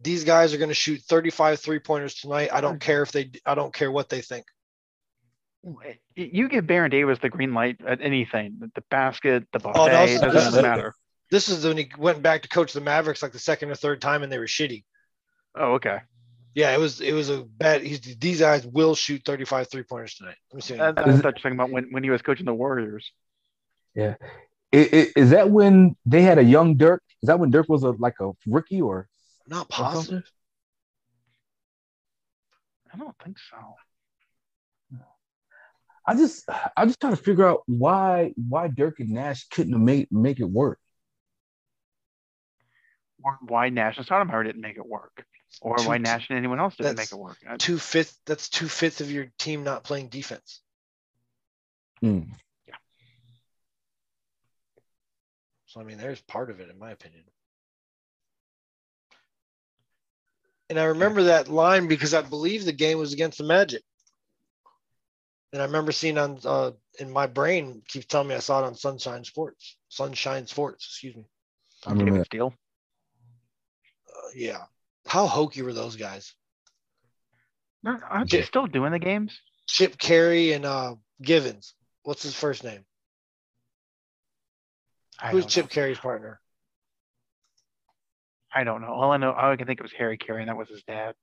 these 0.00 0.24
guys 0.24 0.52
are 0.52 0.58
going 0.58 0.68
to 0.68 0.74
shoot 0.74 1.00
35 1.00 1.60
three 1.60 1.78
pointers 1.78 2.14
tonight. 2.14 2.50
I 2.52 2.60
don't 2.60 2.80
care 2.80 3.02
if 3.02 3.12
they, 3.12 3.30
I 3.46 3.54
don't 3.54 3.72
care 3.72 3.90
what 3.90 4.08
they 4.08 4.20
think. 4.20 4.44
You 6.16 6.48
give 6.48 6.66
Baron 6.66 6.90
Davis 6.90 7.20
the 7.20 7.28
green 7.28 7.54
light 7.54 7.80
at 7.86 8.00
anything, 8.02 8.70
the 8.74 8.82
basket, 8.90 9.46
the 9.52 9.60
buffet, 9.60 9.78
oh, 9.78 9.86
no, 9.86 10.02
it 10.02 10.20
doesn't 10.20 10.60
matter. 10.60 10.92
This 11.30 11.48
is 11.48 11.64
when 11.64 11.78
he 11.78 11.90
went 11.96 12.20
back 12.20 12.42
to 12.42 12.48
coach 12.48 12.72
the 12.72 12.80
Mavericks 12.80 13.22
like 13.22 13.32
the 13.32 13.38
second 13.38 13.70
or 13.70 13.76
third 13.76 14.02
time 14.02 14.22
and 14.22 14.30
they 14.30 14.38
were 14.38 14.46
shitty. 14.46 14.84
Oh, 15.54 15.74
okay. 15.74 15.98
Yeah, 16.54 16.74
it 16.74 16.78
was 16.78 17.00
it 17.00 17.12
was 17.12 17.30
a 17.30 17.44
bad. 17.44 17.82
He's, 17.82 18.00
these 18.00 18.40
guys 18.40 18.66
will 18.66 18.94
shoot 18.94 19.22
35 19.24 19.70
three 19.70 19.82
pointers 19.84 20.14
tonight. 20.14 20.36
Let 20.52 20.56
me 20.56 20.60
see. 20.62 20.76
That's 20.76 20.96
what 20.96 21.06
you're 21.06 21.22
talking 21.22 21.52
about 21.52 21.70
when, 21.70 21.88
when 21.90 22.04
he 22.04 22.10
was 22.10 22.20
coaching 22.20 22.44
the 22.44 22.52
Warriors. 22.52 23.10
Yeah, 23.94 24.16
it, 24.70 24.92
it, 24.92 25.12
is 25.16 25.30
that 25.30 25.50
when 25.50 25.96
they 26.04 26.22
had 26.22 26.38
a 26.38 26.44
young 26.44 26.76
Dirk? 26.76 27.02
Is 27.22 27.28
that 27.28 27.38
when 27.38 27.50
Dirk 27.50 27.68
was 27.68 27.84
a 27.84 27.90
like 27.92 28.20
a 28.20 28.32
rookie 28.46 28.82
or 28.82 29.08
not 29.46 29.68
positive? 29.70 30.30
I 32.92 32.98
don't 32.98 33.16
think 33.24 33.38
so. 33.38 33.56
I 36.06 36.14
just 36.14 36.44
I 36.76 36.84
just 36.84 37.00
trying 37.00 37.16
to 37.16 37.22
figure 37.22 37.48
out 37.48 37.62
why 37.66 38.34
why 38.36 38.68
Dirk 38.68 39.00
and 39.00 39.10
Nash 39.10 39.48
couldn't 39.48 39.82
make 39.82 40.12
make 40.12 40.38
it 40.38 40.50
work. 40.50 40.78
Or 43.24 43.38
why 43.46 43.70
Nash 43.70 43.96
and 43.96 44.06
Stoudemire 44.06 44.44
didn't 44.44 44.60
make 44.60 44.76
it 44.76 44.86
work 44.86 45.24
or 45.60 45.78
two, 45.78 45.88
why 45.88 45.98
Nash 45.98 46.28
and 46.28 46.38
anyone 46.38 46.60
else 46.60 46.76
didn't 46.76 46.96
make 46.96 47.12
it 47.12 47.18
work. 47.18 47.38
Two 47.58 47.78
fifth. 47.78 48.18
That's 48.26 48.48
two 48.48 48.68
fifths 48.68 49.00
of 49.00 49.10
your 49.10 49.30
team 49.38 49.64
not 49.64 49.84
playing 49.84 50.08
defense. 50.08 50.60
Mm. 52.02 52.28
Yeah. 52.66 52.74
So 55.66 55.80
I 55.80 55.84
mean, 55.84 55.98
there's 55.98 56.20
part 56.22 56.50
of 56.50 56.60
it, 56.60 56.70
in 56.70 56.78
my 56.78 56.90
opinion. 56.90 57.22
And 60.70 60.80
I 60.80 60.84
remember 60.84 61.24
that 61.24 61.48
line 61.48 61.86
because 61.86 62.14
I 62.14 62.22
believe 62.22 62.64
the 62.64 62.72
game 62.72 62.98
was 62.98 63.12
against 63.12 63.36
the 63.36 63.44
Magic. 63.44 63.82
And 65.52 65.60
I 65.60 65.66
remember 65.66 65.92
seeing 65.92 66.16
on 66.16 66.38
uh, 66.46 66.70
in 66.98 67.10
my 67.10 67.26
brain 67.26 67.82
keeps 67.86 68.06
telling 68.06 68.28
me 68.28 68.34
I 68.34 68.38
saw 68.38 68.62
it 68.62 68.66
on 68.66 68.74
Sunshine 68.74 69.22
Sports, 69.24 69.76
Sunshine 69.90 70.46
Sports, 70.46 70.86
excuse 70.86 71.14
me. 71.14 71.26
I 71.86 71.90
remember 71.90 72.18
that 72.18 72.30
deal. 72.30 72.54
Uh, 74.08 74.30
yeah, 74.34 74.62
how 75.12 75.26
hokey 75.26 75.60
were 75.60 75.74
those 75.74 75.96
guys? 75.96 76.32
Aren't 77.84 78.30
they 78.30 78.40
still 78.40 78.66
doing 78.66 78.92
the 78.92 78.98
games? 78.98 79.38
Chip 79.68 79.98
Caray 79.98 80.52
and 80.52 80.64
uh, 80.64 80.94
Givens. 81.20 81.74
What's 82.02 82.22
his 82.22 82.34
first 82.34 82.64
name? 82.64 82.86
I 85.20 85.32
Who's 85.32 85.44
Chip 85.44 85.66
know. 85.66 85.68
Caray's 85.68 85.98
partner? 85.98 86.40
I 88.54 88.64
don't 88.64 88.80
know. 88.80 88.88
All 88.88 89.12
I 89.12 89.18
know, 89.18 89.32
all 89.32 89.52
I 89.52 89.56
can 89.56 89.66
think 89.66 89.80
it 89.80 89.82
was 89.82 89.92
Harry 89.92 90.16
Caray, 90.16 90.40
and 90.40 90.48
that 90.48 90.56
was 90.56 90.70
his 90.70 90.82
dad. 90.84 91.14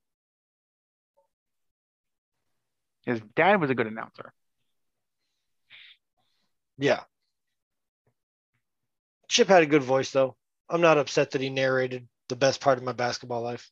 His 3.06 3.20
dad 3.34 3.60
was 3.60 3.70
a 3.70 3.74
good 3.74 3.88
announcer. 3.88 4.32
Yeah. 6.78 7.00
Chip 9.28 9.48
had 9.48 9.64
a 9.64 9.66
good 9.66 9.82
voice, 9.82 10.12
though. 10.12 10.36
I'm 10.68 10.80
not 10.80 10.96
upset 10.96 11.32
that 11.32 11.40
he 11.40 11.50
narrated 11.50 12.06
the 12.28 12.36
best 12.36 12.60
part 12.60 12.78
of 12.78 12.84
my 12.84 12.92
basketball 12.92 13.42
life. 13.42 13.68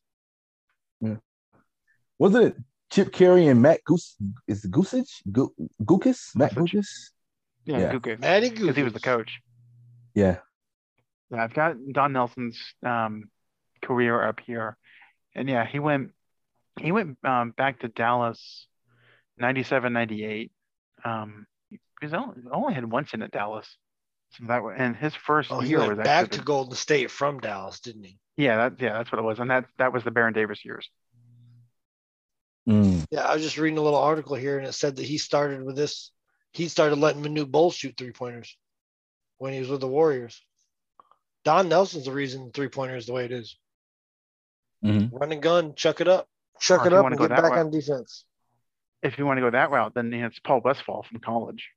Yeah. 2.19 2.25
Wasn't 2.25 2.45
it 2.45 2.55
Chip 2.91 3.13
Caray 3.13 3.47
and 3.47 3.61
Matt 3.61 3.83
Goose? 3.85 4.15
Is 4.47 4.65
it 4.65 4.71
Goosage? 4.71 5.21
Go- 5.31 5.53
Guokas? 5.83 6.35
Matt 6.35 6.53
Guokas? 6.53 6.87
Yeah, 7.65 7.77
yeah. 7.77 7.93
Guokas. 7.93 8.19
Matty 8.19 8.49
Because 8.49 8.75
he 8.75 8.83
was 8.83 8.93
the 8.93 8.99
coach. 8.99 9.39
Yeah. 10.13 10.37
Yeah, 11.31 11.43
I've 11.43 11.53
got 11.53 11.75
Don 11.91 12.13
Nelson's 12.13 12.59
um, 12.83 13.25
career 13.83 14.21
up 14.23 14.39
here, 14.39 14.77
and 15.35 15.47
yeah, 15.47 15.63
he 15.63 15.77
went 15.77 16.11
he 16.79 16.91
went 16.91 17.17
um, 17.23 17.51
back 17.51 17.81
to 17.81 17.87
Dallas, 17.87 18.67
97, 19.37 19.93
98. 19.93 20.51
Um, 21.05 21.45
because 21.99 22.13
only, 22.13 22.35
only 22.51 22.73
had 22.73 22.89
one 22.89 23.05
stint 23.05 23.23
at 23.23 23.31
Dallas. 23.31 23.67
So 24.31 24.45
that 24.47 24.61
and 24.77 24.95
his 24.95 25.15
first 25.15 25.51
oh, 25.51 25.61
year 25.61 25.87
was 25.87 25.97
back 25.97 26.29
to 26.31 26.41
Golden 26.41 26.75
State 26.75 27.09
from 27.09 27.39
Dallas, 27.39 27.79
didn't 27.79 28.03
he? 28.03 28.19
Yeah, 28.37 28.57
that 28.57 28.81
yeah, 28.81 28.93
that's 28.93 29.11
what 29.11 29.19
it 29.19 29.23
was, 29.23 29.39
and 29.39 29.49
that 29.49 29.65
that 29.77 29.91
was 29.91 30.03
the 30.03 30.11
Baron 30.11 30.33
Davis 30.33 30.63
years. 30.63 30.89
Mm. 32.69 33.05
Yeah, 33.09 33.21
I 33.21 33.33
was 33.33 33.43
just 33.43 33.57
reading 33.57 33.79
a 33.79 33.81
little 33.81 33.99
article 33.99 34.35
here, 34.35 34.59
and 34.59 34.67
it 34.67 34.73
said 34.73 34.97
that 34.97 35.05
he 35.05 35.17
started 35.17 35.63
with 35.63 35.75
this 35.75 36.11
he 36.51 36.67
started 36.67 36.97
letting 36.97 37.21
Manute 37.21 37.51
Bol 37.51 37.71
shoot 37.71 37.95
three 37.97 38.11
pointers 38.11 38.57
when 39.37 39.53
he 39.53 39.59
was 39.59 39.69
with 39.69 39.81
the 39.81 39.87
Warriors. 39.87 40.43
Don 41.45 41.69
Nelson's 41.69 42.05
the 42.05 42.11
reason 42.11 42.51
three 42.53 42.69
pointer 42.69 42.95
is 42.95 43.05
the 43.05 43.13
way 43.13 43.25
it 43.25 43.31
is. 43.31 43.57
Mhm. 44.83 45.09
Run 45.11 45.31
and 45.31 45.41
gun, 45.41 45.75
chuck 45.75 46.01
it 46.01 46.07
up, 46.07 46.27
chuck 46.59 46.83
Or 46.83 46.87
it 46.87 46.93
up, 46.93 47.05
and 47.05 47.17
get 47.17 47.29
back 47.29 47.43
route. 47.43 47.59
on 47.59 47.69
defense. 47.71 48.25
If 49.01 49.17
you 49.17 49.25
want 49.25 49.37
to 49.37 49.41
go 49.41 49.49
that 49.51 49.69
route, 49.71 49.93
then 49.93 50.13
it's 50.13 50.39
Paul 50.39 50.61
Westphal 50.61 51.03
from 51.03 51.19
college, 51.19 51.69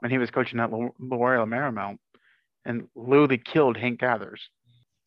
when 0.00 0.10
he 0.10 0.18
was 0.18 0.30
coaching 0.30 0.60
at 0.60 0.70
Lo- 0.70 0.94
Loyola 0.98 1.46
Marymount, 1.46 1.98
and 2.64 2.88
literally 2.94 3.38
killed 3.38 3.76
Hank 3.76 4.00
Gathers. 4.00 4.48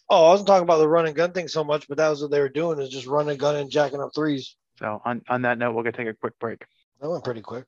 Oh, 0.10 0.26
I 0.26 0.30
wasn't 0.30 0.48
talking 0.48 0.64
about 0.64 0.80
the 0.80 0.88
run 0.90 1.06
and 1.06 1.16
gun 1.16 1.32
thing 1.32 1.48
so 1.48 1.64
much, 1.64 1.88
but 1.88 1.98
that 1.98 2.10
was 2.10 2.22
what 2.22 2.32
they 2.32 2.40
were 2.42 2.50
doing 2.50 2.80
is 2.80 2.90
just 2.90 3.08
running 3.08 3.38
gun 3.38 3.56
and 3.56 3.70
jacking 3.72 4.02
up 4.02 4.12
threes. 4.14 4.56
So 4.80 5.02
on, 5.06 5.22
on 5.30 5.44
that 5.44 5.58
note, 5.58 5.74
we're 5.74 5.84
gonna 5.84 5.98
take 5.98 6.08
a 6.08 6.14
quick 6.14 6.38
break. 6.40 6.66
That 7.02 7.10
went 7.10 7.24
pretty 7.24 7.42
quick. 7.42 7.68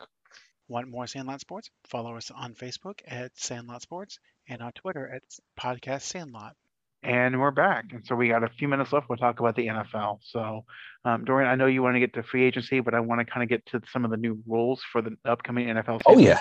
Want 0.68 0.88
more 0.88 1.06
Sandlot 1.06 1.41
Sports? 1.41 1.70
Follow 1.88 2.18
us 2.18 2.32
on 2.32 2.56
Facebook 2.56 2.99
at 3.08 3.32
Sandlot 3.36 3.84
Sports 3.84 4.20
and 4.49 4.62
on 4.62 4.72
Twitter 4.72 5.08
at 5.08 5.22
Podcast 5.60 6.01
Sandlot. 6.01 6.56
And 7.03 7.39
we're 7.39 7.51
back. 7.51 7.86
And 7.91 8.03
so 8.03 8.16
we 8.16 8.30
got 8.30 8.43
a 8.43 8.49
few 8.49 8.68
minutes 8.68 8.91
left. 8.91 9.08
We'll 9.08 9.18
talk 9.18 9.39
about 9.39 9.56
the 9.56 9.68
NFL. 9.68 10.20
So, 10.24 10.66
um, 11.03 11.24
Dorian, 11.24 11.51
I 11.51 11.53
know 11.53 11.68
you 11.68 11.84
want 11.84 11.95
to 11.95 11.99
get 11.99 12.16
to 12.16 12.24
free 12.24 12.43
agency, 12.43 12.80
but 12.80 12.95
I 12.95 12.99
want 12.99 13.20
to 13.20 13.26
kind 13.26 13.43
of 13.43 13.49
get 13.49 13.64
to 13.68 13.82
some 13.93 14.06
of 14.06 14.12
the 14.12 14.18
new 14.18 14.41
rules 14.47 14.82
for 14.91 15.03
the 15.03 15.16
upcoming 15.24 15.68
NFL 15.68 15.99
Season. 15.99 16.01
Oh 16.08 16.18
yeah. 16.18 16.39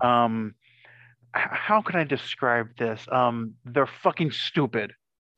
Um, 0.00 0.54
how 1.32 1.82
can 1.82 2.00
I 2.00 2.04
describe 2.04 2.76
this? 2.76 3.06
Um, 3.12 3.54
they're 3.64 3.88
fucking 4.02 4.32
stupid. 4.32 4.92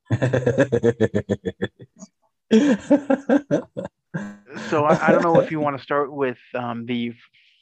So 4.69 4.85
I, 4.85 5.07
I 5.07 5.11
don't 5.11 5.23
know 5.23 5.39
if 5.39 5.51
you 5.51 5.59
want 5.59 5.77
to 5.77 5.83
start 5.83 6.11
with 6.11 6.37
um, 6.53 6.85
the 6.85 7.13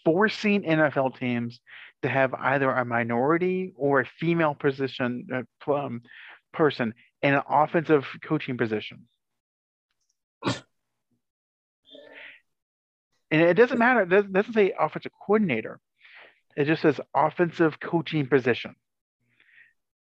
forcing 0.04 0.64
NFL 0.64 1.18
teams 1.18 1.60
to 2.02 2.10
have 2.10 2.34
either 2.34 2.70
a 2.72 2.84
minority 2.86 3.74
or 3.76 4.02
a 4.02 4.06
female 4.06 4.56
position 4.56 5.28
uh, 5.68 5.72
um, 5.74 6.02
person 6.54 6.94
in 7.22 7.34
an 7.36 7.42
offensive 7.50 8.06
coaching 8.24 8.58
position. 8.58 9.08
And 13.32 13.42
it 13.42 13.54
doesn't 13.54 13.78
matter. 13.80 14.02
It 14.02 14.10
doesn't- 14.10 14.34
doesn't 14.34 14.54
say 14.54 14.74
offensive 14.78 15.14
coordinator. 15.26 15.80
It 16.58 16.66
just 16.66 16.82
says 16.82 17.00
offensive 17.16 17.80
coaching 17.80 18.28
position. 18.28 18.76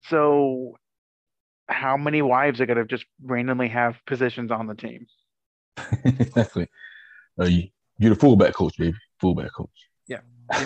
So, 0.04 0.78
how 1.68 1.98
many 1.98 2.22
wives 2.22 2.60
are 2.60 2.66
going 2.66 2.78
to 2.78 2.86
just 2.86 3.04
randomly 3.22 3.68
have 3.68 3.96
positions 4.06 4.50
on 4.50 4.66
the 4.66 4.74
team? 4.74 5.06
exactly. 6.04 6.68
Uh, 7.40 7.44
you, 7.44 7.68
you're 7.98 8.14
the 8.14 8.20
fullback 8.20 8.54
coach, 8.54 8.76
baby. 8.78 8.96
Fullback 9.20 9.52
coach. 9.52 9.68
Yeah. 10.06 10.20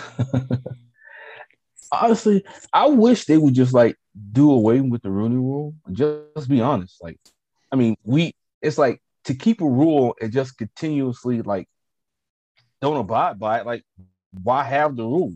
Honestly, 1.92 2.44
I 2.72 2.86
wish 2.86 3.26
they 3.26 3.36
would 3.36 3.55
just 3.55 3.72
like 3.72 3.96
do 4.32 4.50
away 4.50 4.80
with 4.80 5.02
the 5.02 5.11
Rooney 5.11 5.36
Rule. 5.36 5.74
Just 5.92 6.48
be 6.48 6.61
honest. 6.61 7.02
Like, 7.02 7.18
I 7.70 7.76
mean, 7.76 7.96
we 8.05 8.34
it's 8.62 8.78
like 8.78 9.00
to 9.24 9.34
keep 9.34 9.61
a 9.61 9.68
rule 9.68 10.14
and 10.20 10.32
just 10.32 10.57
continuously 10.59 11.42
like 11.42 11.68
don't 12.80 12.96
abide 12.96 13.38
by 13.38 13.61
it. 13.61 13.66
Like, 13.66 13.84
why 14.42 14.64
have 14.64 14.96
the 14.96 15.05
rule? 15.05 15.34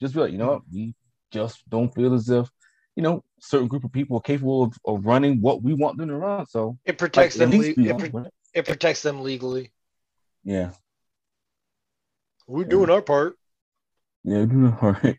Just 0.00 0.14
be 0.14 0.20
like, 0.20 0.32
you 0.32 0.38
know 0.38 0.52
what? 0.52 0.62
We 0.72 0.94
just 1.30 1.68
don't 1.68 1.94
feel 1.94 2.14
as 2.14 2.30
if 2.30 2.48
you 2.96 3.02
know 3.02 3.22
certain 3.40 3.68
group 3.68 3.84
of 3.84 3.92
people 3.92 4.16
are 4.16 4.22
capable 4.22 4.62
of, 4.64 4.74
of 4.86 5.04
running 5.04 5.40
what 5.40 5.62
we 5.62 5.74
want 5.74 5.98
them 5.98 6.08
to 6.08 6.16
run. 6.16 6.46
So 6.46 6.78
It 6.84 6.96
protects 6.98 7.36
at 7.36 7.50
them. 7.50 7.50
least 7.50 7.76
Le- 7.78 7.84
it, 7.84 7.92
honest 7.92 8.12
pro- 8.12 8.22
with 8.22 8.32
it. 8.54 8.60
it 8.60 8.66
protects 8.66 9.02
them 9.02 9.22
legally. 9.22 9.72
Yeah. 10.44 10.70
We're 12.46 12.64
doing 12.64 12.90
our 12.90 13.02
part. 13.02 13.36
Yeah, 14.24 14.44
do 14.46 14.74
all 14.80 14.92
right. 14.92 15.18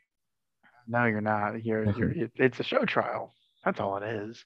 No, 0.88 1.06
you're 1.06 1.22
not. 1.22 1.64
You're, 1.64 1.92
you're 1.92 2.30
it's 2.36 2.60
a 2.60 2.64
show 2.64 2.86
trial. 2.86 3.36
That's 3.64 3.80
all 3.80 3.98
it 3.98 4.04
is. 4.04 4.44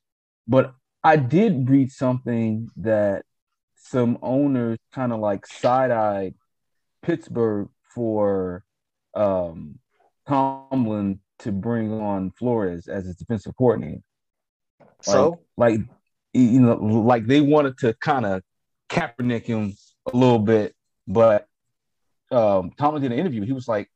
But 0.47 0.73
I 1.03 1.15
did 1.15 1.69
read 1.69 1.91
something 1.91 2.69
that 2.77 3.23
some 3.75 4.17
owners 4.21 4.77
kind 4.93 5.13
of 5.13 5.19
like 5.19 5.45
side-eyed 5.45 6.35
Pittsburgh 7.01 7.69
for 7.93 8.63
um, 9.13 9.79
Tomlin 10.27 11.19
to 11.39 11.51
bring 11.51 11.93
on 11.93 12.31
Flores 12.31 12.87
as 12.87 13.05
his 13.05 13.15
defensive 13.15 13.55
coordinator. 13.57 14.01
So 15.01 15.39
like 15.57 15.79
you 16.33 16.61
know, 16.61 16.75
like 16.75 17.27
they 17.27 17.41
wanted 17.41 17.77
to 17.79 17.93
kind 17.99 18.25
of 18.25 18.41
Kaepernick 18.93 19.45
him 19.45 19.75
a 20.11 20.15
little 20.15 20.39
bit, 20.39 20.75
but 21.07 21.47
um, 22.31 22.71
Tomlin 22.77 23.01
did 23.01 23.11
an 23.11 23.19
interview. 23.19 23.43
He 23.43 23.53
was 23.53 23.67
like, 23.67 23.89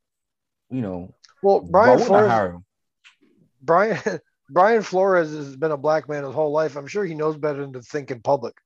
you 0.70 0.80
know, 0.80 1.14
well, 1.42 1.60
Brian 1.60 1.98
Flores 1.98 2.28
hire 2.28 2.52
him? 2.52 2.64
Brian 3.62 4.00
Brian 4.50 4.82
Flores 4.82 5.30
has 5.30 5.56
been 5.56 5.72
a 5.72 5.76
black 5.76 6.08
man 6.08 6.24
his 6.24 6.34
whole 6.34 6.52
life. 6.52 6.76
I'm 6.76 6.86
sure 6.86 7.04
he 7.04 7.14
knows 7.14 7.36
better 7.36 7.60
than 7.60 7.72
to 7.74 7.82
think 7.82 8.10
in 8.10 8.20
public. 8.20 8.54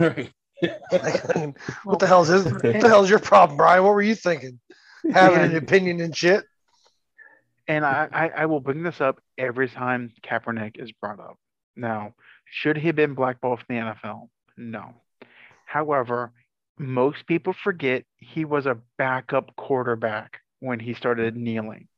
Right. 0.00 0.32
what 1.84 1.98
the 1.98 2.06
hell 2.06 2.22
is 2.22 2.28
his, 2.28 2.44
what 2.44 2.62
the 2.62 2.88
hell 2.88 3.02
is 3.02 3.10
your 3.10 3.18
problem, 3.18 3.56
Brian? 3.56 3.82
What 3.82 3.92
were 3.92 4.02
you 4.02 4.14
thinking? 4.14 4.60
Having 5.12 5.40
an 5.40 5.56
opinion 5.56 6.00
and 6.00 6.16
shit. 6.16 6.44
And 7.66 7.84
I, 7.84 8.08
I, 8.12 8.28
I 8.28 8.46
will 8.46 8.60
bring 8.60 8.82
this 8.82 9.00
up 9.00 9.20
every 9.36 9.68
time 9.68 10.12
Kaepernick 10.22 10.80
is 10.80 10.92
brought 10.92 11.20
up. 11.20 11.36
Now, 11.76 12.14
should 12.50 12.76
he 12.76 12.86
have 12.86 12.96
been 12.96 13.14
blackballed 13.14 13.60
from 13.60 13.76
the 13.76 13.82
NFL? 13.82 14.28
No. 14.56 14.94
However, 15.74 16.30
most 16.78 17.26
people 17.26 17.52
forget 17.52 18.04
he 18.16 18.44
was 18.44 18.64
a 18.64 18.78
backup 18.96 19.56
quarterback 19.56 20.38
when 20.60 20.78
he 20.78 20.94
started 20.94 21.34
mm. 21.34 21.38
kneeling. 21.38 21.88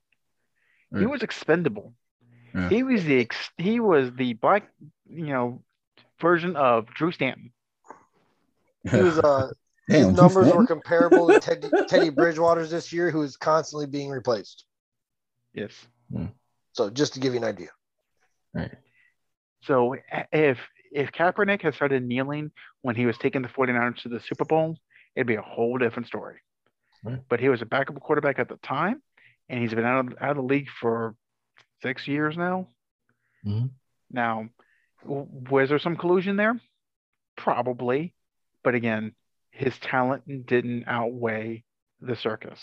He 0.92 1.04
mm. 1.04 1.10
was 1.10 1.22
expendable. 1.22 1.92
Yeah. 2.54 2.70
He 2.70 2.82
was 2.82 3.04
the 3.04 3.20
ex- 3.20 3.50
he 3.58 3.80
was 3.80 4.10
the 4.16 4.32
black 4.32 4.72
you 5.10 5.26
know 5.26 5.62
version 6.22 6.56
of 6.56 6.86
Drew 6.86 7.12
Stanton. 7.12 7.52
He 8.90 8.96
was 8.96 9.18
uh 9.18 9.50
his 9.88 10.06
Damn, 10.06 10.14
Drew 10.14 10.22
numbers 10.22 10.54
were 10.54 10.66
comparable 10.66 11.28
to 11.28 11.38
Teddy, 11.38 11.68
Teddy 11.86 12.08
Bridgewater's 12.08 12.70
this 12.70 12.94
year, 12.94 13.10
who 13.10 13.20
is 13.20 13.36
constantly 13.36 13.86
being 13.86 14.08
replaced. 14.08 14.64
Yes. 15.52 15.72
Mm. 16.10 16.32
So 16.72 16.88
just 16.88 17.12
to 17.12 17.20
give 17.20 17.34
you 17.34 17.40
an 17.40 17.44
idea. 17.44 17.68
Right. 18.54 18.74
So 19.64 19.96
if 20.32 20.58
if 20.92 21.12
Kaepernick 21.12 21.60
had 21.60 21.74
started 21.74 22.02
kneeling 22.02 22.52
when 22.86 22.94
he 22.94 23.04
was 23.04 23.18
taking 23.18 23.42
the 23.42 23.48
49ers 23.48 24.02
to 24.02 24.08
the 24.08 24.20
Super 24.20 24.44
Bowl, 24.44 24.78
it'd 25.16 25.26
be 25.26 25.34
a 25.34 25.42
whole 25.42 25.76
different 25.76 26.06
story. 26.06 26.36
Right. 27.02 27.18
But 27.28 27.40
he 27.40 27.48
was 27.48 27.60
a 27.60 27.66
backup 27.66 27.98
quarterback 28.00 28.38
at 28.38 28.48
the 28.48 28.58
time, 28.58 29.02
and 29.48 29.60
he's 29.60 29.74
been 29.74 29.84
out 29.84 30.06
of, 30.06 30.14
out 30.20 30.30
of 30.30 30.36
the 30.36 30.42
league 30.42 30.68
for 30.80 31.16
six 31.82 32.06
years 32.06 32.36
now. 32.36 32.68
Mhm. 33.44 33.70
Now, 34.08 34.48
was 35.04 35.68
there 35.68 35.80
some 35.80 35.96
collusion 35.96 36.36
there? 36.36 36.60
Probably. 37.36 38.14
But 38.62 38.76
again, 38.76 39.16
his 39.50 39.76
talent 39.80 40.46
didn't 40.46 40.84
outweigh 40.86 41.64
the 42.00 42.14
circus. 42.14 42.60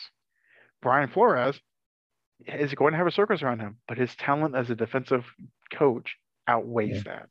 Brian 0.81 1.10
Flores 1.10 1.60
is 2.48 2.73
going 2.76 2.93
to 2.93 2.98
have 2.98 3.07
a 3.07 3.11
circus 3.11 3.41
around 3.43 3.60
him, 3.60 3.77
but 3.89 3.98
his 3.98 4.15
talent 4.15 4.56
as 4.56 4.69
a 4.69 4.76
defensive 4.76 5.26
coach 5.73 6.15
outweighs 6.48 7.03
Yeah. 7.06 7.11
that. 7.11 7.30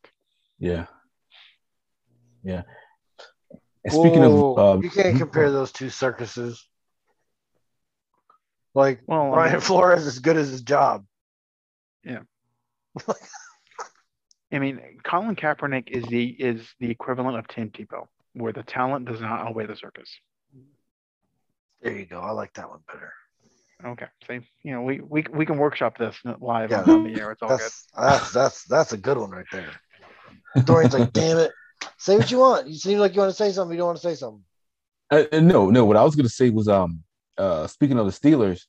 Yeah. 0.59 0.87
Yeah. 2.45 2.63
And 3.85 3.93
speaking 3.93 4.23
of, 4.25 4.33
Whoa, 4.33 4.55
uh, 4.55 4.81
you 4.81 4.91
can't 4.91 5.19
compare 5.19 5.51
those 5.51 5.73
two 5.73 5.91
circuses. 5.91 6.65
Like 8.75 9.01
Well, 9.07 9.33
I 9.33 9.35
Brian 9.35 9.53
mean- 9.53 9.61
Flores 9.61 10.07
is 10.07 10.19
good 10.21 10.37
as 10.37 10.51
his 10.51 10.63
job. 10.63 11.05
Yeah. 12.05 12.21
I 14.53 14.59
mean, 14.59 14.81
Colin 15.03 15.35
Kaepernick 15.35 15.89
is 15.91 16.05
the 16.07 16.27
is 16.27 16.67
the 16.79 16.91
equivalent 16.91 17.39
of 17.39 17.49
Tim 17.49 17.71
Tebow, 17.71 18.07
where 18.35 18.53
the 18.53 18.63
talent 18.63 19.07
does 19.07 19.21
not 19.21 19.41
outweigh 19.41 19.67
the 19.67 19.77
circus. 19.77 20.11
There 21.81 21.93
you 21.97 22.05
go. 22.07 22.21
I 22.21 22.31
like 22.33 22.53
that 22.55 22.69
one 22.69 22.81
better. 22.87 23.13
Okay, 23.85 24.07
see, 24.29 24.41
you 24.63 24.73
know, 24.73 24.83
we 24.83 25.01
we, 25.01 25.25
we 25.33 25.47
can 25.47 25.57
workshop 25.59 25.97
this 25.99 26.17
live 26.41 26.71
Yeah. 26.71 26.83
on 26.87 27.05
the 27.05 27.21
air. 27.21 27.33
It's 27.33 27.43
all 27.43 27.49
good. 27.49 27.61
That's 27.61 27.87
that's 27.97 28.33
that's 28.33 28.65
that's 28.65 28.93
a 28.93 28.97
good 28.99 29.17
one 29.19 29.31
right 29.31 29.47
there. 29.51 29.71
Dorian's 30.65 30.95
like, 30.95 31.13
damn 31.13 31.39
it. 31.39 31.51
Say 31.99 32.17
what 32.17 32.31
you 32.31 32.39
want. 32.39 32.69
You 32.69 32.75
seem 32.75 32.99
like 32.99 33.15
you 33.15 33.21
want 33.21 33.31
to 33.31 33.37
say 33.37 33.53
something. 33.53 33.75
You 33.75 33.79
don't 33.79 33.89
want 33.89 33.99
to 33.99 34.09
say 34.09 34.15
something. 34.15 34.43
Uh, 35.11 35.25
uh, 35.33 35.41
no, 35.41 35.71
no. 35.71 35.85
What 35.85 35.97
I 35.97 36.05
was 36.05 36.17
going 36.17 36.27
to 36.27 36.33
say 36.33 36.51
was, 36.51 36.69
um, 36.69 37.03
uh, 37.39 37.67
speaking 37.67 37.99
of 37.99 38.07
the 38.07 38.13
Steelers, 38.13 38.63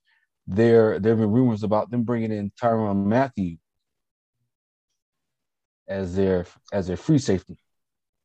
there 0.46 1.00
there 1.00 1.14
have 1.14 1.20
been 1.20 1.32
rumors 1.32 1.64
about 1.64 1.90
them 1.90 2.04
bringing 2.04 2.32
in 2.32 2.52
Tyrann 2.62 3.06
Mathieu 3.06 3.58
as 5.88 6.16
their 6.16 6.46
as 6.72 6.88
their 6.88 6.98
free 6.98 7.20
safety. 7.20 7.58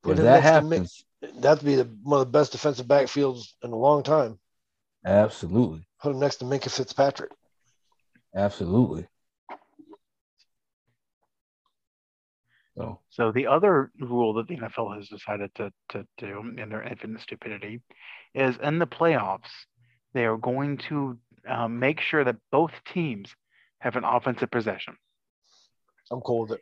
If 0.05 0.17
that 0.19 0.43
happens, 0.43 1.05
That'd 1.21 1.65
be 1.65 1.75
the, 1.75 1.85
one 2.03 2.21
of 2.21 2.27
the 2.29 2.39
best 2.39 2.53
defensive 2.53 2.87
backfields 2.87 3.55
in 3.63 3.73
a 3.73 3.77
long 3.77 4.03
time. 4.03 4.39
absolutely, 5.05 5.87
Put 6.01 6.13
him 6.13 6.21
next 6.21 6.37
to 6.37 6.45
Minkah 6.45 6.71
Fitzpatrick. 6.71 7.31
absolutely. 8.35 9.07
So 12.79 13.01
So 13.11 13.33
the 13.33 13.47
other 13.47 13.91
rule 14.01 14.35
that 14.35 14.49
the 14.49 14.57
NFL 14.57 14.97
has 14.97 15.09
decided 15.09 15.51
to 15.57 15.73
to 15.91 16.07
do 16.17 16.41
in 16.57 16.69
their 16.69 16.83
infinite 16.83 17.21
stupidity 17.23 17.83
is 18.35 18.57
in 18.63 18.79
the 18.79 18.87
playoffs, 18.87 19.51
they 20.15 20.25
are 20.25 20.37
going 20.37 20.79
to 20.89 21.19
um, 21.47 21.79
make 21.79 22.01
sure 22.01 22.25
that 22.25 22.37
both 22.51 22.73
teams 22.93 23.35
have 23.81 23.97
an 23.97 24.05
offensive 24.05 24.51
possession. 24.51 24.97
I'm 26.11 26.21
cool 26.21 26.43
with 26.43 26.53
it. 26.53 26.61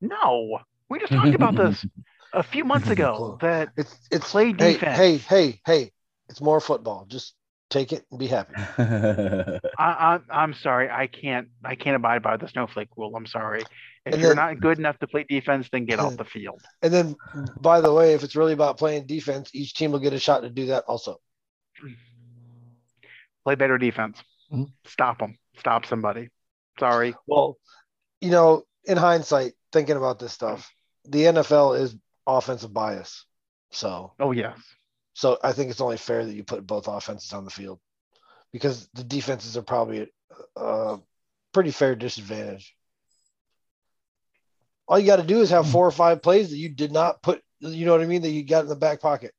No, 0.00 0.60
we 0.88 0.98
just 0.98 1.12
talked 1.12 1.34
about 1.34 1.56
this 1.56 1.84
a 2.32 2.42
few 2.42 2.64
months 2.64 2.90
ago. 2.90 3.38
That 3.40 3.70
It's 3.76 3.94
it's 4.10 4.30
play 4.30 4.52
defense. 4.52 4.96
hey, 4.96 5.18
hey, 5.18 5.18
hey, 5.18 5.60
hey. 5.66 5.92
It's 6.28 6.40
more 6.40 6.60
football. 6.60 7.06
Just 7.08 7.34
take 7.70 7.92
it 7.92 8.04
and 8.10 8.18
be 8.18 8.26
happy. 8.26 8.54
I, 8.78 9.60
I, 9.78 10.20
I'm 10.30 10.54
sorry, 10.54 10.90
I 10.90 11.06
can't, 11.06 11.48
I 11.64 11.74
can't 11.74 11.96
abide 11.96 12.22
by 12.22 12.36
the 12.36 12.48
snowflake 12.48 12.88
rule. 12.96 13.14
I'm 13.16 13.26
sorry. 13.26 13.62
If 14.06 14.14
And 14.14 14.22
you're 14.22 14.34
not 14.34 14.60
good 14.60 14.78
enough 14.78 14.98
to 15.00 15.06
play 15.06 15.24
defense, 15.28 15.68
then 15.70 15.84
get 15.84 15.98
off 15.98 16.16
the 16.18 16.24
field. 16.24 16.62
And 16.82 16.92
then, 16.92 17.16
by 17.60 17.80
the 17.80 17.92
way, 17.92 18.14
if 18.14 18.22
it's 18.22 18.36
really 18.36 18.52
about 18.52 18.78
playing 18.78 19.06
defense, 19.06 19.50
each 19.52 19.74
team 19.74 19.92
will 19.92 19.98
get 19.98 20.12
a 20.12 20.18
shot 20.18 20.40
to 20.40 20.50
do 20.50 20.66
that 20.66 20.84
also. 20.84 21.18
Play 23.44 23.54
better 23.54 23.78
defense. 23.78 24.18
Mhm. 24.52 24.70
Stop 24.84 25.18
them. 25.18 25.38
Stop 25.58 25.86
somebody. 25.86 26.28
Sorry. 26.78 27.14
Well, 27.26 27.56
you 28.20 28.30
know, 28.30 28.64
in 28.84 28.96
hindsight, 28.96 29.52
thinking 29.72 29.96
about 29.96 30.18
this 30.18 30.32
stuff, 30.32 30.70
the 31.04 31.24
NFL 31.24 31.80
is 31.80 31.96
offensive 32.26 32.72
bias. 32.72 33.24
So, 33.70 34.12
Oh 34.18 34.32
yes. 34.32 34.58
So 35.18 35.36
I 35.42 35.50
think 35.50 35.68
it's 35.68 35.80
only 35.80 35.96
fair 35.96 36.24
that 36.24 36.32
you 36.32 36.44
put 36.44 36.64
both 36.64 36.86
offenses 36.86 37.32
on 37.32 37.44
the 37.44 37.50
field 37.50 37.80
because 38.52 38.88
the 38.94 39.02
defenses 39.02 39.56
are 39.56 39.62
probably 39.62 40.02
at 40.02 40.08
a 40.54 40.98
pretty 41.52 41.72
fair 41.72 41.96
disadvantage. 41.96 42.72
All 44.86 44.96
you 44.96 45.06
got 45.06 45.16
to 45.16 45.24
do 45.24 45.40
is 45.40 45.50
have 45.50 45.64
hmm. 45.64 45.72
four 45.72 45.88
or 45.88 45.90
five 45.90 46.22
plays 46.22 46.50
that 46.50 46.56
you 46.56 46.68
did 46.68 46.92
not 46.92 47.20
put, 47.20 47.42
you 47.58 47.84
know 47.84 47.90
what 47.90 48.00
I 48.00 48.06
mean, 48.06 48.22
that 48.22 48.30
you 48.30 48.44
got 48.44 48.62
in 48.62 48.68
the 48.68 48.76
back 48.76 49.00
pocket. 49.00 49.34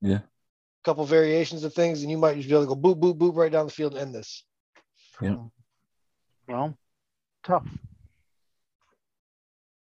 Yeah. 0.00 0.20
A 0.20 0.84
couple 0.86 1.04
variations 1.04 1.64
of 1.64 1.74
things, 1.74 2.00
and 2.00 2.10
you 2.10 2.16
might 2.16 2.36
just 2.36 2.48
be 2.48 2.54
able 2.54 2.64
to 2.64 2.74
go 2.74 2.94
boop, 2.94 2.98
boop, 2.98 3.18
boop 3.18 3.36
right 3.36 3.52
down 3.52 3.66
the 3.66 3.72
field 3.72 3.92
and 3.92 4.00
end 4.00 4.14
this. 4.14 4.42
Yeah. 5.20 5.36
Well, 6.48 6.78
tough. 7.44 7.68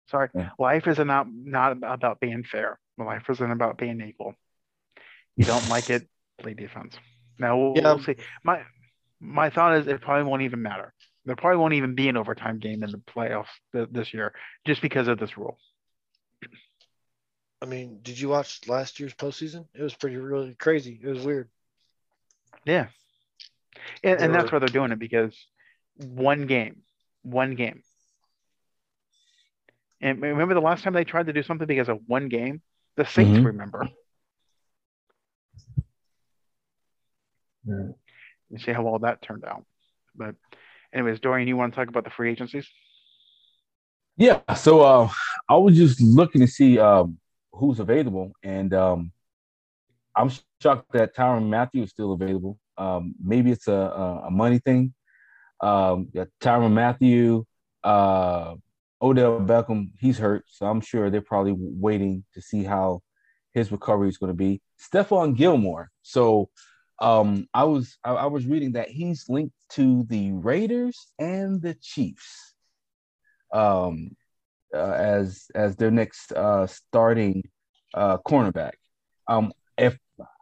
Sorry. 0.07 0.29
Yeah. 0.33 0.51
Life 0.61 0.87
isn't 0.87 1.09
not 1.09 1.27
not 1.29 1.79
about 1.83 2.21
being 2.21 2.45
fair. 2.45 2.79
Life 2.97 3.29
isn't 3.31 3.51
about 3.51 3.79
being 3.79 4.01
equal. 4.01 4.37
You 5.37 5.45
don't 5.45 5.69
like 5.69 5.91
it, 5.91 6.09
play 6.39 6.55
defense. 6.55 6.95
Now 7.39 7.59
we'll, 7.59 7.73
Yeah. 7.77 7.95
we'll 7.95 8.03
see. 8.05 8.17
My 8.43 8.63
my 9.21 9.51
thought 9.51 9.77
is 9.79 9.87
it 9.87 10.01
probably 10.01 10.29
won't 10.29 10.43
even 10.43 10.63
matter. 10.63 10.93
There 11.25 11.35
probably 11.37 11.57
won't 11.59 11.75
even 11.75 11.95
be 11.95 12.09
an 12.09 12.17
overtime 12.17 12.59
game 12.59 12.83
in 12.83 12.91
the 12.91 12.99
playoffs 12.99 13.47
th- 13.73 13.89
this 13.91 14.13
year 14.13 14.35
just 14.67 14.83
because 14.83 15.09
of 15.09 15.19
this 15.19 15.37
rule. 15.39 15.59
I 17.63 17.67
mean, 17.67 18.01
did 18.03 18.19
you 18.21 18.29
watch 18.29 18.61
last 18.69 19.01
year's 19.01 19.15
postseason? 19.15 19.67
It 19.75 19.83
was 19.83 19.95
pretty 19.95 20.17
really 20.17 20.55
crazy. 20.55 21.01
It 21.03 21.09
was 21.09 21.25
weird. 21.25 21.49
Yeah. 22.67 22.89
And, 24.03 24.21
and 24.21 24.35
that's 24.35 24.53
why 24.53 24.59
they're 24.59 24.69
doing 24.69 24.93
it 24.93 24.99
because 24.99 25.35
one 25.97 26.47
game, 26.47 26.83
one 27.23 27.55
game. 27.55 27.83
And 30.01 30.21
remember 30.21 30.53
the 30.55 30.61
last 30.61 30.85
time 30.85 30.93
they 30.93 31.05
tried 31.05 31.27
to 31.27 31.33
do 31.33 31.43
something 31.43 31.67
because 31.67 31.89
of 31.89 32.01
one 32.07 32.29
game? 32.29 32.61
The 32.97 33.07
Saints 33.07 33.39
Mhm. 33.39 33.47
remember. 33.47 33.89
You 37.67 38.59
see 38.59 38.73
how 38.73 38.87
all 38.87 38.99
that 39.01 39.23
turned 39.23 39.45
out. 39.45 39.65
But 40.15 40.35
anyways, 40.93 41.21
Dorian, 41.21 41.49
you 41.49 41.57
want 41.57 41.73
to 41.73 41.77
talk 41.81 41.89
about 41.89 42.05
the 42.05 42.11
free 42.11 42.31
agencies? 42.31 42.69
Yeah, 44.17 44.41
so 44.55 44.83
uh, 44.83 45.09
I 45.49 45.57
was 45.57 45.77
just 45.77 46.01
looking 46.01 46.41
to 46.41 46.47
see 46.47 46.79
um, 46.79 47.19
who's 47.53 47.81
available, 47.81 48.33
and 48.45 48.73
um, 48.73 49.13
I'm 50.15 50.31
shocked 50.63 50.93
that 50.93 51.17
Tyrann 51.17 51.49
Mathieu 51.49 51.83
is 51.83 51.91
still 51.91 52.13
available. 52.13 52.59
Um, 52.79 53.15
maybe 53.23 53.51
it's 53.51 53.67
a, 53.67 54.23
a, 54.27 54.31
money 54.31 54.61
thing. 54.61 54.95
Um, 55.61 56.09
yeah, 56.13 56.25
Tyrann 56.41 56.73
Mathieu, 56.73 57.45
uh, 57.83 58.55
Odell 59.03 59.41
Beckham, 59.41 59.91
he's 59.99 60.19
hurt, 60.19 60.45
so 60.47 60.67
I'm 60.67 60.81
sure 60.81 61.11
they're 61.11 61.21
probably 61.21 61.55
waiting 61.57 62.25
to 62.35 62.41
see 62.41 62.63
how 62.63 63.01
his 63.53 63.73
recovery 63.73 64.09
is 64.09 64.19
going 64.19 64.31
to 64.31 64.37
be. 64.37 64.61
Stephon 64.81 65.37
Gilmore. 65.37 65.91
So 66.03 66.51
um, 67.01 67.47
I 67.53 67.65
was 67.65 67.99
I, 68.05 68.13
I 68.13 68.27
was 68.27 68.47
reading 68.47 68.73
that 68.73 68.89
he's 68.89 69.29
linked 69.29 69.55
to 69.71 70.05
the 70.09 70.33
Raiders 70.33 71.07
and 71.19 71.61
the 71.61 71.75
Chiefs 71.75 72.55
um, 73.53 74.17
uh, 74.75 74.93
as 74.93 75.47
as 75.55 75.77
their 75.77 75.91
next 75.91 76.33
uh, 76.33 76.67
starting 76.67 77.43
uh, 77.95 78.19
cornerback. 78.19 78.73
Um, 79.29 79.53
if 79.77 79.99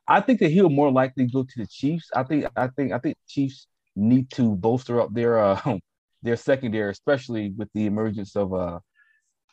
I 0.08 0.20
think 0.20 0.40
that 0.40 0.50
he'll 0.50 0.68
more 0.68 0.90
likely 0.90 1.26
go 1.26 1.42
to 1.42 1.58
the 1.58 1.66
Chiefs. 1.66 2.10
I 2.14 2.22
think 2.24 2.46
I 2.56 2.68
think 2.68 2.92
I 2.92 2.98
think 2.98 3.16
Chiefs 3.26 3.66
need 3.94 4.30
to 4.32 4.56
bolster 4.56 5.00
up 5.00 5.12
their 5.12 5.38
uh, 5.38 5.78
their 6.22 6.36
secondary, 6.36 6.90
especially 6.90 7.50
with 7.56 7.68
the 7.74 7.86
emergence 7.86 8.36
of 8.36 8.52
uh 8.52 8.80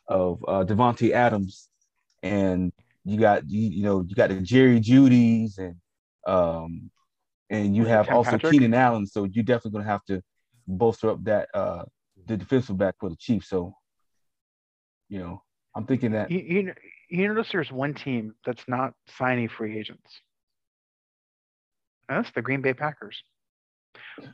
of 0.07 0.43
uh, 0.47 0.63
Davante 0.65 1.11
Adams, 1.11 1.69
and 2.23 2.73
you 3.05 3.19
got 3.19 3.49
you, 3.49 3.69
you 3.69 3.83
know 3.83 4.03
you 4.07 4.15
got 4.15 4.29
the 4.29 4.41
Jerry 4.41 4.79
Jeudy's 4.79 5.57
and 5.57 5.75
um 6.27 6.91
and 7.49 7.75
you 7.75 7.85
have 7.85 8.07
Tim 8.07 8.15
also 8.15 8.31
Patrick? 8.31 8.51
Keenan 8.51 8.73
Allen, 8.73 9.05
so 9.05 9.23
you're 9.23 9.43
definitely 9.43 9.71
gonna 9.71 9.89
have 9.89 10.05
to 10.05 10.21
bolster 10.67 11.09
up 11.09 11.23
that 11.23 11.49
uh 11.53 11.83
the 12.27 12.37
defensive 12.37 12.77
back 12.77 12.95
for 12.99 13.09
the 13.09 13.15
Chiefs. 13.15 13.49
So, 13.49 13.73
you 15.07 15.19
know, 15.19 15.41
I'm 15.75 15.85
thinking 15.85 16.11
that 16.11 16.29
You, 16.29 16.39
you, 16.39 16.73
you 17.09 17.27
notice 17.27 17.51
there's 17.51 17.71
one 17.71 17.93
team 17.93 18.35
that's 18.45 18.63
not 18.67 18.93
signing 19.17 19.49
free 19.49 19.79
agents. 19.79 20.21
And 22.07 22.17
that's 22.17 22.33
the 22.33 22.41
Green 22.41 22.61
Bay 22.61 22.73
Packers. 22.73 23.23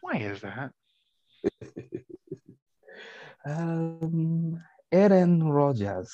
Why 0.02 0.18
is 0.18 0.42
that? 0.42 0.72
um, 3.46 4.64
Aaron 4.92 5.44
Rodgers. 5.44 6.14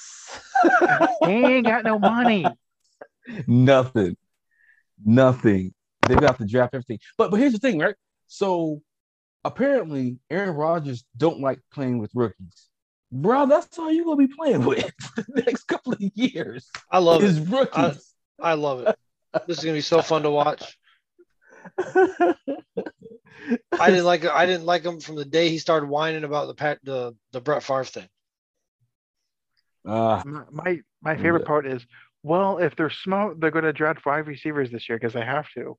he 1.26 1.32
ain't 1.32 1.68
got 1.68 1.84
no 1.84 2.00
money. 2.00 2.58
Nothing. 3.48 4.18
Nothing. 5.06 5.74
They've 6.08 6.20
got 6.20 6.38
to 6.40 6.46
draft 6.46 6.74
everything. 6.74 7.00
But 7.18 7.32
but 7.32 7.40
here's 7.40 7.54
the 7.54 7.60
thing, 7.60 7.80
right? 7.80 7.96
So 8.28 8.82
apparently 9.44 10.18
Aaron 10.30 10.56
Rodgers 10.56 11.04
don't 11.18 11.40
like 11.40 11.60
playing 11.74 12.00
with 12.00 12.12
rookies. 12.14 12.68
Bro, 13.12 13.48
that's 13.48 13.78
all 13.78 13.92
you're 13.92 14.06
gonna 14.06 14.18
be 14.18 14.28
playing 14.28 14.66
with 14.66 14.92
for 15.16 15.22
the 15.28 15.44
next 15.46 15.64
couple 15.64 15.94
of 15.94 16.02
years. 16.16 16.70
I 16.90 17.00
love 17.00 17.24
is 17.24 17.38
it. 17.38 17.50
rookies. 17.50 18.14
I 18.42 18.54
love 18.54 18.88
it. 18.88 18.96
This 19.48 19.60
is 19.60 19.64
gonna 19.64 19.78
be 19.78 19.82
so 19.82 20.02
fun 20.02 20.24
to 20.24 20.32
watch. 20.32 20.78
I 21.78 22.36
didn't 23.90 24.06
like 24.06 24.26
I 24.26 24.46
didn't 24.46 24.66
like 24.66 24.84
him 24.84 25.00
from 25.00 25.16
the 25.16 25.26
day 25.26 25.50
he 25.50 25.58
started 25.58 25.90
whining 25.90 26.24
about 26.24 26.48
the 26.48 26.54
pat 26.54 26.80
the 26.84 27.16
the 27.32 27.42
Brett 27.42 27.64
Favre 27.64 27.84
thing. 27.84 28.08
uh, 29.86 30.22
My 30.26 30.44
my, 30.52 30.80
my 31.02 31.16
favorite 31.18 31.46
part 31.46 31.68
is, 31.68 31.86
well, 32.24 32.60
if 32.60 32.76
they're 32.76 32.90
smart, 32.90 33.40
they're 33.40 33.52
going 33.52 33.66
to 33.66 33.74
draft 33.74 34.02
five 34.02 34.28
receivers 34.28 34.72
this 34.72 34.88
year 34.88 34.98
because 34.98 35.14
they 35.14 35.26
have 35.26 35.48
to. 35.56 35.78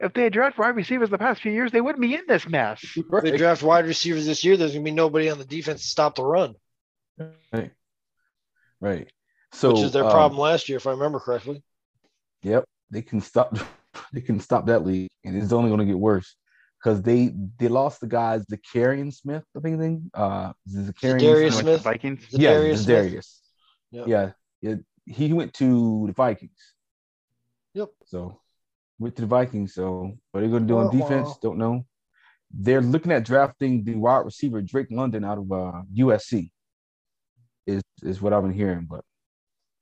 If 0.00 0.12
they 0.12 0.24
had 0.24 0.32
drafted 0.32 0.58
wide 0.58 0.76
receivers 0.76 1.10
the 1.10 1.18
past 1.18 1.40
few 1.40 1.52
years, 1.52 1.70
they 1.70 1.80
wouldn't 1.80 2.02
be 2.02 2.14
in 2.14 2.24
this 2.26 2.48
mess. 2.48 2.84
If 2.96 3.22
they 3.22 3.36
draft 3.36 3.62
wide 3.62 3.86
receivers 3.86 4.26
this 4.26 4.44
year, 4.44 4.56
there's 4.56 4.72
gonna 4.72 4.84
be 4.84 4.90
nobody 4.90 5.30
on 5.30 5.38
the 5.38 5.44
defense 5.44 5.82
to 5.82 5.88
stop 5.88 6.16
the 6.16 6.24
run, 6.24 6.54
right, 7.52 7.70
right. 8.80 9.08
So 9.52 9.72
which 9.72 9.82
is 9.82 9.92
their 9.92 10.04
um, 10.04 10.10
problem 10.10 10.40
last 10.40 10.68
year, 10.68 10.78
if 10.78 10.86
I 10.86 10.90
remember 10.90 11.20
correctly. 11.20 11.62
Yep, 12.42 12.64
they 12.90 13.02
can 13.02 13.20
stop. 13.20 13.56
They 14.12 14.20
can 14.20 14.40
stop 14.40 14.66
that 14.66 14.84
league, 14.84 15.08
and 15.24 15.40
it's 15.40 15.52
only 15.52 15.70
going 15.70 15.78
to 15.78 15.86
get 15.86 15.96
worse 15.98 16.34
because 16.82 17.00
they 17.00 17.32
they 17.58 17.68
lost 17.68 18.00
the 18.00 18.08
guys, 18.08 18.44
the 18.46 18.56
Carrion 18.56 19.12
Smith, 19.12 19.44
I 19.56 19.60
think. 19.60 19.78
Thing, 19.78 20.10
uh, 20.14 20.52
Zakarian 20.68 21.20
Darius 21.20 21.54
Like 21.54 21.62
Smith? 21.62 21.78
the 21.78 21.84
Vikings. 21.84 22.26
Yeah, 22.30 22.50
Za'Darius 22.50 22.74
Smith. 22.74 22.86
Darius. 22.86 23.42
Yep. 23.92 24.08
Yeah, 24.08 24.30
yeah, 24.62 24.74
he 25.06 25.32
went 25.32 25.54
to 25.54 26.06
the 26.06 26.12
Vikings. 26.12 26.74
Yep. 27.74 27.90
So 28.06 28.40
went 28.98 29.16
to 29.16 29.22
the 29.22 29.28
Vikings. 29.28 29.74
So 29.74 30.12
what 30.30 30.40
are 30.42 30.46
they 30.46 30.50
going 30.50 30.62
to 30.62 30.68
do 30.68 30.78
on 30.78 30.86
Wah, 30.86 30.90
defense? 30.92 31.28
wah. 31.28 31.36
Don't 31.42 31.58
know. 31.58 31.84
They're 32.52 32.80
looking 32.80 33.12
at 33.12 33.24
drafting 33.24 33.82
the 33.84 33.94
wide 33.96 34.24
receiver 34.24 34.62
Drake 34.62 34.86
London 34.90 35.24
out 35.24 35.38
of 35.38 35.50
uh, 35.50 35.82
USC. 35.96 36.50
Is 37.66 37.82
is 38.02 38.20
what 38.20 38.32
I've 38.34 38.42
been 38.42 38.52
hearing, 38.52 38.86
but 38.88 39.04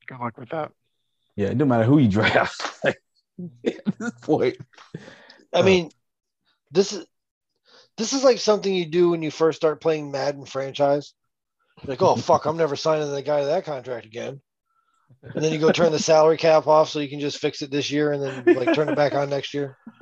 Good 0.07 0.19
luck 0.21 0.39
with 0.39 0.51
that. 0.51 0.71
yeah, 1.37 1.49
it 1.49 1.59
don't 1.59 1.69
matter 1.69 1.85
who 1.85 1.99
you 1.99 2.09
draft. 2.09 2.63
at 2.85 2.97
this 3.99 4.13
point, 4.23 4.57
I 5.53 5.61
Uh, 5.61 5.63
mean, 5.65 5.91
this 6.71 6.93
is 6.93 7.05
this 7.99 8.13
is 8.13 8.23
like 8.23 8.39
something 8.39 8.73
you 8.73 8.87
do 8.87 9.11
when 9.11 9.23
you 9.23 9.31
first 9.33 9.57
start 9.57 9.81
playing 9.81 10.13
Madden 10.13 10.45
franchise. 10.47 11.13
Like, 11.85 12.01
oh 12.03 12.15
fuck, 12.17 12.47
I'm 12.47 12.57
never 12.57 12.77
signing 12.77 13.11
the 13.11 13.21
guy 13.23 13.41
to 13.41 13.47
that 13.47 13.65
contract 13.65 14.07
again. 14.07 14.41
And 15.23 15.45
then 15.45 15.53
you 15.53 15.59
go 15.59 15.71
turn 15.73 15.93
the 15.93 15.99
salary 15.99 16.37
cap 16.37 16.67
off 16.67 16.89
so 16.89 17.01
you 17.01 17.09
can 17.09 17.21
just 17.21 17.39
fix 17.39 17.63
it 17.63 17.71
this 17.71 17.91
year 17.91 18.13
and 18.13 18.23
then 18.23 18.57
like 18.57 18.75
turn 18.75 18.89
it 18.89 18.97
back 18.97 19.15
on 19.15 19.31
next 19.31 19.55
year. 19.55 19.77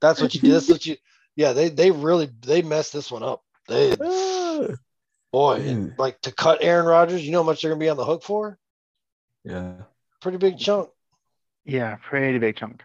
That's 0.00 0.20
what 0.20 0.34
you 0.34 0.40
do. 0.40 0.52
That's 0.52 0.68
what 0.68 0.86
you 0.86 0.96
yeah, 1.36 1.52
they 1.52 1.68
they 1.68 1.90
really 1.90 2.28
they 2.42 2.62
messed 2.62 2.92
this 2.92 3.10
one 3.10 3.22
up. 3.22 3.42
They 3.68 3.94
boy, 5.32 5.60
and, 5.60 5.94
like 5.98 6.20
to 6.22 6.32
cut 6.32 6.58
Aaron 6.62 6.86
Rodgers, 6.86 7.24
you 7.24 7.32
know 7.32 7.42
how 7.42 7.46
much 7.46 7.62
they're 7.62 7.70
gonna 7.70 7.80
be 7.80 7.88
on 7.88 7.96
the 7.96 8.04
hook 8.04 8.22
for? 8.22 8.58
yeah. 9.44 9.74
Pretty 10.20 10.38
big 10.38 10.58
chunk. 10.58 10.90
Yeah, 11.64 11.96
pretty 11.96 12.38
big 12.38 12.56
chunk. 12.56 12.82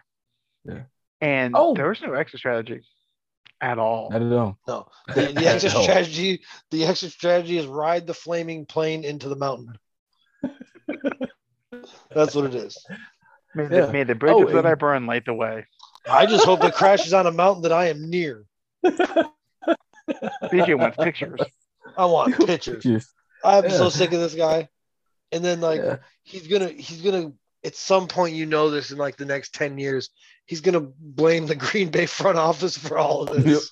Yeah. 0.64 0.82
And 1.20 1.54
Oh. 1.56 1.74
there 1.74 1.88
was 1.88 2.00
no 2.00 2.12
exit 2.12 2.38
strategy 2.38 2.82
at 3.60 3.78
all. 3.78 4.10
I 4.12 4.20
don't 4.20 4.30
know. 4.30 4.56
No, 4.68 4.86
the, 5.08 5.32
the 5.32 5.46
exit 5.48 5.72
strategy. 5.82 6.42
The 6.70 6.84
exit 6.84 7.10
strategy 7.10 7.58
is 7.58 7.66
ride 7.66 8.06
the 8.06 8.14
flaming 8.14 8.66
plane 8.66 9.02
into 9.04 9.28
the 9.28 9.34
mountain. 9.36 9.76
That's 12.14 12.34
what 12.34 12.46
it 12.46 12.54
is. 12.54 12.84
May, 13.54 13.64
Yeah. 13.64 13.86
the, 13.86 13.92
may 13.92 14.04
the 14.04 14.12
oh, 14.12 14.16
bridges 14.16 14.46
Oh, 14.48 14.52
that 14.54 14.66
I 14.66 14.74
burn 14.74 15.06
light 15.06 15.24
the 15.26 15.34
way. 15.34 15.66
I 16.08 16.26
just 16.26 16.44
hope 16.44 16.62
it 16.64 16.74
crashes 16.74 17.12
on 17.14 17.26
a 17.26 17.32
mountain 17.32 17.62
that 17.62 17.72
I 17.72 17.86
am 17.88 18.08
near. 18.10 18.44
BJ 18.84 20.78
wants 20.78 20.96
pictures. 20.96 21.40
I 21.96 22.04
want 22.06 22.36
pictures. 22.46 22.82
Just- 22.82 23.10
I'm 23.44 23.68
so 23.70 23.88
sick 23.90 24.12
of 24.12 24.20
this 24.20 24.34
guy. 24.34 24.68
And 25.32 25.44
then 25.44 25.60
like 25.60 25.80
Yeah. 25.80 25.96
he's 26.22 26.46
gonna 26.46 26.68
he's 26.68 27.02
gonna 27.02 27.32
at 27.64 27.74
some 27.74 28.06
point 28.08 28.34
you 28.34 28.46
know 28.46 28.70
this 28.70 28.90
in 28.90 28.98
like 28.98 29.16
the 29.16 29.24
next 29.24 29.54
10 29.54 29.78
years, 29.78 30.10
he's 30.46 30.60
gonna 30.60 30.80
blame 30.80 31.46
the 31.46 31.54
Green 31.54 31.90
Bay 31.90 32.06
front 32.06 32.38
office 32.38 32.76
for 32.76 32.96
all 32.98 33.22
of 33.24 33.42
this. 33.44 33.70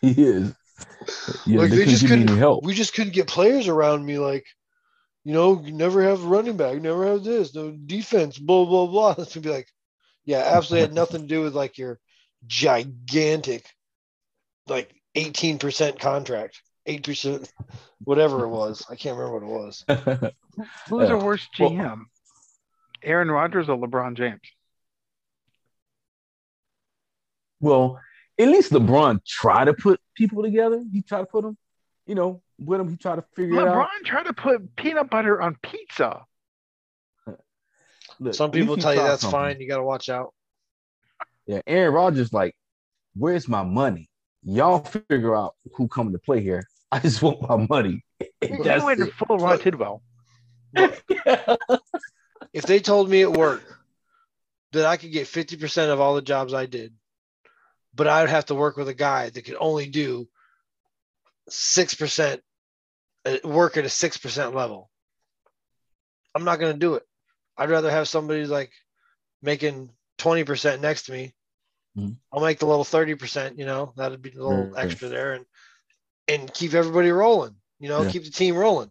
He 0.00 0.10
is. 0.22 0.54
Yeah, 1.46 1.60
Like, 1.60 1.70
they, 1.70 1.76
they 1.76 1.84
couldn't 1.84 1.88
just 1.90 2.02
give 2.02 2.10
me 2.10 2.16
any 2.16 2.24
couldn't- 2.24 2.38
help. 2.38 2.64
We 2.64 2.74
just 2.74 2.94
couldn't 2.94 3.12
get 3.14 3.26
players 3.26 3.68
around 3.68 4.04
me 4.04 4.18
like 4.18 4.46
you 5.28 5.34
know, 5.34 5.60
you 5.62 5.72
never 5.72 6.02
have 6.02 6.24
a 6.24 6.26
running 6.26 6.56
back, 6.56 6.80
never 6.80 7.06
have 7.06 7.22
this, 7.22 7.54
no 7.54 7.70
defense, 7.70 8.38
blah 8.38 8.64
blah 8.64 8.86
blah. 8.86 9.14
It's 9.18 9.34
gonna 9.34 9.44
be 9.44 9.50
like, 9.50 9.68
yeah, 10.24 10.38
absolutely 10.38 10.86
had 10.86 10.94
nothing 10.94 11.20
to 11.20 11.26
do 11.26 11.42
with 11.42 11.54
like 11.54 11.76
your 11.76 11.98
gigantic, 12.46 13.66
like 14.68 14.90
18% 15.14 15.98
contract, 15.98 16.62
8%, 16.88 17.46
whatever 18.04 18.44
it 18.44 18.48
was. 18.48 18.86
I 18.88 18.96
can't 18.96 19.18
remember 19.18 19.46
what 19.46 19.52
it 19.52 19.54
was. 19.60 19.84
Who's 20.88 21.02
Yeah. 21.10 21.16
the 21.18 21.22
worst 21.22 21.48
Well- 21.60 21.72
GM? 21.72 22.04
Aaron 23.02 23.30
Rodgers 23.30 23.68
or 23.68 23.76
LeBron 23.76 24.16
James? 24.16 24.40
well, 27.60 28.00
at 28.38 28.48
least 28.48 28.72
LeBron 28.72 29.22
tried 29.26 29.66
to 29.66 29.74
put 29.74 30.00
people 30.14 30.42
together. 30.42 30.82
He 30.90 31.02
tried 31.02 31.20
to 31.20 31.26
put 31.26 31.42
them, 31.42 31.58
you 32.08 32.14
know, 32.16 32.42
with 32.58 32.80
him. 32.80 32.88
He 32.88 32.96
tried 32.96 33.16
to 33.16 33.24
figure 33.36 33.54
it 33.60 33.64
LeBron 33.64 33.82
out. 33.84 33.88
tried 34.04 34.24
to 34.24 34.32
put 34.32 34.74
peanut 34.74 35.10
butter 35.10 35.40
on 35.40 35.56
pizza. 35.62 36.24
Look, 38.18 38.34
Some 38.34 38.50
people 38.50 38.76
tell 38.76 38.94
you 38.94 39.02
that's 39.02 39.22
something. 39.22 39.38
fine. 39.38 39.60
You 39.60 39.68
got 39.68 39.76
to 39.76 39.84
watch 39.84 40.08
out. 40.08 40.34
Yeah, 41.46 41.60
Aaron 41.66 41.94
Rodgers, 41.94 42.32
like, 42.32 42.56
where's 43.14 43.46
my 43.46 43.62
money? 43.62 44.10
Y'all 44.42 44.80
figure 44.80 45.36
out 45.36 45.54
who 45.74 45.86
coming 45.88 46.12
to 46.14 46.18
play 46.18 46.40
here. 46.40 46.66
I 46.92 46.98
just 47.00 47.22
want 47.22 47.42
my 47.48 47.66
money. 47.68 48.04
He 48.40 48.56
went 48.58 49.00
it. 49.00 49.12
full 49.12 49.38
Rod 49.38 49.60
Tidwell. 49.60 50.02
If 50.74 52.64
they 52.64 52.80
told 52.80 53.08
me 53.10 53.22
at 53.22 53.32
work 53.32 53.62
that 54.72 54.86
I 54.86 54.96
could 54.96 55.12
get 55.12 55.26
50% 55.28 55.90
of 55.92 56.00
all 56.00 56.14
the 56.14 56.22
jobs 56.22 56.54
I 56.54 56.66
did, 56.66 56.94
but 57.94 58.06
I 58.08 58.20
would 58.22 58.30
have 58.30 58.46
to 58.46 58.54
work 58.54 58.76
with 58.76 58.88
a 58.88 58.94
guy 58.94 59.30
that 59.30 59.42
could 59.44 59.56
only 59.60 59.88
do 59.88 60.28
6%, 61.50 62.40
uh, 63.24 63.36
work 63.44 63.76
at 63.76 63.84
a 63.84 63.88
6% 63.88 64.54
level, 64.54 64.90
I'm 66.34 66.44
not 66.44 66.58
going 66.60 66.72
to 66.72 66.78
do 66.78 66.94
it. 66.94 67.02
I'd 67.56 67.70
rather 67.70 67.90
have 67.90 68.08
somebody 68.08 68.44
like 68.46 68.70
making 69.42 69.90
20% 70.18 70.80
next 70.80 71.04
to 71.04 71.12
me. 71.12 71.34
Mhm. 71.96 72.16
I'll 72.32 72.40
make 72.42 72.58
the 72.58 72.66
little 72.66 72.84
30%, 72.84 73.58
you 73.58 73.66
know, 73.66 73.92
that'd 73.96 74.22
be 74.22 74.30
a 74.30 74.34
little 74.42 74.66
Right. 74.70 74.84
extra 74.84 75.08
there 75.08 75.34
and, 75.34 75.46
and 76.28 76.52
keep 76.52 76.74
everybody 76.74 77.10
rolling, 77.10 77.56
you 77.80 77.88
know, 77.88 78.02
Yeah. 78.02 78.10
keep 78.10 78.24
the 78.24 78.30
team 78.30 78.56
rolling. 78.56 78.90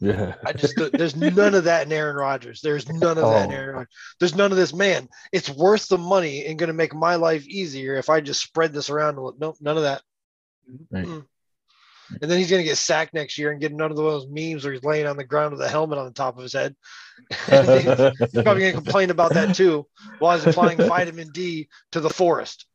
yeah. 0.00 0.34
I 0.46 0.52
just 0.54 0.74
there's 0.94 1.14
none 1.16 1.54
of 1.54 1.64
that 1.64 1.86
in 1.86 1.92
Aaron 1.92 2.16
Rodgers. 2.16 2.60
There's 2.62 2.88
none 2.88 3.18
of 3.18 3.24
that 3.30 3.44
in 3.44 3.52
Oh. 3.52 3.54
Aaron 3.54 3.76
Rodgers. 3.76 3.94
There's 4.18 4.34
none 4.34 4.50
of 4.50 4.56
this. 4.56 4.72
Man, 4.72 5.08
it's 5.30 5.50
worth 5.50 5.86
the 5.88 5.98
money 5.98 6.46
and 6.46 6.58
going 6.58 6.68
to 6.68 6.72
make 6.74 6.94
my 6.94 7.16
life 7.16 7.46
easier 7.46 7.96
if 7.96 8.08
I 8.08 8.20
just 8.22 8.40
spread 8.42 8.72
this 8.72 8.88
around. 8.90 9.16
a 9.18 9.20
little- 9.22 9.38
Nope, 9.38 9.56
none 9.60 9.76
of 9.76 9.82
that. 9.82 10.02
Right. 10.90 11.04
Mm. 11.04 11.26
And 12.20 12.30
then 12.30 12.38
he's 12.38 12.50
going 12.50 12.62
to 12.62 12.68
get 12.68 12.76
sacked 12.76 13.14
next 13.14 13.38
year 13.38 13.50
and 13.50 13.60
get 13.60 13.72
another 13.72 13.94
one 13.94 14.14
of 14.14 14.20
those 14.20 14.28
memes 14.28 14.64
where 14.64 14.72
he's 14.72 14.84
laying 14.84 15.06
on 15.06 15.16
the 15.16 15.24
ground 15.24 15.52
with 15.52 15.60
a 15.60 15.68
helmet 15.68 15.98
on 15.98 16.06
the 16.06 16.12
top 16.12 16.36
of 16.36 16.42
his 16.42 16.52
head. 16.52 16.74
He's 17.30 17.52
probably 17.54 18.42
going 18.42 18.60
to 18.60 18.72
complain 18.72 19.10
about 19.10 19.34
that 19.34 19.54
too 19.54 19.86
while 20.20 20.38
he's 20.38 20.46
applying 20.46 20.78
vitamin 20.78 21.30
D 21.32 21.68
to 21.92 22.00
the 22.00 22.08
forest. 22.08 22.66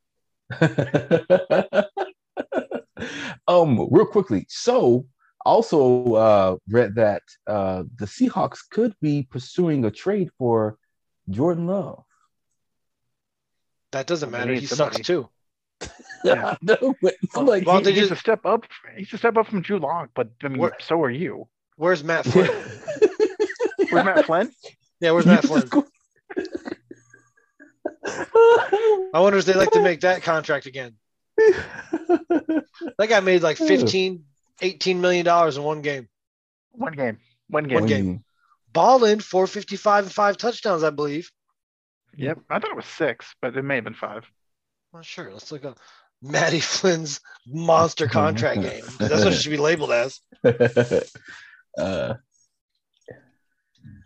um, 3.47 3.87
real 3.91 4.05
quickly. 4.05 4.45
So, 4.49 5.07
also 5.43 6.13
uh, 6.13 6.57
read 6.69 6.95
that 6.95 7.23
uh, 7.47 7.83
the 7.97 8.05
Seahawks 8.05 8.59
could 8.69 8.95
be 9.01 9.27
pursuing 9.29 9.83
a 9.85 9.91
trade 9.91 10.29
for 10.37 10.77
Jordan 11.29 11.67
Love. 11.67 12.03
That 13.91 14.07
doesn't 14.07 14.29
matter. 14.29 14.53
He 14.53 14.65
somebody. 14.65 14.95
sucks 14.95 15.07
too. 15.07 15.29
Yeah. 16.23 16.55
no, 16.61 16.95
I'm 17.35 17.45
like, 17.45 17.65
Well, 17.65 17.77
he 17.77 17.83
they 17.83 17.93
just- 17.93 18.09
to 18.09 18.15
step 18.15 18.45
up. 18.45 18.65
He's 18.97 19.13
a 19.13 19.17
step 19.17 19.37
up 19.37 19.47
from 19.47 19.61
Drew 19.61 19.79
Lock, 19.79 20.09
but 20.15 20.29
I 20.43 20.47
mean, 20.47 20.59
What- 20.59 20.81
so 20.81 21.01
are 21.01 21.09
you. 21.11 21.47
Where's 21.77 22.03
Matt 22.03 22.25
Flynn? 22.31 22.49
Where's 23.89 24.05
Matt 24.05 24.25
Flynn? 24.25 24.51
Yeah, 25.01 25.11
where's 25.11 25.25
Matt 25.25 25.43
Flynn? 25.45 25.69
I 29.13 29.19
wonder 29.19 29.37
if 29.39 29.45
they 29.45 29.53
like 29.53 29.71
to 29.71 29.81
make 29.81 30.01
that 30.01 30.23
contract 30.23 30.65
again. 30.65 30.95
That 31.37 33.07
guy 33.09 33.19
made 33.19 33.41
like 33.43 33.57
15, 33.57 34.23
18 34.61 35.01
million 35.01 35.25
dollars 35.25 35.57
in 35.57 35.63
one 35.63 35.81
game. 35.81 36.07
One 36.71 36.93
game. 36.93 37.17
One 37.49 37.65
game. 37.65 37.79
One 37.79 37.85
game. 37.87 38.23
Ballin, 38.73 39.19
455 39.19 40.05
and 40.05 40.13
five 40.13 40.37
touchdowns, 40.37 40.83
I 40.83 40.89
believe. 40.89 41.31
Yep. 42.17 42.39
I 42.49 42.59
thought 42.59 42.71
it 42.71 42.75
was 42.75 42.85
six, 42.85 43.33
but 43.41 43.55
it 43.55 43.63
may 43.63 43.75
have 43.75 43.83
been 43.83 43.93
five. 43.93 44.23
Well, 44.95 45.03
sure. 45.03 45.29
Let's 45.29 45.51
look 45.51 45.65
up 45.65 45.77
Maddie 46.21 46.59
Flynn's 46.61 47.19
monster 47.45 48.07
contract 48.07 48.61
game. 48.61 48.85
That's 48.97 49.25
what 49.25 49.33
it 49.33 49.35
should 49.35 49.49
be 49.49 49.57
labeled 49.57 49.91
as. 49.91 50.21
uh, 51.77 52.13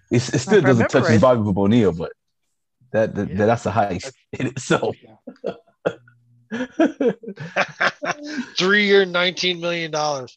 it's, 0.10 0.34
it 0.34 0.40
still 0.40 0.62
doesn't 0.62 0.88
touch 0.88 0.96
remember 0.96 1.12
his 1.12 1.22
right- 1.22 1.36
Bobby 1.36 1.54
Bonilla, 1.54 1.92
but 1.92 2.12
that, 2.92 3.14
that 3.14 3.30
Yeah. 3.30 3.46
that's 3.46 3.68
a 3.68 3.72
heist 3.72 4.12
in 4.34 4.48
itself. 4.48 4.96
Three 8.58 8.88
year, 8.88 9.06
$19 9.06 9.60
million. 9.60 9.92
Mm. 9.92 10.28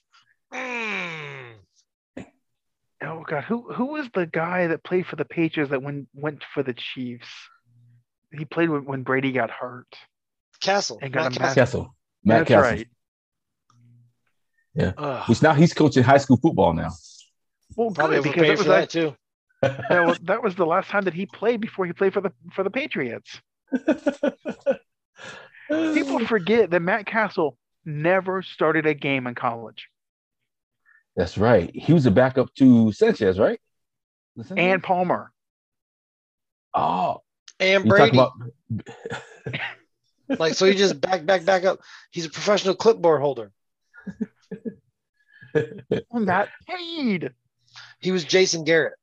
Oh 3.05 3.24
god, 3.27 3.45
who 3.45 3.73
who 3.73 3.87
was 3.87 4.07
the 4.12 4.27
guy 4.27 4.66
that 4.66 4.85
played 4.85 5.07
for 5.07 5.16
the 5.16 5.24
Patriots 5.24 5.70
that 5.70 5.83
went 5.83 6.09
went 6.12 6.45
for 6.53 6.62
the 6.62 6.74
Chiefs? 6.74 7.31
He 8.31 8.45
played 8.45 8.69
when, 8.69 8.85
when 8.85 9.03
Brady 9.03 9.33
got 9.33 9.51
hurt. 9.51 9.89
Cassel. 10.62 10.98
And 11.02 11.12
got 11.12 11.24
Matt 11.32 11.39
Cassel. 11.39 11.55
Cassel, 11.55 11.94
Matt 12.24 12.47
That's 12.47 12.48
Cassel, 12.48 12.86
right. 14.78 14.94
Ugh, 14.97 15.28
which 15.28 15.43
now 15.43 15.52
he's 15.52 15.74
coaching 15.74 16.02
high 16.02 16.16
school 16.18 16.39
football 16.39 16.72
now. 16.72 16.90
Well, 17.76 17.90
probably 17.90 18.16
good 18.22 18.22
because 18.22 18.48
overpaid 18.51 18.51
that 18.51 18.59
was 18.59 18.66
for 18.66 18.72
that 18.72 18.90
too. 18.90 19.14
that 19.90 20.06
was 20.06 20.18
that 20.20 20.43
was 20.43 20.55
the 20.55 20.64
last 20.66 20.89
time 20.89 21.05
that 21.05 21.14
he 21.14 21.26
played 21.26 21.60
before 21.60 21.84
he 21.86 21.93
played 21.93 22.12
for 22.14 22.20
the 22.20 22.32
for 22.52 22.62
the 22.64 22.70
Patriots. 22.70 23.40
People 25.68 26.26
forget 26.26 26.70
that 26.70 26.80
Matt 26.80 27.06
Cassel 27.06 27.56
never 27.84 28.43
started 28.43 28.86
a 28.86 28.94
game 28.94 29.26
in 29.26 29.34
college, 29.34 29.89
That's 31.16 31.36
right. 31.39 31.70
He 31.74 31.93
was 31.93 32.06
a 32.06 32.10
backup 32.10 32.55
to 32.55 32.93
Sanchez, 32.93 33.39
right? 33.39 33.59
Sanchez? 34.36 34.55
and 34.56 34.82
Palmer. 34.82 35.32
oh, 36.74 37.20
And 37.60 37.89
Brady. 37.89 38.16
about 38.16 38.32
Like, 40.38 40.54
so 40.54 40.66
he 40.66 40.74
just 40.74 41.00
back, 41.00 41.24
back, 41.26 41.44
back 41.44 41.64
up. 41.64 41.80
He's 42.10 42.26
a 42.26 42.30
professional 42.30 42.74
clipboard 42.74 43.20
holder. 43.20 43.52
Matt 46.12 46.48
paid. 46.66 47.32
He 48.00 48.10
was 48.12 48.24
Jason 48.24 48.64
Garrett. 48.64 48.94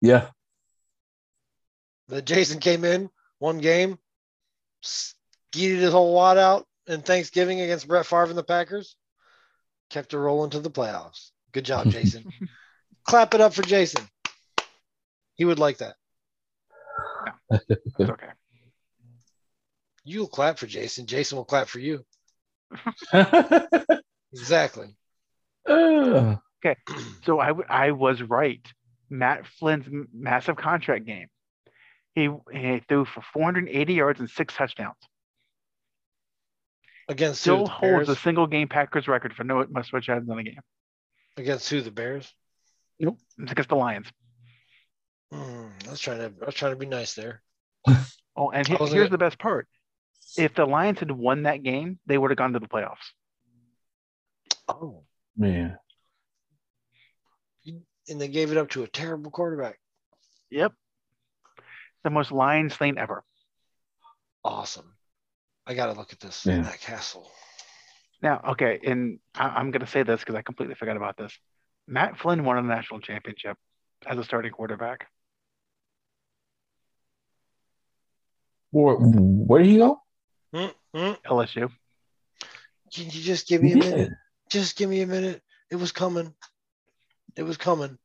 yeah, 0.00 0.28
The 2.08 2.22
Jason 2.22 2.60
came 2.60 2.84
in 2.84 3.10
one 3.38 3.58
game, 3.58 3.98
skeeted 4.82 5.80
his 5.80 5.92
whole 5.92 6.14
wad 6.14 6.38
out 6.38 6.66
in 6.86 7.02
Thanksgiving 7.02 7.60
against 7.60 7.88
Brett 7.88 8.06
Favre 8.06 8.24
and 8.24 8.38
the 8.38 8.44
Packers, 8.44 8.96
kept 9.90 10.12
it 10.14 10.18
rolling 10.18 10.50
to 10.50 10.60
the 10.60 10.70
playoffs. 10.70 11.30
Good 11.52 11.64
job, 11.64 11.90
Jason. 11.90 12.24
Clap 13.04 13.34
it 13.34 13.40
up 13.40 13.54
for 13.54 13.62
Jason. 13.62 14.02
He 15.34 15.44
would 15.44 15.58
like 15.58 15.78
that. 15.78 15.96
It's 17.50 18.00
okay. 18.00 18.28
You'll 20.04 20.26
clap 20.28 20.58
for 20.58 20.66
Jason. 20.66 21.06
Jason 21.06 21.36
will 21.36 21.44
clap 21.44 21.68
for 21.68 21.78
you. 21.78 22.04
Exactly. 24.32 24.96
Uh, 25.68 26.36
So 27.24 27.38
I 27.40 27.48
w- 27.48 27.66
I 27.68 27.90
was 27.92 28.20
right. 28.22 28.60
Matt 29.10 29.46
Flynn's 29.46 29.86
m- 29.86 30.08
massive 30.12 30.56
contract 30.56 31.04
game. 31.06 31.28
He, 32.14 32.28
he 32.52 32.80
threw 32.88 33.04
for 33.04 33.22
480 33.32 33.92
yards 33.94 34.20
and 34.20 34.28
six 34.30 34.54
touchdowns. 34.54 34.96
Against 37.08 37.42
Still 37.42 37.58
who? 37.58 37.64
The 37.64 37.70
holds 37.70 37.96
Bears? 37.96 38.08
the 38.08 38.16
single 38.16 38.46
game 38.46 38.68
Packers 38.68 39.06
record 39.08 39.34
for 39.34 39.44
no 39.44 39.64
must 39.70 39.92
watch 39.92 40.08
ads 40.08 40.26
in 40.28 40.38
a 40.38 40.42
game. 40.42 40.60
Against 41.36 41.68
who? 41.68 41.80
The 41.82 41.90
Bears. 41.90 42.32
Nope. 42.98 43.18
It's 43.38 43.52
against 43.52 43.68
the 43.68 43.76
Lions. 43.76 44.06
Hmm, 45.32 45.66
I 45.86 45.90
was 45.90 46.00
trying 46.00 46.18
to. 46.18 46.32
I 46.42 46.46
was 46.46 46.54
trying 46.54 46.72
to 46.72 46.78
be 46.78 46.86
nice 46.86 47.14
there. 47.14 47.42
oh, 48.36 48.50
and 48.50 48.66
he- 48.66 48.76
here's 48.76 49.10
the 49.10 49.18
best 49.18 49.38
part: 49.38 49.68
if 50.36 50.54
the 50.54 50.66
Lions 50.66 50.98
had 50.98 51.10
won 51.10 51.42
that 51.44 51.62
game, 51.62 51.98
they 52.06 52.18
would 52.18 52.30
have 52.30 52.38
gone 52.38 52.52
to 52.52 52.58
the 52.58 52.68
playoffs. 52.68 53.12
Oh, 54.68 55.04
Man. 55.36 55.76
and 57.66 58.20
they 58.20 58.28
gave 58.28 58.50
it 58.50 58.58
up 58.58 58.70
to 58.70 58.82
a 58.82 58.88
terrible 58.88 59.30
quarterback. 59.30 59.78
Yep, 60.50 60.72
the 62.02 62.10
most 62.10 62.32
Lions 62.32 62.74
thing 62.74 62.98
ever. 62.98 63.24
Awesome. 64.44 64.94
I 65.66 65.74
got 65.74 65.86
to 65.86 65.98
look 65.98 66.12
at 66.12 66.20
this. 66.20 66.44
Yeah. 66.44 66.60
Matt 66.60 66.80
Cassel. 66.80 67.30
Now, 68.22 68.40
okay, 68.50 68.78
and 68.84 69.18
I, 69.34 69.48
I'm 69.48 69.70
going 69.70 69.80
to 69.80 69.86
say 69.86 70.02
this 70.02 70.20
because 70.20 70.34
I 70.34 70.42
completely 70.42 70.74
forgot 70.74 70.96
about 70.96 71.16
this. 71.16 71.36
Matt 71.86 72.18
Flynn 72.18 72.44
won 72.44 72.58
a 72.58 72.62
national 72.62 73.00
championship 73.00 73.56
as 74.06 74.18
a 74.18 74.24
starting 74.24 74.52
quarterback. 74.52 75.08
Where, 78.70 78.96
where 78.96 79.62
did 79.62 79.70
he 79.70 79.78
go? 79.78 80.00
Mm-mm. 80.54 81.16
LSU. 81.24 81.70
Can 82.92 83.04
you 83.06 83.10
just 83.10 83.48
give 83.48 83.62
me 83.62 83.72
a 83.72 83.76
Yeah. 83.76 83.90
minute? 83.90 84.12
Just 84.50 84.76
give 84.76 84.88
me 84.88 85.00
a 85.02 85.06
minute. 85.06 85.42
It 85.70 85.76
was 85.76 85.90
coming. 85.90 86.32
It 87.36 87.42
was 87.42 87.56
coming. 87.56 87.98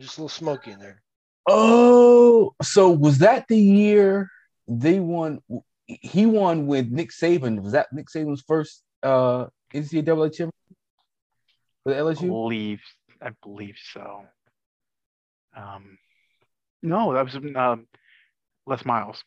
Just 0.00 0.18
a 0.18 0.22
little 0.22 0.28
smoky 0.28 0.72
in 0.72 0.80
there. 0.80 1.02
Oh, 1.48 2.54
so 2.62 2.90
was 2.90 3.18
that 3.18 3.46
the 3.48 3.58
year 3.58 4.30
they 4.66 4.98
won? 5.00 5.40
He 5.86 6.26
won 6.26 6.66
with 6.66 6.90
Nick 6.90 7.10
Saban. 7.10 7.60
Was 7.62 7.72
that 7.72 7.92
Nick 7.92 8.06
Saban's 8.08 8.42
first 8.46 8.82
uh 9.02 9.46
NCAA 9.72 10.32
championship 10.32 10.54
with 11.84 11.96
I 11.96 12.00
LSU? 12.00 12.28
believe, 12.28 12.80
I 13.20 13.30
believe 13.42 13.76
so. 13.92 14.24
Um, 15.56 15.98
no, 16.82 17.12
that 17.12 17.24
was 17.24 17.34
um, 17.36 17.86
Les 18.66 18.84
Miles. 18.84 19.22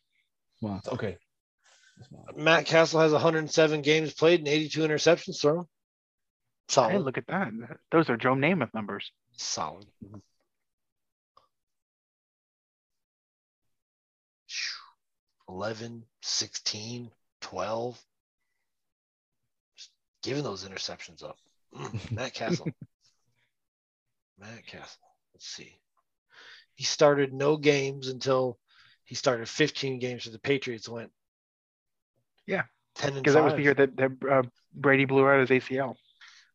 Wow, 0.60 0.80
okay. 0.88 1.16
Matt 2.34 2.66
Cassel 2.66 3.00
has 3.00 3.12
107 3.12 3.82
games 3.82 4.12
played 4.12 4.40
and 4.40 4.48
82 4.48 4.80
interceptions 4.80 5.40
thrown. 5.40 5.64
Hey, 6.68 6.74
Solid. 6.74 6.98
look 7.02 7.16
at 7.18 7.26
that. 7.28 7.52
Those 7.90 8.10
are 8.10 8.16
Joe 8.16 8.34
Namath 8.34 8.74
numbers. 8.74 9.10
Solid. 9.36 9.86
Phew. 14.48 14.76
11, 15.48 16.04
16, 16.22 17.10
12. 17.40 18.04
Just 19.76 19.90
giving 20.22 20.42
those 20.42 20.68
interceptions 20.68 21.22
up. 21.22 21.38
Mm, 21.74 22.10
Matt 22.16 22.34
Cassel. 22.34 22.68
Matt 24.38 24.66
Cassel. 24.66 25.00
Let's 25.34 25.46
see. 25.46 25.78
He 26.74 26.84
started 26.84 27.32
no 27.32 27.56
games 27.56 28.08
until 28.08 28.58
he 29.04 29.14
started 29.14 29.48
15 29.48 29.98
games 29.98 30.24
for 30.24 30.30
the 30.30 30.38
Patriots. 30.38 30.88
Went 30.88 31.10
Yeah, 32.46 32.62
10 32.96 33.08
and 33.14 33.18
Because 33.22 33.34
that 33.34 33.44
was 33.44 33.54
the 33.54 33.62
year 33.62 33.74
that, 33.74 33.96
that 33.96 34.10
uh, 34.30 34.42
Brady 34.74 35.04
blew 35.04 35.26
out 35.28 35.40
his 35.40 35.50
ACL. 35.50 35.96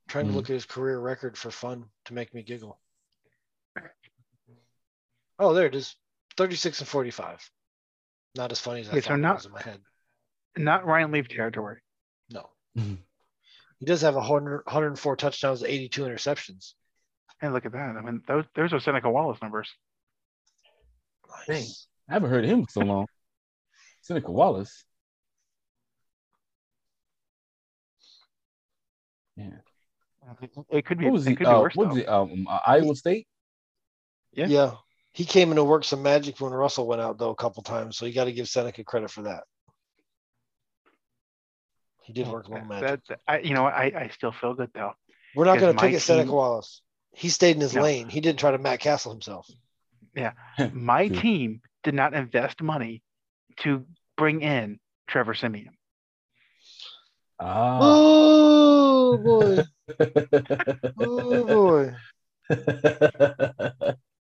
Trying 0.07 0.25
to 0.27 0.31
Mhm. 0.31 0.35
look 0.35 0.45
at 0.49 0.53
his 0.53 0.65
career 0.65 0.99
record 0.99 1.37
for 1.37 1.51
fun 1.51 1.85
to 2.05 2.13
make 2.13 2.33
me 2.33 2.43
giggle. 2.43 2.79
Oh, 5.39 5.53
there 5.53 5.65
it 5.65 5.75
is. 5.75 5.95
36 6.37 6.79
and 6.79 6.87
45. 6.87 7.49
Not 8.35 8.51
as 8.51 8.59
funny 8.59 8.81
as 8.81 8.87
I 8.87 8.91
Okay, 8.91 9.01
so 9.01 9.07
thought 9.09 9.13
it 9.15 9.21
not- 9.21 9.35
was 9.35 9.45
in 9.45 9.51
my 9.51 9.61
head. 9.61 9.81
Not 10.57 10.85
Ryan 10.85 11.11
Leaf 11.11 11.27
territory. 11.29 11.81
No. 12.29 12.49
Mhm. 12.77 12.97
He 13.79 13.85
does 13.85 14.01
have 14.01 14.15
100, 14.15 14.63
104 14.67 15.15
touchdowns, 15.15 15.63
82 15.63 16.03
interceptions. 16.03 16.73
Hey, 17.39 17.49
look 17.49 17.65
at 17.65 17.71
that. 17.71 17.97
I 17.97 18.01
mean, 18.01 18.21
those 18.27 18.45
those 18.53 18.73
are 18.73 18.79
Seneca 18.79 19.09
Wallace 19.09 19.41
numbers. 19.41 19.73
Nice. 21.47 21.87
I 22.07 22.13
haven't 22.13 22.29
heard 22.29 22.45
him 22.45 22.59
in 22.59 22.67
so 22.67 22.81
long. 22.81 23.07
Seneca 24.01 24.31
Wallace. 24.31 24.83
Yeah. 29.49 30.47
It 30.69 30.85
could 30.85 30.97
be. 30.99 31.05
What 31.05 31.13
was 31.13 31.25
it 31.27 31.31
he? 31.31 31.35
be 31.37 31.45
Uh, 31.45 31.59
worse. 31.61 31.75
what 31.75 31.87
was 31.87 31.95
though. 31.97 32.01
he? 32.01 32.33
Um, 32.33 32.47
uh, 32.47 32.59
Iowa 32.65 32.95
State. 32.95 33.27
Yeah. 34.33 34.45
Yeah. 34.47 34.71
He 35.13 35.25
came 35.25 35.49
in 35.49 35.57
to 35.57 35.63
work 35.63 35.83
some 35.83 36.03
magic 36.03 36.39
when 36.39 36.53
Russell 36.53 36.87
went 36.87 37.01
out, 37.01 37.17
though, 37.17 37.31
a 37.31 37.35
couple 37.35 37.63
times. 37.63 37.97
So 37.97 38.05
you 38.05 38.13
got 38.13 38.25
to 38.25 38.31
give 38.31 38.47
Seneca 38.47 38.83
credit 38.83 39.09
for 39.11 39.23
that. 39.23 39.43
He 42.03 42.13
did 42.13 42.27
work 42.27 42.47
a 42.47 42.51
little 42.51 42.65
magic. 42.67 42.87
That, 42.87 42.99
that- 43.09 43.19
I, 43.27 43.39
you 43.39 43.53
know, 43.53 43.65
I, 43.65 43.83
I 43.95 44.09
still 44.13 44.31
feel 44.31 44.53
good 44.53 44.69
though. 44.73 44.93
We're 45.35 45.45
not 45.45 45.59
going 45.59 45.75
to 45.75 45.81
my 45.81 45.87
pick 45.87 45.95
at 45.95 46.01
Seneca 46.01 46.31
Wallace. 46.31 46.81
He 47.13 47.29
stayed 47.29 47.55
in 47.55 47.61
his 47.61 47.75
No. 47.75 47.81
lane. 47.83 48.09
He 48.09 48.21
didn't 48.21 48.39
try 48.39 48.51
to 48.51 48.57
Matt 48.57 48.79
Cassel 48.79 49.11
himself. 49.11 49.47
Yeah, 50.15 50.31
my 50.73 51.07
team 51.07 51.61
did 51.83 51.93
not 51.93 52.13
invest 52.13 52.61
money 52.61 53.01
to 53.61 53.85
bring 54.17 54.41
in 54.41 54.79
Trevor 55.07 55.33
Siemian. 55.33 55.73
Ah. 57.39 57.79
Oh 57.81 58.80
Oh, 59.11 59.17
boy! 59.17 59.63
Oh 60.97 61.45
boy! 61.45 61.95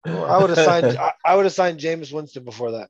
I 0.06 0.38
would 0.38 0.50
have 0.50 0.60
signed. 0.60 0.98
I, 0.98 1.12
I 1.26 1.36
would 1.36 1.44
have 1.46 1.54
signed 1.54 1.80
Jameis 1.80 2.14
Winston 2.14 2.46
before 2.46 2.72
that. 2.72 2.90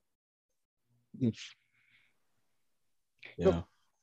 yeah. 3.37 3.61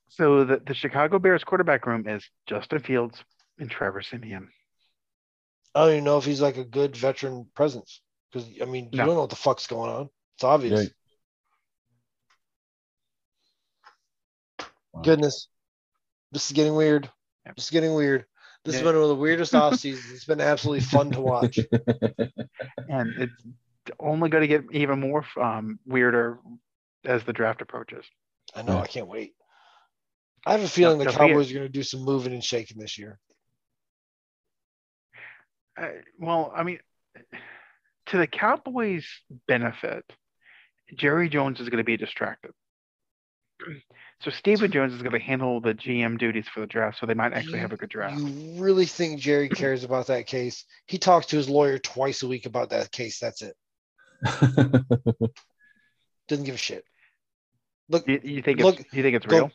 So 0.08 0.44
the, 0.44 0.60
the 0.66 0.74
Chicago 0.74 1.20
Bears 1.20 1.44
quarterback 1.44 1.86
room 1.86 2.08
is 2.08 2.28
Justin 2.46 2.80
Fields 2.80 3.22
and 3.60 3.70
Trevor 3.70 4.02
Siemian. 4.02 4.48
I 5.74 5.82
don't 5.82 5.92
even 5.92 6.04
know 6.04 6.18
if 6.18 6.24
he's 6.24 6.40
like 6.40 6.56
a 6.56 6.64
good 6.64 6.96
veteran 6.96 7.46
presence 7.54 8.00
because 8.32 8.48
I 8.60 8.64
mean 8.64 8.88
you 8.90 8.98
No. 8.98 9.06
don't 9.06 9.14
know 9.14 9.20
what 9.20 9.30
the 9.30 9.36
fuck's 9.36 9.68
going 9.68 9.90
on. 9.90 10.08
It's 10.34 10.44
obvious. 10.44 10.80
Right. 10.80 10.90
Wow. 14.92 15.02
Goodness, 15.02 15.46
this 16.32 16.46
is 16.46 16.52
getting 16.52 16.74
weird. 16.74 17.08
Yep. 17.48 17.56
This 17.56 17.70
getting 17.70 17.94
weird. 17.94 18.26
This 18.64 18.74
has 18.74 18.82
been 18.82 18.94
one 18.94 19.02
of 19.02 19.08
the 19.08 19.14
weirdest 19.14 19.54
off 19.54 19.74
seasons. 19.78 20.12
It's 20.12 20.24
been 20.24 20.40
absolutely 20.40 20.84
fun 20.84 21.10
to 21.12 21.20
watch. 21.20 21.58
And 22.90 23.12
it's 23.18 23.42
only 24.00 24.28
going 24.30 24.42
to 24.42 24.48
get 24.48 24.64
even 24.72 25.00
more 25.00 25.24
um, 25.40 25.78
weirder 25.86 26.38
as 27.04 27.22
the 27.24 27.32
draft 27.32 27.60
approaches. 27.60 28.04
I 28.54 28.62
know. 28.62 28.78
I 28.78 28.86
can't 28.86 29.08
wait. 29.08 29.34
I 30.46 30.52
have 30.52 30.62
a 30.62 30.68
feeling 30.68 30.98
the 30.98 31.04
because 31.04 31.18
we- 31.20 31.28
Cowboys 31.28 31.50
are 31.50 31.54
going 31.54 31.66
to 31.66 31.72
do 31.72 31.82
some 31.82 32.00
moving 32.00 32.32
and 32.32 32.42
shaking 32.44 32.78
this 32.78 32.98
year. 32.98 33.18
Uh, 35.76 35.88
well, 36.18 36.52
I 36.54 36.62
mean, 36.62 36.78
to 38.06 38.16
the 38.16 38.26
Cowboys' 38.26 39.06
benefit, 39.46 40.04
Jerry 40.94 41.28
Jones 41.28 41.60
is 41.60 41.68
going 41.68 41.78
to 41.78 41.84
be 41.84 41.96
distracted. 41.96 42.52
So 44.20 44.30
Stephen 44.32 44.72
Jones 44.72 44.92
is 44.94 45.00
going 45.02 45.12
to 45.12 45.24
handle 45.24 45.60
the 45.60 45.74
GM 45.74 46.18
duties 46.18 46.46
for 46.52 46.58
the 46.60 46.66
draft, 46.66 46.98
so 46.98 47.06
they 47.06 47.14
might 47.14 47.32
actually 47.32 47.60
have 47.60 47.72
a 47.72 47.76
good 47.76 47.88
draft. 47.88 48.18
You 48.18 48.60
really 48.60 48.84
think 48.86 49.20
Jerry 49.20 49.48
cares 49.48 49.84
about 49.84 50.08
that 50.08 50.26
case? 50.26 50.64
He 50.86 50.98
talks 50.98 51.26
to 51.26 51.36
his 51.36 51.48
lawyer 51.48 51.78
twice 51.78 52.22
a 52.24 52.28
week 52.28 52.44
about 52.44 52.70
that 52.70 52.90
case. 52.90 53.20
That's 53.20 53.42
it. 53.42 53.54
Doesn't 56.28 56.44
give 56.44 56.56
a 56.56 56.58
shit. 56.58 56.84
Look, 57.88 58.08
You, 58.08 58.20
you 58.24 58.42
think 58.42 58.58
Look, 58.60 58.80
it's 58.80 58.92
you 58.92 59.02
think 59.04 59.16
it's 59.16 59.26
go- 59.26 59.36
real? 59.36 59.50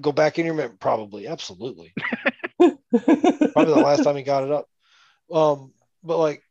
go 0.00 0.12
back 0.12 0.38
in 0.38 0.46
your 0.46 0.54
memory. 0.54 0.76
Probably, 0.80 1.26
absolutely. 1.28 1.92
Probably 2.58 2.74
the 2.92 3.82
last 3.84 4.02
time 4.02 4.16
he 4.16 4.22
got 4.22 4.44
it 4.44 4.50
up. 4.50 4.66
Um, 5.30 5.72
but 6.02 6.16
like, 6.18 6.42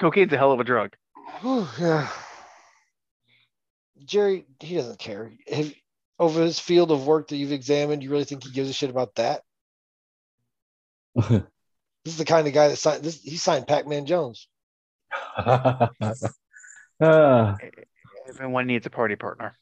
Cocaine's 0.00 0.32
a 0.32 0.36
hell 0.36 0.50
of 0.52 0.58
a 0.60 0.64
drug. 0.64 0.90
yeah. 1.44 2.08
Jerry, 4.04 4.44
he 4.60 4.74
doesn't 4.74 4.98
care. 4.98 5.30
Have, 5.50 5.72
over 6.18 6.42
his 6.42 6.58
field 6.60 6.90
of 6.90 7.06
work 7.06 7.28
that 7.28 7.36
you've 7.36 7.52
examined, 7.52 8.02
you 8.02 8.10
really 8.10 8.24
think 8.24 8.44
he 8.44 8.50
gives 8.50 8.70
a 8.70 8.72
shit 8.72 8.90
about 8.90 9.14
that? 9.16 9.42
This 12.04 12.12
is 12.12 12.18
the 12.18 12.26
kind 12.26 12.46
of 12.46 12.52
guy 12.52 12.68
that 12.68 12.76
signed 12.76 13.02
this. 13.02 13.22
He 13.22 13.38
signed 13.38 13.66
Pac-Man 13.66 14.04
Jones. 14.04 14.46
Ah, 17.00 17.56
Everyone 18.28 18.66
needs 18.66 18.84
a 18.86 18.90
party 18.90 19.16
partner. 19.16 19.56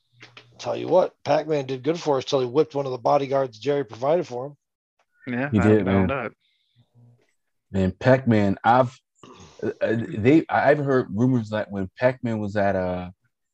Tell 0.59 0.77
you 0.77 0.87
what, 0.89 1.15
Pac-Man 1.25 1.67
did 1.67 1.83
good 1.83 1.99
for 2.01 2.19
us 2.19 2.25
till 2.25 2.41
he 2.41 2.47
whipped 2.47 2.75
one 2.75 2.85
of 2.85 2.93
the 2.93 2.99
bodyguards 2.99 3.59
Jerry 3.59 3.85
provided 3.85 4.27
for 4.27 4.47
him. 4.47 4.57
Yeah, 5.35 5.51
He 5.51 5.59
I- 5.61 5.63
did, 5.63 5.89
I 5.89 5.93
don't 5.93 6.07
man. 6.07 6.07
know 6.09 6.31
man, 7.71 7.93
Pac-Man. 7.93 8.59
I've 8.65 8.99
uh, 9.63 9.71
they 9.81 10.45
I've 10.49 10.79
heard 10.79 11.07
rumors 11.11 11.51
that 11.51 11.71
when 11.71 11.89
Pac-Man 11.99 12.39
was 12.41 12.57
at 12.57 12.75
uh 12.77 13.11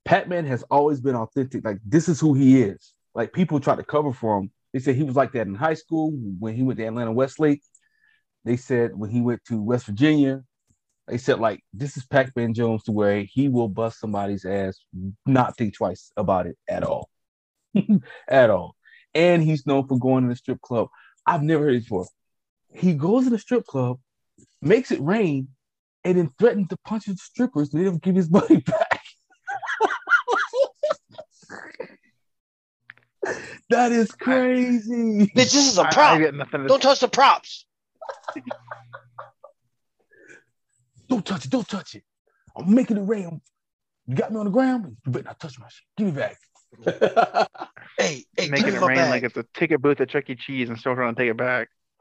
Pac-Man 0.09 0.47
has 0.47 0.63
always 0.71 1.03
been 1.03 1.15
authentic. 1.15 1.63
Like 1.67 1.77
this 1.85 2.09
is 2.09 2.19
who 2.19 2.33
he 2.33 2.63
is. 2.63 2.95
Like 3.15 3.31
people 3.35 3.61
try 3.61 3.77
to 3.77 3.83
cover 3.83 4.11
for 4.11 4.39
him. 4.39 4.51
They 4.73 4.79
said 4.79 4.97
he 4.97 5.03
was 5.03 5.17
like 5.17 5.33
that 5.33 5.47
in 5.47 5.55
high 5.55 5.75
school 5.75 6.13
when 6.39 6.55
he 6.55 6.63
went 6.63 6.79
to 6.79 6.87
Atlanta 6.87 7.13
Westlake. 7.13 7.61
They 8.43 8.57
said 8.57 8.97
when 8.97 9.11
he 9.11 9.21
went 9.21 9.45
to 9.49 9.61
West 9.61 9.85
Virginia, 9.85 10.43
they 11.09 11.19
said 11.19 11.41
like 11.41 11.63
this 11.75 11.99
is 11.99 12.07
Pac-Man 12.07 12.55
Jones 12.55 12.85
to 12.85 12.93
where 12.93 13.21
he 13.21 13.51
will 13.51 13.69
bust 13.69 14.01
somebody's 14.01 14.47
ass, 14.47 14.79
not 15.27 15.59
think 15.59 15.77
twice 15.77 16.11
about 16.17 16.47
it 16.47 16.57
at 16.67 16.85
all. 16.85 17.11
at 18.29 18.49
all. 18.49 18.77
And 19.15 19.43
he's 19.43 19.67
known 19.67 19.87
for 19.89 19.99
going 19.99 20.25
to 20.25 20.31
the 20.31 20.37
strip 20.37 20.63
club. 20.63 20.89
I've 21.27 21.43
never 21.43 21.65
heard 21.65 21.75
it 21.75 21.83
before. 21.83 22.07
He 22.73 22.95
goes 22.95 23.25
to 23.25 23.31
the 23.31 23.39
strip 23.39 23.67
club, 23.67 23.99
makes 24.63 24.91
it 24.91 25.03
rain, 25.03 25.49
and 26.03 26.17
then 26.17 26.31
threatens 26.39 26.69
to 26.69 26.79
punch 26.87 27.05
the 27.05 27.17
strippers 27.17 27.69
they 27.69 27.85
don't 27.85 28.03
give 28.03 28.17
his 28.17 28.31
money 28.39 28.63
back. 28.63 28.88
that 33.71 33.93
is 33.93 34.11
crazy. 34.13 35.27
Bitch, 35.27 35.35
this 35.35 35.55
is 35.55 35.79
a 35.79 35.85
prop. 35.85 36.21
I, 36.21 36.27
I 36.27 36.31
to... 36.31 36.67
Don't 36.67 36.83
touch 36.83 37.01
the 37.01 37.09
props. 37.09 37.67
don't 41.09 41.25
touch 41.25 41.45
it. 41.45 41.51
Don't 41.51 41.69
touch 41.69 41.95
it. 41.95 42.05
I'm 42.57 42.75
making 42.75 42.97
it 42.97 43.03
rain. 43.03 43.41
You 44.07 44.15
got 44.15 44.33
me 44.33 44.39
on 44.39 44.47
the 44.47 44.51
ground. 44.51 44.97
You 45.05 45.13
better 45.13 45.25
not 45.25 45.41
touch 45.41 45.59
my 45.59 45.69
shit. 45.69 45.85
Give 45.97 46.07
me 46.07 46.13
back. 46.13 46.39
hey, 47.99 48.25
hey, 48.37 48.49
making 48.49 48.75
it 48.75 48.81
rain 48.81 48.97
bag. 48.97 49.11
like 49.11 49.23
it's 49.23 49.37
a 49.37 49.45
ticket 49.55 49.81
booth 49.81 50.01
at 50.01 50.11
Chuck 50.11 50.29
E. 50.29 50.35
Cheese 50.35 50.69
and 50.69 50.79
still 50.79 50.95
trying 50.95 51.15
to 51.15 51.21
take 51.21 51.31
it 51.31 51.37
back. 51.37 51.69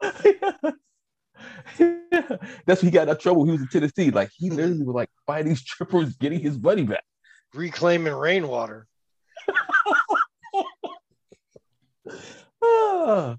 That's 2.66 2.82
when 2.82 2.90
he 2.90 2.90
got 2.90 3.06
that 3.06 3.20
trouble. 3.20 3.44
He 3.44 3.52
was 3.52 3.60
in 3.60 3.68
Tennessee. 3.68 4.10
Like 4.10 4.30
he 4.34 4.50
literally 4.50 4.84
was 4.84 4.94
like 4.94 5.10
fighting 5.26 5.56
strippers, 5.56 6.16
getting 6.16 6.40
his 6.40 6.58
money 6.58 6.82
back. 6.82 7.04
Reclaiming 7.54 8.12
rainwater. 8.12 8.86
ah, 12.62 13.36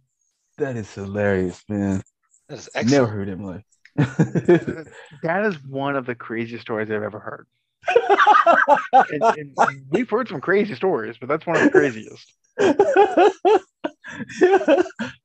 that 0.58 0.76
is 0.78 0.94
hilarious, 0.94 1.64
man. 1.70 2.02
That 2.48 2.60
is 2.60 2.70
excellent. 2.74 2.91
Never 2.91 3.08
heard 3.08 3.30
him 3.30 3.44
like. 3.44 3.66
that 3.96 5.46
is 5.46 5.56
one 5.66 5.96
of 5.96 6.06
the 6.06 6.16
craziest 6.16 6.62
stories 6.62 6.90
I've 6.90 7.04
ever 7.04 7.20
heard. 7.20 7.48
and, 8.94 9.24
and 9.58 9.86
we've 9.90 10.10
heard 10.10 10.28
some 10.28 10.41
crazy 10.41 10.76
stories, 10.76 11.16
but 11.20 11.30
that's 11.30 11.46
one 11.46 11.58
of 11.58 11.64
the 11.64 11.72
craziest. 11.72 12.34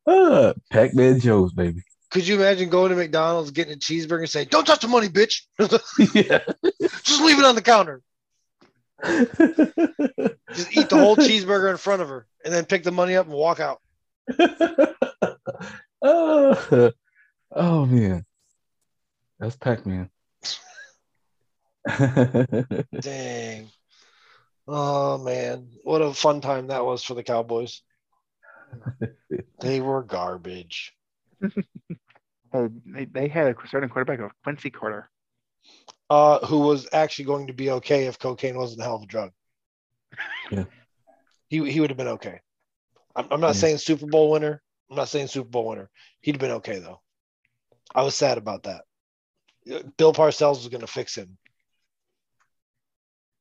uh, 0.06 0.54
Pac-Man 0.70 1.20
Jones, 1.20 1.52
baby. 1.52 1.82
Could 2.10 2.26
you 2.28 2.36
imagine 2.36 2.68
going 2.68 2.90
to 2.90 2.96
McDonald's, 2.96 3.50
getting 3.50 3.72
a 3.72 3.76
cheeseburger, 3.76 4.20
and 4.20 4.30
saying, 4.30 4.48
"Don't 4.50 4.64
touch 4.64 4.80
the 4.80 4.88
money, 4.88 5.08
bitch. 5.08 5.42
yeah. 6.14 6.38
Just 7.02 7.22
leave 7.22 7.38
it 7.38 7.44
on 7.44 7.56
the 7.56 7.62
counter." 7.62 8.02
Just 9.02 10.76
eat 10.76 10.88
the 10.88 10.98
whole 10.98 11.16
cheeseburger 11.16 11.70
in 11.70 11.76
front 11.76 12.02
of 12.02 12.08
her, 12.08 12.26
and 12.44 12.52
then 12.52 12.64
pick 12.64 12.84
the 12.84 12.92
money 12.92 13.16
up 13.16 13.26
and 13.26 13.34
walk 13.34 13.60
out. 13.60 13.80
oh, 16.02 16.92
oh 17.52 17.86
man, 17.86 18.24
that's 19.38 19.56
Pac-Man. 19.56 20.10
Dang. 23.00 23.68
Oh 24.66 25.18
man, 25.18 25.68
what 25.82 26.00
a 26.00 26.14
fun 26.14 26.40
time 26.40 26.68
that 26.68 26.84
was 26.84 27.02
for 27.04 27.14
the 27.14 27.22
Cowboys. 27.22 27.82
they 29.60 29.80
were 29.80 30.02
garbage. 30.02 30.94
They, 32.86 33.06
they 33.06 33.26
had 33.26 33.48
a 33.48 33.56
starting 33.66 33.90
quarterback 33.90 34.20
of 34.20 34.30
Quincy 34.44 34.70
Carter. 34.70 35.10
Uh, 36.10 36.44
who 36.46 36.58
was 36.60 36.86
actually 36.92 37.24
going 37.24 37.46
to 37.46 37.54
be 37.54 37.70
okay 37.70 38.04
if 38.04 38.18
cocaine 38.18 38.56
wasn't 38.56 38.80
a 38.80 38.84
hell 38.84 38.96
of 38.96 39.02
a 39.02 39.06
drug. 39.06 39.30
Yeah. 40.50 40.64
He, 41.48 41.70
he 41.70 41.80
would 41.80 41.90
have 41.90 41.96
been 41.96 42.08
okay. 42.08 42.40
I'm, 43.16 43.26
I'm 43.30 43.40
not 43.40 43.48
yeah. 43.48 43.60
saying 43.60 43.78
Super 43.78 44.06
Bowl 44.06 44.30
winner. 44.30 44.62
I'm 44.90 44.96
not 44.96 45.08
saying 45.08 45.28
Super 45.28 45.48
Bowl 45.48 45.68
winner. 45.68 45.90
He'd 46.20 46.34
have 46.34 46.40
been 46.40 46.50
okay, 46.52 46.78
though. 46.78 47.00
I 47.94 48.02
was 48.02 48.14
sad 48.14 48.38
about 48.38 48.64
that. 48.64 48.82
Bill 49.96 50.12
Parcells 50.12 50.58
was 50.58 50.68
going 50.68 50.82
to 50.82 50.86
fix 50.86 51.16
him 51.16 51.38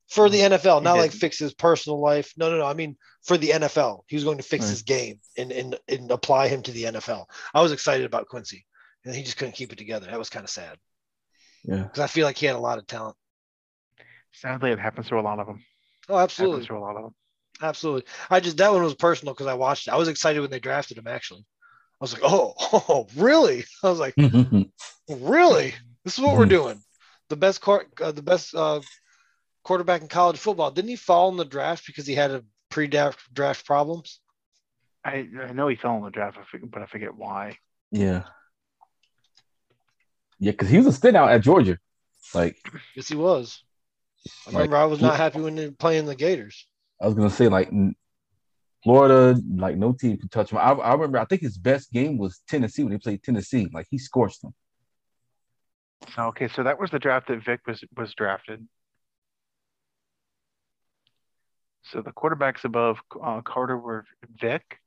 for 0.08 0.28
the 0.28 0.38
NFL, 0.38 0.82
not 0.82 0.96
like 0.96 1.12
fix 1.12 1.38
his 1.38 1.54
personal 1.54 2.00
life. 2.00 2.32
No, 2.36 2.50
no, 2.50 2.58
no. 2.58 2.66
I 2.66 2.74
mean 2.74 2.96
for 3.22 3.36
the 3.36 3.50
NFL, 3.50 4.02
he 4.06 4.16
was 4.16 4.24
going 4.24 4.38
to 4.38 4.44
fix 4.44 4.64
right. 4.64 4.70
his 4.70 4.82
game 4.82 5.20
and, 5.36 5.50
and 5.50 5.78
and 5.88 6.10
apply 6.10 6.48
him 6.48 6.62
to 6.62 6.72
the 6.72 6.84
NFL. 6.84 7.26
I 7.52 7.62
was 7.62 7.72
excited 7.72 8.06
about 8.06 8.28
Quincy, 8.28 8.64
and 9.04 9.14
he 9.14 9.22
just 9.22 9.36
couldn't 9.36 9.54
keep 9.54 9.72
it 9.72 9.78
together. 9.78 10.06
That 10.06 10.18
was 10.18 10.30
kind 10.30 10.44
of 10.44 10.50
sad. 10.50 10.78
Yeah, 11.64 11.82
because 11.82 12.00
I 12.00 12.06
feel 12.06 12.26
like 12.26 12.38
he 12.38 12.46
had 12.46 12.56
a 12.56 12.60
lot 12.60 12.78
of 12.78 12.86
talent. 12.86 13.16
Sadly, 14.32 14.70
it 14.70 14.78
happens 14.78 15.08
to 15.08 15.18
a 15.18 15.20
lot 15.20 15.38
of 15.38 15.46
them. 15.46 15.64
Oh, 16.08 16.18
absolutely. 16.18 16.66
to 16.66 16.76
a 16.76 16.78
lot 16.78 16.96
of 16.96 17.02
them. 17.04 17.14
Absolutely. 17.62 18.04
I 18.30 18.40
just 18.40 18.56
that 18.58 18.72
one 18.72 18.82
was 18.82 18.94
personal 18.94 19.34
because 19.34 19.46
I 19.46 19.54
watched 19.54 19.86
it. 19.86 19.92
I 19.92 19.96
was 19.96 20.08
excited 20.08 20.40
when 20.40 20.50
they 20.50 20.60
drafted 20.60 20.98
him. 20.98 21.06
Actually, 21.06 21.44
I 22.00 22.04
was 22.04 22.12
like, 22.12 22.22
oh, 22.24 22.54
oh 22.88 23.06
really? 23.16 23.64
I 23.82 23.90
was 23.90 24.00
like, 24.00 24.14
really? 25.08 25.74
This 26.04 26.18
is 26.18 26.20
what 26.20 26.36
we're 26.36 26.46
doing. 26.46 26.82
The 27.28 27.36
best 27.36 27.60
court, 27.60 27.88
uh, 28.00 28.12
the 28.12 28.22
best 28.22 28.54
uh, 28.54 28.80
quarterback 29.62 30.02
in 30.02 30.08
college 30.08 30.36
football. 30.36 30.70
Didn't 30.70 30.90
he 30.90 30.96
fall 30.96 31.30
in 31.30 31.36
the 31.36 31.44
draft 31.44 31.86
because 31.86 32.06
he 32.06 32.14
had 32.14 32.30
a 32.30 32.44
pre-draft 32.70 33.32
draft 33.32 33.64
problems? 33.64 34.20
I 35.04 35.28
I 35.40 35.52
know 35.52 35.68
he 35.68 35.76
fell 35.76 35.96
in 35.96 36.04
the 36.04 36.10
draft, 36.10 36.38
but 36.70 36.82
I 36.82 36.86
forget 36.86 37.14
why. 37.14 37.58
Yeah. 37.90 38.24
Yeah, 40.38 40.52
because 40.52 40.68
he 40.68 40.78
was 40.78 40.86
a 40.86 41.00
standout 41.00 41.28
at 41.28 41.42
Georgia. 41.42 41.78
Like, 42.34 42.56
yes, 42.96 43.08
he 43.08 43.16
was. 43.16 43.62
I 44.46 44.50
remember 44.50 44.76
like, 44.76 44.82
I 44.82 44.86
was 44.86 45.00
not 45.00 45.16
happy 45.16 45.40
when 45.40 45.54
they 45.54 45.66
were 45.66 45.72
playing 45.72 46.06
the 46.06 46.14
Gators. 46.14 46.66
I 47.00 47.06
was 47.06 47.14
gonna 47.14 47.30
say 47.30 47.48
like 47.48 47.70
Florida, 48.82 49.40
like 49.56 49.76
no 49.76 49.92
team 49.92 50.18
could 50.18 50.30
touch 50.30 50.50
him. 50.50 50.58
I, 50.58 50.72
I 50.72 50.92
remember 50.92 51.18
I 51.18 51.24
think 51.24 51.42
his 51.42 51.58
best 51.58 51.92
game 51.92 52.18
was 52.18 52.40
Tennessee 52.48 52.82
when 52.82 52.92
they 52.92 52.98
played 52.98 53.22
Tennessee. 53.22 53.68
Like 53.72 53.86
he 53.90 53.98
scorched 53.98 54.42
them. 54.42 54.54
Okay, 56.18 56.48
so 56.48 56.62
that 56.62 56.78
was 56.78 56.90
the 56.90 56.98
draft 56.98 57.28
that 57.28 57.44
Vick 57.44 57.60
was 57.66 57.82
was 57.96 58.14
drafted. 58.14 58.66
So 61.82 62.00
the 62.02 62.12
quarterbacks 62.12 62.64
above 62.64 62.98
uh, 63.22 63.42
Carter 63.42 63.76
were 63.76 64.04
Vick, 64.40 64.78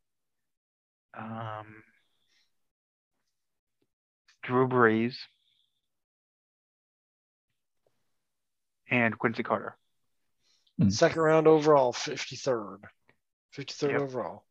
um, 1.18 1.84
Drew 4.44 4.68
Brees, 4.68 5.16
and 8.90 9.18
Quincy 9.18 9.44
Carter. 9.44 9.76
Hmm. 10.80 10.90
Second 10.90 11.22
round 11.22 11.48
overall, 11.48 11.94
53rd. 11.94 12.80
53rd 13.56 13.92
yep. 13.92 14.02
overall. 14.02 14.44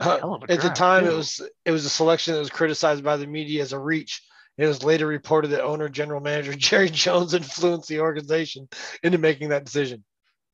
Uh, 0.00 0.38
at 0.50 0.60
the 0.60 0.68
time, 0.68 1.04
too. 1.04 1.12
it 1.12 1.16
was 1.16 1.40
it 1.64 1.70
was 1.70 1.86
a 1.86 1.88
selection 1.88 2.34
that 2.34 2.40
was 2.40 2.50
criticized 2.50 3.02
by 3.02 3.16
the 3.16 3.26
media 3.26 3.62
as 3.62 3.72
a 3.72 3.78
reach 3.78 4.22
it 4.58 4.66
was 4.66 4.82
later 4.82 5.06
reported 5.06 5.48
that 5.48 5.62
owner 5.62 5.88
general 5.88 6.20
manager 6.20 6.52
Jerry 6.56 6.90
Jones 6.90 7.32
influenced 7.32 7.88
the 7.88 8.00
organization 8.00 8.68
into 9.02 9.16
making 9.16 9.50
that 9.50 9.64
decision. 9.64 10.04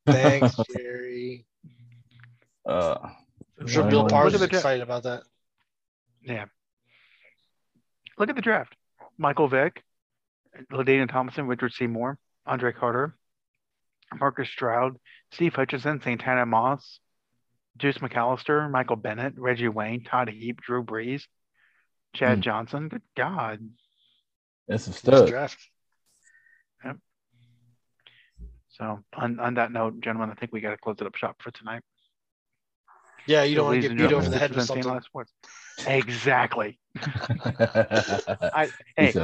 Thanks, 0.07 0.55
Jerry. 0.77 1.47
Uh, 2.67 3.09
I'm 3.59 3.67
sure 3.67 3.89
Bill 3.89 4.07
Parrs 4.07 4.35
is 4.35 4.43
excited 4.43 4.83
about 4.83 5.05
that. 5.05 5.23
Yeah. 6.23 6.45
Look 8.19 8.29
at 8.29 8.37
the 8.37 8.43
draft. 8.43 8.77
Michael 9.19 9.49
Vick, 9.49 9.83
LaDainian 10.73 11.11
Thompson, 11.11 11.47
Richard 11.47 11.73
Seymour, 11.73 12.19
Andre 12.47 12.73
Carter, 12.73 13.17
Marcus 14.19 14.49
Stroud, 14.49 14.97
Steve 15.33 15.55
Hutchinson, 15.55 16.01
Santana 16.03 16.47
Moss, 16.47 17.01
Deuce 17.77 17.99
McAllister, 17.99 18.71
Michael 18.71 18.97
Bennett, 18.97 19.35
Reggie 19.37 19.69
Wayne, 19.69 20.05
Todd 20.05 20.29
Heap, 20.29 20.61
Drew 20.61 20.85
Brees, 20.85 21.23
Chad 22.15 22.39
mm. 22.39 22.43
Johnson. 22.43 22.89
Good 22.89 23.03
God. 23.17 23.61
That's 24.69 24.87
a 24.87 24.93
stud. 24.93 25.29
Draft. 25.29 25.59
Yep. 26.85 26.97
So 28.69 29.01
on, 29.17 29.41
on 29.41 29.55
that 29.55 29.73
note, 29.73 30.01
gentlemen, 30.01 30.31
I 30.31 30.39
think 30.39 30.53
we 30.53 30.61
got 30.61 30.71
to 30.71 30.77
close 30.77 30.97
it 31.01 31.07
up 31.07 31.17
shop 31.17 31.37
for 31.43 31.51
tonight. 31.51 31.83
Yeah, 33.27 33.43
you 33.45 33.55
don't 33.55 33.67
want 33.67 33.83
to 33.83 33.89
get 33.89 33.97
beat 33.97 34.13
over 34.13 34.29
the 34.29 34.39
head 34.39 34.55
with 34.55 34.67
something. 34.67 35.01
Exactly. 35.87 36.79
I, 36.97 38.71
hey, 38.97 39.15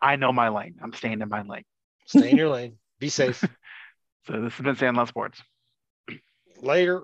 I 0.00 0.16
know 0.16 0.32
my 0.32 0.48
lane. 0.48 0.76
I'm 0.82 0.92
staying 0.92 1.20
in 1.20 1.28
my 1.28 1.42
lane. 1.42 1.64
Stay 2.06 2.30
in 2.30 2.36
your 2.36 2.48
lane. 2.48 2.78
Be 2.98 3.08
safe. 3.08 3.40
so 4.26 4.40
this 4.40 4.54
has 4.54 4.64
been 4.64 4.76
Sandlot 4.76 5.08
Sports. 5.08 5.42
Later. 6.60 7.02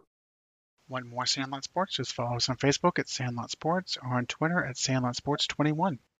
One 0.87 1.07
more 1.07 1.27
Sandlot 1.27 1.65
Sports. 1.65 1.97
Just 1.97 2.15
follow 2.15 2.37
us 2.37 2.49
on 2.49 2.57
Facebook 2.57 2.99
at 2.99 3.09
Sandlot 3.09 3.51
Sports 3.51 3.99
or 4.03 4.15
on 4.15 4.25
Twitter 4.27 4.65
at 4.65 4.79
Sandlot 4.79 5.17
Sports 5.17 5.47
21. 5.47 5.99